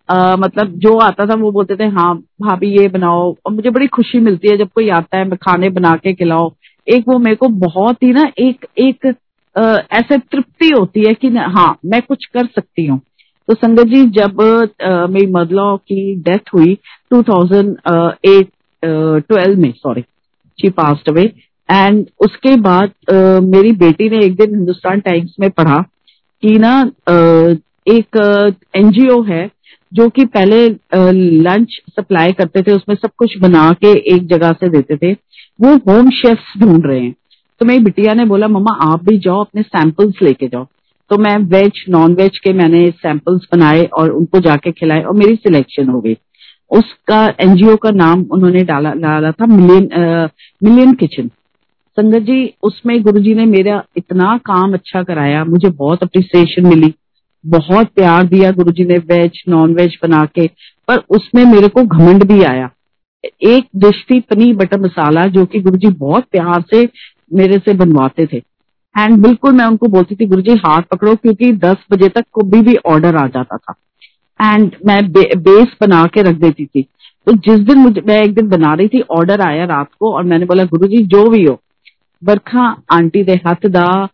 आ, 0.09 0.37
मतलब 0.37 0.69
जो 0.79 0.97
आता 0.99 1.25
था 1.27 1.35
वो 1.35 1.51
बोलते 1.53 1.77
थे 1.77 1.87
हाँ 1.89 2.15
भाभी 2.43 2.69
ये 2.73 2.87
बनाओ। 2.89 3.25
और 3.47 3.53
मुझे 3.53 3.71
बड़ी 3.71 3.87
खुशी 3.89 4.21
मिलती 4.21 4.49
है 4.49 4.57
जब 4.59 4.69
कोई 4.75 4.89
आता 4.91 5.19
है 5.19 5.37
खाने 5.37 5.69
बना 5.71 5.95
के 5.97 6.13
खिलाओ। 6.15 6.49
एक 6.89 7.05
वो 7.09 7.19
मेरे 7.19 7.37
को 7.37 7.49
बहुत 7.49 8.03
ही 8.03 8.13
ना 8.13 8.25
एक 8.39 8.67
एक 8.79 9.07
ऐसे 9.93 10.19
तृप्ति 10.19 10.69
होती 10.79 11.05
है 11.09 11.15
कि 11.15 11.29
हाँ 11.29 11.79
मैं 11.87 12.03
कुछ 12.03 12.27
कर 12.27 12.47
सकती 12.47 12.87
हूँ। 12.87 13.01
तो 13.49 13.55
संगत 13.55 13.85
जी 13.85 14.03
जब 14.05 14.41
मेरी 15.11 15.27
मदला 15.27 15.77
की 15.77 16.17
डेथ 16.17 16.55
हुई 16.55 16.79
2008 17.15 18.47
ट्वेल्व 19.21 19.61
में 19.61 19.73
sorry 19.73 20.03
she 20.61 20.71
passed 20.71 21.09
away 21.09 21.23
and 21.71 22.07
उसके 22.21 22.57
बाद 22.57 22.89
uh, 22.89 23.49
मेरी 23.49 23.73
बेटी 23.73 24.11
ने 24.11 24.25
एक 24.25 24.37
दिन 24.37 24.55
हिंदुस्तान 24.55 25.01
टाइम्स 25.01 25.37
में 25.41 25.51
पढ़ा 25.51 25.79
कि 26.43 26.59
ना 26.59 26.85
uh, 26.85 27.57
एक 27.89 28.17
एनजीओ 28.77 29.23
है 29.23 29.51
जो 29.93 30.09
कि 30.09 30.25
पहले 30.27 30.67
लंच 31.43 31.81
सप्लाई 31.91 32.33
करते 32.33 32.63
थे, 32.63 32.73
उसमें 32.73 32.97
सब 32.97 33.11
कुछ 33.19 33.39
बना 33.39 33.71
के 33.75 33.93
एक 34.15 34.27
जगह 34.29 34.53
से 34.53 34.69
देते 34.69 34.97
थे, 34.97 35.13
वो 35.59 35.75
होम 35.89 36.11
शेफ्स 36.13 36.59
ढूंढ 36.61 36.87
रहे 36.87 37.01
हैं। 37.01 37.15
तो 37.61 37.67
मेरी 37.67 37.83
बिटिया 37.85 38.15
ने 38.15 38.25
बोला, 38.25 38.49
मम्मा, 38.49 38.77
आप 38.85 39.05
भी 39.05 39.19
जाओ, 39.19 39.41
अपने 39.41 39.63
सैंपल्स 39.63 40.23
लेके 40.23 40.47
जाओ। 40.47 40.67
तो 41.11 41.17
मैं 41.19 41.37
वेज 41.51 41.85
नॉन 41.89 42.15
वेज 42.15 42.39
के 42.39 42.53
मैंने 42.53 42.85
सैंपल्स 42.93 43.47
बनाए 43.53 43.85
और 43.99 44.11
उनको 44.11 44.41
जाके 44.41 44.73
खिलाए 44.73 45.03
और 45.03 45.15
मेरी 45.17 45.37
सिलेक्शन 45.37 45.89
हो 45.89 46.01
गई। 46.01 46.17
उसका 46.71 47.25
एनजीओ 47.41 47.77
का 47.77 47.91
नाम 47.93 48.25
उन्होंने 48.33 48.65
डाला 48.65 48.93
डाला 48.97 49.31
था 49.33 49.47
मिलियन 49.47 49.89
मिलियन 50.63 50.93
किचन 50.95 51.29
संगत 51.99 52.23
जी, 52.23 52.55
उसमें 52.63 53.03
गुरुजी 53.03 53.35
ने 53.35 53.45
मेरा 53.47 53.83
इतना 53.97 54.37
काम 54.45 54.73
अच्छा 54.75 55.03
कराया, 55.03 55.45
मुझे 55.45 55.69
बहुत 55.69 56.03
अप्रिसिएशन 56.03 56.67
मिली। 56.67 56.93
बहुत 57.47 57.87
प्यार 57.87 58.27
दिया 58.27 58.51
गुरुजी 58.51 58.85
ने 58.85 58.99
वेज 58.99 59.43
नॉन 59.49 59.75
वेज 59.75 59.99
बना 60.03 60.25
के 60.25 60.47
पर 60.89 60.97
उसमें 61.11 61.45
मेरे 61.45 61.69
को 61.69 61.83
घमंड 61.83 62.25
भी 62.25 62.43
आया। 62.43 62.71
एक 63.25 63.67
डिश 63.77 64.05
थी 64.11 64.21
पनीर 64.21 64.57
बटर 64.57 64.81
मसाला 64.81 65.25
जो 65.25 65.45
कि 65.45 65.61
गुरुजी 65.61 65.89
बहुत 65.89 66.25
प्यार 66.25 66.65
से 66.75 66.89
मेरे 67.33 67.59
से 67.59 67.75
बनवाते 67.75 68.27
थे। 68.27 68.37
एंड 68.99 69.23
बिल्कुल 69.23 69.53
मैं 69.53 69.65
उनको 69.65 69.87
बोलती 69.87 70.15
थी 70.15 70.27
गुरुजी 70.27 70.53
हाथ 70.53 70.83
पकड़ो 70.83 71.15
क्योंकि 71.15 71.53
10 71.53 71.77
बजे 71.93 72.09
तक 72.09 72.25
कभी 72.41 72.61
भी 72.63 72.77
ऑर्डर 72.87 73.17
आ 73.17 73.27
जाता 73.27 73.57
था। 73.57 73.75
एंड 74.55 74.71
मैं 74.87 75.13
बे, 75.13 75.23
बेस 75.37 75.67
बना 75.81 76.05
के 76.05 76.23
रख 76.23 76.35
देती 76.35 76.67
थी। 76.67 76.83
तो 77.27 77.33
जिस 77.33 77.59
दिन 77.59 77.79
मुझे 77.79 78.03
मैं 78.07 78.23
एक 78.23 78.35
दिन 78.35 78.49
बना 78.49 78.75
रही 78.75 78.89
थी 78.89 79.01
ऑर्डर 79.01 79.41
आया 79.41 79.65
रात 79.65 79.89
को 80.01 80.15
और 80.15 80.25
मैंने 80.25 80.47
बोला 80.47 80.65
गुरुजी 80.65 81.05
जो 81.05 81.29
भी 81.29 81.45
हो। 81.45 81.61
बरखा 82.25 82.83
आंटी 82.93 83.25
दे 83.25 83.41
हथ 83.47 83.67
दा 83.67 84.09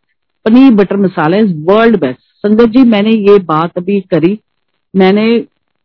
paneer 0.44 0.72
butter 0.72 0.96
masala 0.96 1.36
is 1.36 1.54
world 1.64 2.00
best 2.00 2.33
sangat 2.46 2.64
ji, 2.64 2.84
मैंने 2.84 3.10
ये 3.10 3.38
बात 3.38 3.70
अभी 3.78 4.00
करी। 4.00 4.38
मैंने 4.96 5.38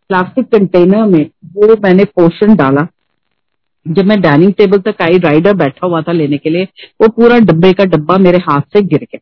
प्लास्टिक 0.09 0.45
कंटेनर 0.45 1.05
में 1.05 1.29
वो 1.53 1.75
मैंने 1.83 2.03
पोर्शन 2.03 2.55
डाला। 2.55 2.87
जब 3.87 4.05
मैं 4.05 4.21
डाइनिंग 4.21 4.53
टेबल 4.53 4.77
तक 4.77 5.01
आई 5.01 5.17
राइडर 5.17 5.53
बैठा 5.53 5.87
हुआ 5.87 6.01
था 6.01 6.11
लेने 6.11 6.37
के 6.37 6.49
लिए, 6.49 6.63
वो 7.01 7.07
पूरा 7.07 7.39
डब्बे 7.39 7.73
का 7.73 7.85
डब्बा 7.85 8.17
मेरे 8.17 8.37
हाथ 8.37 8.61
से 8.61 8.81
गिर 8.81 8.99
गया। 8.99 9.19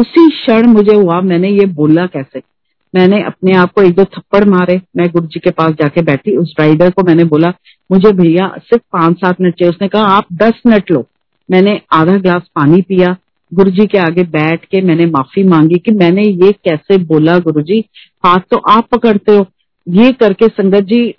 उसी 0.00 0.30
क्षण 0.30 0.66
मुझे 0.66 0.94
हुआ, 0.94 1.20
मैंने 1.20 1.48
ये 1.48 1.66
बोला 1.66 2.06
कैसे? 2.06 2.42
मैंने 2.94 3.22
अपने 3.22 3.52
आप 3.52 3.72
को 3.72 3.82
एक 3.82 3.94
दो 3.94 4.04
थप्पड़ 4.04 4.44
मारे। 4.44 4.80
मैं 4.96 5.08
गुरु 5.08 5.26
जी 5.26 5.40
के 5.40 5.50
पास 5.50 5.70
जाके 5.70 6.02
बैठी, 6.02 6.36
उस 6.36 6.54
राइडर 6.60 6.90
को 6.90 7.02
मैंने 7.02 7.24
बोला, 7.24 7.52
मुझे 7.92 8.12
भैया, 8.12 8.48
सिर्फ़ 8.48 8.82
पाँच 8.92 9.16
सात 9.16 9.40
मिनट 9.40 9.54
चाहिए। 9.54 9.70
उसने 9.70 9.88
कहा, 9.88 10.02
आप 10.02 10.24
दस 10.32 10.52
मिनट 10.66 10.90
लो। 10.90 11.06
मैंने 11.50 11.80
आधा 11.92 12.16
ग्लास 12.16 12.42
पानी 12.54 12.82
पिया 12.82 13.16
गुरु 13.54 13.70
जी 13.70 13.86
के 13.86 13.98
आगे 13.98 14.22
बैठ 14.30 14.64
के 14.64 14.80
मैंने 14.82 15.06
माफ़ी 15.06 15.42
मांगी 15.44 15.78
कि 15.78 15.92
मैंने 15.94 16.22
ये 16.22 16.52
कैसे 16.64 16.98
बोला 17.04 17.38
गुरु 17.40 17.62
जी 17.62 17.78
हाथ 18.24 18.40
तो 18.50 18.56
आप 18.70 18.88
पकड़ते 18.92 19.36
हो। 19.36 19.46
ये 19.86 20.12
करके 20.12 20.46
संगत 20.48 20.84
जी, 20.84 21.14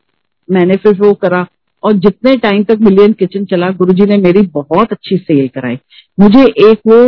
मैंने 0.49 0.75
फिर 0.75 0.97
वो 0.99 1.13
करा। 1.15 1.45
और 1.83 1.93
जितने 1.95 2.35
टाइम 2.37 2.63
तक 2.63 2.77
मिलियन 2.81 3.13
किचन 3.13 3.45
चला, 3.45 3.69
गुरुजी 3.71 4.05
ने 4.05 4.17
मेरी 4.19 4.41
बहुत 4.53 4.91
अच्छी 4.91 5.17
सेल 5.17 5.47
कराई। 5.55 5.77
मुझे 6.17 6.43
एक 6.63 6.79
वो 6.87 7.05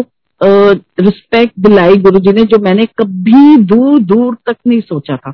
रिस्पेक्ट 1.01 1.53
दिलाई 1.59 1.95
गुरु 1.97 2.19
जी 2.19 2.31
ने 2.31 2.43
जो 2.43 2.59
मैंने 2.63 2.85
कभी 2.99 3.55
दूर 3.65 3.99
दूर 4.01 4.35
तक 4.45 4.55
नहीं 4.67 4.79
सोचा 4.81 5.15
था। 5.17 5.31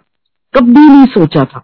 कभी 0.54 0.88
नहीं 0.88 1.06
सोचा 1.14 1.44
था। 1.46 1.64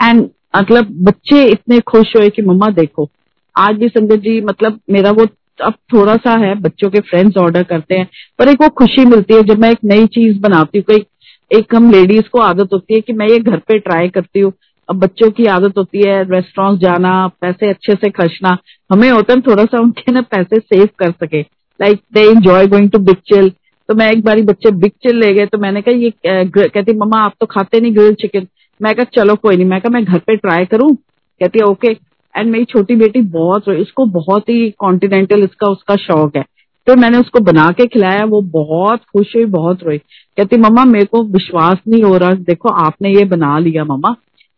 एंड 0.00 0.28
मतलब 0.54 0.88
बच्चे 1.04 1.44
इतने 1.44 1.78
खुश 1.82 2.12
हुए 2.16 2.28
कि 2.28 2.42
मम्मा 2.42 2.68
देखो, 2.72 3.08
आज 3.56 3.76
भी 3.76 3.88
संगत 3.88 4.20
जी 4.20 4.40
मतलब 4.42 4.78
मेरा 4.90 5.10
वो 5.10 5.26
अब 5.60 5.74
थोड़ा 5.92 6.16
सा 6.16 6.32
है, 6.38 6.54
बच्चों 6.54 6.90
के 6.90 7.00
फ्रेंड्स 7.00 7.36
ऑर्डर 7.36 7.62
करते 7.62 7.94
हैं, 7.94 8.08
पर 8.38 8.48
एक 8.48 8.62
वो 8.62 8.68
खुशी 8.78 9.04
मिलती 9.04 9.34
है 9.34 9.42
जब 9.42 9.58
मैं 9.58 9.70
एक 9.70 9.78
नई 9.84 10.06
चीज़ 10.06 10.38
बनाती 10.40 10.78
हूँ, 10.78 10.84
कोई 10.84 11.04
एक 11.50 11.74
हम 11.74 11.90
लेडीज़ 11.90 12.28
को 12.28 12.40
आदत 12.40 12.72
होती 12.72 12.94
है 12.94 13.00
कि 13.00 13.12
मैं 13.12 13.28
ये 13.28 13.38
घर 13.38 13.58
पे 13.58 13.78
ट्राई 13.78 14.08
करती 14.08 14.40
हूँ, 14.40 14.52
अब 14.88 14.96
बच्चों 14.96 15.30
की 15.30 15.46
आदत 15.46 15.78
होती 15.78 16.02
है 16.08 16.22
रेस्टोरेंट 16.30 16.80
जाना, 16.80 17.26
पैसे 17.40 17.68
अच्छे 17.68 17.94
से 17.94 18.10
खर्चना, 18.10 18.56
हमें 18.92 19.10
होता 19.10 19.32
है 19.32 19.40
थोड़ा 19.40 19.64
सा 19.64 19.80
उनके 19.80 20.12
ना 20.12 20.20
पैसे 20.30 20.58
सेव 20.58 20.88
कर 20.98 21.10
सके 21.24 21.40
like 21.80 22.00
they 22.14 22.20
enjoy 22.30 22.66
going 22.66 22.90
to 22.90 22.98
Big 22.98 23.16
Chill 23.26 23.48
तो 23.88 23.94
मैं 23.94 24.10
एक 24.12 24.22
बारी 24.24 24.42
बच्चे 24.42 24.70
बिग 24.70 24.92
चिल 25.02 25.18
ले 25.18 25.32
गए 25.34 25.46
तो 25.46 25.58
मैंने 25.58 25.82
कहा 25.82 25.94
ये 25.94 26.12
कहती, 26.26 26.92
मम्मा, 26.92 27.20
आप 27.20 27.34
तो 27.40 27.46
खाते 27.46 27.80
नहीं 27.80 27.94
ग्रिल 27.96 28.14
चिकन 28.14 28.46
मैं 28.80 28.94
कहा, 28.94 29.04
चलो, 29.14 29.34
कोई 29.34 29.56
नहीं। 29.56 29.66
मैं 29.66 29.80
कहा, 29.80 29.90
मैं 29.90 30.04
घर 30.04 30.18
पे 30.18 30.36
ट्राई 30.36 30.64
करूँ? 30.64 30.94
कहती 31.40 31.58
है 31.58 31.64
ओके। 31.66 31.92
एंड 32.36 32.50
मेरी 32.50 32.64
छोटी 32.64 32.96
बेटी 32.96 33.20
बहुत 33.20 33.68
इसको 33.68 34.06
बहुत 34.06 34.48
ही 34.48 34.70
कॉन्टिनेंटल 34.70 35.42
इसका 35.42 35.66
उसका 35.66 35.96
शौक 35.96 36.36
है। 36.36 36.44
तो 36.86 36.96
मैंने 36.96 37.18
उसको 37.18 37.40
बना 37.40 37.70
के 37.70 37.86
खिलाया, 37.86 38.24
वो 38.24 38.40
बहुत 38.40 39.00
खुश 39.00 39.36
हुई, 39.36 39.44
बहुत 39.44 39.82
रोई। 39.82 39.98
कहती, 40.36 40.56
मम्मा, 40.56 40.84
मेरे 40.84 41.04
को 41.04 41.22
विश्वास 41.22 41.76
नहीं 41.88 42.02
हो 42.02 42.16
रहा, 42.16 42.32
देखो, 42.32 42.68
आपने 42.68 43.10
ये 43.10 43.24
बना 43.24 43.58
लिया, 43.58 43.84
मम्मा। 43.84 44.14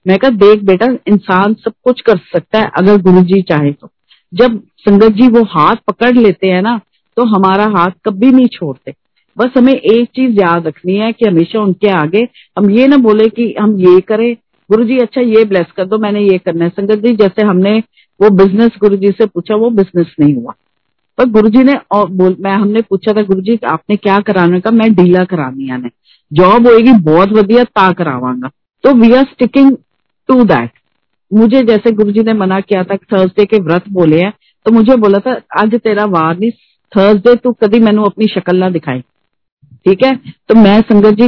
मैं 0.07 0.19
कहा, 0.19 0.31
देख 0.31 0.63
बेटा, 0.63 0.87
इंसान 1.09 1.55
सब 1.55 1.73
कुछ 1.85 2.01
कर 2.01 2.17
सकता 2.17 2.59
है, 2.59 2.71
अगर 2.77 3.01
गुरु 3.03 3.21
जी 3.21 3.43
चाहे 3.43 3.73
तो। 3.73 3.91
जब 4.35 4.61
संगत 4.77 5.09
जी 5.09 5.29
वो 5.29 5.43
हाथ 5.43 5.77
पकड़ 5.89 6.17
लेते 6.17 6.47
हैं 6.47 6.63
ना 6.63 6.81
तो 7.17 7.25
हमारा 7.25 7.65
हाथ 7.65 7.91
कभी 8.05 8.31
नहीं 8.31 8.47
छोड़ते। 8.47 8.95
बस 9.39 9.51
हमें 9.57 9.73
एक 9.73 10.09
चीज़ 10.09 10.41
याद 10.41 10.67
रखनी 10.67 10.97
है 10.97 11.13
कि 11.13 11.27
हमेशा 11.27 11.61
उनके 11.61 11.89
आगे, 11.89 12.29
हम 12.59 12.71
ये 12.71 12.87
ना 12.87 12.97
बोले 12.97 13.29
कि 13.29 13.55
हम 13.61 13.79
ये 13.81 14.01
करें 14.01 14.37
गुरु 14.71 14.85
जी 14.85 14.99
अच्छा 14.99 15.21
ये 15.21 15.45
ब्लेस 15.45 15.67
कर 15.77 15.85
दो, 15.85 15.99
मैंने 15.99 16.21
ये 16.23 16.39
करना 16.39 16.65
है। 16.65 16.71
संगत 16.71 16.99
जी, 16.99 17.15
जैसे 17.17 17.43
हमने 17.43 17.79
वो 18.21 18.31
बिज़नेस 18.37 18.79
गुरु 18.81 18.97
जी 18.97 19.11
से 19.11 19.27
पूछा, 19.27 19.55
वो 19.55 19.71
बिज़नेस 19.73 20.15
नहीं 20.21 20.35
हुआ। 20.35 20.55
पर 21.19 21.29
गुरु 21.29 21.49
जी 21.49 21.63
ने 21.65 21.75
बोल, 21.93 22.37
मैं, 22.41 22.53
हमने 22.53 22.83
पूछा 22.83 23.13
था 23.13 23.23
गुरु 23.25 23.41
जी 23.41 23.59
आपने 23.67 23.97
क्या 23.99 24.19
कराने 24.23 24.61
का 24.61 24.71
मैं 24.73 24.93
डीला 24.95 25.25
करानी 25.27 25.71
आने 25.71 25.91
जॉब 26.33 26.67
होएगी, 26.67 26.93
बहुत 26.95 27.33
वधिया 27.33 27.65
ता 27.67 27.93
करावांगा। 27.93 28.51
तो 28.85 28.93
we 28.95 29.13
are 29.13 29.25
sticking 29.27 29.77
to 30.29 30.43
that 30.45 30.71
मुझे 31.31 31.63
जैसे 31.65 31.91
गुरुजी 31.93 32.23
ने 32.23 32.33
मना 32.35 32.61
किया 32.61 32.83
था 32.85 32.97
थर्सडे 32.97 33.45
के 33.45 33.59
व्रत 33.61 33.89
बोले 33.93 34.21
हैं 34.21 34.33
तो 34.67 34.71
मुझे 34.73 34.97
बोला 34.97 35.19
था, 35.19 35.41
आज 35.59 35.75
तेरा 35.75 36.05
वार 36.07 36.39
नहीं 36.39 36.51
थर्सडे 36.93 37.35
तू 37.35 37.53
कभी 37.55 37.81
मैनू 37.81 38.05
अपनी 38.05 38.27
शक्ल 38.27 38.57
ना 38.57 38.69
दिखाई। 38.71 39.01
ठीक 39.01 40.03
है? 40.05 40.15
तो 40.17 40.55
मैं, 40.55 40.81
संगत 40.83 41.15
जी, 41.15 41.27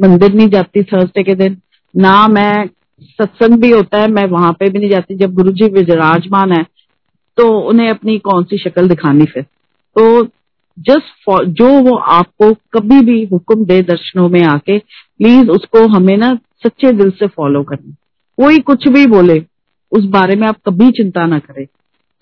मंदिर 0.00 0.32
नहीं 0.34 0.48
जाती 0.48 0.82
थर्सडे 0.84 1.22
के 1.22 1.34
दिन। 1.34 1.56
ना 1.94 2.26
मैं 2.28 2.66
सत्संग 3.00 3.58
भी 3.60 3.70
होता 3.70 3.98
है, 3.98 4.08
मैं 4.08 4.26
वहाँ 4.26 4.52
पे 4.52 4.68
भी 4.68 4.78
नहीं 4.78 4.90
जाती। 4.90 5.14
जब 5.14 5.34
गुरु 5.34 5.52
जी 5.52 5.68
विराजमान 5.70 6.52
है 6.52 6.62
तो 7.38 7.48
उन्हें 7.60 7.88
अपनी 7.90 8.18
कौन 8.20 8.44
सी 8.44 8.58
शक्ल 8.58 8.88
दिखानी 8.88 9.24
फिर? 9.24 9.42
तो 9.42 10.24
जस्ट 10.78 11.44
जो 11.50 11.68
वो 11.80 11.94
आपको 11.96 12.52
कभी 12.74 13.00
भी 13.02 13.24
हुक्म 13.24 13.64
दे 13.64 13.80
दर्शनों 13.82 14.28
में 14.28 14.42
आके 14.42 14.78
प्लीज़ 14.78 15.48
उसको 15.50 15.86
हमें 15.88 16.16
ना 16.16 16.34
सच्चे 16.64 16.92
दिल 16.92 17.10
से 17.10 17.26
फॉलो 17.26 17.62
करना। 17.62 17.94
कोई 18.38 18.58
कुछ 18.60 18.88
भी 18.88 19.06
बोले, 19.06 19.38
उस 19.92 20.04
बारे 20.06 20.36
में 20.36 20.46
आप 20.48 20.56
कभी 20.66 20.90
चिंता 20.90 21.26
ना 21.26 21.38
करें। 21.38 21.66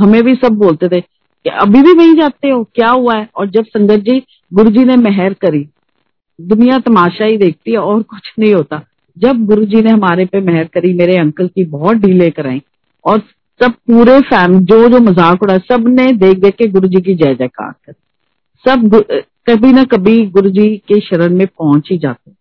हमें 0.00 0.22
भी 0.22 0.34
सब 0.34 0.52
बोलते 0.54 0.88
थे 0.88 1.00
कि 1.00 1.50
अभी 1.50 1.82
भी 1.82 1.92
वही 1.92 2.14
जाते 2.14 2.48
हो, 2.48 2.62
क्या 2.64 2.90
हुआ 2.90 3.16
है? 3.16 3.28
और 3.36 3.50
जब 3.50 3.64
संगत 3.66 4.00
जी 4.00 4.22
गुरु 4.54 4.70
जी 4.70 4.84
ने 4.84 4.96
मेहर 4.98 5.34
करी, 5.34 5.66
दुनिया 6.40 6.78
तमाशा 6.78 7.24
ही 7.24 7.36
देखती 7.36 7.72
है, 7.72 7.78
और 7.78 8.02
कुछ 8.02 8.32
नहीं 8.38 8.54
होता। 8.54 8.82
जब 9.20 9.44
गुरु 9.46 9.64
जी 9.64 9.82
ने 9.82 9.90
हमारे 9.90 10.24
पे 10.24 10.40
मेहर 10.40 10.64
करी, 10.64 10.92
मेरे 10.94 11.16
अंकल 11.16 11.48
की 11.48 11.64
बहुत 11.64 11.96
डीले 11.96 12.30
कराई 12.30 12.60
और 13.04 13.18
सब 13.60 13.72
पूरे 13.86 14.18
फैम, 14.20 14.58
जो 14.60 14.88
जो 14.88 14.98
मज़ाक 15.00 15.42
उड़ा 15.42 15.56
सबने 15.58 16.12
देख 16.12 16.38
देख 16.38 16.54
के 16.54 16.66
गुरु 16.66 16.88
जी 16.88 17.00
की 17.00 17.14
जय, 17.14 17.34
जयकार 17.34 17.72
कर। 17.86 17.92
सब 18.64 19.04
कभी 19.48 19.72
ना 19.72 19.84
कभी 19.84 20.26
गुरु 20.26 20.50
जी 20.50 20.76
के 20.88 21.00
शरण 21.00 21.34
में 21.34 21.46
पहुँच 21.48 21.88
ही 21.90 21.98
जाते। 21.98 22.32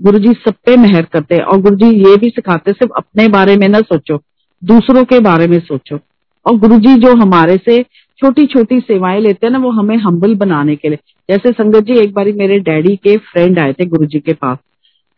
गुरु 0.00 0.18
जी 0.18 0.32
सब 0.38 0.54
पे 0.66 0.76
मेहर 0.76 1.02
करते 1.02 1.38
और 1.38 1.60
गुरु 1.60 1.76
जी 1.76 1.86
ये 1.98 2.16
भी 2.16 2.28
सिखाते, 2.28 2.72
सिर्फ़ 2.72 2.92
अपने 2.96 3.28
बारे 3.28 3.56
में 3.56 3.68
ना 3.68 3.80
सोचो, 3.80 4.20
दूसरों 4.62 5.04
के 5.04 5.18
बारे 5.20 5.46
में 5.46 5.58
सोचो। 5.60 5.98
और 6.46 6.56
गुरु 6.56 6.78
जी 6.78 6.94
जो 6.94 7.14
हमारे 7.14 7.56
से 7.56 7.82
छोटी 7.82 8.46
छोटी 8.46 8.80
सेवाएँ 8.80 9.20
लेते 9.20 9.46
हैं 9.46 9.52
ना, 9.52 9.58
वो 9.58 9.70
हमें 9.70 9.96
हम्बल 9.96 10.34
बनाने 10.34 10.76
के 10.76 10.88
लिए। 10.88 10.98
जैसे 11.28 11.52
संगत 11.52 11.84
जी, 11.84 11.98
एक 11.98 12.14
बार 12.14 12.32
मेरे 12.32 12.58
डैडी 12.60 12.96
के 12.96 13.16
फ्रेंड 13.16 13.58
आए 13.58 13.72
थे 13.72 13.86
गुरु 13.86 14.06
जी 14.06 14.20
के 14.20 14.32
पास। 14.32 14.58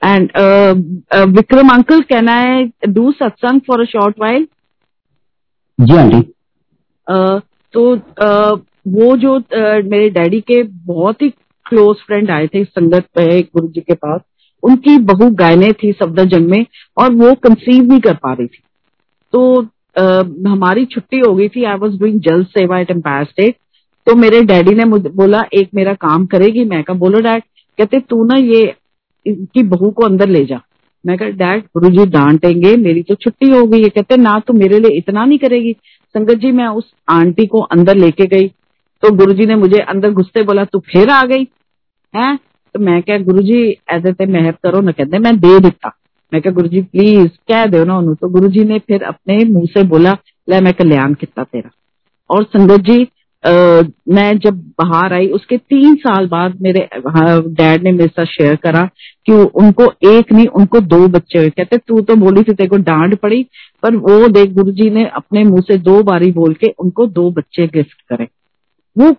एंड 0.03 0.31
विक्रम 1.37 1.69
अंकल 1.69 2.01
कहना 2.03 2.35
है 2.35 2.65
do 2.89 3.13
satsang 3.13 3.61
for 3.67 3.81
a 3.81 3.85
short 3.89 4.21
while 4.21 4.47
ji 5.79 5.97
aunty. 5.97 6.21
तो 7.75 7.95
uh, 7.97 8.59
वो 8.89 9.17
जो 9.17 9.39
uh, 9.39 9.91
मेरे 9.91 10.09
डैडी 10.11 10.41
के 10.41 10.63
बहुत 10.63 11.23
ही 11.23 11.29
क्लोज 11.67 11.97
फ्रेंड 12.07 12.31
आए 12.31 12.47
थे 12.47 12.65
संगत 12.65 13.05
पे 13.15 13.41
गुरु 13.43 13.69
जी 13.69 13.81
के 13.81 13.95
पास 13.97 14.21
उनकी 14.63 14.97
बहु 15.05 15.29
गायने 15.37 15.73
थी 15.73 15.93
सफदरजंग 15.93 16.49
में 16.51 16.65
और 16.97 17.15
वो 17.15 17.35
कंसीव 17.45 17.85
नहीं 17.85 18.01
कर 18.01 18.15
पा 18.15 18.33
रही 18.33 18.47
थी। 18.47 18.63
तो 19.33 19.63
आ, 19.63 20.03
हमारी 20.51 20.85
छुट्टी 20.87 21.19
हो 21.19 21.35
गई 21.35 21.49
थी 21.49 21.65
आई 21.65 21.77
वॉज़ 21.77 21.99
डूइंग 21.99 22.21
जल 22.21 22.45
सेवा 22.51 22.79
एट 22.81 22.91
एम्पायर 22.91 23.25
स्टेट 23.25 23.57
तो 24.07 24.15
मेरे 24.17 24.41
डैडी 24.45 24.75
ने 24.75 24.85
मुझे 24.85 25.09
बोला 25.11 25.45
एक 25.55 25.69
मेरा 25.75 25.95
काम 26.01 26.27
करेगी? 26.27 26.65
मैं 26.65 26.83
कहा 26.85 26.97
बोलो 26.99 27.21
डैड। 27.21 27.43
कहते 27.79 28.01
तू 28.01 28.25
ना 28.25 28.37
ये 28.37 28.63
इनकी 29.27 29.63
बहू 29.63 29.91
को 29.91 30.03
अंदर 30.03 30.29
ले 30.29 30.45
जा। 30.45 30.61
मैं 31.07 31.19
कहा 31.19 31.29
डैड 31.29 31.61
गुरु 31.61 31.91
जी 31.91 32.07
डांटेंगे, 32.07 32.77
मेरी 32.77 33.03
तो 33.03 33.15
छुट्टी 33.15 33.51
हो 33.51 33.67
गई 33.67 33.83
है। 33.83 33.89
कहते, 33.89 34.17
ना, 34.17 34.43
तू 34.47 34.53
मेरे 34.53 34.79
लिए 34.79 34.97
इतना 34.99 35.25
नहीं 35.25 35.39
करेगी। 35.39 35.73
संगत 36.15 36.35
जी, 36.35 36.53
मैं 36.53 36.67
उस 36.67 36.93
आंटी 37.09 37.47
को 37.47 37.59
अंदर 37.59 37.97
लेके 37.97 38.27
गई। 38.27 38.49
तो 39.03 39.17
गुरुजी 39.17 39.47
ने 39.47 39.55
मुझे 39.55 39.79
अंदर 39.79 40.11
घुसते 40.11 40.43
बोला, 40.43 40.65
तू 40.65 40.79
फिर 40.79 41.09
आ 41.09 41.25
गई? 41.25 41.49
है? 42.17 42.37
तो 42.75 42.81
मैं 42.81 43.03
क्या 43.03 43.19
गुरु 43.19 43.43
जी 43.43 43.77
ऐसे 43.89 44.13
ते 44.13 44.27
महब 44.27 44.55
करो 44.55 44.81
ना। 44.81 44.93
कहते, 44.93 45.19
मैं 45.19 45.37
दे 45.37 45.61
दिता। 45.61 45.97
मैं 46.33 46.43
क्या 46.43 46.53
गुरु 46.53 46.69
जी 46.69 46.83
प्लीज़ 46.83 47.29
कह 47.29 47.67
दो 47.67 47.85
ना 47.85 47.99
उन्होंने 47.99 48.15
तो 48.15 48.29
गुरु 48.29 48.49
जी 48.49 48.65
ने 48.65 48.79
फिर 48.79 49.03
अपने 49.03 49.45
मुँह 49.45 49.67
से 49.67 49.83
बोला, 49.83 50.17
ले, 50.49 50.61
मैं 50.61 50.73
कल्याण 50.75 51.15
किता 51.15 51.45
तेरा। 51.45 51.71
और 52.31 52.45
संगत 52.45 52.81
जी 52.81 53.09
आ, 53.45 53.51
मैं 54.09 54.39
जब 54.39 54.57
बाहर 54.81 55.13
आई 55.15 55.27
उसके 55.29 55.57
तीन 55.57 55.95
साल 55.97 56.27
बाद 56.29 56.61
मेरे 56.63 56.89
डैड 56.97 57.83
ने 57.83 57.93
मेरे 57.93 58.09
साथ 58.09 58.25
शेयर 58.27 58.57
करा 58.57 58.83
कि 59.27 59.33
उनको 59.33 59.85
एक 60.09 60.33
नहीं 60.33 60.47
उनको 60.47 60.81
दो 60.81 61.07
बच्चे 61.09 61.39
हुए। 61.39 61.51
कहते 61.51 61.77
तू 61.79 62.01
तो 62.01 62.15
बोली 62.17 62.43
थी 62.43 62.53
तेरे 62.53 62.69
को 62.69 62.77
डांट 62.79 63.15
पड़ी। 63.21 63.43
पर 63.83 63.97
वो 63.97 64.29
देख 64.29 64.53
गुरु 64.53 64.73
जी 64.73 64.89
ने 64.91 65.05
अपने 65.07 65.45
मुँह 65.45 65.61
से 65.61 65.77
दो 65.79 66.03
बारी 66.03 66.31
बोल 66.33 66.55
के 66.55 66.75
उनको 66.79 67.07
दो 67.09 67.31
बच्चे 67.31 67.67
गिफ्ट 67.67 68.01
करे। 68.09 68.29
वो 68.97 69.15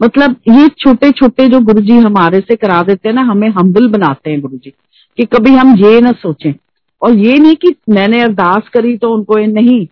मतलब 0.00 0.36
ये 0.48 0.68
छोटे 0.78 1.10
छोटे 1.10 1.46
जो 1.48 1.60
गुरु 1.60 1.80
जी 1.80 1.96
हमारे 1.98 2.40
से 2.40 2.56
करा 2.56 2.82
देते 2.82 3.08
हैं 3.08 3.14
ना 3.14 3.22
हमें 3.22 3.48
हम्बल 3.48 3.88
बनाते 3.88 4.30
हैं 4.30 4.40
गुरु 4.40 4.56
जी 4.56 4.72
कि 5.18 5.24
कभी 5.26 5.54
हम 5.54 5.76
ये 5.76 6.00
ना 6.00 6.12
सोचें। 6.12 6.52
और 7.02 7.14
ये 7.16 7.38
नहीं 7.38 7.56
कि 7.56 7.74
मैंने 7.90 8.20
अरदास 8.22 8.68
करी 8.68 8.96
तो 8.98 9.12
उनको 9.14 9.36
नहीं। 9.52 9.86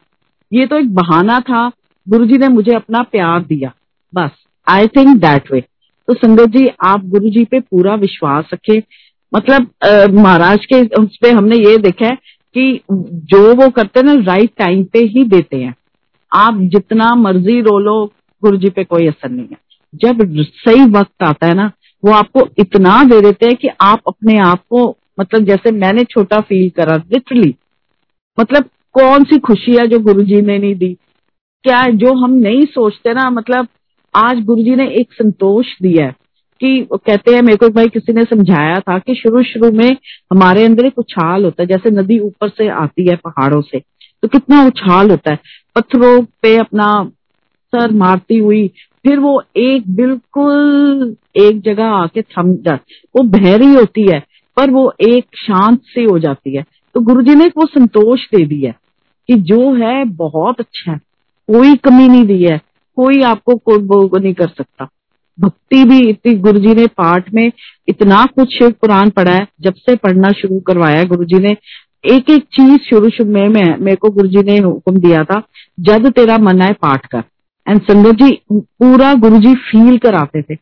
ये 0.52 0.66
तो 0.66 0.78
एक 0.78 0.94
बहाना 0.94 1.40
था 1.40 1.68
गुरु 2.08 2.26
जी 2.26 2.38
ने 2.38 2.48
मुझे 2.48 2.74
अपना 2.74 3.02
प्यार 3.04 3.42
दिया। 3.42 3.72
बस 4.12 4.30
आई 4.66 4.86
थिंक 4.86 5.16
दैट 5.20 5.52
वे 5.52 5.60
तो 5.60 6.14
संगत 6.14 6.48
जी, 6.48 6.66
आप 6.84 7.04
गुरु 7.06 7.30
जी 7.30 7.44
पे 7.44 7.60
पूरा 7.60 7.94
विश्वास 7.96 8.50
रखें। 8.54 8.80
मतलब 9.32 9.70
महाराज 10.14 10.64
के 10.66 10.82
उस 10.96 11.16
पे 11.22 11.30
हमने 11.30 11.56
ये 11.58 11.76
देखा 11.78 12.06
है 12.06 12.16
कि 12.54 12.80
जो 12.90 13.54
वो 13.54 13.68
करते 13.70 14.02
ना 14.02 14.12
राइट 14.24 14.50
टाइम 14.58 14.84
पे 14.84 14.98
ही 15.06 15.24
देते 15.26 15.56
हैं। 15.56 15.74
आप 16.32 16.60
जितना 16.72 17.14
मर्ज़ी 17.16 17.60
रो 17.60 17.78
लो, 17.78 18.04
गुरु 18.42 18.56
जी 18.56 18.70
पे 18.70 18.84
कोई 18.84 19.06
असर 19.08 19.30
नहीं 19.30 19.46
है। 19.46 19.56
जब 19.94 20.22
सही 20.38 20.84
वक्त 20.90 21.22
आता 21.22 21.46
है 21.46 21.54
ना, 21.54 21.70
वो 22.02 22.12
आपको 22.12 22.46
इतना 22.58 23.02
दे 23.04 23.20
देते 23.20 23.46
हैं 23.46 23.56
कि 23.56 23.68
आप 23.82 24.00
अपने 24.06 24.38
आप 24.40 24.62
को 24.70 24.96
मतलब 25.20 25.44
जैसे 25.44 25.70
मैंने 25.74 26.04
छोटा 26.04 26.40
फील 26.40 26.68
करा 26.76 26.96
लिटरली 26.96 27.54
मतलब 28.38 28.68
कौन 28.94 29.24
सी 29.24 29.38
खुशी 29.40 29.76
है 29.76 29.86
जो 29.86 29.98
गुरु 30.00 30.22
जी 30.22 30.40
ने 30.42 30.58
नहीं 30.58 30.74
दी? 30.74 30.96
क्या 31.64 31.82
जो 32.00 32.12
हम 32.14 32.32
नहीं 32.32 32.64
सोचते 32.64 33.12
ना 33.14 33.28
मतलब 33.30 33.68
आज 34.14 34.44
गुरुजी 34.44 34.74
ने 34.76 34.86
एक 34.90 35.12
संतोष 35.12 35.66
दिया 35.82 36.04
है 36.06 36.14
कि 36.60 36.86
कहते 36.94 37.34
हैं, 37.34 37.40
मेरे 37.42 37.56
को 37.56 37.68
भाई 37.68 37.88
किसी 37.88 38.12
ने 38.12 38.22
समझाया 38.24 38.78
था 38.80 38.98
कि 38.98 39.14
शुरू 39.14 39.42
शुरू 39.42 39.70
में 39.72 39.90
हमारे 40.32 40.64
अंदर 40.64 40.86
एक 40.86 40.98
उछाल 40.98 41.44
होता 41.44 41.62
है, 41.62 41.66
जैसे 41.68 41.90
नदी 41.90 42.18
ऊपर 42.18 42.48
से 42.48 42.68
आती 42.68 43.08
है 43.08 43.16
पहाड़ों 43.16 43.60
से 43.62 43.78
तो 44.22 44.28
कितना 44.28 44.64
उछाल 44.66 45.10
होता 45.10 45.30
है। 45.30 45.38
पत्थरों 45.76 46.20
पे 46.42 46.56
अपना 46.56 46.88
सर 47.72 47.92
मारती 47.94 48.38
हुई, 48.38 48.66
फिर 49.04 49.18
वो 49.18 49.42
एक 49.56 49.90
बिल्कुल 49.96 51.16
एक 51.36 51.60
जगह 51.60 51.90
आके 51.94 52.22
थम 52.22 52.54
जाती 52.56 52.94
वो 53.16 53.22
बहरी 53.30 53.72
होती 53.74 54.06
है, 54.06 54.22
पर 54.56 54.70
वो 54.70 54.92
एक 55.00 55.36
शांत 55.38 55.80
सी 55.84 56.04
हो 56.04 56.18
जाती 56.18 56.56
है। 56.56 56.64
तो 56.94 57.00
गुरुजी 57.00 57.34
ने 57.34 57.46
वो 57.56 57.66
संतोष 57.68 58.24
दे 58.26 58.44
दिया 58.46 58.72
कि 59.28 59.34
जो 59.34 59.72
है, 59.74 60.04
बहुत 60.04 60.60
अच्छा 60.60 60.90
है। 60.92 61.00
कोई 61.50 61.74
कमी 61.74 62.08
नहीं 62.08 62.24
दी 62.24 62.42
है। 62.42 62.60
कोई 62.96 63.22
आपको 63.22 63.54
कोई 63.54 64.20
नहीं 64.20 64.34
कर 64.34 64.48
सकता। 64.48 64.88
भक्ति 65.40 65.84
भी 65.84 65.98
इतनी 65.98 66.34
गुरु 66.34 66.58
जी 66.58 66.74
ने 66.74 66.86
पाठ 66.86 67.34
में 67.34 67.52
इतना 67.88 68.24
कुछ 68.24 68.58
शिव 68.58 68.70
पुराण 68.70 69.10
पढ़ा 69.10 69.32
है। 69.32 69.46
जब 69.60 69.74
से 69.74 69.96
पढ़ना 69.96 70.30
शुरू 70.30 70.60
करवाया 70.60 71.04
गुरु 71.04 71.24
जी 71.24 71.38
ने 71.38 71.56
एक 72.10 72.30
एक 72.30 72.42
चीज़ 72.42 72.78
शुरू 72.78 73.10
शुरू 73.10 73.30
में 73.30 73.48
मैं, 73.48 73.76
मेरे 73.78 73.96
को 73.96 74.10
गुरु 74.10 74.28
जी 74.28 74.42
ने 74.42 74.58
हुक्म 74.58 74.98
दिया 74.98 75.24
था, 75.24 75.42
जब 75.80 76.08
तेरा 76.08 76.38
मन 76.38 76.60
है 76.60 76.72
पाठ 76.72 77.06
कर। 77.06 77.22
एंड 77.68 77.80
संगत 77.80 78.14
जी, 78.14 78.40
पूरा 78.52 79.14
गुरु 79.14 79.38
जी 79.38 79.54
फील 79.54 79.98
कराते 79.98 80.42
थे 80.42 80.54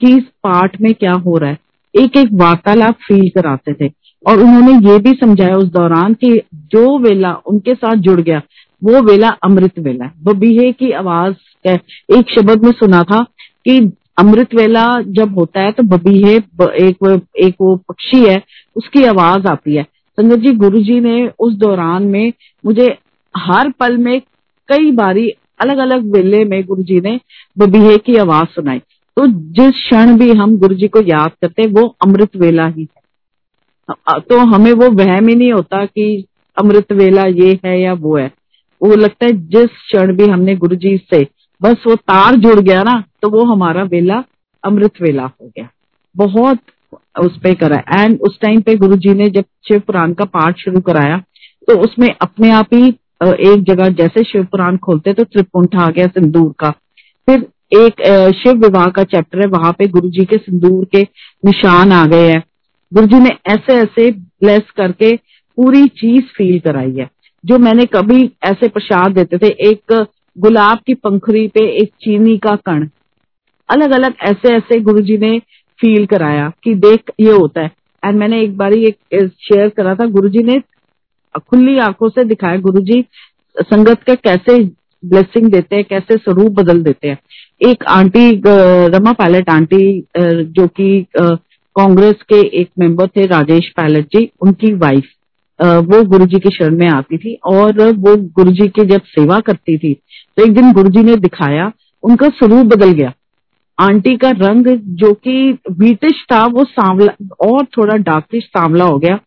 कि 0.00 0.16
इस 0.16 0.22
पाठ 0.22 0.80
में 0.80 0.94
क्या 0.94 1.12
हो 1.12 1.38
रहा 1.38 1.50
है। 1.50 1.58
एक 2.00 2.16
एक 2.16 2.28
वार्तालाप 2.32 2.94
फील 2.94 3.28
कराते 3.28 3.72
थे। 3.72 3.92
और 4.26 4.38
उन्होंने 4.38 4.90
ये 4.90 4.98
भी 4.98 5.10
समझाया 5.12 5.54
उस 5.54 5.64
दौरान 5.64 6.14
कि 6.14 6.42
जो 6.54 6.98
वेला 6.98 7.32
उनके 7.32 7.74
साथ 7.74 7.96
जुड़ 7.96 8.20
गया 8.20 8.42
वो 8.82 9.00
वेला 9.02 9.28
अमृत 9.44 9.78
वेला। 9.78 10.10
बबीहे 10.24 10.70
की 10.72 10.90
आवाज़ 10.94 11.34
एक 11.64 12.30
शब्द 12.30 12.64
में 12.64 12.72
सुना 12.72 13.02
था 13.04 13.22
कि 13.64 13.78
अमृत 14.18 14.54
वेला 14.54 14.86
जब 15.08 15.38
होता 15.38 15.60
है 15.60 15.72
तो 15.72 15.82
बबीहे 15.84 16.34
एक 16.34 17.20
एक 17.38 17.54
वो 17.60 17.74
पक्षी 17.78 18.24
है, 18.24 18.42
उसकी 18.76 19.04
आवाज़ 19.04 19.46
आती 19.46 19.74
है। 19.76 19.82
संगत 20.18 20.38
जी 20.38 20.52
गुरु 20.54 20.80
जी 20.80 20.98
ने 21.00 21.28
उस 21.38 21.54
दौरान 21.56 22.02
में 22.04 22.32
मुझे 22.64 22.86
हर 23.34 23.70
पल 23.80 23.96
में 23.96 24.20
कई 24.68 24.90
बारी 24.92 25.28
अलग 25.60 25.78
अलग 25.78 26.12
वेले 26.14 26.44
में 26.44 26.62
गुरु 26.66 26.82
जी 26.82 27.00
ने 27.00 27.18
बबीहे 27.56 27.96
की 27.98 28.16
आवाज़ 28.16 28.46
सुनाई। 28.46 28.78
तो 28.78 29.26
जिस 29.26 29.74
क्षण 29.74 30.16
भी 30.18 30.30
हम 30.32 30.56
गुरु 30.58 30.74
जी 30.74 30.88
को 30.88 31.00
याद 31.02 31.30
करते 31.42 31.66
वो 31.70 31.86
अमृत 32.02 32.36
वेला 32.36 32.66
ही 32.66 32.82
है। 32.82 34.18
तो 34.20 34.38
हमें 34.46 34.72
वो 34.72 34.90
वहम 34.94 35.28
ही 35.28 35.34
नहीं 35.34 35.52
होता 35.52 35.84
कि 35.86 36.24
अमृत 36.56 36.92
वेला 36.92 37.22
ये 37.26 37.58
है 37.64 37.80
या 37.80 37.92
वो 37.94 38.16
है। 38.16 38.30
वो 38.80 38.94
लगता 38.96 39.26
है 39.26 39.32
जिस 39.48 39.70
क्षण 39.82 40.14
भी 40.16 40.26
हमने 40.26 40.54
गुरु 40.56 40.76
जी 40.76 40.96
से 41.10 41.26
बस 41.60 41.82
वो 41.86 41.94
तार 41.96 42.36
जुड़ 42.36 42.58
गया 42.60 42.82
ना 42.82 43.02
तो 43.22 43.28
वो 43.30 43.44
हमारा 43.44 43.82
वेला, 43.84 44.22
अमृत 44.64 45.00
वेला 45.02 45.22
हो 45.24 45.46
गया। 45.48 45.68
बहुत 46.14 46.58
उस 47.20 47.38
पे 47.38 47.54
करा। 47.54 47.78
एंड 47.94 48.20
उस 48.20 48.38
टाइम 48.40 48.60
पे 48.60 48.74
गुरु 48.76 48.96
जी 48.96 49.14
ने 49.14 49.28
जब 49.30 49.44
शिव 49.68 49.80
पुराण 49.80 50.12
का 50.12 50.24
पाठ 50.26 50.58
शुरू 50.58 50.80
कराया 50.80 51.18
तो 51.68 51.78
उसमें 51.80 52.08
अपने 52.22 52.50
आप 52.52 52.74
ही 52.74 52.88
एक 53.22 53.64
जगह 53.64 53.88
जैसे 53.94 54.22
शिव 54.24 54.44
पुराण 54.44 54.76
खोलते 54.78 55.12
तो 55.12 55.24
त्रिपुंठ 55.24 55.74
आ 55.76 55.88
गया 55.88 56.06
सिंदूर 56.08 56.52
का। 56.58 56.70
फिर 57.28 57.46
एक 57.76 58.02
शिव 58.36 58.52
विवाह 58.56 58.86
का 58.88 59.02
चैप्टर 59.04 59.38
है, 59.38 59.46
वहाँ 59.48 59.72
पे 59.72 59.86
गुरु 59.88 60.08
जी 60.08 60.24
के 60.24 60.36
सिंदूर 60.36 60.84
के 60.86 61.02
निशान 61.44 61.92
आ 61.92 62.04
गए 62.06 62.28
हैं। 62.28 62.42
गुरु 62.92 63.06
जी 63.06 63.18
ने 63.20 63.30
ऐसे 63.48 63.76
ऐसे 63.76 64.10
ब्लेस 64.10 64.70
करके 64.76 65.14
पूरी 65.16 65.86
चीज़ 65.96 66.22
फील 66.36 66.58
कराई 66.60 66.92
है। 66.92 67.08
जो 67.44 67.58
मैंने 67.58 67.84
कभी 67.86 68.30
ऐसे 68.44 68.68
प्रसाद 68.68 69.12
देते 69.12 69.38
थे, 69.38 69.48
एक 69.70 69.92
गुलाब 70.36 70.78
की 70.86 70.94
पंखुरी 70.94 71.46
पे 71.48 71.64
एक 71.72 71.92
चीनी 72.02 72.36
का 72.38 72.54
कण। 72.66 72.88
अलग 73.68 73.90
अलग 73.90 74.14
ऐसे 74.22 74.54
ऐसे 74.54 74.80
गुरु 74.80 75.00
जी 75.02 75.16
ने 75.18 75.38
फील 75.80 76.06
कराया 76.06 76.50
कि 76.64 76.74
देख, 76.76 77.10
ये 77.20 77.30
होता 77.30 77.62
है। 77.62 77.70
एंड 78.02 78.18
मैंने 78.18 78.40
एक 78.42 78.56
बार 78.56 78.72
एक 78.72 78.96
शेयर 79.42 79.68
करा 79.68 79.94
था 79.94 80.06
गुरु 80.08 80.28
जी 80.28 80.42
ने 80.42 80.60
खुली 81.40 81.78
आँखों 81.78 82.08
से 82.08 82.24
दिखाया 82.24 82.56
गुरु 82.58 82.80
जी 82.82 83.04
संगत 83.56 84.02
का 84.02 84.14
कैसे 84.16 84.58
ब्लेसिंग 85.02 85.50
देते 85.52 85.76
हैं, 85.76 85.84
कैसे 85.84 86.16
स्वरूप 86.16 86.52
बदल 86.52 86.82
देते 86.82 87.08
हैं। 87.08 87.18
एक 87.60 87.84
आंटी 87.88 88.30
रमा 88.88 89.12
पायलट 89.12 89.50
आंटी 89.50 90.00
जो 90.18 90.66
कि 90.70 91.06
कांग्रेस 91.16 92.22
के 92.28 92.40
एक 92.60 92.70
मेंबर 92.78 93.06
थे, 93.06 93.26
राजेश 93.26 93.72
पायलट 93.76 94.06
जी, 94.06 94.30
उनकी 94.40 94.72
वाइफ 94.76 95.10
वो 95.60 96.02
गुरुजी 96.04 96.38
की 96.38 96.50
शरण 96.50 96.76
में 96.78 96.88
आती 96.88 97.18
थी 97.18 97.34
और 97.46 97.82
वो 97.92 98.16
गुरुजी 98.16 98.68
की 98.68 98.84
जब 98.86 99.00
सेवा 99.06 99.38
करती 99.40 99.76
थी 99.78 99.92
तो 99.94 100.44
एक 100.44 100.52
दिन 100.54 100.72
गुरुजी 100.72 101.02
ने 101.02 101.16
दिखाया, 101.16 101.70
उनका 102.02 102.28
स्वरूप 102.28 102.66
बदल 102.66 102.92
गया। 102.92 103.12
आंटी 103.78 104.16
का 104.16 104.30
रंग 104.30 104.66
जो 104.96 105.12
कि 105.14 105.58
व्हीटिश 105.70 106.24
था, 106.32 106.44
वो 106.46 106.64
सांवला, 106.64 107.12
और 107.40 107.64
थोड़ा 107.76 107.96
डार्किश 107.96 108.44
सांवला 108.44 108.84
हो 108.84 108.98
गया। 108.98 109.18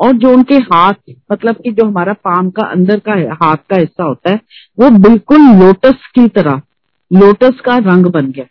और 0.00 0.12
जो 0.12 0.32
उनके 0.32 0.54
हाथ 0.54 0.94
मतलब 1.32 1.54
कि 1.54 1.70
जो 1.72 1.86
हमारा 1.86 2.12
पाम 2.24 2.50
का 2.50 2.66
अंदर 2.66 2.98
का 3.08 3.14
हाथ 3.42 3.56
का 3.70 3.76
हिस्सा 3.76 4.04
होता 4.04 4.30
है, 4.30 4.40
वो 4.78 4.90
बिल्कुल 4.98 5.40
लोटस 5.60 6.06
की 6.14 6.26
तरह 6.28 6.60
लोटस 7.10 7.60
का 7.64 7.76
रंग 7.78 8.06
बन 8.06 8.30
गया। 8.30 8.44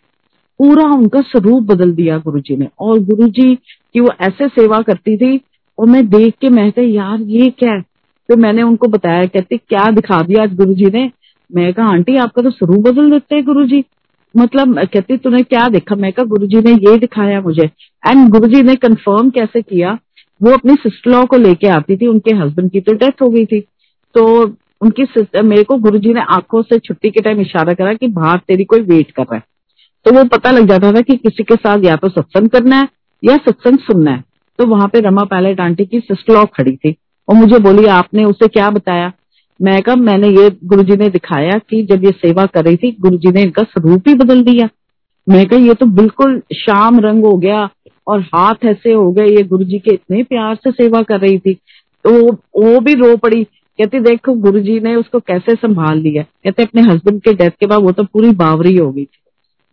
पूरा 0.60 0.90
उनका 0.90 1.20
स्वरूप 1.20 1.62
बदल 1.62 1.92
दिया 1.92 2.18
गुरुजी 2.18 2.56
ने। 2.56 2.68
और 2.78 2.98
गुरुजी 3.00 3.54
की 3.54 4.00
वो 4.00 4.10
ऐसे 4.20 4.48
सेवा 4.48 4.80
करती 4.80 5.16
थी 5.16 5.36
और 5.78 5.86
मैं 5.86 6.06
देख 6.08 6.34
के 6.40 6.48
मैं 6.48 6.72
यार, 6.78 7.20
ये 7.20 7.50
क्या 7.50 7.72
है? 7.72 7.80
तो 8.28 8.36
मैंने 8.36 8.62
उनको 8.62 8.88
बताया, 8.88 9.24
कहते, 9.24 9.56
क्या 9.58 9.90
दिखा 9.90 10.20
दिया 10.22 10.42
आज 10.42 10.54
गुरु 10.54 10.74
जी 10.74 10.90
ने? 10.94 11.10
मैं 11.50 11.72
कहा, 11.74 11.86
आंटी, 11.86 12.16
आपका 12.16 12.42
तो 12.42 12.50
स्वरूप 12.50 12.84
बदल 12.84 13.10
देते 13.10 13.34
हैं 13.34 13.44
गुरु 13.44 13.64
जी 13.66 13.84
मतलब 14.34 14.78
कहती, 14.84 15.16
तूने 15.16 15.42
क्या 15.42 15.68
देखा? 15.68 15.94
मैं 15.96 16.12
कहा 16.12 16.24
गुरु 16.24 16.46
जी 16.46 16.58
ने 16.58 16.72
ये 16.72 16.96
दिखाया 16.98 17.40
मुझे। 17.40 17.64
एंड 18.02 18.28
गुरु 18.28 18.48
जी 18.48 18.62
ने 18.62 18.74
कंफर्म 18.74 19.30
कैसे 19.30 19.62
किया, 19.62 19.98
वो 20.42 20.50
अपनी 20.50 20.74
सिस्टर 20.74 21.10
लॉ 21.10 21.24
को 21.26 21.36
लेके 21.36 21.68
आती 21.68 21.96
थी, 21.96 22.06
उनके 22.06 22.34
हस्बैंड 22.36 22.70
की 22.70 22.80
तो 22.80 22.92
डेथ 22.92 23.22
हो 23.22 23.28
गई 23.28 23.44
थी। 23.46 23.60
तो 24.14 24.24
उनकी 24.80 25.04
मेरे 25.44 25.62
को 25.64 25.76
गुरु 25.76 25.98
जी 25.98 26.12
ने 26.14 26.20
आँखों 26.20 26.62
से 26.62 26.78
छुट्टी 26.78 27.10
के 27.10 27.20
टाइम 27.20 27.40
इशारा 27.40 27.72
करा 27.72 27.94
कि 27.94 28.06
बाहर 28.08 28.40
तेरी 28.48 28.64
कोई 28.64 28.80
वेट 28.80 29.10
कर 29.10 29.22
रहा 29.22 29.36
है। 29.36 29.42
तो 30.04 30.14
वो 30.14 30.24
पता 30.24 30.50
लग 30.50 30.68
जाता 30.68 30.92
था 30.92 31.00
कि 31.00 31.16
किसी 31.16 31.42
के 31.42 31.54
साथ 31.54 31.84
या 31.84 31.96
तो 31.96 32.08
सत्संग 32.08 32.48
करना 32.48 32.76
है 32.76 32.88
या 33.24 33.36
सत्संग 33.36 33.78
सुनना 33.78 34.10
है। 34.10 34.24
तो 34.58 34.66
वहाँ 34.66 34.88
पे 34.88 35.00
रमा 35.00 35.24
पायलट 35.24 35.60
आंटी 35.60 35.84
की 35.86 36.00
सिस्टर 36.00 36.34
लॉ 36.34 36.44
खड़ी 36.44 36.76
थी। 36.76 36.96
और 37.28 37.34
मुझे 37.34 37.58
बोली, 37.58 37.86
आपने 37.86 38.24
उसे 38.24 38.48
क्या 38.48 38.70
बताया? 38.70 39.12
मैं 39.62 39.82
कहा, 39.82 39.94
मैंने 39.94 40.28
ये 40.28 40.50
गुरुजी 40.64 40.96
ने 40.96 41.08
दिखाया 41.08 41.50
कि 41.50 41.82
जब 41.82 42.04
ये 42.04 42.10
सेवा 42.10 42.46
कर 42.46 42.64
रही 42.64 42.76
थी, 42.76 42.96
गुरुजी 43.00 43.32
ने 43.32 43.42
इनका 43.42 43.62
स्वरूप 43.62 44.02
ही 44.08 44.14
बदल 44.14 44.42
दिया। 44.42 44.68
मैं 45.28 45.46
कहा, 45.46 45.58
ये 45.58 45.74
तो 45.74 45.86
बिल्कुल 45.86 46.42
शाम 46.54 47.00
रंग 47.00 47.24
हो 47.24 47.36
गया 47.36 47.70
और 48.06 48.20
हाथ 48.20 48.54
ऐसे 48.64 48.92
हो 48.92 49.12
गए, 49.12 49.26
ये 49.26 49.42
गुरुजी 49.42 49.78
के 49.78 49.94
इतने 49.94 50.22
प्यार 50.22 50.54
से 50.54 50.70
सेवा 50.70 51.02
कर 51.02 51.20
रही 51.20 51.38
थी। 51.38 51.54
तो 52.04 52.32
वो 52.32 52.80
भी 52.80 52.94
रो 52.94 53.16
पड़ी। 53.16 53.44
कहती, 53.78 54.00
देखो, 54.00 54.34
गुरुजी 54.34 54.80
ने 54.80 54.94
उसको 54.94 55.20
कैसे 55.20 55.54
संभाल 55.54 55.98
लिया? 55.98 56.22
कहते, 56.22 56.62
अपने 56.62 56.82
हस्बैंड 56.82 57.20
के 57.22 57.32
डेथ 57.32 57.50
के 57.50 57.66
बाद 57.66 57.82
वो 57.82 57.92
तो 57.92 58.04
पूरी 58.04 58.30
बावरी 58.30 58.76
हो 58.76 58.92
गई 58.92 59.04
थी। 59.04 59.18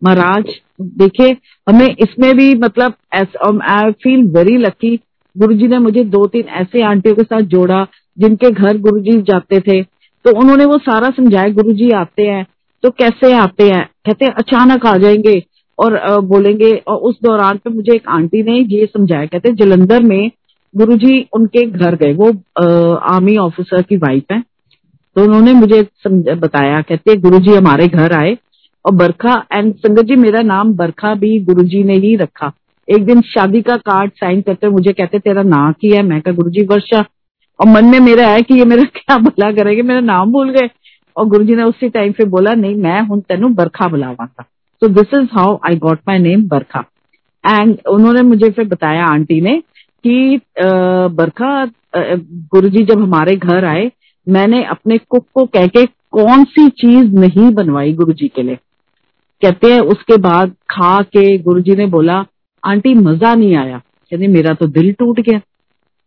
महाराज, 0.02 0.44
देखिए, 0.80 1.36
हमें 1.66 1.86
इसमें 1.86 2.32
भी 2.36 2.54
मतलब 2.56 2.94
I 3.14 3.92
feel 3.94 4.24
very 4.30 4.56
lucky 4.58 4.96
Guruji 5.36 5.68
ने 5.68 5.78
मुझे 5.78 6.04
दो 6.06 6.26
तीन 6.26 6.44
ऐसे 6.56 6.82
आंटियों 6.82 7.14
के 7.14 7.22
साथ 7.22 7.40
जोड़ा 7.48 7.86
जिनके 8.18 8.50
घर 8.50 8.78
गुरुजी 8.78 9.20
जाते 9.22 9.60
थे। 9.60 9.82
तो 9.82 10.38
उन्होंने 10.40 10.64
वो 10.64 10.78
सारा 10.80 11.10
समझाया, 11.10 11.48
गुरुजी 11.50 11.90
आते 11.92 12.22
हैं 12.22 12.46
तो 12.84 12.90
कैसे 12.92 13.32
आते 13.34 13.64
हैं? 13.64 13.84
कहते 14.06 14.26
अचानक 14.28 14.86
आ 14.86 14.96
जाएँगे 14.96 15.42
और 15.78 15.98
बोलेंगे, 16.22 16.70
और 16.78 16.96
उस 17.00 17.18
दौरान 17.22 17.56
पे 17.56 17.70
मुझे 17.70 17.92
एक 17.94 18.08
आंटी 18.08 18.42
ने 18.42 18.58
ये 18.70 18.86
समझाया, 18.86 19.26
कहते 19.26 19.52
जलंधर 19.54 20.02
में 20.04 20.30
गुरुजी 20.74 21.20
उनके 21.32 21.66
घर 21.68 21.94
गए, 21.96 22.12
वो 22.14 22.28
आर्मी 23.06 23.36
ऑफिसर 23.38 23.82
की 23.82 23.96
वाइफ 23.98 24.32
है। 24.32 24.40
तो 24.40 25.22
उन्होंने 25.22 25.52
मुझे 25.54 25.82
बताया, 26.34 26.80
कहते 26.80 27.16
गुरुजी 27.18 27.54
हमारे 27.54 27.86
घर 27.88 28.12
आए 28.14 28.36
और 28.86 28.92
बरखा 28.92 29.46
एंड 29.52 29.74
संगत 29.74 30.02
जी, 30.02 30.16
मेरा 30.16 30.40
नाम 30.40 30.72
बरखा 30.74 31.14
भी 31.14 31.40
गुरुजी 31.40 31.84
ने 31.84 31.94
ही 31.94 32.16
रखा। 32.16 32.52
एक 32.90 33.04
दिन 33.06 33.20
शादी 33.20 33.62
का 33.62 33.76
कार्ड 33.76 34.10
साइन 34.10 34.40
करते 34.40 34.68
मुझे 34.68 34.92
कहते, 34.92 35.18
तेरा 35.18 35.42
नाम 35.42 35.72
की 35.72 35.90
है? 35.90 36.02
मैं 36.02 36.20
कहा, 36.20 36.34
गुरुजी, 36.34 36.64
वर्षा। 36.64 37.04
और 37.60 37.68
मन 37.68 37.84
में 37.84 38.00
मेरा 38.00 38.26
है 38.26 38.42
कि 38.42 38.54
ये 38.54 38.64
मेरा 38.64 38.82
क्या 38.94 39.16
भला 39.16 39.52
करेंगे, 39.52 39.82
मेरा 39.82 40.00
नाम 40.00 40.32
भूल 40.32 40.50
गए। 40.50 40.70
और 41.16 41.26
गुरुजी 41.26 41.54
ने 41.54 41.62
उसी 41.62 41.88
टाइम 41.88 42.12
पे 42.12 42.24
बोला, 42.24 42.54
नहीं, 42.54 42.74
मैं 42.74 43.00
हूँ 43.02 43.20
तेन 43.20 43.54
बरखा 43.54 43.88
बुलावा 43.88 44.26
था। 44.26 44.42
So 44.76 44.88
this 44.88 45.18
is 45.18 45.28
how 45.32 45.58
I 45.66 45.76
got 45.76 45.98
my 46.08 46.18
name 46.18 46.48
Barkha. 46.48 46.84
And 47.48 47.78
उन्होंने 47.90 48.22
मुझे 48.22 48.50
फिर 48.50 48.68
बताया, 48.68 49.04
आंटी 49.04 49.40
ने, 49.40 49.62
कि 50.04 50.40
बरखा 50.60 51.70
गुरुजी 52.54 52.84
जब 52.84 53.02
हमारे 53.02 53.36
घर 53.36 53.64
आए, 53.64 53.92
मैंने 54.28 54.64
अपने 54.64 54.98
कुक 54.98 55.26
को 55.34 55.44
कह 55.46 55.66
के, 55.66 55.86
कौन 55.86 56.44
सी 56.44 56.68
चीज़ 56.68 57.12
नहीं 57.14 57.50
बनवाई 57.50 57.92
गुरुजी 57.92 58.28
के 58.28 58.42
लिए? 58.42 58.58
कहते 59.42 59.72
हैं, 59.72 59.80
उसके 59.80 60.16
बाद 60.16 60.54
खा 60.70 61.02
के 61.02 61.38
गुरुजी 61.38 61.74
ने 61.74 61.86
बोला, 61.86 62.24
आंटी, 62.64 62.94
मज़ा 62.94 63.34
नहीं 63.34 63.56
आया। 63.56 63.78
कहते 63.78 64.28
मेरा 64.28 64.54
तो 64.54 64.66
दिल 64.66 64.92
टूट 64.92 65.20
गया। 65.20 65.38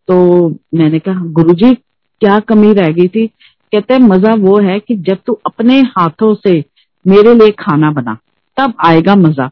तो 0.08 0.50
मैंने 0.50 1.00
कहा, 1.00 1.20
गुरुजी, 1.26 1.74
क्या 2.22 2.40
कमी 2.40 2.74
रह 2.74 2.88
गई 2.88 3.08
थी? 3.08 3.28
कहते 3.74 3.94
हैं, 3.94 4.02
मज़ा 4.02 4.34
वो 4.34 4.60
है 4.60 4.80
कि 4.80 4.96
जब 4.96 5.18
तू 5.26 5.34
अपने 5.46 5.80
हाथों 5.98 6.34
से 6.36 6.64
मेरे 7.08 7.34
लिए 7.34 7.50
खाना 7.50 7.92
बना, 7.92 8.18
तब 8.58 8.74
आएगा 8.86 9.16
मज़ा। 9.16 9.50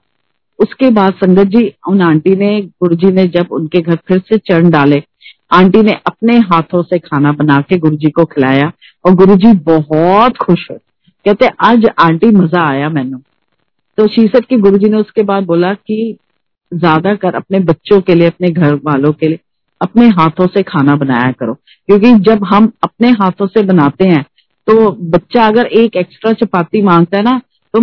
उसके 0.60 0.90
बाद 0.90 1.14
संगत 1.14 1.48
जी, 1.48 1.74
उन 1.90 2.02
आंटी 2.02 2.36
ने 2.36 2.62
गुरु 2.62 2.96
जी 2.96 3.12
ने 3.12 3.26
जब 3.28 3.48
उनके 3.52 3.82
घर 3.82 3.96
फिर 4.08 4.20
से 4.20 4.38
चरण 4.38 4.70
डाले, 4.70 5.04
आंटी 5.52 5.82
ने 5.82 5.94
अपने 6.08 6.38
हाथों 6.38 6.84
से 6.84 7.00
खाना 7.00 7.32
बना 7.32 7.62
के 7.62 7.78
गुरु 7.78 7.96
जी 7.96 8.10
को 8.10 8.26
खिलाया 8.26 8.72
और 9.06 9.16
गुरु 9.16 9.36
जी 9.36 9.54
बहुत 9.54 10.38
खुश 10.38 10.68
हुए। 10.72 10.80
कहते 11.26 11.48
आज 11.60 11.86
आंटी, 12.00 12.28
मज़ा 12.28 12.68
आया 12.70 12.90
मैनू। 12.90 13.18
तो 13.98 14.08
शीसट 14.08 14.46
की 14.46 14.58
गुरुजी 14.58 14.90
ने 14.90 14.98
उसके 14.98 15.24
बाद 15.24 15.46
बोला 15.46 15.74
कि 15.74 16.18
ज़्यादा 16.72 17.14
कर 17.16 17.36
अपने 17.36 17.60
बच्चों 17.62 18.00
के 18.02 18.16
लिए, 18.16 18.28
अपने 18.28 18.50
घर 18.50 18.74
वालों 18.86 19.12
के 19.14 19.28
लिए, 19.28 19.40
अपने 19.82 20.08
हाथों 20.10 20.48
से 20.48 20.64
खाना 20.64 20.96
बनाया 20.96 21.32
करो। 21.32 21.54
क्योंकि 21.54 22.14
जब 22.24 22.44
हम 22.46 22.72
अपने 22.84 23.10
हाथों 23.14 23.48
से 23.48 23.64
बनाते 23.64 24.06
हैं 24.06 24.26
तो 24.68 24.92
बच्चा 25.10 25.46
अगर 25.48 25.66
एक 25.80 25.96
एक्स्ट्रा 25.96 26.32
चपाती 26.36 26.82
माँगता 26.82 27.18
है 27.18 27.24
ना 27.24 27.40
तो 27.74 27.82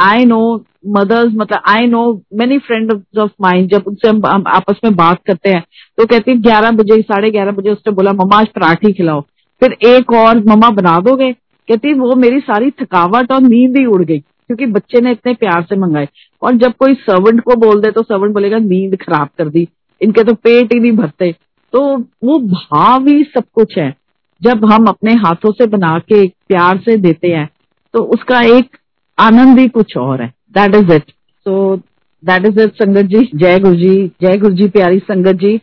आई 0.00 0.24
नो 0.24 0.42
मदर्स 0.88 1.32
मतलब 1.34 1.62
I 1.68 1.86
know 1.86 2.02
many 2.34 2.58
friend 2.58 2.92
of 3.18 3.30
mind 3.40 3.68
जब 3.70 3.84
उनसे 3.86 4.08
हम 4.08 4.44
आपस 4.48 4.80
में 4.84 4.94
बात 4.96 5.18
करते 5.26 5.50
हैं 5.50 5.62
तो 5.98 6.06
कहती 6.06 6.30
है, 6.30 6.36
ग्यारह 6.38 6.70
बजे, 6.72 7.00
साढ़े 7.02 7.30
ग्यारह 7.30 7.52
बजे, 7.52 7.70
उसने 7.70 7.92
बोला, 7.92 8.12
मम्मा, 8.12 8.36
आज 8.36 8.46
पराठी 8.48 8.92
खिलाओ। 8.92 9.20
फिर 9.62 9.72
एक 9.86 10.12
और, 10.14 10.38
मम्मा, 10.46 10.70
बना 10.70 10.98
दोगे? 11.00 11.32
कहती 11.32 11.92
वो 11.94 12.14
मेरी 12.16 12.40
सारी 12.40 12.70
थकावट 12.80 13.32
और 13.32 13.40
नींद 13.42 13.76
ही 13.76 13.84
उड़ 13.86 14.02
गई। 14.02 14.18
क्योंकि 14.54 14.72
बच्चे 14.72 15.00
ने 15.00 15.10
इतने 15.10 15.34
प्यार 15.34 15.62
से 15.62 15.76
मंगाए। 15.76 16.08
और 16.42 16.52
जब 16.54 16.72
कोई 16.72 16.94
सर्वेंट 16.94 17.40
को 17.40 17.54
बोल 17.56 17.80
दे 17.80 17.90
तो 17.90 18.02
सर्वेंट 18.02 18.32
बोलेगा, 18.34 18.58
नींद 18.58 18.96
खराब 18.96 19.28
कर 19.38 19.48
दी। 19.48 19.68
इनके 20.00 20.24
तो 20.24 20.34
पेट 20.34 20.72
ही 20.74 20.80
नहीं 20.80 20.92
भरते। 20.92 21.34
तो 21.72 21.82
वो 22.24 22.38
भाव 22.40 23.06
ही 23.08 23.22
सब 23.24 23.44
कुछ 23.54 23.78
है। 23.78 23.94
जब 24.40 24.64
हम 24.64 24.86
अपने 24.86 25.12
हाथों 25.14 25.52
से 25.52 25.66
बना 25.66 25.98
के 25.98 26.26
प्यार 26.48 26.78
से 26.78 26.96
देते 26.96 27.28
हैं 27.28 27.48
तो 27.94 28.02
उसका 28.04 28.40
एक 28.56 28.76
आनंद 29.18 29.58
ही 29.58 29.68
कुछ 29.68 29.96
और 29.96 30.22
है। 30.22 30.32
That 30.54 30.74
is 30.74 30.92
it 30.92 31.02
so 31.46 31.76
that 32.22 32.46
is 32.46 32.60
it 32.60 32.72
sangat 32.72 33.02
ji. 33.02 33.30
जय 33.34 33.58
गुरु 33.58 33.74
जी। 33.74 34.06
जय 34.22 34.38
गुरु 34.38 34.54
जी, 34.54 34.68
प्यारी 34.68 34.98
संगत 34.98 35.36
जी। 35.36 35.60